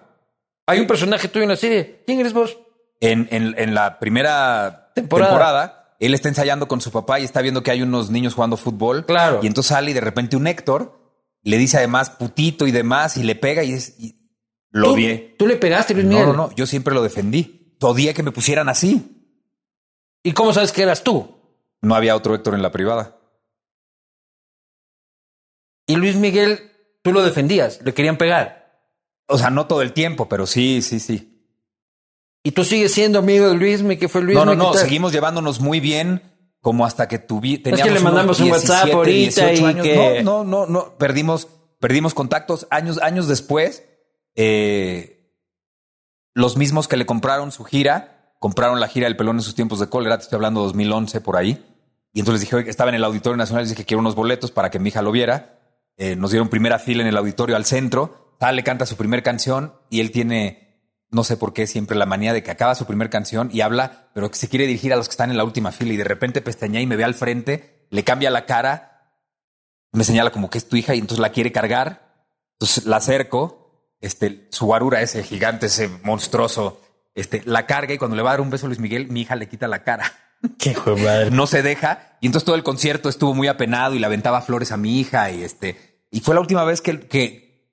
Hay 0.68 0.80
un 0.80 0.88
personaje 0.88 1.28
tuyo 1.28 1.43
en 1.43 1.49
la 1.49 1.55
serie. 1.57 2.03
¿Quién 2.05 2.20
eres 2.20 2.34
vos? 2.34 2.57
En, 3.01 3.28
en, 3.32 3.55
en 3.57 3.74
la 3.74 3.97
primera 3.99 4.91
Temporada. 4.93 5.30
temporada. 5.32 5.95
él 5.99 6.14
está 6.14 6.30
ensayando 6.30 6.68
con 6.68 6.80
su 6.82 6.91
papá 6.91 7.20
y 7.20 7.24
está 7.24 7.41
viendo 7.41 7.64
que 7.64 7.72
hay 7.72 7.82
unos 7.82 8.11
niños 8.11 8.36
jugando 8.36 8.57
fútbol. 8.57 9.05
Claro. 9.07 9.39
Y 9.41 9.47
entonces 9.47 9.70
sale 9.70 9.89
y 9.91 9.93
de 9.95 10.01
repente 10.01 10.38
un 10.38 10.45
Héctor 10.47 11.03
le 11.44 11.58
dice 11.58 11.78
además 11.78 12.10
putito 12.10 12.68
y 12.68 12.72
demás 12.72 13.18
y 13.18 13.24
le 13.24 13.36
pega 13.36 13.64
y, 13.64 13.74
es, 13.74 13.96
y 14.00 14.18
lo 14.72 14.88
¿Tú, 14.88 14.94
odié. 14.94 15.36
tú 15.38 15.46
le 15.48 15.58
pegaste, 15.58 15.94
Luis 15.94 16.06
Miguel. 16.06 16.26
no, 16.28 16.34
no. 16.34 16.56
Yo 16.56 16.66
siempre 16.66 16.94
lo 16.94 17.04
defendí. 17.04 17.76
Odié 17.82 18.14
que 18.14 18.24
me 18.24 18.32
pusieran 18.32 18.70
así. 18.70 19.28
¿Y 20.24 20.32
cómo 20.32 20.54
sabes 20.54 20.72
que 20.72 20.84
eras 20.84 21.04
tú? 21.04 21.36
No 21.82 21.96
había 21.96 22.16
otro 22.16 22.34
Héctor 22.34 22.56
en 22.56 22.62
la 22.62 22.72
privada. 22.72 23.18
Y 25.86 25.98
Luis 25.98 26.16
Miguel, 26.16 26.72
tú 27.02 27.12
lo 27.12 27.22
defendías, 27.24 27.82
le 27.84 27.94
querían 27.94 28.18
pegar. 28.18 28.88
O 29.28 29.38
sea, 29.38 29.50
no 29.50 29.68
todo 29.68 29.82
el 29.82 29.91
tiempo, 29.91 30.30
pero 30.30 30.48
sí, 30.48 30.82
sí, 30.82 31.00
sí. 31.00 31.30
Y 32.41 32.52
tú 32.52 32.64
sigues 32.64 32.94
siendo 32.94 33.20
amigo 33.20 33.48
de 33.50 33.56
Luismi, 33.56 33.98
que 33.98 34.10
fue 34.10 34.22
Luis 34.22 34.38
no, 34.38 34.46
no, 34.46 34.56
no. 34.56 34.74
Seguimos 34.74 35.12
llevándonos 35.12 35.60
muy 35.60 35.80
bien 35.80 36.33
como 36.64 36.86
hasta 36.86 37.07
que 37.07 37.20
tuvi, 37.20 37.57
que 37.57 37.64
teníamos 37.72 37.93
le 37.93 37.99
mandamos 37.99 38.39
un 38.39 38.49
WhatsApp 38.51 38.86
17, 38.86 38.93
ahorita 38.95 39.45
18 39.51 39.61
y 39.61 39.66
años. 39.66 39.86
que- 39.86 40.24
No, 40.24 40.43
no, 40.43 40.66
no, 40.66 40.66
no. 40.66 40.97
Perdimos, 40.97 41.47
perdimos 41.80 42.14
contactos 42.16 42.66
años, 42.72 42.97
años 43.03 43.28
después. 43.28 43.84
eh, 44.36 45.30
los 46.34 46.57
mismos 46.57 46.88
que 46.88 46.97
le 46.97 47.05
compraron 47.05 47.51
su 47.51 47.64
gira, 47.64 48.34
compraron 48.39 48.80
la 48.80 48.88
gira 48.88 49.05
del 49.05 49.16
pelón 49.16 49.36
en 49.36 49.41
sus 49.43 49.53
tiempos 49.53 49.80
de 49.80 49.88
cólera, 49.89 50.18
te 50.18 50.24
estoy 50.24 50.38
hablando 50.38 50.61
2011 50.61 51.22
por 51.22 51.38
ahí. 51.38 51.64
Y 52.14 52.20
entonces 52.22 52.41
les 52.41 52.49
dije, 52.49 52.70
estaba 52.70 52.89
en 52.89 52.95
el 52.95 53.03
Auditorio 53.03 53.38
Nacional, 53.38 53.64
les 53.64 53.70
dije 53.70 53.84
que 53.84 53.86
quiero 53.88 53.99
unos 53.99 54.16
boletos 54.16 54.49
para 54.51 54.72
que 54.72 54.80
mi 54.80 54.89
hija 54.89 55.01
lo 55.03 55.11
viera. 55.11 55.59
Eh, 55.97 56.16
nos 56.16 56.32
dieron 56.32 56.49
primera 56.49 56.80
fila 56.80 57.01
en 57.03 57.07
el 57.09 57.18
auditorio 57.18 57.55
al 57.55 57.66
centro. 57.66 58.36
Sale, 58.39 58.64
canta 58.64 58.86
su 58.88 58.95
primer 58.95 59.22
canción 59.22 59.76
y 59.91 59.99
él 59.99 60.11
tiene, 60.11 60.62
no 61.14 61.24
sé 61.24 61.38
por 61.38 61.53
qué, 61.53 61.68
siempre 61.68 61.95
la 61.95 62.05
manía 62.05 62.34
de 62.34 62.43
que 62.43 62.51
acaba 62.51 62.76
su 62.76 62.86
primer 62.86 63.09
canción 63.09 63.49
y 63.53 63.61
habla, 63.61 64.09
pero 64.14 64.30
que 64.30 64.38
se 64.38 64.49
quiere 64.49 64.68
dirigir 64.68 64.91
a 64.91 64.95
los 64.95 65.07
que 65.07 65.14
están 65.14 65.30
en 65.30 65.38
la 65.38 65.43
última 65.43 65.72
fila 65.72 65.93
y 65.93 65.97
de 65.97 66.03
repente 66.03 66.41
pestañea 66.41 66.82
y 66.82 66.88
me 66.88 66.95
ve 66.95 67.03
al 67.03 67.14
frente, 67.14 67.88
le 67.89 68.03
cambia 68.03 68.30
la 68.32 68.45
cara, 68.45 69.14
me 69.91 70.03
señala 70.03 70.32
como 70.32 70.49
que 70.49 70.57
es 70.57 70.68
tu 70.68 70.76
hija 70.76 70.95
y 70.95 70.99
entonces 70.99 71.20
la 71.20 71.32
quiere 71.32 71.51
cargar. 71.51 72.28
Entonces 72.53 72.86
la 72.86 72.97
acerco, 72.97 73.95
este, 74.01 74.47
su 74.51 74.66
guarura, 74.66 75.01
ese 75.01 75.24
gigante, 75.24 75.68
ese 75.68 75.89
monstruoso, 76.03 76.82
este, 77.16 77.43
la 77.45 77.66
carga 77.68 77.93
y 77.93 77.97
cuando 77.97 78.18
le 78.18 78.24
va 78.24 78.32
a 78.32 78.34
dar 78.34 78.41
un 78.41 78.49
beso 78.49 78.66
a 78.66 78.70
Luis 78.70 78.80
Miguel, 78.80 79.07
mi 79.09 79.22
hija 79.22 79.36
le 79.36 79.47
quita 79.47 79.68
la 79.68 79.84
cara 79.84 80.11
Qué 80.57 80.76
no 81.32 81.47
se 81.47 81.61
deja. 81.61 82.18
Y 82.20 82.26
entonces 82.26 82.45
todo 82.45 82.55
el 82.55 82.64
concierto 82.64 83.09
estuvo 83.09 83.34
muy 83.34 83.47
apenado 83.47 83.95
y 83.95 83.99
le 83.99 84.05
aventaba 84.05 84.41
flores 84.41 84.72
a 84.72 84.78
mi 84.78 84.99
hija 84.99 85.32
y 85.32 85.43
este. 85.43 86.05
Y 86.11 86.20
fue 86.20 86.36
la 86.36 86.41
última 86.41 86.64
vez 86.64 86.82
que, 86.82 87.07
que 87.07 87.72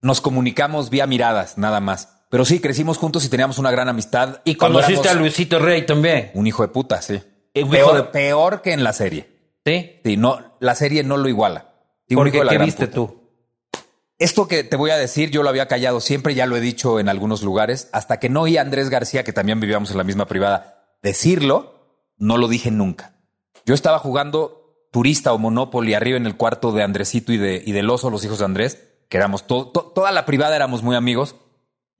nos 0.00 0.20
comunicamos 0.20 0.90
vía 0.90 1.06
miradas, 1.06 1.58
nada 1.58 1.80
más. 1.80 2.23
Pero 2.34 2.44
sí, 2.44 2.58
crecimos 2.58 2.98
juntos 2.98 3.24
y 3.24 3.28
teníamos 3.28 3.58
una 3.60 3.70
gran 3.70 3.88
amistad. 3.88 4.40
Y 4.44 4.56
conociste 4.56 5.08
a 5.08 5.14
Luisito 5.14 5.60
Rey 5.60 5.86
también. 5.86 6.32
Un 6.34 6.48
hijo 6.48 6.62
de 6.64 6.68
puta, 6.68 7.00
sí. 7.00 7.14
Un 7.54 7.60
hijo 7.60 7.70
Peor, 7.70 7.94
de- 7.94 8.02
peor 8.02 8.60
que 8.60 8.72
en 8.72 8.82
la 8.82 8.92
serie. 8.92 9.28
¿Sí? 9.64 10.00
Sí, 10.04 10.16
no, 10.16 10.56
la 10.58 10.74
serie 10.74 11.04
no 11.04 11.16
lo 11.16 11.28
iguala. 11.28 11.74
Sí, 12.08 12.16
Porque, 12.16 12.42
¿qué 12.48 12.58
viste 12.58 12.88
puta. 12.88 12.94
tú? 12.96 13.20
Esto 14.18 14.48
que 14.48 14.64
te 14.64 14.74
voy 14.74 14.90
a 14.90 14.96
decir, 14.96 15.30
yo 15.30 15.44
lo 15.44 15.48
había 15.48 15.68
callado 15.68 16.00
siempre, 16.00 16.34
ya 16.34 16.46
lo 16.46 16.56
he 16.56 16.60
dicho 16.60 16.98
en 16.98 17.08
algunos 17.08 17.42
lugares, 17.44 17.88
hasta 17.92 18.18
que 18.18 18.28
no 18.28 18.42
oí 18.42 18.56
a 18.56 18.62
Andrés 18.62 18.90
García, 18.90 19.22
que 19.22 19.32
también 19.32 19.60
vivíamos 19.60 19.92
en 19.92 19.98
la 19.98 20.02
misma 20.04 20.26
privada, 20.26 20.96
decirlo, 21.04 21.86
no 22.16 22.36
lo 22.36 22.48
dije 22.48 22.72
nunca. 22.72 23.14
Yo 23.64 23.74
estaba 23.74 24.00
jugando 24.00 24.88
turista 24.90 25.32
o 25.32 25.38
Monopoly 25.38 25.94
arriba 25.94 26.16
en 26.16 26.26
el 26.26 26.36
cuarto 26.36 26.72
de 26.72 26.82
Andresito 26.82 27.32
y 27.32 27.36
de, 27.38 27.62
y 27.64 27.70
del 27.70 27.88
oso, 27.90 28.10
los 28.10 28.24
hijos 28.24 28.40
de 28.40 28.44
Andrés, 28.44 28.78
que 29.08 29.18
éramos 29.18 29.46
todo, 29.46 29.68
to- 29.68 29.92
toda 29.94 30.10
la 30.10 30.26
privada 30.26 30.56
éramos 30.56 30.82
muy 30.82 30.96
amigos. 30.96 31.36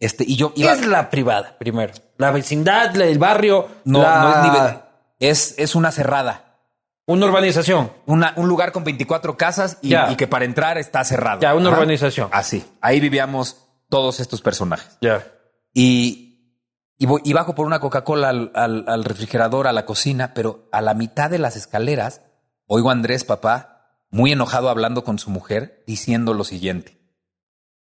Este, 0.00 0.24
y 0.26 0.36
yo 0.36 0.52
¿Qué 0.54 0.62
iba. 0.62 0.72
es 0.72 0.86
la 0.86 1.10
privada, 1.10 1.56
primero? 1.58 1.92
La 2.18 2.30
vecindad, 2.30 2.94
el 3.00 3.18
barrio. 3.18 3.68
no, 3.84 4.02
la- 4.02 4.20
no 4.22 4.30
es 4.30 4.52
nivel. 4.52 4.78
Es, 5.20 5.54
es 5.58 5.74
una 5.74 5.90
cerrada. 5.92 6.58
Una 7.06 7.26
urbanización. 7.26 7.92
Una- 8.06 8.32
un 8.36 8.48
lugar 8.48 8.72
con 8.72 8.82
24 8.84 9.36
casas 9.36 9.78
y, 9.82 9.94
que 10.16 10.26
para 10.26 10.44
entrar 10.44 10.78
está 10.78 11.04
cerrado. 11.04 11.40
Ya, 11.40 11.54
una 11.54 11.68
Ajá. 11.68 11.78
urbanización. 11.78 12.28
Así. 12.32 12.64
Ahí 12.80 12.98
vivíamos 13.00 13.58
todos 13.88 14.20
estos 14.20 14.40
personajes. 14.42 14.96
Ya. 15.00 15.24
Y, 15.72 16.60
y, 16.98 17.06
voy- 17.06 17.20
y 17.24 17.32
bajo 17.32 17.54
por 17.54 17.66
una 17.66 17.80
Coca-Cola 17.80 18.28
al, 18.30 18.50
al- 18.54 18.84
al 18.88 19.04
refrigerador, 19.04 19.66
a 19.66 19.72
la 19.72 19.84
cocina, 19.86 20.32
pero 20.34 20.68
a 20.72 20.80
la 20.80 20.94
mitad 20.94 21.30
de 21.30 21.38
las 21.38 21.56
escaleras 21.56 22.22
oigo 22.66 22.88
a 22.88 22.92
Andrés, 22.92 23.24
papá, 23.24 23.98
muy 24.10 24.32
enojado 24.32 24.68
hablando 24.70 25.04
con 25.04 25.18
su 25.18 25.30
mujer, 25.30 25.82
diciendo 25.86 26.32
lo 26.34 26.44
siguiente. 26.44 26.93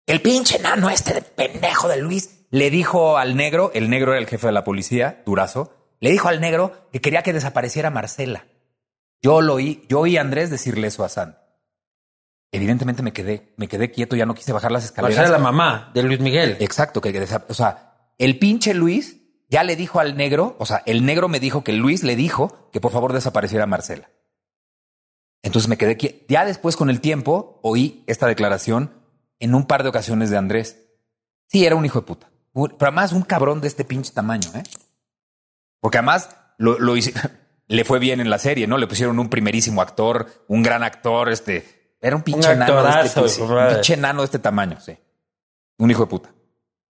El 0.05 0.21
pinche 0.21 0.59
nano 0.59 0.89
este 0.89 1.13
de 1.13 1.21
pendejo 1.21 1.87
de 1.87 1.97
Luis 1.97 2.45
le 2.49 2.69
dijo 2.69 3.17
al 3.17 3.35
negro, 3.35 3.71
el 3.73 3.89
negro 3.89 4.11
era 4.11 4.19
el 4.19 4.27
jefe 4.27 4.47
de 4.47 4.53
la 4.53 4.63
policía, 4.63 5.21
Durazo, 5.25 5.95
le 5.99 6.11
dijo 6.11 6.27
al 6.27 6.41
negro 6.41 6.89
que 6.91 6.99
quería 6.99 7.23
que 7.23 7.33
desapareciera 7.33 7.89
Marcela. 7.89 8.45
Yo 9.21 9.41
lo 9.41 9.55
oí, 9.55 9.85
yo 9.87 9.99
oí 9.99 10.17
a 10.17 10.21
Andrés 10.21 10.49
decirle 10.49 10.87
eso 10.87 11.03
a 11.03 11.09
San. 11.09 11.37
Evidentemente 12.51 13.03
me 13.03 13.13
quedé, 13.13 13.53
me 13.55 13.67
quedé 13.67 13.91
quieto, 13.91 14.15
ya 14.15 14.25
no 14.25 14.33
quise 14.33 14.51
bajar 14.51 14.71
las 14.71 14.83
escaleras. 14.83 15.15
Marcela, 15.15 15.37
la 15.37 15.43
mamá 15.43 15.91
de 15.93 16.03
Luis 16.03 16.19
Miguel. 16.19 16.57
Exacto, 16.59 16.99
que, 16.99 17.13
que 17.13 17.21
o 17.21 17.53
sea, 17.53 18.11
el 18.17 18.37
pinche 18.39 18.73
Luis 18.73 19.21
ya 19.47 19.63
le 19.63 19.75
dijo 19.75 19.99
al 19.99 20.17
negro, 20.17 20.55
o 20.59 20.65
sea, 20.65 20.83
el 20.85 21.05
negro 21.05 21.29
me 21.29 21.39
dijo 21.39 21.63
que 21.63 21.73
Luis 21.73 22.03
le 22.03 22.15
dijo 22.15 22.69
que 22.71 22.81
por 22.81 22.91
favor 22.91 23.13
desapareciera 23.13 23.67
Marcela. 23.67 24.09
Entonces 25.43 25.69
me 25.69 25.77
quedé 25.77 25.97
quieto. 25.97 26.25
Ya 26.27 26.45
después 26.45 26.75
con 26.75 26.89
el 26.89 27.01
tiempo 27.01 27.59
oí 27.63 28.03
esta 28.07 28.27
declaración 28.27 29.00
en 29.41 29.53
un 29.55 29.65
par 29.65 29.83
de 29.83 29.89
ocasiones 29.89 30.29
de 30.29 30.37
Andrés. 30.37 30.77
Sí, 31.47 31.65
era 31.65 31.75
un 31.75 31.85
hijo 31.85 31.99
de 32.01 32.05
puta. 32.07 32.29
Pero 32.53 32.75
además 32.79 33.11
un 33.13 33.23
cabrón 33.23 33.59
de 33.61 33.67
este 33.67 33.83
pinche 33.85 34.13
tamaño, 34.13 34.49
¿eh? 34.55 34.63
Porque 35.79 35.97
además 35.97 36.29
lo, 36.57 36.79
lo 36.79 36.95
hice- 36.95 37.13
le 37.67 37.83
fue 37.85 37.99
bien 37.99 38.19
en 38.21 38.29
la 38.29 38.37
serie, 38.39 38.67
¿no? 38.67 38.77
Le 38.77 38.87
pusieron 38.87 39.19
un 39.19 39.29
primerísimo 39.29 39.81
actor, 39.81 40.27
un 40.47 40.63
gran 40.63 40.83
actor, 40.83 41.29
este. 41.29 41.97
Era 42.01 42.15
un 42.15 42.23
pinche 42.23 42.49
Un 42.49 42.55
enano 42.55 42.83
de 42.83 43.01
este, 43.05 43.21
de 43.21 43.43
un 43.43 43.67
pinche 43.73 43.93
enano 43.93 44.21
de 44.21 44.25
este 44.25 44.39
tamaño, 44.39 44.79
sí. 44.79 44.97
Un 45.77 45.91
hijo 45.91 46.01
de 46.03 46.07
puta. 46.09 46.33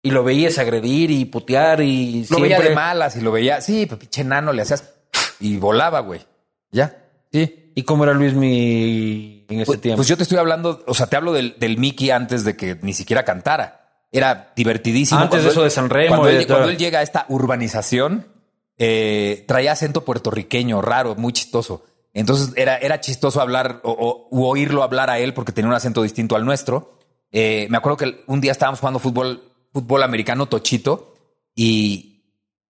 Y 0.03 0.11
lo 0.11 0.23
veías 0.23 0.57
agredir 0.57 1.11
y 1.11 1.25
putear 1.25 1.81
y 1.81 2.21
Lo 2.21 2.25
siempre... 2.37 2.49
veía 2.57 2.69
de 2.69 2.75
malas 2.75 3.15
y 3.15 3.21
lo 3.21 3.31
veía, 3.31 3.61
sí, 3.61 3.85
pues 3.85 3.99
pinche 3.99 4.21
enano 4.21 4.51
le 4.51 4.63
hacías 4.63 4.93
y 5.39 5.57
volaba, 5.57 5.99
güey. 5.99 6.25
Ya, 6.71 6.97
sí. 7.31 7.71
¿Y 7.75 7.83
cómo 7.83 8.03
era 8.03 8.13
Luis 8.13 8.33
mi 8.33 9.40
en 9.55 9.61
ese 9.61 9.65
Pues, 9.67 9.81
tiempo? 9.81 9.97
pues 9.97 10.07
yo 10.07 10.17
te 10.17 10.23
estoy 10.23 10.37
hablando, 10.37 10.83
o 10.87 10.93
sea, 10.93 11.07
te 11.07 11.15
hablo 11.15 11.33
del, 11.33 11.55
del 11.59 11.77
Mickey 11.77 12.09
antes 12.09 12.43
de 12.43 12.55
que 12.55 12.77
ni 12.81 12.93
siquiera 12.93 13.23
cantara. 13.25 13.77
Era 14.11 14.51
divertidísimo. 14.55 15.21
Antes 15.21 15.43
de 15.43 15.49
eso 15.51 15.61
él- 15.61 15.65
de 15.65 15.69
San 15.69 15.89
Remo 15.89 16.17
Cuando, 16.17 16.29
él 16.29 16.77
llega 16.77 16.99
a 16.99 17.01
esta 17.01 17.25
urbanización, 17.29 18.27
eh, 18.77 19.45
traía 19.47 19.71
acento 19.71 20.03
puertorriqueño, 20.03 20.81
raro, 20.81 21.15
muy 21.15 21.31
chistoso. 21.33 21.85
Entonces 22.13 22.51
era, 22.57 22.77
era 22.77 22.99
chistoso 22.99 23.39
hablar 23.39 23.79
o, 23.83 23.91
o- 23.91 24.27
u 24.31 24.43
oírlo 24.45 24.83
hablar 24.83 25.09
a 25.09 25.19
él 25.19 25.33
porque 25.33 25.53
tenía 25.53 25.69
un 25.69 25.75
acento 25.75 26.01
distinto 26.03 26.35
al 26.35 26.43
nuestro. 26.45 26.99
Eh, 27.31 27.67
me 27.69 27.77
acuerdo 27.77 27.95
que 27.97 28.23
un 28.27 28.41
día 28.41 28.51
estábamos 28.51 28.81
jugando 28.81 28.99
fútbol, 28.99 29.43
fútbol 29.71 30.03
americano 30.03 30.47
tochito 30.47 31.15
y, 31.55 32.25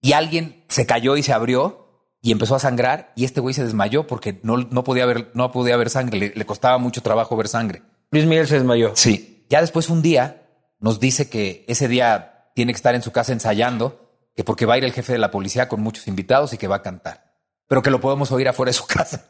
y 0.02 0.12
alguien 0.12 0.64
se 0.68 0.84
cayó 0.84 1.16
y 1.16 1.22
se 1.22 1.32
abrió 1.32 1.81
y 2.22 2.32
empezó 2.32 2.54
a 2.54 2.58
sangrar 2.60 3.12
y 3.16 3.24
este 3.24 3.40
güey 3.40 3.52
se 3.54 3.64
desmayó 3.64 4.06
porque 4.06 4.40
no, 4.42 4.56
no 4.56 4.84
podía 4.84 5.04
ver, 5.04 5.30
no 5.34 5.50
podía 5.52 5.76
ver 5.76 5.90
sangre, 5.90 6.18
le, 6.18 6.32
le 6.34 6.46
costaba 6.46 6.78
mucho 6.78 7.02
trabajo 7.02 7.36
ver 7.36 7.48
sangre. 7.48 7.82
Luis 8.10 8.24
Miguel 8.26 8.46
se 8.46 8.54
desmayó. 8.54 8.92
Sí. 8.94 9.44
Ya 9.50 9.60
después 9.60 9.90
un 9.90 10.00
día 10.02 10.46
nos 10.78 11.00
dice 11.00 11.28
que 11.28 11.64
ese 11.68 11.88
día 11.88 12.48
tiene 12.54 12.72
que 12.72 12.76
estar 12.76 12.94
en 12.94 13.02
su 13.02 13.10
casa 13.12 13.32
ensayando, 13.32 14.08
que 14.36 14.44
porque 14.44 14.64
va 14.66 14.74
a 14.74 14.78
ir 14.78 14.84
el 14.84 14.92
jefe 14.92 15.12
de 15.12 15.18
la 15.18 15.30
policía 15.30 15.68
con 15.68 15.82
muchos 15.82 16.06
invitados 16.08 16.52
y 16.52 16.58
que 16.58 16.68
va 16.68 16.76
a 16.76 16.82
cantar, 16.82 17.34
pero 17.68 17.82
que 17.82 17.90
lo 17.90 18.00
podemos 18.00 18.30
oír 18.32 18.48
afuera 18.48 18.70
de 18.70 18.74
su 18.74 18.86
casa. 18.86 19.26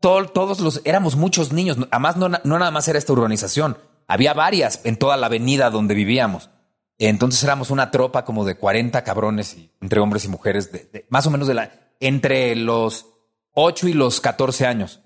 Todo- 0.00 0.26
todos 0.26 0.58
los, 0.60 0.80
éramos 0.84 1.14
muchos 1.16 1.52
niños, 1.52 1.76
además 1.90 2.16
no, 2.16 2.28
no 2.28 2.58
nada 2.58 2.70
más 2.72 2.88
era 2.88 2.98
esta 2.98 3.12
urbanización, 3.12 3.78
había 4.08 4.34
varias 4.34 4.80
en 4.84 4.96
toda 4.96 5.16
la 5.16 5.26
avenida 5.26 5.70
donde 5.70 5.94
vivíamos. 5.94 6.50
Entonces 6.98 7.42
éramos 7.44 7.70
una 7.70 7.90
tropa 7.90 8.24
como 8.24 8.44
de 8.44 8.56
40 8.56 9.02
cabrones 9.04 9.54
y- 9.56 9.70
entre 9.80 10.00
hombres 10.00 10.24
y 10.24 10.28
mujeres, 10.28 10.72
de, 10.72 10.88
de- 10.92 11.06
más 11.08 11.26
o 11.26 11.30
menos 11.30 11.46
de 11.48 11.54
la, 11.54 11.70
entre 12.06 12.54
los 12.56 13.06
8 13.54 13.88
y 13.88 13.92
los 13.94 14.20
14 14.20 14.66
años. 14.66 15.00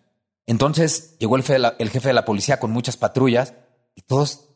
Entonces 0.46 1.16
llegó 1.18 1.36
el, 1.36 1.42
jefe 1.42 2.08
de 2.08 2.12
la 2.14 2.24
policía 2.24 2.58
con 2.58 2.70
muchas 2.70 2.96
patrullas 2.96 3.54
y 3.94 4.02
todos 4.02 4.48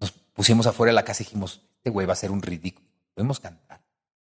nos 0.00 0.12
pusimos 0.12 0.66
afuera 0.66 0.90
de 0.90 0.94
la 0.94 1.04
casa 1.04 1.22
y 1.22 1.26
dijimos, 1.26 1.62
este 1.76 1.90
güey 1.90 2.06
va 2.06 2.12
a 2.12 2.16
ser 2.16 2.30
un 2.30 2.42
ridículo, 2.42 2.86
podemos 3.14 3.40
cantar. 3.40 3.82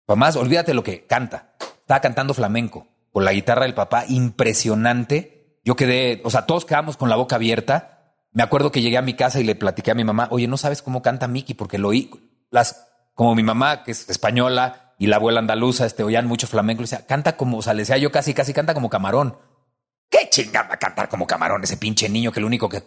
Además, 0.07 0.35
olvídate 0.35 0.73
lo 0.73 0.83
que 0.83 1.05
canta. 1.05 1.55
Estaba 1.59 2.01
cantando 2.01 2.33
flamenco 2.33 2.87
con 3.11 3.25
la 3.25 3.33
guitarra 3.33 3.63
del 3.63 3.73
papá, 3.73 4.05
impresionante. 4.07 5.59
Yo 5.63 5.75
quedé, 5.75 6.21
o 6.23 6.29
sea, 6.29 6.45
todos 6.45 6.65
quedamos 6.65 6.97
con 6.97 7.09
la 7.09 7.15
boca 7.15 7.35
abierta 7.35 7.97
me 8.37 8.43
acuerdo 8.43 8.71
que 8.71 8.83
llegué 8.83 8.97
a 8.97 9.01
mi 9.01 9.15
casa 9.15 9.39
y 9.39 9.43
le 9.43 9.55
platiqué 9.55 9.89
a 9.89 9.95
mi 9.95 10.03
mamá, 10.03 10.27
oye, 10.29 10.47
no 10.47 10.57
sabes 10.57 10.83
cómo 10.83 11.01
canta 11.01 11.27
Mickey 11.27 11.55
porque 11.55 11.79
lo 11.79 11.87
oí, 11.87 12.11
las, 12.51 12.87
como 13.15 13.33
mi 13.33 13.41
mamá, 13.41 13.83
que 13.83 13.89
es 13.89 14.07
española, 14.09 14.86
y 14.97 15.07
la 15.07 15.17
abuela 15.17 15.39
andaluza, 15.39 15.85
este, 15.85 16.03
oían 16.03 16.27
mucho 16.27 16.47
flamenco, 16.47 16.81
le 16.81 16.85
decía, 16.85 17.05
canta 17.05 17.37
como, 17.37 17.57
o 17.57 17.61
sea, 17.61 17.73
le 17.73 17.83
decía 17.83 17.97
yo 17.97 18.11
casi, 18.11 18.33
casi 18.33 18.53
canta 18.53 18.73
como 18.73 18.89
camarón. 18.89 19.37
¿Qué 20.09 20.29
chingada 20.29 20.69
va 20.69 20.75
a 20.75 20.79
cantar 20.79 21.09
como 21.09 21.27
camarón 21.27 21.63
ese 21.63 21.77
pinche 21.77 22.09
niño 22.09 22.31
que 22.31 22.39
lo 22.39 22.47
único 22.47 22.69
que, 22.69 22.83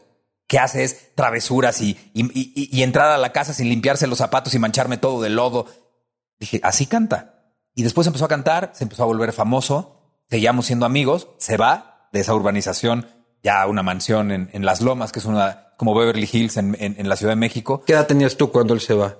que 0.46 0.58
hace 0.58 0.82
es 0.84 1.14
travesuras 1.14 1.80
y, 1.80 2.10
y, 2.14 2.24
y, 2.34 2.76
y 2.76 2.82
entrar 2.82 3.10
a 3.10 3.18
la 3.18 3.32
casa 3.32 3.52
sin 3.52 3.68
limpiarse 3.68 4.06
los 4.06 4.18
zapatos 4.18 4.54
y 4.54 4.58
mancharme 4.58 4.96
todo 4.96 5.22
de 5.22 5.30
lodo? 5.30 5.66
Dije, 6.38 6.60
así 6.62 6.86
canta. 6.86 7.54
Y 7.74 7.82
después 7.82 8.06
empezó 8.06 8.24
a 8.24 8.28
cantar, 8.28 8.72
se 8.74 8.84
empezó 8.84 9.04
a 9.04 9.06
volver 9.06 9.32
famoso, 9.32 10.24
seguíamos 10.28 10.66
siendo 10.66 10.86
amigos, 10.86 11.28
se 11.38 11.56
va 11.56 12.08
de 12.12 12.20
esa 12.20 12.34
urbanización 12.34 13.06
ya 13.42 13.62
a 13.62 13.66
una 13.66 13.82
mansión 13.82 14.32
en, 14.32 14.50
en 14.52 14.64
Las 14.64 14.80
Lomas, 14.80 15.12
que 15.12 15.20
es 15.20 15.24
una 15.24 15.74
como 15.76 15.94
Beverly 15.94 16.28
Hills 16.30 16.56
en, 16.56 16.76
en, 16.78 16.96
en 16.98 17.08
la 17.08 17.16
Ciudad 17.16 17.32
de 17.32 17.36
México. 17.36 17.82
¿Qué 17.86 17.92
edad 17.94 18.06
tenías 18.06 18.36
tú 18.36 18.50
cuando 18.50 18.74
él 18.74 18.80
se 18.80 18.94
va? 18.94 19.16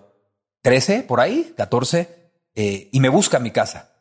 13, 0.63 1.05
por 1.05 1.21
ahí, 1.21 1.55
14, 1.57 2.20
eh, 2.55 2.89
y 2.93 3.01
me 3.01 3.09
busca 3.09 3.39
a 3.39 3.41
mi 3.41 3.51
casa 3.51 3.93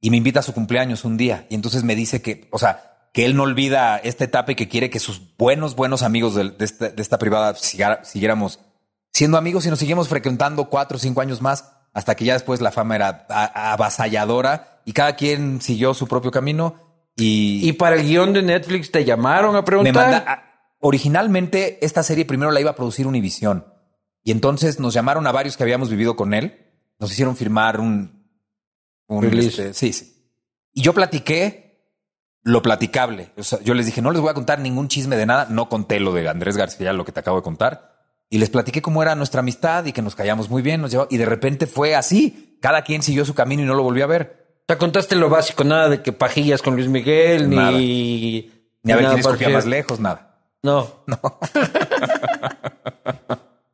y 0.00 0.10
me 0.10 0.16
invita 0.16 0.40
a 0.40 0.42
su 0.42 0.54
cumpleaños 0.54 1.04
un 1.04 1.16
día. 1.16 1.46
Y 1.50 1.54
entonces 1.54 1.84
me 1.84 1.94
dice 1.94 2.22
que, 2.22 2.48
o 2.50 2.58
sea, 2.58 3.08
que 3.12 3.24
él 3.24 3.36
no 3.36 3.42
olvida 3.44 3.98
esta 3.98 4.24
etapa 4.24 4.52
y 4.52 4.54
que 4.54 4.68
quiere 4.68 4.90
que 4.90 5.00
sus 5.00 5.36
buenos, 5.36 5.74
buenos 5.74 6.02
amigos 6.02 6.34
de, 6.34 6.50
de, 6.50 6.64
esta, 6.64 6.90
de 6.90 7.02
esta, 7.02 7.18
privada 7.18 7.54
siguiéramos 7.54 8.60
siendo 9.12 9.38
amigos 9.38 9.66
y 9.66 9.70
nos 9.70 9.78
seguimos 9.78 10.08
frecuentando 10.08 10.68
cuatro 10.68 10.96
o 10.96 11.00
cinco 11.00 11.20
años 11.20 11.40
más 11.40 11.72
hasta 11.92 12.14
que 12.14 12.24
ya 12.24 12.34
después 12.34 12.60
la 12.60 12.70
fama 12.70 12.96
era 12.96 13.26
avasalladora 13.28 14.82
y 14.84 14.92
cada 14.92 15.16
quien 15.16 15.60
siguió 15.60 15.94
su 15.94 16.06
propio 16.06 16.30
camino. 16.30 16.76
Y, 17.16 17.68
¿Y 17.68 17.72
para 17.72 17.96
el 17.96 18.06
guion 18.06 18.32
de 18.32 18.42
Netflix 18.42 18.92
te 18.92 19.04
llamaron 19.04 19.56
a 19.56 19.64
preguntar. 19.64 19.92
Me 19.92 20.00
manda, 20.00 20.24
a, 20.26 20.42
originalmente 20.80 21.84
esta 21.84 22.02
serie 22.02 22.24
primero 22.24 22.52
la 22.52 22.60
iba 22.60 22.70
a 22.70 22.76
producir 22.76 23.06
Univision. 23.06 23.66
Y 24.22 24.30
entonces 24.30 24.78
nos 24.78 24.94
llamaron 24.94 25.26
a 25.26 25.32
varios 25.32 25.56
que 25.56 25.62
habíamos 25.62 25.90
vivido 25.90 26.14
con 26.14 26.34
él. 26.34 26.67
Nos 26.98 27.12
hicieron 27.12 27.36
firmar 27.36 27.80
un... 27.80 28.24
un 29.06 29.24
este, 29.38 29.74
sí, 29.74 29.92
sí. 29.92 30.14
Y 30.72 30.82
yo 30.82 30.92
platiqué 30.94 31.68
lo 32.42 32.62
platicable. 32.62 33.32
O 33.36 33.42
sea, 33.42 33.60
yo 33.62 33.74
les 33.74 33.86
dije, 33.86 34.02
no 34.02 34.10
les 34.10 34.20
voy 34.20 34.30
a 34.30 34.34
contar 34.34 34.58
ningún 34.60 34.88
chisme 34.88 35.16
de 35.16 35.26
nada. 35.26 35.46
No 35.50 35.68
conté 35.68 36.00
lo 36.00 36.12
de 36.12 36.28
Andrés 36.28 36.56
García, 36.56 36.92
lo 36.92 37.04
que 37.04 37.12
te 37.12 37.20
acabo 37.20 37.36
de 37.38 37.42
contar. 37.42 37.96
Y 38.30 38.38
les 38.38 38.50
platiqué 38.50 38.82
cómo 38.82 39.02
era 39.02 39.14
nuestra 39.14 39.40
amistad 39.40 39.84
y 39.86 39.92
que 39.92 40.02
nos 40.02 40.14
callamos 40.14 40.50
muy 40.50 40.62
bien. 40.62 40.80
Nos 40.80 40.90
llevó, 40.90 41.06
y 41.10 41.16
de 41.16 41.26
repente 41.26 41.66
fue 41.66 41.94
así. 41.94 42.58
Cada 42.60 42.82
quien 42.82 43.02
siguió 43.02 43.24
su 43.24 43.34
camino 43.34 43.62
y 43.62 43.66
no 43.66 43.74
lo 43.74 43.82
volvió 43.82 44.04
a 44.04 44.08
ver. 44.08 44.62
Te 44.66 44.76
contaste 44.76 45.16
lo 45.16 45.30
básico, 45.30 45.64
nada 45.64 45.88
de 45.88 46.02
que 46.02 46.12
pajillas 46.12 46.60
con 46.60 46.74
Luis 46.74 46.88
Miguel, 46.88 47.48
nada. 47.48 47.72
ni... 47.72 48.50
Ni 48.82 48.92
a 48.92 48.96
ver 48.96 49.06
quién 49.06 49.18
escogía 49.18 49.48
más 49.48 49.66
lejos, 49.66 50.00
nada. 50.00 50.44
No. 50.62 51.04
No. 51.06 51.18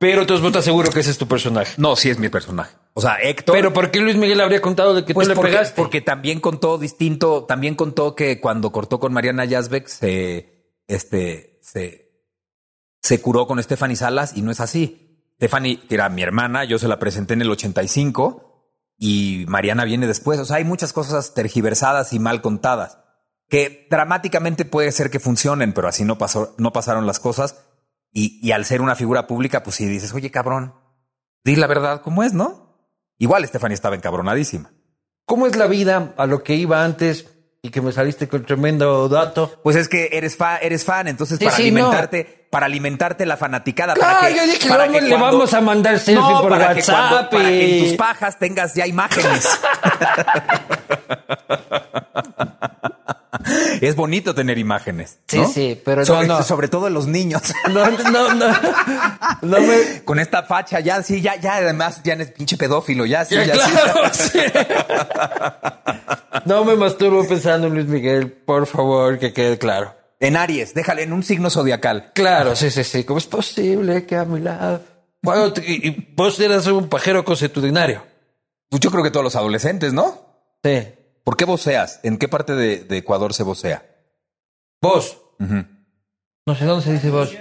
Pero 0.04 0.26
tú 0.26 0.34
estás 0.34 0.64
seguro 0.64 0.90
que 0.90 1.00
ese 1.00 1.10
es 1.10 1.16
tu 1.16 1.26
personaje. 1.26 1.72
No, 1.78 1.96
sí 1.96 2.10
es 2.10 2.18
mi 2.18 2.28
personaje. 2.28 2.76
O 2.92 3.00
sea, 3.00 3.16
Héctor. 3.22 3.56
Pero 3.56 3.72
¿por 3.72 3.90
qué 3.90 4.00
Luis 4.00 4.16
Miguel 4.16 4.38
habría 4.42 4.60
contado 4.60 4.94
de 4.94 5.02
que 5.04 5.14
pues 5.14 5.26
tú 5.26 5.30
le 5.30 5.34
porque, 5.34 5.50
pegaste? 5.50 5.80
Porque 5.80 6.02
también 6.02 6.40
contó 6.40 6.76
distinto, 6.76 7.44
también 7.44 7.74
contó 7.74 8.14
que 8.14 8.38
cuando 8.38 8.70
cortó 8.70 9.00
con 9.00 9.14
Mariana 9.14 9.46
Yazbek 9.46 9.86
se, 9.86 10.74
este, 10.88 11.58
se, 11.62 12.20
se 13.00 13.20
curó 13.22 13.46
con 13.46 13.62
Stephanie 13.62 13.96
Salas 13.96 14.36
y 14.36 14.42
no 14.42 14.50
es 14.50 14.60
así. 14.60 15.24
Stephanie, 15.36 15.80
que 15.88 15.94
era 15.94 16.10
mi 16.10 16.22
hermana, 16.22 16.64
yo 16.64 16.78
se 16.78 16.86
la 16.86 16.98
presenté 16.98 17.32
en 17.32 17.40
el 17.40 17.50
85 17.50 18.74
y 18.98 19.46
Mariana 19.48 19.86
viene 19.86 20.06
después. 20.06 20.38
O 20.38 20.44
sea, 20.44 20.56
hay 20.56 20.64
muchas 20.64 20.92
cosas 20.92 21.32
tergiversadas 21.32 22.12
y 22.12 22.18
mal 22.18 22.42
contadas 22.42 22.98
que 23.48 23.86
dramáticamente 23.90 24.64
puede 24.64 24.92
ser 24.92 25.10
que 25.10 25.20
funcionen, 25.20 25.72
pero 25.72 25.88
así 25.88 26.04
no 26.04 26.18
pasó, 26.18 26.54
no 26.58 26.72
pasaron 26.72 27.06
las 27.06 27.20
cosas. 27.20 27.56
Y, 28.16 28.38
y, 28.46 28.52
al 28.52 28.64
ser 28.64 28.80
una 28.80 28.94
figura 28.94 29.26
pública, 29.26 29.62
pues 29.64 29.76
si 29.76 29.86
dices, 29.86 30.14
oye, 30.14 30.30
cabrón, 30.30 30.72
di 31.44 31.56
la 31.56 31.66
verdad 31.66 32.00
como 32.00 32.22
es, 32.22 32.32
¿no? 32.32 32.88
Igual 33.18 33.44
Stephanie 33.46 33.74
estaba 33.74 33.96
encabronadísima. 33.96 34.72
¿Cómo 35.26 35.46
es 35.48 35.56
la 35.56 35.66
vida 35.66 36.14
a 36.16 36.26
lo 36.26 36.42
que 36.44 36.54
iba 36.54 36.84
antes 36.84 37.26
y 37.60 37.70
que 37.70 37.80
me 37.80 37.90
saliste 37.92 38.28
con 38.28 38.44
tremendo 38.46 39.08
dato? 39.08 39.58
Pues 39.64 39.74
es 39.76 39.88
que 39.88 40.10
eres, 40.12 40.36
fa 40.36 40.58
eres 40.58 40.84
fan, 40.84 41.08
entonces 41.08 41.38
Sí, 41.40 41.44
para 41.44 41.56
sí, 41.56 41.62
alimentarte, 41.62 42.44
no. 42.44 42.50
para 42.50 42.66
alimentarte 42.66 43.26
la 43.26 43.36
fanaticada, 43.36 43.94
Claro, 43.94 44.20
para 44.20 44.28
que, 44.28 44.36
yo 44.36 44.46
dije, 44.46 44.68
para 44.68 44.86
que 44.88 45.00
le 45.00 45.16
vamos 45.16 45.52
a 45.52 45.60
mandar 45.60 45.98
selfie 45.98 46.14
no, 46.34 46.40
por 46.42 46.50
para 46.50 46.68
WhatsApp 46.68 46.76
que 46.76 47.08
cuando- 47.10 47.30
para 47.30 47.48
que 47.48 47.66
y- 47.68 47.78
en 47.80 47.88
tus 47.88 47.96
pajas 47.96 48.38
tengas 48.38 48.74
ya 48.74 48.86
imágenes. 48.86 49.48
es 53.80 53.96
bonito 53.96 54.34
tener 54.34 54.58
imágenes. 54.58 55.18
Sí, 55.26 55.38
¿no? 55.38 55.48
sí, 55.48 55.80
pero 55.84 56.04
sobre, 56.04 56.26
no, 56.26 56.38
no. 56.38 56.42
sobre 56.44 56.68
todo 56.68 56.90
los 56.90 57.06
niños. 57.06 57.42
No, 57.70 57.90
no, 57.90 58.34
no. 58.34 58.54
No 59.42 59.60
me... 59.60 60.02
Con 60.04 60.18
esta 60.20 60.42
facha, 60.44 60.80
ya, 60.80 61.02
sí, 61.02 61.20
ya, 61.20 61.36
ya, 61.40 61.56
además, 61.56 62.00
ya 62.04 62.14
es 62.14 62.30
pinche 62.30 62.56
pedófilo, 62.56 63.04
ya, 63.06 63.24
sí, 63.24 63.34
Ya, 63.34 63.44
ya, 63.46 63.54
sí. 63.54 63.70
claro, 63.72 64.14
sí. 64.14 64.38
No 66.44 66.64
me 66.64 66.76
masturbo 66.76 67.26
pensando 67.26 67.66
en 67.66 67.74
Luis 67.74 67.86
Miguel, 67.86 68.30
por 68.30 68.66
favor, 68.66 69.18
que 69.18 69.32
quede 69.32 69.58
claro. 69.58 69.94
En 70.20 70.36
Aries, 70.36 70.74
déjale 70.74 71.02
en 71.02 71.12
un 71.12 71.22
signo 71.22 71.50
zodiacal. 71.50 72.12
Claro, 72.14 72.54
sí, 72.54 72.70
sí, 72.70 72.84
sí. 72.84 73.04
¿Cómo 73.04 73.18
es 73.18 73.26
posible 73.26 74.06
que 74.06 74.16
a 74.16 74.24
mi 74.24 74.40
lado... 74.40 74.82
Bueno, 75.22 75.52
y 75.66 76.12
vos 76.14 76.38
eras 76.38 76.66
un 76.66 76.88
pajero 76.88 77.24
consuetudinario. 77.24 78.02
Pues 78.68 78.80
yo 78.80 78.90
creo 78.90 79.02
que 79.02 79.10
todos 79.10 79.24
los 79.24 79.36
adolescentes, 79.36 79.92
¿no? 79.92 80.58
Sí. 80.62 80.82
¿Por 81.24 81.36
qué 81.36 81.44
voceas? 81.44 82.00
¿En 82.02 82.18
qué 82.18 82.28
parte 82.28 82.54
de, 82.54 82.78
de 82.84 82.96
Ecuador 82.98 83.32
se 83.34 83.42
vocea? 83.42 83.84
Vos. 84.80 85.18
Ujú. 85.40 85.64
No 86.46 86.54
sé 86.54 86.64
dónde 86.66 86.84
se 86.84 86.92
dice 86.92 87.10
vos. 87.10 87.34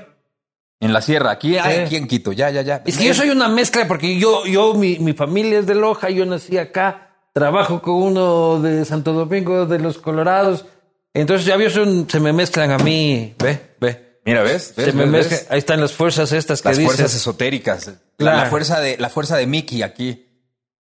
En 0.79 0.93
la 0.93 1.01
sierra, 1.01 1.31
aquí, 1.31 1.57
ah, 1.57 1.69
Sí. 1.71 1.79
aquí 1.81 1.95
en 1.97 2.07
Quito, 2.07 2.31
ya, 2.33 2.49
ya, 2.49 2.61
ya. 2.61 2.81
Es 2.85 2.97
que 2.97 3.05
yo 3.05 3.13
soy 3.13 3.29
una 3.29 3.47
mezcla 3.49 3.87
porque 3.87 4.17
yo, 4.17 4.45
yo, 4.45 4.73
mi, 4.73 4.99
mi 4.99 5.13
familia 5.13 5.59
es 5.59 5.65
de 5.67 5.75
Loja, 5.75 6.09
yo 6.09 6.25
nací 6.25 6.57
acá, 6.57 7.15
trabajo 7.33 7.81
con 7.81 7.95
uno 7.95 8.59
de 8.61 8.83
Santo 8.85 9.13
Domingo 9.13 9.65
de 9.65 9.79
los 9.79 9.97
Colorados. 9.97 10.65
Entonces 11.13 11.45
ya 11.45 11.55
vio, 11.57 11.69
son- 11.69 12.09
se 12.09 12.19
me 12.19 12.33
mezclan 12.33 12.71
a 12.71 12.77
mí, 12.79 13.35
ve, 13.39 13.75
ve. 13.79 14.19
Mira, 14.25 14.41
¿ves? 14.43 14.73
¿Ves? 14.75 14.85
Se 14.87 14.93
me 14.93 15.03
¿Ves? 15.03 15.11
mezclan, 15.29 15.41
ahí 15.49 15.59
están 15.59 15.79
las 15.81 15.91
fuerzas 15.93 16.31
estas 16.31 16.61
que 16.61 16.69
Las 16.69 16.77
dices. 16.77 16.95
fuerzas 16.95 17.15
esotéricas. 17.15 17.87
La- 17.87 17.93
Claro. 18.17 18.37
La, 18.37 18.45
fuerza 18.49 18.79
de, 18.79 18.97
la 18.97 19.09
fuerza 19.09 19.35
de 19.37 19.47
Mickey 19.47 19.81
aquí. 19.83 20.27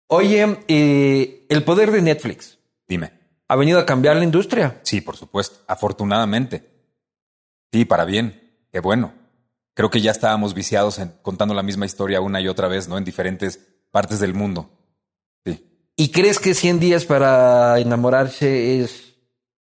Oye, 0.08 0.58
eh, 0.68 1.46
el 1.48 1.62
poder 1.64 1.90
de 1.90 2.02
Netflix 2.02 2.53
Dime. 2.88 3.12
ha 3.48 3.56
venido 3.56 3.78
a 3.78 3.86
cambiar 3.86 4.16
la 4.16 4.24
industria. 4.24 4.80
Sí, 4.82 5.00
por 5.00 5.16
supuesto. 5.16 5.58
Afortunadamente. 5.66 6.70
Sí, 7.72 7.84
para 7.84 8.04
bien. 8.04 8.40
Qué 8.72 8.80
bueno. 8.80 9.12
Creo 9.74 9.90
que 9.90 10.00
ya 10.00 10.10
estábamos 10.12 10.54
viciados 10.54 10.98
en 10.98 11.12
contando 11.22 11.54
la 11.54 11.62
misma 11.62 11.86
historia 11.86 12.20
una 12.20 12.40
y 12.40 12.48
otra 12.48 12.68
vez, 12.68 12.88
¿no? 12.88 12.96
En 12.98 13.04
diferentes 13.04 13.58
partes 13.90 14.20
del 14.20 14.34
mundo. 14.34 14.70
Sí. 15.44 15.64
¿Y 15.96 16.08
crees 16.10 16.38
que 16.38 16.54
100 16.54 16.80
días 16.80 17.04
para 17.04 17.78
enamorarse 17.80 18.80
es, 18.80 19.14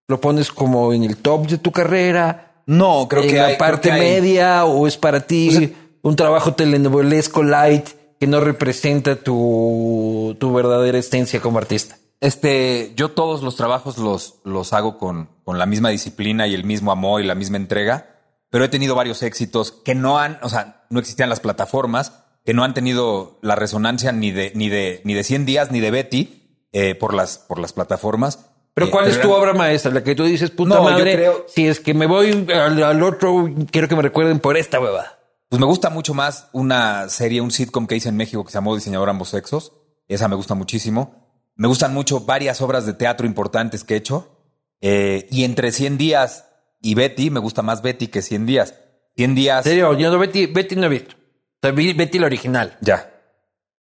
lo 0.08 0.20
pones 0.20 0.50
como 0.52 0.92
en 0.92 1.04
el 1.04 1.16
top 1.16 1.46
de 1.48 1.58
tu 1.58 1.72
carrera? 1.72 2.62
No, 2.66 3.08
creo 3.08 3.22
en 3.22 3.30
que 3.30 3.36
la 3.36 3.46
hay, 3.46 3.56
parte 3.56 3.90
hay- 3.90 4.00
media 4.00 4.64
o 4.64 4.86
es 4.86 4.96
para 4.96 5.20
ti 5.26 5.48
O 5.48 5.58
sea- 5.58 5.68
un 6.02 6.16
trabajo 6.16 6.54
telenovelesco 6.54 7.42
light 7.42 7.88
que 8.20 8.26
no 8.26 8.40
representa 8.40 9.16
tu, 9.16 10.36
tu 10.38 10.52
verdadera 10.54 10.98
esencia 10.98 11.40
como 11.40 11.58
artista. 11.58 11.96
Este, 12.22 12.92
yo 12.96 13.10
todos 13.10 13.42
los 13.42 13.56
trabajos 13.56 13.98
los, 13.98 14.36
los 14.44 14.72
hago 14.72 14.96
con, 14.96 15.28
con 15.42 15.58
la 15.58 15.66
misma 15.66 15.88
disciplina 15.90 16.46
y 16.46 16.54
el 16.54 16.62
mismo 16.64 16.92
amor 16.92 17.20
y 17.20 17.26
la 17.26 17.34
misma 17.34 17.56
entrega, 17.56 18.20
pero 18.48 18.64
he 18.64 18.68
tenido 18.68 18.94
varios 18.94 19.24
éxitos 19.24 19.72
que 19.72 19.96
no 19.96 20.20
han, 20.20 20.38
o 20.42 20.48
sea, 20.48 20.86
no 20.88 21.00
existían 21.00 21.28
las 21.28 21.40
plataformas, 21.40 22.12
que 22.44 22.54
no 22.54 22.62
han 22.62 22.74
tenido 22.74 23.40
la 23.42 23.56
resonancia 23.56 24.12
ni 24.12 24.30
de, 24.30 24.52
ni 24.54 24.68
de, 24.68 25.00
ni 25.04 25.14
de 25.14 25.24
100 25.24 25.46
días 25.46 25.70
ni 25.72 25.80
de 25.80 25.90
Betty 25.90 26.68
eh, 26.72 26.94
por 26.94 27.12
las, 27.12 27.38
por 27.38 27.58
las 27.58 27.72
plataformas. 27.72 28.46
Pero 28.72 28.86
Eh, 28.86 28.90
¿cuál 28.90 29.08
es 29.08 29.20
tu 29.20 29.30
obra 29.32 29.52
maestra? 29.52 29.90
La 29.92 30.04
que 30.04 30.14
tú 30.14 30.22
dices, 30.22 30.52
puta 30.52 30.76
No, 30.76 30.84
yo 30.84 30.90
madre, 30.90 31.14
creo- 31.14 31.44
si 31.48 31.66
es 31.66 31.80
que 31.80 31.92
me 31.92 32.06
voy 32.06 32.46
al, 32.54 32.80
al 32.84 33.02
otro, 33.02 33.50
quiero 33.72 33.88
que 33.88 33.96
me 33.96 34.02
recuerden 34.02 34.38
por 34.38 34.56
esta 34.56 34.78
huevada. 34.80 35.18
Pues 35.48 35.58
me 35.58 35.66
gusta 35.66 35.90
mucho 35.90 36.14
más 36.14 36.48
una 36.52 37.08
serie, 37.08 37.40
un 37.40 37.50
sitcom 37.50 37.88
que 37.88 37.96
hice 37.96 38.08
en 38.10 38.16
México 38.16 38.44
que 38.44 38.52
se 38.52 38.58
llamó 38.58 38.76
Diseñador 38.76 39.10
Ambos 39.10 39.30
Sexos. 39.30 39.72
Esa 40.08 40.28
me 40.28 40.36
gusta 40.36 40.54
muchísimo. 40.54 41.21
Me 41.54 41.68
gustan 41.68 41.92
mucho 41.94 42.20
varias 42.20 42.60
obras 42.60 42.86
de 42.86 42.94
teatro 42.94 43.26
importantes 43.26 43.84
que 43.84 43.94
he 43.94 43.96
hecho. 43.98 44.38
Eh, 44.80 45.28
y 45.30 45.44
entre 45.44 45.70
100 45.72 45.98
días 45.98 46.46
y 46.80 46.94
Betty, 46.94 47.30
me 47.30 47.40
gusta 47.40 47.62
más 47.62 47.82
Betty 47.82 48.08
que 48.08 48.22
100 48.22 48.46
días. 48.46 48.74
100 49.16 49.34
días. 49.34 49.66
En 49.66 49.70
serio, 49.72 49.96
yo 49.98 50.10
no, 50.10 50.18
Betty, 50.18 50.46
Betty 50.46 50.76
no 50.76 50.86
he 50.86 50.88
visto. 50.88 51.14
O 51.14 51.58
sea, 51.62 51.70
vi 51.70 51.92
Betty 51.92 52.18
la 52.18 52.26
original. 52.26 52.76
Ya. 52.80 53.08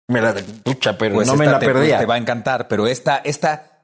Me 0.07 0.19
la 0.21 0.35
pucha, 0.63 0.97
pero 0.97 1.15
Pues 1.15 1.27
no 1.27 1.35
me 1.35 1.45
la 1.45 1.59
te, 1.59 1.67
perdía. 1.67 1.99
te 1.99 2.05
va 2.05 2.15
a 2.15 2.17
encantar. 2.17 2.67
Pero 2.67 2.87
esta, 2.87 3.17
esta 3.17 3.83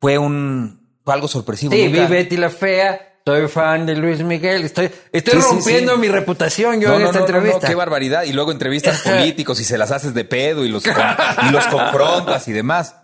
fue 0.00 0.16
un 0.18 0.98
fue 1.04 1.14
algo 1.14 1.28
sorpresivo. 1.28 1.72
Sí, 1.72 1.86
Nunca- 1.88 2.06
vi 2.06 2.12
Betty 2.12 2.36
la 2.36 2.50
fea. 2.50 3.06
Soy 3.26 3.46
fan 3.48 3.84
de 3.86 3.94
Luis 3.94 4.24
Miguel. 4.24 4.64
Estoy, 4.64 4.90
estoy 5.12 5.40
Sí, 5.40 5.46
rompiendo 5.48 5.94
sí. 5.94 6.00
mi 6.00 6.08
reputación 6.08 6.80
yo 6.80 6.88
No, 6.88 6.94
en 6.96 7.02
no, 7.02 7.06
esta 7.08 7.20
no, 7.20 7.26
entrevista. 7.26 7.68
qué 7.68 7.74
barbaridad. 7.74 8.24
Y 8.24 8.32
luego 8.32 8.50
entrevistas 8.50 9.02
políticos 9.04 9.60
y 9.60 9.64
se 9.64 9.76
las 9.78 9.92
haces 9.92 10.14
de 10.14 10.24
pedo 10.24 10.64
y 10.64 10.68
los, 10.70 10.84
y 10.86 11.50
los 11.52 11.66
confrontas 11.70 12.48
y 12.48 12.52
demás. 12.52 12.96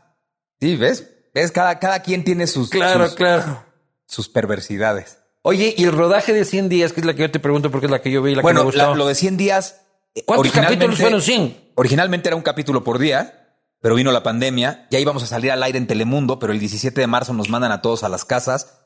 Sí, 0.61 0.77
¿ves? 0.77 1.09
¿Ves? 1.35 1.53
Cada, 1.53 1.79
cada 1.79 2.01
quien 2.03 2.25
tiene 2.25 2.47
sus, 2.47 2.71
Claro, 2.71 3.07
sus, 3.07 3.15
claro. 3.17 3.63
sus 4.07 4.29
perversidades. 4.29 5.19
Oye, 5.43 5.75
y 5.77 5.85
el 5.85 5.93
rodaje 5.93 6.33
de 6.33 6.45
100 6.45 6.69
días, 6.69 6.93
que 6.93 7.01
es 7.01 7.07
la 7.07 7.15
que 7.15 7.23
yo 7.23 7.31
te 7.31 7.39
pregunto 7.41 7.71
porque 7.71 7.87
es 7.87 7.91
la 7.93 8.01
que 8.03 8.11
yo 8.11 8.23
vi 8.23 8.33
y 8.33 8.35
la 8.35 8.41
que 8.41 8.45
Bueno, 8.45 8.61
me 8.61 8.67
gustó. 8.67 8.79
la- 8.91 8.95
lo 8.95 9.07
de 9.07 9.15
100 9.15 9.37
días. 9.37 9.83
eh, 10.15 10.25
¿Cuántos 10.25 10.51
capítulos 10.53 10.99
fueron 10.99 11.21
100? 11.21 11.73
Originalmente 11.75 12.29
era 12.29 12.37
un 12.37 12.43
capítulo 12.43 12.83
por 12.83 12.99
día, 12.99 13.59
pero 13.83 13.95
vino 13.95 14.11
la 14.13 14.23
pandemia. 14.23 14.87
Ya 14.91 14.99
íbamos 14.99 15.23
a 15.23 15.27
salir 15.27 15.53
al 15.53 15.63
aire 15.63 15.77
en 15.79 15.87
Telemundo, 15.87 16.39
pero 16.39 16.53
el 16.53 16.59
17 16.59 17.01
de 17.01 17.07
marzo 17.07 17.33
nos 17.35 17.51
mandan 17.51 17.71
a 17.71 17.83
todos 17.83 18.03
a 18.03 18.09
las 18.09 18.25
casas. 18.25 18.81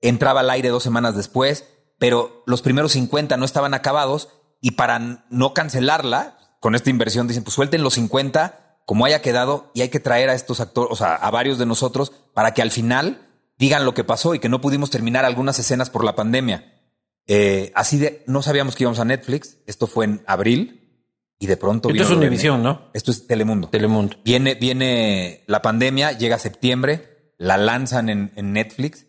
Entraba 0.00 0.40
al 0.40 0.50
aire 0.50 0.70
dos 0.70 0.82
semanas 0.82 1.14
después, 1.14 1.66
pero 1.98 2.42
los 2.46 2.62
primeros 2.62 2.92
50 2.92 3.36
no 3.36 3.44
estaban 3.44 3.74
acabados 3.74 4.30
y 4.60 4.72
para 4.72 5.24
no 5.30 5.52
cancelarla, 5.54 6.38
con 6.58 6.74
esta 6.74 6.90
inversión 6.90 7.28
dicen, 7.28 7.44
pues 7.44 7.54
suelten 7.54 7.82
los 7.82 7.94
50 7.94 8.61
como 8.86 9.04
haya 9.04 9.22
quedado 9.22 9.70
y 9.74 9.82
hay 9.82 9.88
que 9.88 10.00
traer 10.00 10.28
a 10.30 10.34
estos 10.34 10.60
actores, 10.60 10.92
o 10.92 10.96
sea, 10.96 11.14
a 11.14 11.30
varios 11.30 11.58
de 11.58 11.66
nosotros 11.66 12.12
para 12.34 12.54
que 12.54 12.62
al 12.62 12.70
final 12.70 13.28
digan 13.58 13.84
lo 13.84 13.94
que 13.94 14.04
pasó 14.04 14.34
y 14.34 14.38
que 14.38 14.48
no 14.48 14.60
pudimos 14.60 14.90
terminar 14.90 15.24
algunas 15.24 15.58
escenas 15.58 15.90
por 15.90 16.04
la 16.04 16.14
pandemia. 16.14 16.80
Eh, 17.26 17.72
así 17.74 17.98
de, 17.98 18.24
no 18.26 18.42
sabíamos 18.42 18.74
que 18.74 18.84
íbamos 18.84 18.98
a 18.98 19.04
Netflix. 19.04 19.58
Esto 19.66 19.86
fue 19.86 20.04
en 20.04 20.22
abril 20.26 21.06
y 21.38 21.46
de 21.46 21.56
pronto 21.56 21.88
Esto 21.88 22.02
es 22.02 22.10
Univisión, 22.10 22.62
¿no? 22.62 22.90
esto 22.92 23.10
es 23.10 23.26
Telemundo. 23.26 23.68
Telemundo. 23.68 24.16
Viene, 24.24 24.54
viene 24.54 25.44
la 25.46 25.62
pandemia, 25.62 26.12
llega 26.12 26.38
septiembre, 26.38 27.34
la 27.38 27.56
lanzan 27.56 28.08
en, 28.08 28.32
en 28.36 28.52
Netflix. 28.52 29.06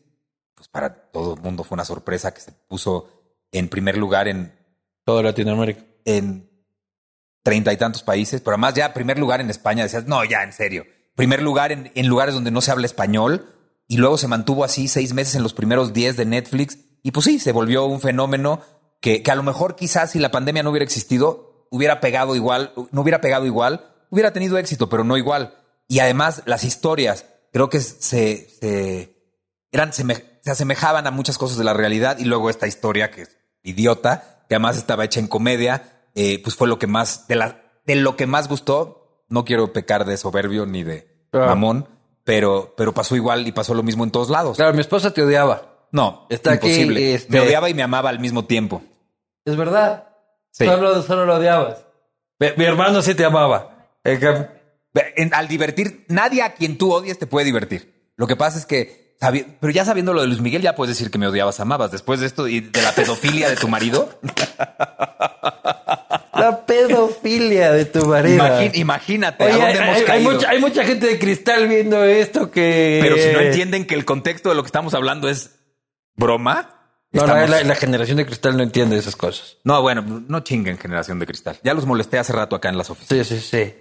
Pues 0.55 0.67
para 0.67 0.93
todo 1.11 1.35
el 1.35 1.41
mundo 1.41 1.63
fue 1.63 1.75
una 1.75 1.85
sorpresa 1.85 2.33
que 2.33 2.41
se 2.41 2.51
puso 2.51 3.09
en 3.51 3.69
primer 3.69 3.97
lugar 3.97 4.27
en, 4.27 4.53
Toda 5.05 5.21
Latinoamérica. 5.21 5.83
en 6.05 6.49
treinta 7.43 7.71
y 7.73 7.77
tantos 7.77 8.03
países, 8.03 8.41
pero 8.41 8.55
además 8.55 8.73
ya 8.73 8.93
primer 8.93 9.19
lugar 9.19 9.41
en 9.41 9.49
España 9.49 9.83
decías, 9.83 10.05
no, 10.05 10.23
ya, 10.23 10.43
en 10.43 10.53
serio. 10.53 10.85
Primer 11.15 11.41
lugar 11.41 11.71
en, 11.71 12.07
lugares 12.07 12.33
donde 12.33 12.51
no 12.51 12.61
se 12.61 12.71
habla 12.71 12.85
español 12.87 13.53
y 13.87 13.97
luego 13.97 14.17
se 14.17 14.27
mantuvo 14.27 14.63
así 14.63 14.87
seis 14.87 15.13
meses 15.13 15.35
en 15.35 15.43
los 15.43 15.53
primeros 15.53 15.93
diez 15.93 16.15
de 16.17 16.25
Netflix 16.25 16.77
y 17.03 17.11
pues 17.11 17.25
sí, 17.25 17.39
se 17.39 17.51
volvió 17.51 17.85
un 17.85 18.01
fenómeno 18.01 18.61
que, 19.01 19.21
que 19.21 19.31
a 19.31 19.35
lo 19.35 19.43
mejor 19.43 19.75
quizás 19.75 20.11
si 20.11 20.19
la 20.19 20.31
pandemia 20.31 20.63
no 20.63 20.71
hubiera 20.71 20.85
existido, 20.85 21.67
hubiera 21.69 21.99
pegado 21.99 22.35
igual, 22.35 22.73
no 22.91 23.01
hubiera 23.01 23.19
pegado 23.21 23.45
igual, 23.45 23.93
hubiera 24.09 24.31
tenido 24.31 24.57
éxito, 24.57 24.89
pero 24.89 25.03
no 25.03 25.17
igual. 25.17 25.55
Y 25.87 25.99
además 25.99 26.43
las 26.45 26.63
historias 26.63 27.25
creo 27.51 27.69
que 27.69 27.81
se, 27.81 28.49
se, 28.49 29.17
eran, 29.71 29.91
seme- 29.91 30.23
se 30.41 30.51
asemejaban 30.51 31.05
a 31.05 31.11
muchas 31.11 31.37
cosas 31.37 31.57
de 31.57 31.65
la 31.65 31.73
realidad 31.73 32.17
y 32.17 32.23
luego 32.25 32.49
esta 32.49 32.67
historia 32.67 33.11
que 33.11 33.23
es 33.23 33.37
idiota, 33.63 34.45
que 34.47 34.55
además 34.55 34.77
estaba 34.77 35.03
hecha 35.05 35.19
en 35.19 35.27
comedia, 35.27 35.92
eh, 36.15 36.41
pues 36.43 36.55
fue 36.55 36.67
lo 36.67 36.79
que 36.79 36.87
más, 36.87 37.27
de, 37.27 37.35
la, 37.35 37.61
de 37.85 37.95
lo 37.95 38.15
que 38.15 38.27
más 38.27 38.47
gustó. 38.47 39.25
No 39.29 39.45
quiero 39.45 39.73
pecar 39.73 40.05
de 40.05 40.17
soberbio 40.17 40.65
ni 40.65 40.83
de 40.83 41.25
Claro. 41.31 41.47
mamón, 41.47 41.89
pero, 42.23 42.73
pero 42.77 42.93
pasó 42.93 43.15
igual 43.15 43.47
y 43.47 43.51
pasó 43.51 43.73
lo 43.73 43.81
mismo 43.83 44.03
en 44.03 44.11
todos 44.11 44.29
lados. 44.29 44.57
Claro, 44.57 44.73
mi 44.73 44.81
esposa 44.81 45.11
te 45.11 45.23
odiaba. 45.23 45.87
No, 45.91 46.27
Está 46.29 46.53
aquí, 46.53 46.67
imposible. 46.67 47.13
este- 47.15 47.31
Me 47.33 47.39
odiaba 47.39 47.69
y 47.69 47.73
me 47.73 47.81
amaba 47.83 48.09
al 48.09 48.19
mismo 48.19 48.45
tiempo. 48.45 48.81
Es 49.45 49.55
verdad. 49.55 50.09
Sí. 50.51 50.65
Solo, 50.65 51.01
solo 51.01 51.25
lo 51.25 51.35
odiabas. 51.37 51.85
Mi, 52.39 52.47
mi 52.57 52.65
hermano 52.65 53.01
sí 53.01 53.15
te 53.15 53.25
amaba. 53.25 53.89
Eh, 54.03 54.19
que- 54.19 55.01
en- 55.15 55.33
al 55.33 55.47
divertir, 55.47 56.05
nadie 56.09 56.43
a 56.43 56.53
quien 56.53 56.77
tú 56.77 56.93
odies 56.93 57.17
te 57.17 57.25
puede 57.27 57.45
divertir. 57.45 58.11
Lo 58.15 58.27
que 58.27 58.35
pasa 58.35 58.59
es 58.59 58.65
que, 58.67 59.17
pero 59.59 59.71
ya 59.73 59.85
sabiendo 59.85 60.13
lo 60.13 60.21
de 60.21 60.27
Luis 60.27 60.41
Miguel, 60.41 60.61
ya 60.61 60.75
puedes 60.75 60.95
decir 60.95 61.09
que 61.11 61.17
me 61.17 61.27
odiabas, 61.27 61.59
amabas. 61.59 61.91
Después 61.91 62.19
de 62.19 62.27
esto 62.27 62.47
y 62.47 62.59
de 62.59 62.81
la 62.81 62.91
pedofilia 62.93 63.49
de 63.49 63.55
tu 63.55 63.67
marido, 63.67 64.09
La 66.49 66.65
pedofilia 66.65 67.71
de 67.71 67.85
tu 67.85 67.99
imagi- 68.01 68.71
imagínate 68.75 69.43
Oye, 69.45 69.53
a 69.53 69.55
hay, 69.55 69.73
dónde 69.73 69.77
hemos 69.77 69.95
hay- 69.95 70.01
hay 70.01 70.05
caído. 70.07 70.31
mucha, 70.31 70.49
hay 70.49 70.59
mucha 70.59 70.83
gente 70.83 71.07
de 71.07 71.19
cristal 71.19 71.67
viendo 71.67 72.03
esto 72.03 72.51
que... 72.51 72.99
Pero 73.01 73.17
si 73.17 73.31
no 73.31 73.39
entienden 73.39 73.85
que 73.85 73.95
el 73.95 74.05
contexto 74.05 74.49
de 74.49 74.55
lo 74.55 74.63
que 74.63 74.67
estamos 74.67 74.93
hablando 74.93 75.29
es 75.29 75.59
broma. 76.15 76.69
No, 77.11 77.21
no, 77.21 77.27
estamos- 77.27 77.49
la, 77.49 77.63
la 77.63 77.75
generación 77.75 78.17
de 78.17 78.25
cristal 78.25 78.57
no 78.57 78.63
entiende 78.63 78.97
esas 78.97 79.15
cosas. 79.15 79.57
No, 79.63 79.81
bueno, 79.81 80.01
no 80.27 80.39
chinguen 80.41 80.77
generación 80.77 81.19
de 81.19 81.25
cristal. 81.27 81.57
Ya 81.63 81.73
los 81.73 81.85
molesté 81.85 82.17
hace 82.19 82.33
rato 82.33 82.55
acá 82.55 82.69
en 82.69 82.77
las 82.77 82.89
oficinas. 82.89 83.27
Sí, 83.27 83.39
sí, 83.39 83.47
sí. 83.49 83.75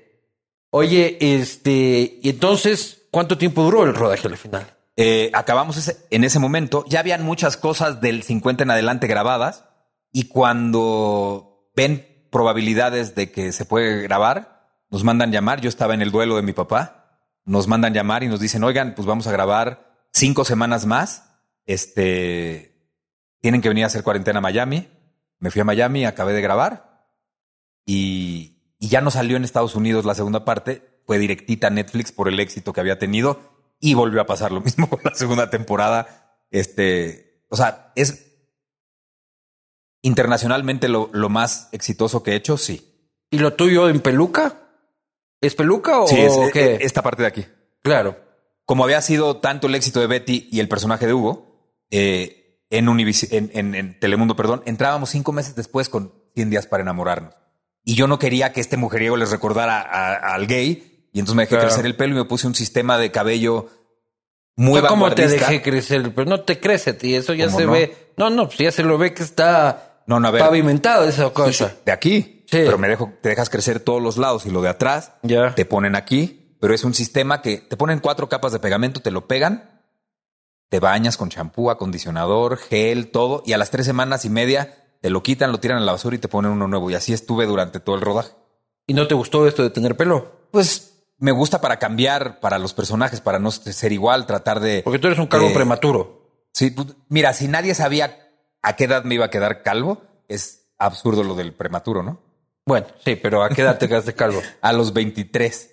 Oye, 0.71 1.19
este... 1.21 2.19
Y 2.23 2.29
entonces, 2.31 3.03
¿cuánto 3.11 3.37
tiempo 3.39 3.63
duró 3.63 3.85
el 3.85 3.95
rodaje 3.95 4.29
al 4.29 4.37
final? 4.37 4.67
Eh, 4.97 5.31
acabamos 5.33 5.77
ese- 5.79 5.97
en 6.11 6.25
ese 6.25 6.39
momento. 6.39 6.85
Ya 6.89 7.01
habían 7.01 7.23
muchas 7.23 7.57
cosas 7.57 8.01
del 8.01 8.23
50 8.23 8.63
en 8.65 8.71
adelante 8.71 9.07
grabadas. 9.07 9.65
Y 10.13 10.29
cuando 10.29 11.71
ven 11.75 12.07
probabilidades 12.33 13.15
de 13.15 13.31
que 13.31 13.53
se 13.53 13.67
puede 13.67 14.03
grabar, 14.03 14.75
nos 14.91 15.05
mandan 15.05 15.31
llamar. 15.31 15.61
Yo 15.61 15.69
estaba 15.69 15.95
en 15.95 16.03
el 16.03 16.11
duelo 16.11 16.35
de 16.35 16.43
mi 16.43 16.55
papá. 16.55 17.21
Nos 17.45 17.69
mandan 17.69 17.93
llamar 17.93 18.25
y 18.25 18.29
nos 18.29 18.41
dicen, 18.41 18.65
oigan, 18.65 18.95
pues 18.95 19.07
vamos 19.07 19.27
a 19.27 19.33
grabar 19.33 20.07
cinco 20.13 20.45
semanas 20.45 20.87
más. 20.87 21.31
Este, 21.67 22.91
tienen 23.41 23.61
que 23.61 23.69
venir 23.69 23.85
a 23.85 23.89
hacer 23.89 24.03
cuarentena 24.03 24.39
a 24.39 24.43
Miami. 24.43 24.89
Me 25.39 25.51
fui 25.51 25.61
a 25.61 25.65
Miami, 25.65 26.07
acabé 26.07 26.33
de 26.33 26.41
grabar. 26.41 27.07
Y, 27.85 28.63
y 28.79 28.89
ya 28.89 29.03
no 29.03 29.11
salió 29.11 29.37
en 29.37 29.45
Estados 29.45 29.75
Unidos 29.75 30.07
la 30.07 30.15
segunda 30.15 30.45
parte. 30.45 31.01
Fue 31.07 31.19
directita 31.19 31.67
a 31.67 31.71
Netflix 31.71 32.13
por 32.13 32.29
el 32.29 32.41
éxito 32.41 32.73
que 32.73 32.81
había 32.81 32.99
tenido. 32.99 33.41
Y 33.79 33.93
volvió 33.93 34.23
a 34.23 34.27
pasar 34.27 34.53
lo 34.53 34.63
mismo 34.63 34.89
con 34.91 35.01
la 35.05 35.15
segunda 35.15 35.51
temporada. 35.51 36.39
Este, 36.51 37.45
o 37.51 37.57
sea, 37.57 37.93
es 37.95 38.32
internacionalmente 40.03 40.89
lo, 40.89 41.09
lo 41.13 41.29
más 41.29 41.69
exitoso 41.73 42.23
que 42.23 42.33
he 42.33 42.37
hecho, 42.37 42.57
sí. 42.59 42.89
¿Y 43.31 43.39
lo 43.39 43.55
tuyo 43.55 43.89
en 43.89 44.01
peluca? 44.01 44.59
¿Es 45.41 45.55
peluca 45.55 46.01
o 46.01 46.07
Sí, 46.07 46.21
es, 46.21 46.37
e, 46.37 46.51
qué? 46.53 46.79
esta 46.83 47.03
parte 47.03 47.23
de 47.23 47.29
aquí. 47.29 47.47
Claro. 47.83 48.17
Como 48.65 48.85
había 48.85 49.01
sido 49.01 49.39
tanto 49.39 49.67
el 49.67 49.75
éxito 49.75 50.01
de 50.01 50.07
Betty 50.07 50.49
y 50.51 50.61
el 50.61 50.69
personaje 50.69 51.07
de 51.07 51.15
Hugo, 51.15 51.75
eh, 51.91 52.61
en, 52.71 52.87
Univis- 52.87 53.29
en, 53.33 53.51
en- 53.55 53.75
en 53.75 53.99
Telemundo, 53.99 54.37
perdón, 54.37 54.63
entrábamos 54.67 55.11
cinco 55.11 55.33
meses 55.33 55.55
después 55.57 55.89
con 55.89 56.13
100 56.35 56.51
días 56.51 56.67
para 56.67 56.83
enamorarnos. 56.83 57.35
Y 57.85 57.95
yo 57.97 58.07
no 58.07 58.19
quería 58.19 58.53
que 58.53 58.61
este 58.61 58.77
mujeriego 58.77 59.17
les 59.17 59.31
recordara 59.31 59.81
a- 59.81 60.35
al 60.35 60.47
gay, 60.47 61.09
y 61.13 61.19
entonces 61.19 61.37
me 61.37 61.43
dejé 61.43 61.57
Claro. 61.57 61.69
crecer 61.69 61.87
el 61.87 61.97
pelo 61.97 62.15
y 62.15 62.19
me 62.19 62.25
puse 62.25 62.47
un 62.47 62.55
sistema 62.55 62.97
de 62.99 63.11
cabello 63.11 63.69
muy 64.57 64.81
como 64.83 65.11
te 65.15 65.27
dejé 65.29 65.61
crecer, 65.63 66.15
pero 66.15 66.29
no 66.31 66.41
te 66.43 66.61
crece, 66.61 66.97
y 67.03 67.15
eso 67.15 67.35
ya 67.35 67.47
¿Cómo 67.47 67.59
se 67.59 67.67
no? 67.67 67.73
ve. 67.73 67.97
No, 68.17 68.31
no, 68.31 68.47
pues 68.47 68.59
ya 68.59 68.71
se 68.71 68.83
lo 68.85 68.97
ve 68.99 69.13
que 69.13 69.23
está 69.23 69.92
No, 70.07 70.21
no, 70.21 70.29
a 70.29 70.31
ver. 70.31 70.43
pavimentado 70.43 71.05
esa 71.05 71.31
cosa. 71.31 71.75
de 71.85 71.93
aquí. 71.93 72.45
Sí. 72.51 72.59
Pero 72.65 72.77
me 72.79 72.89
dejo, 72.89 73.13
te 73.23 73.31
dejas 73.31 73.49
crecer 73.49 73.81
todos 73.81 74.03
los 74.03 74.19
lados 74.19 74.45
y 74.47 74.51
lo 74.51 74.61
de 74.63 74.69
atrás 74.69 75.13
Ya. 75.23 75.55
te 75.55 75.65
ponen 75.65 75.95
aquí. 75.97 76.57
Pero 76.61 76.75
es 76.75 76.85
un 76.85 76.95
sistema 76.95 77.43
que 77.43 77.59
te 77.59 77.77
ponen 77.77 77.99
cuatro 78.01 78.29
capas 78.29 78.53
de 78.53 78.59
pegamento, 78.61 79.01
te 79.01 79.11
lo 79.11 79.27
pegan, 79.27 79.81
te 80.69 80.81
bañas 80.81 81.17
con 81.17 81.29
champú, 81.29 81.71
acondicionador, 81.71 82.57
gel, 82.57 83.11
todo. 83.11 83.43
Y 83.47 83.53
a 83.53 83.59
las 83.59 83.71
tres 83.71 83.85
semanas 83.87 84.25
y 84.25 84.31
media 84.31 84.77
te 85.01 85.11
lo 85.11 85.23
quitan, 85.23 85.51
lo 85.51 85.59
tiran 85.61 85.79
a 85.79 85.81
la 85.81 85.93
basura 85.93 86.15
y 86.17 86.19
te 86.21 86.29
ponen 86.29 86.53
uno 86.53 86.69
nuevo. 86.69 86.91
Y 86.91 86.95
así 86.95 87.13
estuve 87.13 87.47
durante 87.47 87.81
todo 87.81 87.97
el 87.97 88.03
rodaje. 88.03 88.31
¿Y 88.87 88.95
no 88.95 89.07
te 89.09 89.15
gustó 89.15 89.47
esto 89.49 89.63
de 89.63 89.71
tener 89.71 89.97
pelo? 89.97 90.49
Pues 90.51 91.05
me 91.19 91.33
gusta 91.33 91.61
para 91.61 91.79
cambiar 91.79 92.39
para 92.41 92.59
los 92.59 92.75
personajes, 92.75 93.21
para 93.21 93.39
no 93.39 93.51
ser 93.51 93.93
igual, 93.93 94.27
tratar 94.27 94.61
de. 94.61 94.83
Porque 94.83 94.99
tú 94.99 95.07
eres 95.09 95.19
un 95.19 95.27
Eh, 95.33 95.51
prematuro. 95.55 96.47
Sí, 96.53 96.71
pues, 96.71 96.89
mira, 97.09 97.33
si 97.33 97.49
nadie 97.49 97.75
sabía 97.75 98.22
a 98.63 98.77
qué 98.77 98.85
edad 98.85 99.05
me 99.05 99.15
iba 99.17 99.27
a 99.27 99.31
quedar 99.31 99.63
calvo, 99.63 100.03
es 100.29 100.69
absurdo 100.79 101.23
lo 101.25 101.35
del 101.35 101.53
prematuro, 101.53 102.03
¿no? 102.03 102.21
Bueno, 102.65 102.87
sí, 103.05 103.17
pero 103.17 103.43
¿a 103.43 103.49
qué 103.49 103.63
edad 103.63 103.79
te 103.79 103.89
quedaste 103.89 104.15
calvo? 104.15 104.41
A 104.63 104.73
los 104.73 104.93
23. 104.93 105.69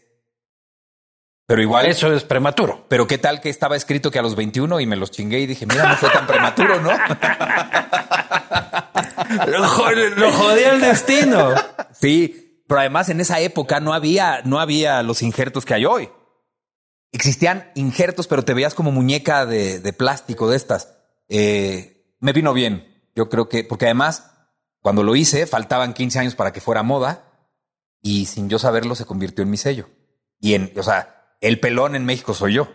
Pero 1.46 1.62
igual. 1.64 1.86
Eso 1.88 2.14
es 2.14 2.24
prematuro. 2.24 2.86
Pero 2.90 3.08
qué 3.08 3.18
tal 3.18 3.42
que 3.42 3.50
estaba 3.50 3.76
escrito 3.76 4.12
que 4.12 4.20
a 4.20 4.22
los 4.22 4.36
21 4.36 4.80
y 4.82 4.86
me 4.86 4.96
los 4.96 5.10
chingué 5.10 5.40
y 5.40 5.48
dije, 5.48 5.66
mira, 5.66 5.88
no 5.90 5.96
fue 5.98 6.10
tan 6.12 6.28
prematuro, 6.28 6.80
¿no? 6.80 6.92
Lo, 9.48 9.68
jo- 9.68 9.92
lo 9.92 10.32
jodía 10.32 10.72
el 10.74 10.82
destino. 10.82 11.54
Sí, 11.94 12.64
pero 12.68 12.82
además 12.82 13.10
en 13.10 13.20
esa 13.22 13.40
época 13.40 13.80
no 13.80 13.94
había, 13.94 14.42
no 14.44 14.60
había 14.60 15.02
los 15.04 15.22
injertos 15.22 15.66
que 15.66 15.74
hay 15.74 15.86
hoy. 15.86 16.10
Existían 17.12 17.72
injertos, 17.76 18.28
pero 18.28 18.44
te 18.46 18.54
veías 18.54 18.76
como 18.76 18.92
muñeca 18.92 19.46
de, 19.46 19.80
de 19.80 19.94
plástico 19.94 20.50
de 20.50 20.56
estas. 20.58 20.96
Eh, 21.30 21.99
me 22.20 22.34
vino 22.34 22.54
bien. 22.54 22.88
Yo 23.16 23.30
creo 23.30 23.50
que, 23.50 23.64
porque 23.64 23.86
además, 23.86 24.32
cuando 24.82 25.04
lo 25.04 25.16
hice, 25.16 25.46
faltaban 25.48 25.94
15 25.94 26.20
años 26.20 26.36
para 26.36 26.52
que 26.54 26.62
fuera 26.62 26.84
moda 26.84 27.26
y 28.02 28.26
sin 28.28 28.50
yo 28.50 28.60
saberlo 28.60 28.96
se 28.96 29.06
convirtió 29.06 29.44
en 29.44 29.50
mi 29.50 29.58
sello. 29.58 29.90
Y 30.40 30.54
en, 30.54 30.72
o 30.78 30.84
sea, 30.84 31.36
el 31.42 31.60
pelón 31.60 31.96
en 31.96 32.06
México 32.06 32.34
soy 32.34 32.54
yo. 32.54 32.70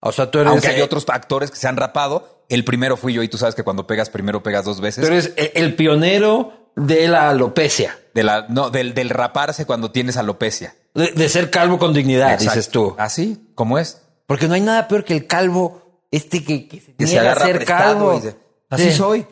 O 0.00 0.12
sea, 0.12 0.30
tú 0.30 0.38
eres, 0.38 0.50
Aunque 0.52 0.68
hay 0.68 0.80
eh, 0.80 0.82
otros 0.82 1.04
actores 1.08 1.50
que 1.50 1.56
se 1.56 1.66
han 1.68 1.76
rapado, 1.76 2.44
el 2.48 2.64
primero 2.64 2.96
fui 2.96 3.12
yo 3.14 3.22
y 3.22 3.28
tú 3.28 3.38
sabes 3.38 3.54
que 3.54 3.62
cuando 3.62 3.86
pegas 3.86 4.10
primero 4.10 4.42
pegas 4.42 4.64
dos 4.64 4.80
veces. 4.80 5.04
tú 5.06 5.10
eres 5.12 5.32
eh, 5.36 5.52
el 5.54 5.74
pionero 5.76 6.70
de 6.76 7.08
la 7.08 7.30
alopecia. 7.30 7.98
De 8.14 8.22
la, 8.22 8.46
no, 8.48 8.70
del, 8.70 8.94
del 8.94 9.10
raparse 9.10 9.66
cuando 9.66 9.90
tienes 9.90 10.16
alopecia. 10.16 10.74
De, 10.94 11.10
de 11.12 11.28
ser 11.28 11.50
calvo 11.50 11.78
con 11.78 11.92
dignidad, 11.94 12.32
Exacto. 12.34 12.50
dices 12.54 12.70
tú. 12.70 12.94
Así, 12.98 13.50
como 13.54 13.78
es. 13.78 14.02
Porque 14.26 14.46
no 14.48 14.54
hay 14.54 14.60
nada 14.60 14.88
peor 14.88 15.04
que 15.04 15.14
el 15.14 15.26
calvo, 15.26 16.06
este 16.10 16.44
que, 16.44 16.68
que 16.68 16.80
se 16.80 16.94
Que 16.94 17.06
se 17.06 17.12
niega 17.14 17.28
a 17.30 17.32
agarra 17.32 17.46
ser 17.46 17.64
calvo. 17.64 18.18
y 18.18 18.20
se- 18.22 18.43
Así 18.74 18.90
Sí. 18.90 18.96
soy. 18.96 19.26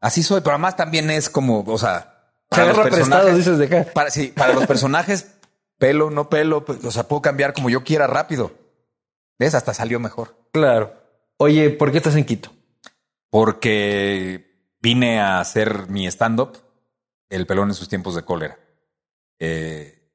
Así 0.00 0.22
soy. 0.22 0.40
Pero 0.40 0.52
además 0.54 0.76
también 0.76 1.10
es 1.10 1.28
como, 1.30 1.60
o 1.66 1.78
sea, 1.78 2.32
Se 2.50 2.60
agarra 2.60 2.84
prestado, 2.84 3.34
dices 3.34 3.58
de 3.58 3.66
acá. 3.66 3.86
Para, 3.92 4.10
sí, 4.10 4.28
para 4.36 4.52
los 4.52 4.66
personajes, 4.66 5.26
pelo, 5.78 6.10
no 6.10 6.28
pelo, 6.28 6.64
pues, 6.64 6.84
o 6.84 6.90
sea, 6.90 7.04
puedo 7.08 7.22
cambiar 7.22 7.52
como 7.54 7.70
yo 7.70 7.82
quiera 7.84 8.06
rápido. 8.06 8.52
¿Ves? 9.38 9.54
Hasta 9.54 9.72
salió 9.74 9.98
mejor. 10.00 10.36
Claro. 10.52 10.94
Oye, 11.38 11.70
¿por 11.70 11.90
qué 11.90 11.98
estás 11.98 12.14
en 12.16 12.24
Quito? 12.24 12.50
porque 13.30 14.74
vine 14.80 15.18
a 15.20 15.40
hacer 15.40 15.88
mi 15.88 16.06
stand-up, 16.06 16.58
El 17.30 17.46
pelón 17.46 17.70
en 17.70 17.74
sus 17.74 17.88
tiempos 17.88 18.14
de 18.14 18.22
cólera. 18.22 18.58
Eh, 19.38 20.10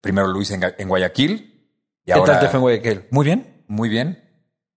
primero 0.00 0.28
lo 0.28 0.40
hice 0.40 0.56
en 0.78 0.88
Guayaquil. 0.88 1.68
Y 2.04 2.06
¿Qué 2.06 2.12
ahora, 2.12 2.34
tal 2.34 2.40
te 2.42 2.48
fue 2.48 2.58
en 2.58 2.60
Guayaquil? 2.62 3.06
Muy 3.10 3.24
bien, 3.24 3.64
muy 3.66 3.88
bien. 3.88 4.22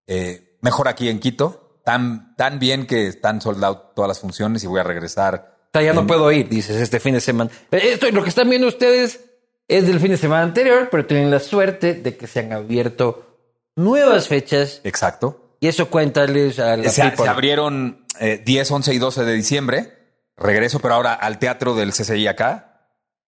Eh, 0.08 0.58
mejor 0.60 0.88
aquí 0.88 1.08
en 1.08 1.20
Quito. 1.20 1.67
Tan, 1.88 2.36
tan 2.36 2.58
bien 2.58 2.86
que 2.86 3.06
están 3.06 3.40
sold 3.40 3.64
out 3.64 3.94
todas 3.94 4.08
las 4.08 4.20
funciones 4.20 4.62
y 4.62 4.66
voy 4.66 4.78
a 4.78 4.82
regresar. 4.82 5.56
O 5.68 5.70
sea, 5.72 5.80
ya 5.82 5.94
no 5.94 6.06
puedo 6.06 6.30
ir, 6.30 6.46
dices, 6.46 6.76
este 6.76 7.00
fin 7.00 7.14
de 7.14 7.20
semana. 7.22 7.50
Eh, 7.70 7.92
Esto, 7.94 8.10
lo 8.10 8.22
que 8.22 8.28
están 8.28 8.50
viendo 8.50 8.68
ustedes 8.68 9.24
es 9.68 9.86
del 9.86 9.98
fin 9.98 10.10
de 10.10 10.18
semana 10.18 10.42
anterior, 10.42 10.88
pero 10.90 11.06
tienen 11.06 11.30
la 11.30 11.40
suerte 11.40 11.94
de 11.94 12.14
que 12.18 12.26
se 12.26 12.40
han 12.40 12.52
abierto 12.52 13.38
nuevas 13.74 14.28
fechas. 14.28 14.82
Exacto. 14.84 15.56
Y 15.60 15.68
eso 15.68 15.88
cuéntales 15.88 16.58
a 16.58 16.76
la 16.76 16.90
Se, 16.90 17.02
people. 17.04 17.24
se 17.24 17.30
abrieron 17.30 18.04
eh, 18.20 18.42
10, 18.44 18.70
11 18.70 18.92
y 18.92 18.98
12 18.98 19.24
de 19.24 19.32
diciembre. 19.32 19.92
Regreso, 20.36 20.80
pero 20.80 20.92
ahora 20.92 21.14
al 21.14 21.38
teatro 21.38 21.74
del 21.74 21.92
CCI 21.92 22.26
acá. 22.26 22.90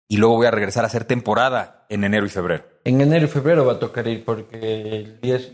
Y 0.08 0.16
luego 0.16 0.36
voy 0.36 0.46
a 0.46 0.50
regresar 0.50 0.84
a 0.84 0.86
hacer 0.86 1.04
temporada 1.04 1.84
en 1.90 2.02
enero 2.02 2.24
y 2.24 2.30
febrero. 2.30 2.64
En 2.84 3.02
enero 3.02 3.26
y 3.26 3.28
febrero 3.28 3.66
va 3.66 3.74
a 3.74 3.78
tocar 3.78 4.08
ir 4.08 4.24
porque 4.24 4.56
el 4.58 5.20
10. 5.20 5.52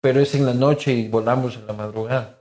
Pero 0.00 0.20
es 0.20 0.34
en 0.34 0.46
la 0.46 0.54
noche 0.54 0.92
y 0.92 1.08
volamos 1.08 1.56
en 1.56 1.66
la 1.66 1.72
madrugada. 1.72 2.36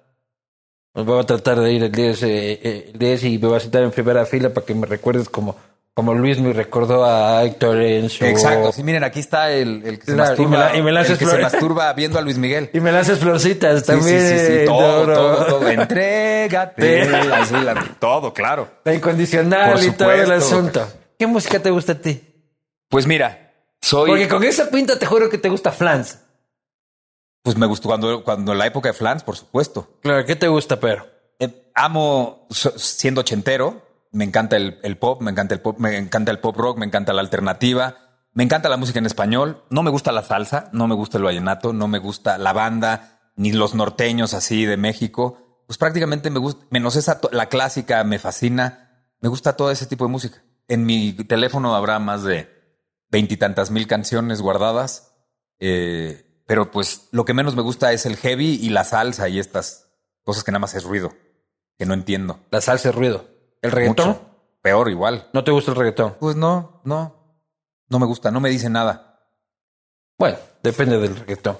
Nos 0.94 1.06
voy 1.06 1.20
a 1.20 1.24
tratar 1.24 1.60
de 1.60 1.74
ir 1.74 1.84
el 1.84 1.92
10, 1.92 2.24
eh, 2.24 2.28
eh, 2.64 2.90
el 2.94 3.00
10 3.00 3.24
y 3.26 3.38
me 3.38 3.48
voy 3.48 3.58
a 3.58 3.60
sentar 3.60 3.84
en 3.84 3.92
primera 3.92 4.26
fila 4.26 4.50
para 4.50 4.66
que 4.66 4.74
me 4.74 4.86
recuerdes 4.88 5.30
como, 5.30 5.56
como 5.94 6.14
Luis 6.14 6.40
me 6.40 6.54
recordó 6.54 7.06
a 7.06 7.44
Héctor 7.44 7.82
en 7.82 8.10
su. 8.10 8.26
Exacto. 8.26 8.72
Sí, 8.72 8.82
miren, 8.84 9.04
aquí 9.04 9.20
está 9.20 9.52
el, 9.52 9.84
el 9.86 10.00
que 10.00 10.06
se 10.06 10.14
Claro, 10.14 10.36
y 10.36 10.46
me 10.46 10.58
masturba. 10.58 10.60
la- 10.72 10.78
y 10.78 10.82
me 10.82 10.90
el 11.02 11.18
que 11.18 11.26
se 11.26 11.38
masturba 11.38 11.94
viendo 11.94 12.18
a 12.18 12.22
Luis 12.22 12.38
Miguel. 12.38 12.70
Y 12.74 12.80
me 12.80 12.92
lanzas 12.92 13.20
florcitas 13.20 13.82
Sí, 13.82 13.86
también. 13.88 14.20
sí, 14.22 14.40
sí, 14.40 14.46
sí, 14.60 14.66
todo, 14.66 15.06
Doro. 15.06 15.14
todo, 15.16 15.46
todo. 15.46 15.68
Entrégate. 15.70 17.02
Así, 17.32 17.54
la- 17.56 17.96
todo, 18.00 18.34
claro. 18.34 18.68
La 18.84 18.94
incondicional 18.96 19.84
y 19.84 19.92
todo 19.92 20.12
el 20.12 20.32
asunto. 20.32 20.88
¿Qué 21.18 21.26
música 21.28 21.60
te 21.60 21.70
gusta 21.72 21.94
a 21.94 21.96
ti? 21.96 22.24
Pues 22.90 23.06
mira, 23.08 23.54
soy. 23.82 24.10
Porque 24.12 24.28
con 24.28 24.44
esa 24.44 24.70
pinta 24.70 24.98
te 24.98 25.06
juro 25.06 25.30
que 25.30 25.38
te 25.38 25.50
gusta 25.50 25.72
Flans. 25.72 26.20
Pues 27.48 27.56
me 27.56 27.65
gustó 27.65 27.88
cuando, 27.88 28.26
cuando 28.26 28.53
la 28.53 28.68
época 28.68 28.90
de 28.90 28.94
Flans, 28.94 29.24
por 29.24 29.38
supuesto. 29.38 29.88
Claro, 30.02 30.26
¿qué 30.26 30.36
te 30.36 30.49
gusta, 30.49 30.82
pero? 30.82 31.07
Eh, 31.40 31.72
amo 31.76 32.45
siendo 32.49 33.22
ochentero. 33.22 33.88
Me 34.11 34.26
encanta 34.26 34.57
el, 34.57 34.82
el 34.84 34.98
pop, 34.98 35.22
me 35.22 35.32
encanta 35.32 35.56
el 35.56 35.61
pop, 35.61 35.80
me 35.80 35.95
encanta 35.95 36.30
el 36.30 36.40
pop 36.40 36.57
rock, 36.57 36.78
me 36.78 36.86
encanta 36.86 37.14
la 37.14 37.22
alternativa, 37.22 37.95
me 38.34 38.44
encanta 38.44 38.68
la 38.68 38.76
música 38.76 38.99
en 38.99 39.06
español. 39.06 39.64
No 39.69 39.82
me 39.82 39.91
gusta 39.91 40.11
la 40.11 40.24
salsa, 40.24 40.69
no 40.74 40.90
me 40.90 40.95
gusta 40.95 41.19
el 41.19 41.24
vallenato, 41.24 41.72
no 41.72 41.88
me 41.88 41.99
gusta 41.99 42.38
la 42.38 42.52
banda, 42.52 43.32
ni 43.38 43.53
los 43.53 43.76
norteños 43.76 44.34
así 44.34 44.65
de 44.65 44.76
México. 44.76 45.64
Pues 45.68 45.78
prácticamente 45.78 46.30
me 46.30 46.40
gusta, 46.40 46.65
menos 46.69 46.98
esa, 46.98 47.22
la 47.32 47.45
clásica 47.45 48.03
me 48.03 48.19
fascina. 48.19 49.07
Me 49.22 49.30
gusta 49.30 49.56
todo 49.56 49.72
ese 49.72 49.86
tipo 49.86 50.03
de 50.03 50.11
música. 50.11 50.44
En 50.68 50.86
mi 50.86 51.14
teléfono 51.14 51.78
habrá 51.78 51.98
más 51.99 52.24
de 52.24 52.49
veintitantas 53.10 53.72
mil 53.72 53.88
canciones 53.88 54.41
guardadas. 54.41 55.14
eh, 55.60 56.26
pero 56.48 56.72
pues 56.72 57.10
lo 57.11 57.26
que 57.26 57.36
menos 57.36 57.56
me 57.56 57.61
gusta 57.61 57.94
es 57.94 58.06
el 58.07 58.15
heavy 58.15 58.56
y 58.56 58.69
la 58.69 58.84
salsa 58.84 59.30
y 59.30 59.38
estas 59.38 59.90
cosas 60.24 60.44
que 60.44 60.52
nada 60.52 60.61
más 60.61 60.74
es 60.74 60.84
ruido, 60.84 61.14
que 61.78 61.86
no 61.86 61.94
entiendo. 61.94 62.40
La 62.49 62.61
salsa 62.61 62.90
es 62.90 62.95
ruido. 62.95 63.26
¿El 63.61 63.72
reggaetón? 63.72 64.07
Mucho. 64.07 64.22
Peor 64.61 64.90
igual. 64.90 65.30
¿No 65.34 65.44
te 65.44 65.52
gusta 65.52 65.72
el 65.72 65.78
reggaetón? 65.78 66.15
Pues 66.19 66.36
no, 66.36 66.82
no. 66.84 67.15
No 67.90 67.99
me 67.99 68.06
gusta, 68.06 68.32
no 68.32 68.40
me 68.40 68.49
dice 68.49 68.69
nada. 68.69 69.19
Bueno, 70.18 70.38
depende 70.64 70.98
del 70.99 71.15
reggaetón. 71.15 71.57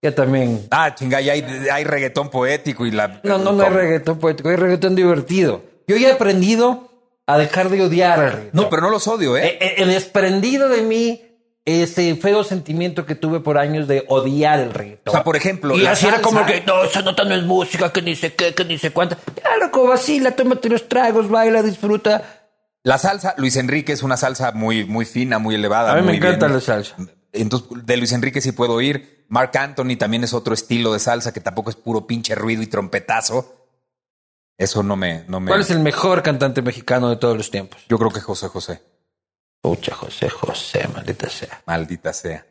Ya 0.00 0.14
también. 0.14 0.68
Ah, 0.70 0.94
chinga, 0.94 1.20
ya 1.20 1.32
hay, 1.32 1.42
hay 1.72 1.84
reggaetón 1.84 2.30
poético 2.30 2.86
y 2.86 2.92
la... 2.92 3.20
No, 3.24 3.38
no, 3.38 3.52
no 3.52 3.64
hay 3.64 3.70
reggaetón 3.70 4.18
poético, 4.18 4.48
hay 4.50 4.56
reggaetón 4.56 4.94
divertido. 4.94 5.62
Yo 5.88 5.96
ya 5.96 6.10
he 6.10 6.12
aprendido 6.12 6.88
a 7.26 7.36
dejar 7.38 7.68
de 7.68 7.82
odiar 7.82 8.20
al 8.20 8.32
reggaetón. 8.32 8.62
No, 8.62 8.70
pero 8.70 8.82
no 8.82 8.90
los 8.90 9.08
odio, 9.08 9.36
¿eh? 9.36 9.46
Eh, 9.46 9.58
eh, 9.60 9.74
El 9.78 9.88
desprendido 9.88 10.68
de 10.68 10.82
mí, 10.82 11.27
ese 11.68 12.16
feo 12.16 12.44
sentimiento 12.44 13.04
que 13.04 13.14
tuve 13.14 13.40
por 13.40 13.58
años 13.58 13.86
de 13.86 14.04
odiar 14.08 14.58
el 14.60 14.72
reggaetón. 14.72 15.10
O 15.10 15.12
sea, 15.12 15.24
por 15.24 15.36
ejemplo, 15.36 15.76
y 15.76 15.82
la 15.82 15.92
así 15.92 16.06
era 16.06 16.22
como 16.22 16.44
que, 16.46 16.62
no, 16.66 16.82
esa 16.84 17.02
nota 17.02 17.24
no 17.24 17.34
es 17.34 17.44
música, 17.44 17.92
que 17.92 18.02
ni 18.02 18.16
sé 18.16 18.34
qué, 18.34 18.54
que 18.54 18.64
ni 18.64 18.78
sé 18.78 18.90
cuánta. 18.90 19.18
Ya, 19.36 19.56
loco, 19.58 19.86
vacila, 19.86 20.32
tómate 20.32 20.68
los 20.68 20.88
tragos, 20.88 21.28
baila, 21.28 21.62
disfruta. 21.62 22.46
La 22.82 22.96
salsa, 22.98 23.34
Luis 23.36 23.56
Enrique 23.56 23.92
es 23.92 24.02
una 24.02 24.16
salsa 24.16 24.52
muy, 24.52 24.84
muy 24.84 25.04
fina, 25.04 25.38
muy 25.38 25.54
elevada. 25.56 25.92
A 25.92 25.96
mí 25.96 26.00
me 26.00 26.06
muy 26.06 26.16
encanta 26.16 26.46
bien. 26.46 26.54
la 26.56 26.60
salsa. 26.60 26.96
Entonces, 27.32 27.68
de 27.84 27.96
Luis 27.96 28.12
Enrique 28.12 28.40
sí 28.40 28.52
puedo 28.52 28.80
ir. 28.80 29.26
Mark 29.28 29.56
Anthony 29.58 29.96
también 29.98 30.24
es 30.24 30.32
otro 30.32 30.54
estilo 30.54 30.92
de 30.92 30.98
salsa 30.98 31.32
que 31.32 31.40
tampoco 31.40 31.70
es 31.70 31.76
puro 31.76 32.06
pinche 32.06 32.34
ruido 32.34 32.62
y 32.62 32.66
trompetazo. 32.66 33.54
Eso 34.56 34.82
no 34.82 34.96
me, 34.96 35.24
no 35.28 35.38
me. 35.38 35.48
¿Cuál 35.48 35.60
es 35.60 35.70
el 35.70 35.80
mejor 35.80 36.22
cantante 36.22 36.62
mexicano 36.62 37.10
de 37.10 37.16
todos 37.16 37.36
los 37.36 37.50
tiempos? 37.50 37.80
Yo 37.88 37.98
creo 37.98 38.10
que 38.10 38.20
José 38.20 38.48
José. 38.48 38.82
Pucha, 39.60 39.94
José, 39.94 40.28
José, 40.30 40.88
maldita 40.94 41.28
sea. 41.28 41.62
Maldita 41.66 42.12
sea. 42.12 42.46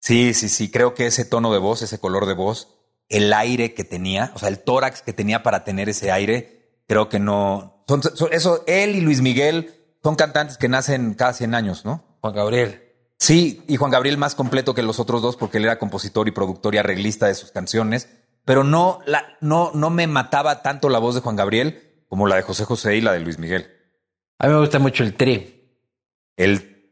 Sí, 0.00 0.34
sí, 0.34 0.48
sí. 0.48 0.70
Creo 0.70 0.94
que 0.94 1.06
ese 1.06 1.24
tono 1.24 1.52
de 1.52 1.58
voz, 1.58 1.82
ese 1.82 1.98
color 2.00 2.26
de 2.26 2.34
voz, 2.34 2.76
el 3.08 3.32
aire 3.32 3.74
que 3.74 3.84
tenía, 3.84 4.32
o 4.34 4.38
sea, 4.38 4.48
el 4.48 4.58
tórax 4.60 5.02
que 5.02 5.12
tenía 5.12 5.42
para 5.42 5.64
tener 5.64 5.88
ese 5.88 6.10
aire, 6.10 6.82
creo 6.88 7.08
que 7.08 7.18
no. 7.20 7.84
Son, 7.86 8.02
son- 8.02 8.32
eso, 8.32 8.64
él 8.66 8.96
y 8.96 9.00
Luis 9.00 9.20
Miguel 9.20 9.74
son 10.02 10.16
cantantes 10.16 10.56
que 10.58 10.68
nacen 10.68 11.14
cada 11.14 11.32
100 11.32 11.54
años, 11.54 11.84
¿no? 11.84 12.18
Juan 12.20 12.34
Gabriel. 12.34 12.82
Sí, 13.18 13.62
y 13.68 13.76
Juan 13.76 13.92
Gabriel 13.92 14.18
más 14.18 14.34
completo 14.34 14.74
que 14.74 14.82
los 14.82 14.98
otros 14.98 15.22
dos 15.22 15.36
porque 15.36 15.58
él 15.58 15.64
era 15.64 15.78
compositor 15.78 16.26
y 16.26 16.32
productor 16.32 16.74
y 16.74 16.78
arreglista 16.78 17.28
de 17.28 17.34
sus 17.36 17.52
canciones, 17.52 18.08
pero 18.44 18.64
no, 18.64 18.98
la, 19.06 19.36
no, 19.40 19.70
no 19.74 19.90
me 19.90 20.08
mataba 20.08 20.62
tanto 20.62 20.88
la 20.88 20.98
voz 20.98 21.14
de 21.14 21.20
Juan 21.20 21.36
Gabriel 21.36 22.04
como 22.08 22.26
la 22.26 22.34
de 22.34 22.42
José 22.42 22.64
José 22.64 22.96
y 22.96 23.00
la 23.00 23.12
de 23.12 23.20
Luis 23.20 23.38
Miguel. 23.38 23.70
A 24.40 24.48
mí 24.48 24.52
me 24.54 24.58
gusta 24.58 24.80
mucho 24.80 25.04
el 25.04 25.14
tri. 25.14 25.61
El 26.36 26.90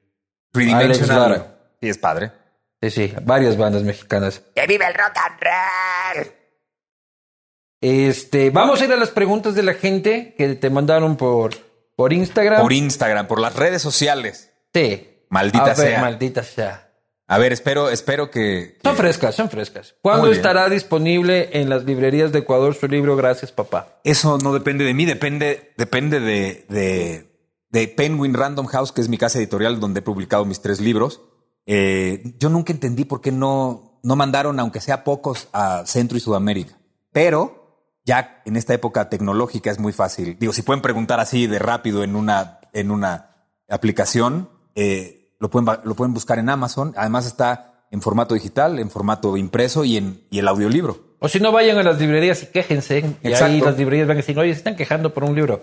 tridimensional. 0.52 1.56
Sí, 1.80 1.88
es 1.88 1.98
padre. 1.98 2.32
Sí, 2.82 2.90
sí, 2.90 3.14
varias 3.22 3.56
bandas 3.56 3.82
mexicanas. 3.82 4.42
¡Que 4.54 4.66
vive 4.66 4.86
el 4.86 4.94
rock 4.94 5.16
and 5.16 5.40
roll! 5.40 6.32
Este, 7.82 8.50
vamos 8.50 8.80
a 8.80 8.84
ir 8.84 8.92
a 8.92 8.96
las 8.96 9.10
preguntas 9.10 9.54
de 9.54 9.62
la 9.62 9.74
gente 9.74 10.34
que 10.36 10.54
te 10.54 10.70
mandaron 10.70 11.16
por, 11.16 11.54
por 11.96 12.12
Instagram. 12.12 12.60
Por 12.60 12.72
Instagram, 12.72 13.26
por 13.26 13.40
las 13.40 13.56
redes 13.56 13.80
sociales. 13.82 14.52
Sí. 14.74 15.06
Maldita 15.30 15.66
ver, 15.66 15.76
sea. 15.76 16.00
Maldita 16.00 16.42
sea. 16.42 16.90
A 17.26 17.38
ver, 17.38 17.52
espero, 17.52 17.90
espero 17.90 18.30
que. 18.30 18.76
que- 18.76 18.80
Son 18.82 18.96
frescas, 18.96 19.34
son 19.34 19.48
frescas. 19.48 19.94
¿Cuándo 20.02 20.32
estará 20.32 20.68
disponible 20.68 21.50
en 21.52 21.70
las 21.70 21.84
librerías 21.84 22.32
de 22.32 22.40
Ecuador 22.40 22.74
su 22.74 22.88
libro 22.88 23.14
Gracias, 23.16 23.52
papá? 23.52 24.00
Eso 24.04 24.36
no 24.38 24.52
depende 24.52 24.84
de 24.84 24.92
mí, 24.94 25.04
depende, 25.06 25.72
depende 25.76 26.18
de, 26.18 26.64
de, 26.68 27.29
de 27.70 27.88
Penguin 27.88 28.34
Random 28.34 28.66
House, 28.66 28.92
que 28.92 29.00
es 29.00 29.08
mi 29.08 29.18
casa 29.18 29.38
editorial 29.38 29.80
donde 29.80 30.00
he 30.00 30.02
publicado 30.02 30.44
mis 30.44 30.60
tres 30.60 30.80
libros. 30.80 31.20
Eh, 31.66 32.34
yo 32.38 32.48
nunca 32.48 32.72
entendí 32.72 33.04
por 33.04 33.20
qué 33.20 33.32
no, 33.32 34.00
no 34.02 34.16
mandaron, 34.16 34.58
aunque 34.58 34.80
sea 34.80 35.04
pocos, 35.04 35.48
a 35.52 35.84
Centro 35.86 36.16
y 36.16 36.20
Sudamérica. 36.20 36.78
Pero 37.12 37.60
ya 38.04 38.42
en 38.44 38.56
esta 38.56 38.74
época 38.74 39.08
tecnológica 39.08 39.70
es 39.70 39.78
muy 39.78 39.92
fácil. 39.92 40.36
Digo, 40.38 40.52
si 40.52 40.62
pueden 40.62 40.82
preguntar 40.82 41.20
así 41.20 41.46
de 41.46 41.58
rápido 41.58 42.02
en 42.02 42.16
una, 42.16 42.60
en 42.72 42.90
una 42.90 43.46
aplicación, 43.68 44.50
eh, 44.74 45.34
lo, 45.38 45.50
pueden, 45.50 45.78
lo 45.84 45.94
pueden 45.94 46.14
buscar 46.14 46.38
en 46.38 46.48
Amazon. 46.48 46.92
Además 46.96 47.26
está 47.26 47.86
en 47.90 48.00
formato 48.00 48.34
digital, 48.34 48.78
en 48.78 48.90
formato 48.90 49.36
impreso 49.36 49.84
y 49.84 49.96
en 49.96 50.22
y 50.30 50.38
el 50.38 50.48
audiolibro. 50.48 51.10
O 51.20 51.28
si 51.28 51.38
no, 51.38 51.52
vayan 51.52 51.76
a 51.76 51.82
las 51.82 52.00
librerías 52.00 52.42
y 52.42 52.46
quéjense. 52.46 53.16
Y 53.22 53.32
ahí 53.32 53.60
las 53.60 53.76
librerías 53.76 54.08
van 54.08 54.16
a 54.16 54.20
decir, 54.20 54.38
oye, 54.38 54.52
se 54.52 54.58
están 54.58 54.74
quejando 54.74 55.12
por 55.12 55.24
un 55.24 55.34
libro. 55.34 55.62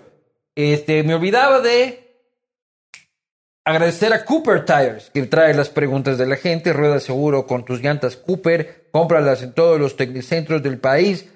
Este, 0.60 1.04
me 1.04 1.14
olvidaba 1.14 1.60
de 1.60 2.20
agradecer 3.64 4.12
a 4.12 4.24
Cooper 4.24 4.64
Tires, 4.64 5.08
que 5.14 5.22
trae 5.26 5.54
las 5.54 5.68
preguntas 5.68 6.18
de 6.18 6.26
la 6.26 6.34
gente. 6.34 6.72
Rueda 6.72 6.98
seguro 6.98 7.46
con 7.46 7.64
tus 7.64 7.80
llantas 7.80 8.16
Cooper. 8.16 8.88
Cómpralas 8.90 9.42
en 9.44 9.52
todos 9.52 9.78
los 9.78 9.96
tecnicentros 9.96 10.60
del 10.64 10.78
país, 10.78 11.28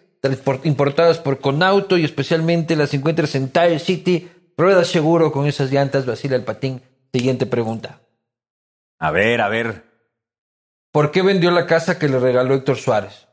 importadas 0.64 1.18
por 1.18 1.38
Conauto 1.40 1.96
y 1.98 2.04
especialmente 2.04 2.74
las 2.74 2.94
encuentras 2.94 3.36
en 3.36 3.50
Tire 3.50 3.78
City. 3.78 4.28
Rueda 4.56 4.84
seguro 4.84 5.30
con 5.30 5.46
esas 5.46 5.70
llantas, 5.70 6.04
vacila 6.04 6.34
el 6.34 6.42
patín. 6.42 6.82
Siguiente 7.14 7.46
pregunta. 7.46 8.00
A 8.98 9.12
ver, 9.12 9.40
a 9.40 9.48
ver. 9.48 9.84
¿Por 10.90 11.12
qué 11.12 11.22
vendió 11.22 11.52
la 11.52 11.66
casa 11.66 11.96
que 11.96 12.08
le 12.08 12.18
regaló 12.18 12.54
Héctor 12.54 12.76
Suárez? 12.76 13.28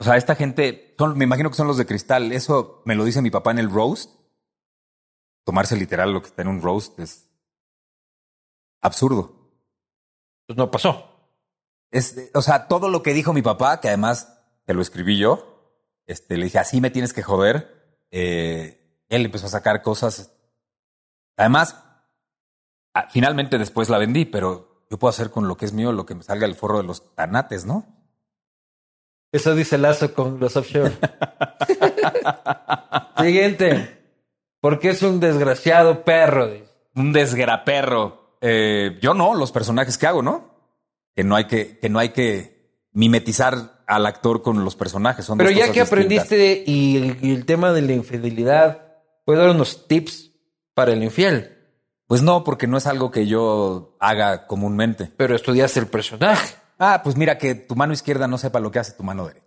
O 0.00 0.04
sea, 0.04 0.16
esta 0.16 0.34
gente, 0.34 0.96
son- 0.98 1.16
me 1.16 1.24
imagino 1.24 1.48
que 1.48 1.56
son 1.56 1.68
los 1.68 1.76
de 1.78 1.86
cristal. 1.86 2.32
Eso 2.32 2.82
me 2.86 2.96
lo 2.96 3.04
dice 3.04 3.22
mi 3.22 3.30
papá 3.30 3.52
en 3.52 3.60
el 3.60 3.70
roast. 3.70 4.10
Tomarse 5.44 5.76
literal 5.76 6.12
lo 6.12 6.20
que 6.20 6.28
está 6.28 6.42
en 6.42 6.48
un 6.48 6.62
roast 6.62 6.98
es 7.00 7.28
absurdo. 8.80 9.50
Pues 10.46 10.56
no 10.56 10.70
pasó. 10.70 11.08
Es, 11.90 12.30
o 12.34 12.42
sea, 12.42 12.68
todo 12.68 12.88
lo 12.88 13.02
que 13.02 13.14
dijo 13.14 13.32
mi 13.32 13.42
papá, 13.42 13.80
que 13.80 13.88
además 13.88 14.38
te 14.64 14.74
lo 14.74 14.82
escribí 14.82 15.18
yo, 15.18 15.48
este, 16.06 16.36
le 16.36 16.44
dije, 16.44 16.58
así 16.58 16.80
me 16.80 16.90
tienes 16.90 17.12
que 17.12 17.22
joder. 17.22 18.06
eh, 18.10 18.78
él 19.08 19.26
empezó 19.26 19.46
a 19.46 19.50
sacar 19.50 19.82
cosas. 19.82 20.32
Además, 21.36 21.76
finalmente 23.10 23.58
después 23.58 23.90
la 23.90 23.98
vendí, 23.98 24.24
pero 24.24 24.86
yo 24.90 24.98
puedo 24.98 25.10
hacer 25.10 25.30
con 25.30 25.48
lo 25.48 25.56
que 25.56 25.66
es 25.66 25.72
mío 25.72 25.92
lo 25.92 26.06
que 26.06 26.14
me 26.14 26.22
salga 26.22 26.46
el 26.46 26.54
forro 26.54 26.78
de 26.78 26.84
los 26.84 27.14
tanates, 27.14 27.66
¿no? 27.66 27.84
Eso 29.30 29.54
dice 29.54 29.78
Lazo 29.78 30.14
con 30.14 30.40
los 30.40 30.56
offshore. 30.56 30.92
Siguiente. 33.18 34.01
Porque 34.62 34.90
es 34.90 35.02
un 35.02 35.18
desgraciado 35.18 36.04
perro. 36.04 36.46
dice. 36.46 36.64
Un 36.94 37.12
desgraperro. 37.12 38.36
Eh, 38.40 38.96
yo 39.02 39.12
no, 39.12 39.34
los 39.34 39.50
personajes 39.50 39.98
que 39.98 40.06
hago, 40.06 40.22
¿no? 40.22 40.54
Que 41.14 41.24
no 41.24 41.34
hay 41.36 41.46
que, 41.46 41.78
que 41.80 41.88
no 41.90 41.98
hay 41.98 42.10
que 42.10 42.86
mimetizar 42.92 43.82
al 43.88 44.06
actor 44.06 44.40
con 44.40 44.64
los 44.64 44.76
personajes. 44.76 45.24
Son 45.24 45.36
Pero 45.36 45.50
ya 45.50 45.72
que 45.72 45.80
distintas. 45.80 45.88
aprendiste 45.88 46.62
y 46.64 46.96
el, 46.96 47.18
y 47.20 47.34
el 47.34 47.44
tema 47.44 47.72
de 47.72 47.82
la 47.82 47.92
infidelidad, 47.92 49.00
¿puedes 49.24 49.42
dar 49.42 49.50
unos 49.50 49.88
tips 49.88 50.30
para 50.74 50.92
el 50.92 51.02
infiel? 51.02 51.58
Pues 52.06 52.22
no, 52.22 52.44
porque 52.44 52.68
no 52.68 52.76
es 52.78 52.86
algo 52.86 53.10
que 53.10 53.26
yo 53.26 53.96
haga 53.98 54.46
comúnmente. 54.46 55.10
Pero 55.16 55.34
estudiaste 55.34 55.80
el 55.80 55.88
personaje. 55.88 56.54
Ah, 56.78 57.00
pues 57.02 57.16
mira 57.16 57.36
que 57.36 57.56
tu 57.56 57.74
mano 57.74 57.92
izquierda 57.92 58.28
no 58.28 58.38
sepa 58.38 58.60
lo 58.60 58.70
que 58.70 58.78
hace 58.78 58.92
tu 58.92 59.02
mano 59.02 59.26
derecha. 59.26 59.41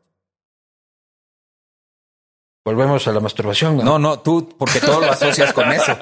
Volvemos 2.66 3.08
a 3.08 3.12
la 3.12 3.20
masturbación. 3.20 3.78
No, 3.78 4.00
no, 4.00 4.22
tú, 4.22 4.56
porque 4.58 4.80
todo 4.80 5.00
lo 5.00 5.12
asocias 5.12 5.54
con 5.54 5.72
eso. 5.72 5.96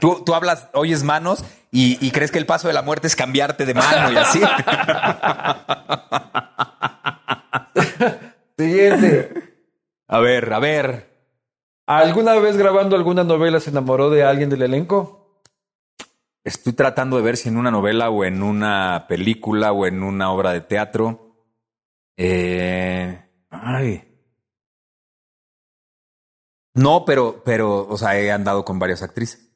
Tú, 0.00 0.24
tú 0.26 0.34
hablas, 0.34 0.68
oyes 0.74 1.04
manos 1.04 1.44
y, 1.70 2.04
y 2.04 2.10
crees 2.10 2.32
que 2.32 2.38
el 2.38 2.46
paso 2.46 2.66
de 2.66 2.74
la 2.74 2.82
muerte 2.82 3.06
es 3.06 3.14
cambiarte 3.14 3.64
de 3.64 3.74
mano 3.74 4.10
y 4.10 4.16
así. 4.16 4.40
Siguiente. 8.58 9.54
A 10.08 10.18
ver, 10.18 10.52
a 10.52 10.58
ver. 10.58 11.12
¿Alguna 11.86 12.34
vez 12.34 12.56
grabando 12.56 12.96
alguna 12.96 13.22
novela 13.22 13.60
se 13.60 13.70
enamoró 13.70 14.10
de 14.10 14.24
alguien 14.24 14.50
del 14.50 14.62
elenco? 14.62 15.40
Estoy 16.42 16.72
tratando 16.72 17.16
de 17.16 17.22
ver 17.22 17.36
si 17.36 17.48
en 17.48 17.56
una 17.56 17.70
novela 17.70 18.10
o 18.10 18.24
en 18.24 18.42
una 18.42 19.06
película 19.08 19.70
o 19.70 19.86
en 19.86 20.02
una 20.02 20.32
obra 20.32 20.52
de 20.52 20.62
teatro. 20.62 21.36
Eh, 22.16 23.24
ay. 23.50 24.11
No, 26.74 27.04
pero, 27.04 27.42
pero, 27.44 27.86
o 27.86 27.98
sea, 27.98 28.18
he 28.18 28.30
andado 28.30 28.64
con 28.64 28.78
varias 28.78 29.02
actrices. 29.02 29.50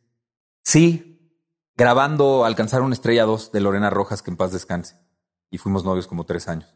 Sí, 0.62 1.16
grabando 1.74 2.44
Alcanzar 2.44 2.82
una 2.82 2.94
estrella 2.94 3.24
2 3.24 3.52
de 3.52 3.60
Lorena 3.60 3.90
Rojas, 3.90 4.22
que 4.22 4.30
en 4.30 4.36
paz 4.36 4.52
descanse. 4.52 4.96
Y 5.50 5.58
fuimos 5.58 5.84
novios 5.84 6.06
como 6.06 6.24
tres 6.24 6.48
años. 6.48 6.74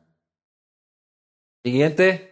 Siguiente. 1.64 2.30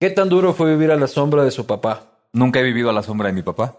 ¿Qué 0.00 0.10
tan 0.10 0.28
duro 0.28 0.54
fue 0.54 0.70
vivir 0.70 0.92
a 0.92 0.96
la 0.96 1.08
sombra 1.08 1.42
de 1.42 1.50
su 1.50 1.66
papá? 1.66 2.28
Nunca 2.32 2.60
he 2.60 2.62
vivido 2.62 2.90
a 2.90 2.92
la 2.92 3.02
sombra 3.02 3.28
de 3.28 3.32
mi 3.32 3.42
papá. 3.42 3.76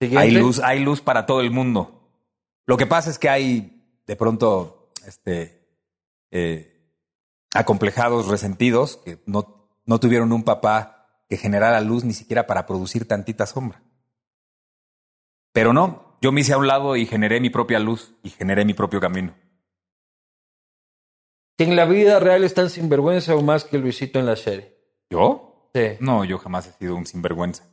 Siguiente. 0.00 0.26
Hay 0.26 0.32
luz, 0.32 0.58
hay 0.58 0.80
luz 0.80 1.00
para 1.00 1.26
todo 1.26 1.40
el 1.40 1.52
mundo. 1.52 2.10
Lo 2.66 2.76
que 2.76 2.86
pasa 2.86 3.10
es 3.10 3.18
que 3.18 3.28
hay 3.28 4.00
de 4.06 4.16
pronto 4.16 4.90
este, 5.06 5.64
eh, 6.30 6.73
acomplejados, 7.54 8.28
resentidos, 8.28 8.98
que 9.04 9.18
no, 9.24 9.68
no 9.86 10.00
tuvieron 10.00 10.32
un 10.32 10.42
papá 10.42 11.22
que 11.28 11.36
generara 11.36 11.80
luz 11.80 12.04
ni 12.04 12.12
siquiera 12.12 12.46
para 12.46 12.66
producir 12.66 13.08
tantita 13.08 13.46
sombra. 13.46 13.82
Pero 15.52 15.72
no, 15.72 16.18
yo 16.20 16.32
me 16.32 16.40
hice 16.40 16.52
a 16.52 16.58
un 16.58 16.66
lado 16.66 16.96
y 16.96 17.06
generé 17.06 17.40
mi 17.40 17.48
propia 17.48 17.78
luz 17.78 18.14
y 18.22 18.30
generé 18.30 18.64
mi 18.64 18.74
propio 18.74 19.00
camino. 19.00 19.34
En 21.56 21.76
la 21.76 21.84
vida 21.84 22.18
real 22.18 22.42
es 22.42 22.54
tan 22.54 22.68
sinvergüenza 22.68 23.36
o 23.36 23.42
más 23.42 23.64
que 23.64 23.78
Luisito 23.78 24.18
en 24.18 24.26
la 24.26 24.34
serie. 24.34 24.76
¿Yo? 25.08 25.70
Sí. 25.72 25.96
No, 26.00 26.24
yo 26.24 26.38
jamás 26.38 26.66
he 26.66 26.72
sido 26.72 26.96
un 26.96 27.06
sinvergüenza. 27.06 27.64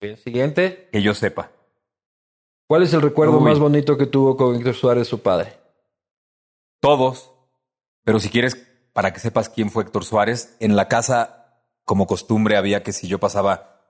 Bien, 0.00 0.16
Siguiente. 0.16 0.88
Que 0.90 1.00
yo 1.00 1.14
sepa. 1.14 1.52
¿Cuál 2.68 2.82
es 2.82 2.92
el 2.92 3.02
recuerdo 3.02 3.38
Uy. 3.38 3.44
más 3.44 3.60
bonito 3.60 3.96
que 3.96 4.06
tuvo 4.06 4.36
con 4.36 4.56
Héctor 4.56 4.74
Suárez, 4.74 5.06
su 5.06 5.22
padre? 5.22 5.56
Todos. 6.80 7.35
Pero 8.06 8.20
si 8.20 8.28
quieres, 8.28 8.56
para 8.92 9.12
que 9.12 9.18
sepas 9.18 9.48
quién 9.48 9.68
fue 9.68 9.82
Héctor 9.82 10.04
Suárez, 10.04 10.56
en 10.60 10.76
la 10.76 10.86
casa, 10.86 11.58
como 11.84 12.06
costumbre, 12.06 12.56
había 12.56 12.84
que 12.84 12.92
si 12.92 13.08
yo 13.08 13.18
pasaba 13.18 13.82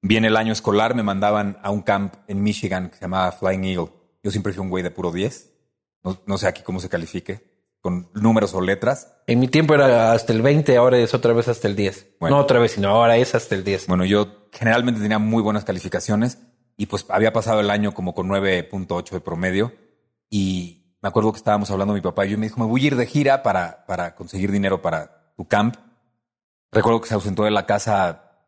bien 0.00 0.24
el 0.24 0.36
año 0.36 0.52
escolar, 0.52 0.94
me 0.94 1.02
mandaban 1.02 1.58
a 1.60 1.72
un 1.72 1.82
camp 1.82 2.14
en 2.28 2.40
Michigan 2.40 2.88
que 2.88 2.94
se 2.94 3.00
llamaba 3.02 3.32
Flying 3.32 3.64
Eagle. 3.64 3.90
Yo 4.22 4.30
siempre 4.30 4.52
fui 4.52 4.62
un 4.62 4.70
güey 4.70 4.84
de 4.84 4.92
puro 4.92 5.10
10. 5.10 5.50
No, 6.04 6.22
no 6.24 6.38
sé 6.38 6.46
aquí 6.46 6.62
cómo 6.62 6.78
se 6.78 6.88
califique, 6.88 7.50
con 7.80 8.10
números 8.14 8.54
o 8.54 8.60
letras. 8.60 9.12
En 9.26 9.40
mi 9.40 9.48
tiempo 9.48 9.74
era 9.74 10.12
hasta 10.12 10.32
el 10.32 10.42
20, 10.42 10.76
ahora 10.76 10.98
es 10.98 11.12
otra 11.12 11.32
vez 11.32 11.48
hasta 11.48 11.66
el 11.66 11.74
10. 11.74 12.18
Bueno. 12.20 12.36
No 12.36 12.42
otra 12.42 12.60
vez, 12.60 12.72
sino 12.72 12.90
ahora 12.90 13.16
es 13.16 13.34
hasta 13.34 13.56
el 13.56 13.64
10. 13.64 13.88
Bueno, 13.88 14.04
yo 14.04 14.48
generalmente 14.52 15.00
tenía 15.00 15.18
muy 15.18 15.42
buenas 15.42 15.64
calificaciones 15.64 16.38
y 16.76 16.86
pues 16.86 17.06
había 17.08 17.32
pasado 17.32 17.58
el 17.58 17.70
año 17.70 17.92
como 17.92 18.14
con 18.14 18.28
9.8 18.28 19.10
de 19.10 19.20
promedio 19.20 19.72
y 20.30 20.83
me 21.04 21.08
acuerdo 21.08 21.32
que 21.32 21.36
estábamos 21.36 21.70
hablando 21.70 21.92
mi 21.92 22.00
papá 22.00 22.24
y 22.24 22.30
yo 22.30 22.38
me 22.38 22.46
dijo, 22.46 22.58
me 22.58 22.66
voy 22.66 22.82
a 22.82 22.86
ir 22.86 22.96
de 22.96 23.04
gira 23.04 23.42
para, 23.42 23.84
para 23.84 24.14
conseguir 24.14 24.50
dinero 24.50 24.80
para 24.80 25.34
tu 25.36 25.46
camp. 25.46 25.76
Recuerdo 26.72 27.02
que 27.02 27.08
se 27.08 27.12
ausentó 27.12 27.44
de 27.44 27.50
la 27.50 27.66
casa 27.66 28.38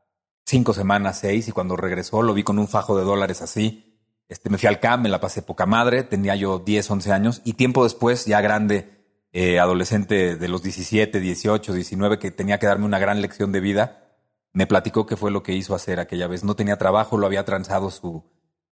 cinco 0.46 0.72
semanas, 0.72 1.18
seis, 1.18 1.48
y 1.48 1.52
cuando 1.52 1.76
regresó 1.76 2.22
lo 2.22 2.32
vi 2.32 2.44
con 2.44 2.58
un 2.58 2.66
fajo 2.66 2.96
de 2.96 3.04
dólares 3.04 3.42
así. 3.42 4.00
Este, 4.30 4.48
me 4.48 4.56
fui 4.56 4.68
al 4.68 4.80
camp, 4.80 5.02
me 5.02 5.10
la 5.10 5.20
pasé 5.20 5.42
poca 5.42 5.66
madre, 5.66 6.02
tenía 6.02 6.34
yo 6.34 6.58
10, 6.58 6.92
11 6.92 7.12
años 7.12 7.42
y 7.44 7.52
tiempo 7.52 7.84
después, 7.84 8.24
ya 8.24 8.40
grande, 8.40 9.04
eh, 9.32 9.58
adolescente 9.60 10.36
de 10.36 10.48
los 10.48 10.62
17, 10.62 11.20
18, 11.20 11.74
19, 11.74 12.18
que 12.18 12.30
tenía 12.30 12.58
que 12.58 12.68
darme 12.68 12.86
una 12.86 12.98
gran 12.98 13.20
lección 13.20 13.52
de 13.52 13.60
vida, 13.60 14.16
me 14.54 14.66
platicó 14.66 15.04
qué 15.04 15.18
fue 15.18 15.30
lo 15.30 15.42
que 15.42 15.52
hizo 15.52 15.74
hacer 15.74 16.00
aquella 16.00 16.26
vez. 16.26 16.42
No 16.42 16.56
tenía 16.56 16.78
trabajo, 16.78 17.18
lo 17.18 17.26
había 17.26 17.44
transado 17.44 17.90
su, 17.90 18.24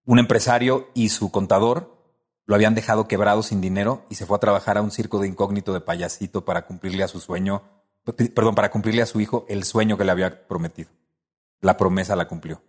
un 0.07 0.19
empresario 0.19 0.89
y 0.95 1.11
su 1.11 1.31
contador, 1.31 1.94
lo 2.47 2.55
habían 2.55 2.75
dejado 2.75 3.09
quebrado 3.09 3.43
sin 3.43 3.61
dinero 3.61 4.05
y 4.11 4.17
se 4.17 4.27
fue 4.27 4.37
a 4.37 4.41
trabajar 4.41 4.77
a 4.79 4.83
un 4.83 4.91
circo 4.91 5.19
de 5.19 5.29
incógnito 5.29 5.73
de 5.73 5.81
payasito 5.81 6.45
para 6.45 6.67
cumplirle 6.67 7.03
a 7.03 7.09
su 7.09 7.21
sueño, 7.21 7.63
perdón, 8.35 8.55
para 8.55 8.71
cumplirle 8.71 9.03
a 9.03 9.07
su 9.07 9.21
hijo 9.21 9.47
el 9.49 9.65
sueño 9.65 9.97
que 9.97 10.05
le 10.05 10.13
había 10.13 10.47
prometido. 10.47 10.91
La 11.61 11.77
promesa 11.77 12.15
la 12.17 12.29
cumplió. 12.29 12.63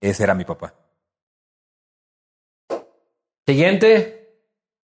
Ese 0.00 0.22
era 0.22 0.34
mi 0.34 0.44
papá. 0.44 0.74
Siguiente. 3.46 4.16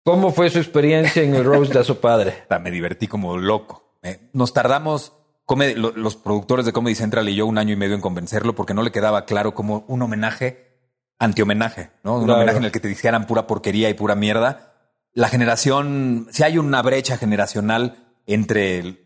¿Cómo 0.03 0.31
fue 0.31 0.49
su 0.49 0.60
experiencia 0.60 1.23
en 1.23 1.34
el 1.34 1.43
roast 1.43 1.73
de 1.73 1.84
su 1.84 1.99
padre? 1.99 2.31
Puta, 2.43 2.60
Me 2.60 2.72
divertí 2.72 3.07
como 3.07 3.38
loco. 3.38 3.97
Eh, 4.03 4.30
Nos 4.34 4.53
tardamos, 4.53 5.14
come- 5.45 5.76
lo- 5.76 5.91
los 5.91 6.15
productores 6.15 6.65
de 6.65 6.72
Comedy 6.73 6.95
Central 6.95 7.27
y 7.27 7.35
yo, 7.35 7.45
un 7.47 7.57
año 7.57 7.73
y 7.73 7.76
medio 7.76 7.95
en 7.95 8.02
convencerlo 8.02 8.56
porque 8.56 8.73
no 8.76 8.84
le 8.84 8.91
quedaba 8.91 9.26
claro 9.26 9.53
como 9.56 9.84
un 9.88 10.02
homenaje, 10.03 10.74
anti-homenaje, 11.19 11.91
¿no? 12.03 12.17
Un 12.17 12.25
Claro. 12.25 12.39
homenaje 12.39 12.57
en 12.59 12.65
el 12.65 12.71
que 12.71 12.79
te 12.79 12.87
dijeran 12.87 13.27
pura 13.27 13.47
porquería 13.47 13.89
y 13.89 13.93
pura 13.93 14.15
mierda. 14.15 14.73
La 15.13 15.29
generación, 15.29 16.27
si 16.31 16.43
hay 16.43 16.57
una 16.57 16.81
brecha 16.81 17.17
generacional 17.17 17.97
entre 18.25 19.01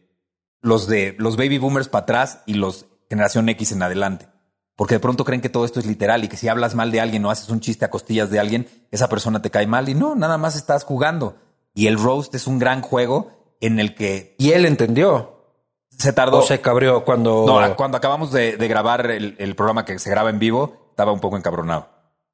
los 0.61 0.87
de 0.87 1.15
los 1.19 1.37
baby 1.37 1.57
boomers 1.57 1.87
para 1.87 2.03
atrás 2.03 2.41
y 2.45 2.55
los 2.55 2.87
generación 3.09 3.47
X 3.49 3.71
en 3.71 3.83
adelante. 3.83 4.27
Porque 4.75 4.95
de 4.95 4.99
pronto 4.99 5.25
creen 5.25 5.41
que 5.41 5.49
todo 5.49 5.65
esto 5.65 5.79
es 5.79 5.85
literal 5.85 6.23
y 6.23 6.29
que 6.29 6.37
si 6.37 6.47
hablas 6.47 6.73
mal 6.73 6.89
de 6.91 7.01
alguien 7.01 7.25
o 7.25 7.31
haces 7.31 7.49
un 7.49 7.59
chiste 7.59 7.83
a 7.85 7.89
costillas 7.89 8.29
de 8.29 8.39
alguien, 8.39 8.67
esa 8.91 9.09
persona 9.09 9.41
te 9.41 9.49
cae 9.49 9.67
mal 9.67 9.89
y 9.89 9.93
no, 9.93 10.15
nada 10.15 10.37
más 10.37 10.55
estás 10.55 10.83
jugando. 10.85 11.35
Y 11.73 11.87
el 11.87 11.99
roast 11.99 12.33
es 12.35 12.47
un 12.47 12.59
gran 12.59 12.81
juego 12.81 13.55
en 13.61 13.79
el 13.79 13.93
que 13.93 14.35
Y 14.39 14.51
él 14.51 14.65
entendió. 14.65 15.43
se 15.89 16.13
tardó. 16.13 16.37
O 16.39 16.41
se 16.43 16.61
cabreó 16.61 17.03
cuando. 17.03 17.43
No, 17.45 17.75
cuando 17.75 17.97
acabamos 17.97 18.31
de, 18.31 18.55
de 18.57 18.67
grabar 18.69 19.11
el, 19.11 19.35
el 19.37 19.55
programa 19.55 19.83
que 19.85 19.99
se 19.99 20.09
graba 20.09 20.29
en 20.29 20.39
vivo, 20.39 20.87
estaba 20.91 21.11
un 21.11 21.19
poco 21.19 21.35
encabronado. 21.35 21.89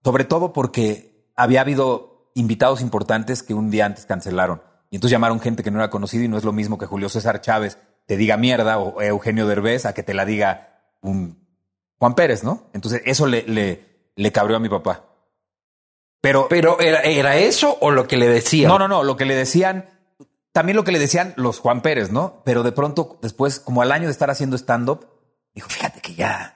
Sobre 0.05 0.23
todo 0.23 0.53
porque 0.53 1.31
había 1.35 1.61
habido 1.61 2.29
invitados 2.35 2.81
importantes 2.81 3.41
que 3.41 3.55
un 3.55 3.71
día 3.71 3.87
antes 3.87 4.05
cancelaron. 4.05 4.61
Y 4.91 4.97
entonces 4.97 5.11
llamaron 5.13 5.39
gente 5.39 5.63
que 5.63 5.71
no 5.71 5.79
era 5.79 5.89
conocida 5.89 6.23
y 6.23 6.27
no 6.27 6.37
es 6.37 6.43
lo 6.43 6.53
mismo 6.53 6.77
que 6.77 6.85
Julio 6.85 7.09
César 7.09 7.41
Chávez 7.41 7.79
te 8.05 8.15
diga 8.15 8.37
mierda 8.37 8.77
o 8.77 9.01
Eugenio 9.01 9.47
Derbez 9.47 9.87
a 9.87 9.95
que 9.95 10.03
te 10.03 10.13
la 10.13 10.23
diga 10.25 10.93
un 11.01 11.43
Juan 11.97 12.13
Pérez, 12.13 12.43
¿no? 12.43 12.69
Entonces 12.73 13.01
eso 13.05 13.25
le, 13.25 13.47
le, 13.47 14.11
le 14.15 14.31
cabreó 14.31 14.57
a 14.57 14.59
mi 14.59 14.69
papá. 14.69 15.05
Pero, 16.21 16.45
Pero 16.49 16.79
¿era, 16.79 17.01
¿era 17.01 17.37
eso 17.37 17.75
o 17.81 17.89
lo 17.89 18.07
que 18.07 18.17
le 18.17 18.27
decía? 18.27 18.67
no, 18.67 18.77
no, 18.77 18.87
no, 18.87 19.01
lo 19.01 19.17
que 19.17 19.25
le 19.25 19.33
decían, 19.33 19.89
también 20.51 20.75
lo 20.75 20.83
que 20.83 20.91
le 20.91 20.99
decían 20.99 21.33
los 21.35 21.57
Juan 21.57 21.81
Pérez, 21.81 22.11
¿no? 22.11 22.43
Pero 22.45 22.61
de 22.61 22.73
pronto, 22.73 23.17
después, 23.23 23.59
como 23.59 23.81
al 23.81 23.91
año 23.91 24.05
de 24.05 24.11
estar 24.11 24.29
haciendo 24.29 24.55
stand-up, 24.55 25.07
dijo, 25.55 25.67
fíjate 25.67 25.99
que 25.99 26.13
ya, 26.13 26.54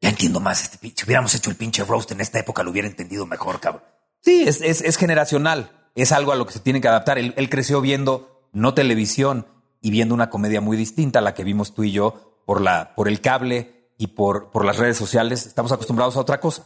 ya 0.00 0.08
entiendo 0.08 0.40
más 0.40 0.62
este 0.62 0.78
pinche. 0.78 1.00
Si 1.00 1.04
hubiéramos 1.06 1.34
hecho 1.34 1.50
el 1.50 1.56
pinche 1.56 1.84
roast 1.84 2.10
en 2.12 2.20
esta 2.20 2.38
época, 2.38 2.62
lo 2.62 2.70
hubiera 2.70 2.88
entendido 2.88 3.26
mejor, 3.26 3.60
cabrón. 3.60 3.84
Sí, 4.22 4.44
es, 4.46 4.60
es, 4.60 4.96
generacional. 4.96 5.90
Es 5.94 6.12
algo 6.12 6.32
a 6.32 6.36
lo 6.36 6.46
que 6.46 6.52
se 6.52 6.60
tiene 6.60 6.80
que 6.80 6.88
adaptar. 6.88 7.18
Él, 7.18 7.34
él 7.36 7.50
creció 7.50 7.80
viendo 7.80 8.48
no 8.52 8.74
televisión 8.74 9.46
y 9.80 9.90
viendo 9.90 10.14
una 10.14 10.30
comedia 10.30 10.60
muy 10.60 10.76
distinta 10.76 11.18
a 11.18 11.22
la 11.22 11.34
que 11.34 11.44
vimos 11.44 11.74
tú 11.74 11.84
y 11.84 11.92
yo 11.92 12.42
por, 12.46 12.60
la, 12.60 12.94
por 12.94 13.08
el 13.08 13.20
cable 13.20 13.90
y 13.98 14.08
por, 14.08 14.50
por 14.50 14.64
las 14.64 14.78
redes 14.78 14.96
sociales. 14.96 15.46
Estamos 15.46 15.72
acostumbrados 15.72 16.16
a 16.16 16.20
otra 16.20 16.40
cosa. 16.40 16.64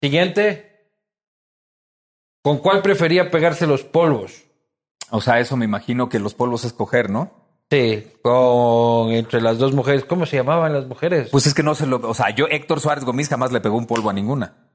Siguiente. 0.00 0.90
¿Con 2.42 2.58
cuál 2.58 2.82
prefería 2.82 3.30
pegarse 3.30 3.66
los 3.66 3.84
polvos? 3.84 4.44
O 5.10 5.20
sea, 5.20 5.38
eso 5.38 5.56
me 5.56 5.64
imagino 5.64 6.08
que 6.08 6.18
los 6.18 6.34
polvos 6.34 6.64
es 6.64 6.72
coger, 6.72 7.10
¿no? 7.10 7.41
Sí, 7.72 8.06
con 8.20 9.12
entre 9.12 9.40
las 9.40 9.56
dos 9.56 9.72
mujeres. 9.72 10.04
¿Cómo 10.04 10.26
se 10.26 10.36
llamaban 10.36 10.74
las 10.74 10.86
mujeres? 10.86 11.30
Pues 11.30 11.46
es 11.46 11.54
que 11.54 11.62
no 11.62 11.74
se 11.74 11.86
lo. 11.86 11.96
O 12.06 12.12
sea, 12.12 12.28
yo, 12.28 12.44
Héctor 12.50 12.80
Suárez 12.80 13.02
Gómez, 13.02 13.30
jamás 13.30 13.50
le 13.50 13.62
pegó 13.62 13.78
un 13.78 13.86
polvo 13.86 14.10
a 14.10 14.12
ninguna. 14.12 14.68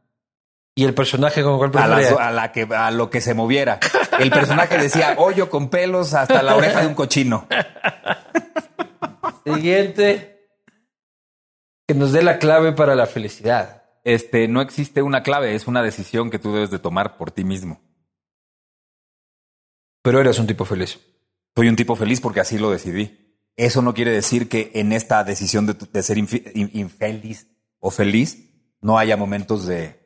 ¿Y 0.74 0.84
el 0.84 0.96
personaje 0.96 1.44
con 1.44 1.60
cuál 1.60 1.72
a, 1.78 1.88
las- 1.88 2.12
a 2.14 2.32
la 2.32 2.52
que, 2.52 2.64
a 2.64 2.90
lo 2.90 3.12
que 3.12 3.22
se 3.22 3.36
moviera. 3.36 3.80
El 4.18 4.32
personaje 4.32 4.80
decía 4.80 5.14
hoyo 5.20 5.48
con 5.52 5.70
pelos 5.70 6.16
hasta 6.16 6.42
la 6.42 6.56
oreja 6.56 6.82
de 6.82 6.88
un 6.88 6.96
cochino. 6.96 7.48
Siguiente. 9.46 10.50
Que 11.88 11.94
nos 11.94 12.12
dé 12.12 12.24
la 12.24 12.40
clave 12.40 12.72
para 12.72 12.96
la 12.96 13.06
felicidad. 13.06 13.84
Este, 14.06 14.48
no 14.48 14.60
existe 14.62 15.04
una 15.04 15.22
clave, 15.22 15.54
es 15.54 15.68
una 15.68 15.84
decisión 15.84 16.32
que 16.32 16.40
tú 16.40 16.52
debes 16.52 16.72
de 16.72 16.80
tomar 16.80 17.16
por 17.18 17.30
ti 17.30 17.44
mismo. 17.44 17.80
Pero 20.02 20.20
eres 20.20 20.40
un 20.40 20.48
tipo 20.48 20.66
feliz. 20.66 21.00
Soy 21.58 21.70
un 21.70 21.76
tipo 21.76 21.96
feliz 21.96 22.22
porque 22.22 22.40
así 22.40 22.60
lo 22.60 22.70
decidí. 22.70 23.36
Eso 23.56 23.82
no 23.82 23.96
quiere 23.96 24.12
decir 24.12 24.48
que 24.48 24.70
en 24.76 24.94
esta 24.94 25.24
decisión 25.24 25.66
de, 25.66 26.04
ser 26.04 26.18
infi- 26.20 26.52
in- 26.54 26.70
infeliz 26.74 27.48
o 27.80 27.90
feliz 27.90 28.52
no 28.80 29.00
haya 29.00 29.18
momentos 29.18 29.66
de, 29.66 30.00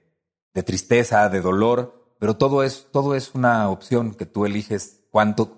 de 0.54 0.64
tristeza, 0.64 1.28
de 1.28 1.42
dolor, 1.42 2.16
pero 2.22 2.38
todo 2.38 2.64
es, 2.64 2.88
todo 2.94 3.16
es 3.16 3.32
una 3.34 3.70
opción 3.70 4.16
que 4.16 4.26
tú 4.26 4.46
eliges 4.46 5.02
cuánto. 5.12 5.58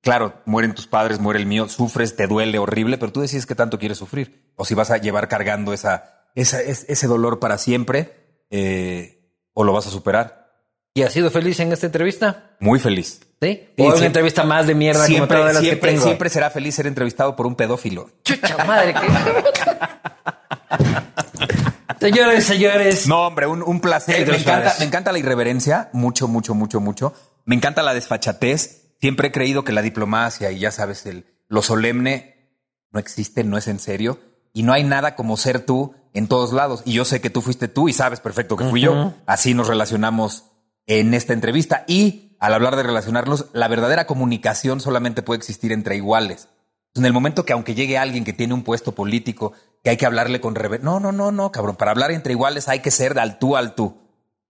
Claro, 0.00 0.40
mueren 0.46 0.74
tus 0.74 0.86
padres, 0.86 1.20
muere 1.20 1.40
el 1.40 1.44
mío, 1.46 1.68
sufres, 1.68 2.16
te 2.16 2.26
duele 2.26 2.58
horrible, 2.58 2.96
pero 2.96 3.12
tú 3.12 3.20
decides 3.20 3.44
qué 3.44 3.54
tanto 3.54 3.78
quieres 3.78 3.98
sufrir 3.98 4.50
o 4.56 4.64
si 4.64 4.74
vas 4.74 4.90
a 4.90 4.96
llevar 4.96 5.28
cargando 5.28 5.74
esa, 5.74 6.24
esa, 6.34 6.62
es- 6.62 6.86
ese 6.88 7.06
dolor 7.06 7.38
para 7.38 7.58
siempre 7.58 8.46
eh, 8.48 9.30
o 9.52 9.62
lo 9.62 9.74
vas 9.74 9.86
a 9.86 9.90
superar. 9.90 10.42
¿Y 10.94 11.02
has 11.02 11.12
sido 11.12 11.30
feliz 11.30 11.60
en 11.60 11.70
esta 11.72 11.84
entrevista? 11.84 12.56
Muy 12.60 12.78
feliz. 12.78 13.20
¿Sí? 13.44 13.68
Sí, 13.76 13.82
¿O 13.82 13.88
es 13.88 13.94
sí. 13.94 13.98
una 13.98 14.06
entrevista 14.06 14.44
más 14.44 14.66
de 14.66 14.74
mierda 14.74 15.00
como 15.00 15.06
Siempre, 15.16 15.38
todas 15.38 15.54
las 15.54 15.62
que 15.62 15.68
siempre, 15.68 15.90
tengo? 15.90 16.04
siempre 16.04 16.30
será 16.30 16.50
feliz 16.50 16.74
ser 16.74 16.86
entrevistado 16.86 17.36
por 17.36 17.46
un 17.46 17.56
pedófilo. 17.56 18.10
Chucha 18.22 18.64
madre, 18.64 18.94
qué... 18.94 19.00
Señores, 22.00 22.44
señores. 22.44 23.06
No, 23.06 23.26
hombre, 23.26 23.46
un, 23.46 23.62
un 23.62 23.80
placer. 23.80 24.28
Me 24.28 24.36
encanta, 24.36 24.74
me 24.78 24.84
encanta 24.84 25.12
la 25.12 25.18
irreverencia, 25.18 25.90
mucho, 25.92 26.28
mucho, 26.28 26.54
mucho, 26.54 26.80
mucho. 26.80 27.14
Me 27.44 27.54
encanta 27.54 27.82
la 27.82 27.94
desfachatez. 27.94 28.94
Siempre 29.00 29.28
he 29.28 29.32
creído 29.32 29.64
que 29.64 29.72
la 29.72 29.82
diplomacia 29.82 30.50
y 30.50 30.58
ya 30.58 30.70
sabes, 30.70 31.06
el, 31.06 31.26
lo 31.48 31.62
solemne 31.62 32.52
no 32.90 33.00
existe, 33.00 33.44
no 33.44 33.58
es 33.58 33.68
en 33.68 33.78
serio. 33.78 34.18
Y 34.52 34.62
no 34.62 34.72
hay 34.72 34.84
nada 34.84 35.16
como 35.16 35.36
ser 35.36 35.60
tú 35.60 35.94
en 36.12 36.28
todos 36.28 36.52
lados. 36.52 36.82
Y 36.84 36.92
yo 36.92 37.04
sé 37.04 37.20
que 37.20 37.30
tú 37.30 37.42
fuiste 37.42 37.68
tú 37.68 37.88
y 37.88 37.92
sabes 37.92 38.20
perfecto 38.20 38.56
que 38.56 38.64
fui 38.64 38.82
yo. 38.82 39.14
Así 39.26 39.54
nos 39.54 39.68
relacionamos 39.68 40.44
en 40.86 41.14
esta 41.14 41.32
entrevista. 41.32 41.84
Y 41.88 42.33
al 42.40 42.54
hablar 42.54 42.76
de 42.76 42.82
relacionarnos, 42.82 43.46
la 43.52 43.68
verdadera 43.68 44.06
comunicación 44.06 44.80
solamente 44.80 45.22
puede 45.22 45.38
existir 45.38 45.72
entre 45.72 45.96
iguales. 45.96 46.48
En 46.94 47.04
el 47.04 47.12
momento 47.12 47.44
que 47.44 47.52
aunque 47.52 47.74
llegue 47.74 47.98
alguien 47.98 48.24
que 48.24 48.32
tiene 48.32 48.54
un 48.54 48.62
puesto 48.62 48.92
político, 48.92 49.52
que 49.82 49.90
hay 49.90 49.96
que 49.96 50.06
hablarle 50.06 50.40
con 50.40 50.54
rever... 50.54 50.82
No, 50.84 51.00
no, 51.00 51.10
no, 51.12 51.32
no, 51.32 51.50
cabrón. 51.50 51.76
Para 51.76 51.90
hablar 51.90 52.10
entre 52.12 52.32
iguales 52.32 52.68
hay 52.68 52.80
que 52.80 52.90
ser 52.90 53.18
al 53.18 53.38
tú 53.38 53.56
al 53.56 53.74
tú. 53.74 53.98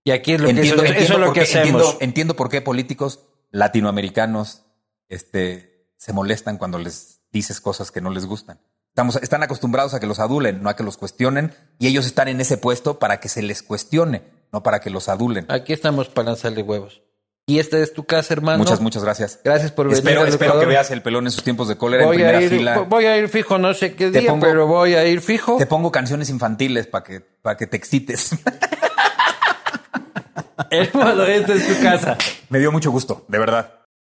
Y 0.04 0.10
aquí 0.10 0.32
es 0.32 0.40
lo 0.40 0.48
que, 0.48 0.50
Entiendo, 0.52 0.82
eso, 0.82 0.92
eso 0.92 0.92
entiendo 0.92 1.14
es 1.14 1.20
lo 1.20 1.26
por 1.26 1.34
que 1.34 1.40
qué- 1.40 1.46
hacemos. 1.46 1.66
entiendo- 1.82 1.98
entiendo 2.00 2.36
por 2.36 2.48
qué 2.50 2.60
políticos 2.60 3.20
latinoamericanos 3.74 4.62
este, 5.08 5.88
se 5.96 6.12
molestan 6.12 6.58
cuando 6.58 6.78
les 6.78 7.22
dices 7.32 7.60
cosas 7.60 7.90
que 7.90 8.00
no 8.00 8.10
les 8.10 8.26
gustan. 8.26 8.60
Estamos, 8.90 9.16
están 9.16 9.42
acostumbrados 9.42 9.92
a 9.94 10.00
que 10.00 10.06
los 10.06 10.20
adulen, 10.20 10.62
no 10.62 10.68
a 10.70 10.76
que 10.76 10.84
los 10.84 10.96
cuestionen, 10.96 11.52
y 11.80 11.88
ellos 11.88 12.06
están 12.06 12.28
en 12.28 12.40
ese 12.40 12.56
puesto 12.58 12.98
para 13.00 13.18
que 13.18 13.28
se 13.28 13.42
les 13.42 13.62
cuestione, 13.62 14.22
no 14.52 14.62
para 14.62 14.78
que 14.80 14.90
los 14.90 15.08
adulen. 15.08 15.46
Aquí 15.50 15.72
estamos 15.72 16.08
para 16.08 16.26
lanzarle 16.28 16.62
huevos. 16.62 17.02
Y 17.46 17.58
esta 17.58 17.78
es 17.78 17.92
tu 17.92 18.04
casa, 18.04 18.32
hermano. 18.32 18.58
Muchas, 18.58 18.80
muchas 18.80 19.04
gracias. 19.04 19.38
Gracias 19.44 19.70
por 19.70 19.86
venir. 19.86 19.98
Espero, 19.98 20.24
espero 20.24 20.58
que 20.58 20.64
veas 20.66 20.90
el 20.90 21.02
pelón 21.02 21.26
en 21.26 21.30
sus 21.30 21.44
tiempos 21.44 21.68
de 21.68 21.76
cólera 21.76 22.04
en 22.04 22.08
primera 22.10 22.38
a, 22.38 22.42
ir, 22.42 22.48
fila. 22.48 22.78
voy 22.78 23.04
a 23.04 23.18
ir 23.18 23.28
fijo, 23.28 23.58
no 23.58 23.74
sé 23.74 23.94
qué 23.94 24.10
Te 24.10 24.20
día, 24.20 24.30
pongo- 24.30 24.46
pero 24.46 24.66
voy 24.66 24.94
a 24.94 25.06
ir 25.06 25.20
fijo. 25.20 25.58
Te 25.58 25.66
pongo 25.66 25.92
canciones 25.92 26.30
infantiles 26.30 26.86
para 26.86 27.04
que, 27.04 27.20
para 27.20 27.56
que 27.58 27.66
te 27.66 27.76
excites. 27.76 28.30
Hermano, 30.70 31.24
esta 31.24 31.52
es 31.54 31.68
tu 31.68 31.82
casa. 31.82 32.16
Me 32.48 32.58
dio 32.58 32.72
mucho 32.72 32.90
gusto, 32.90 33.24
de 33.28 33.38
verdad. 33.38 33.74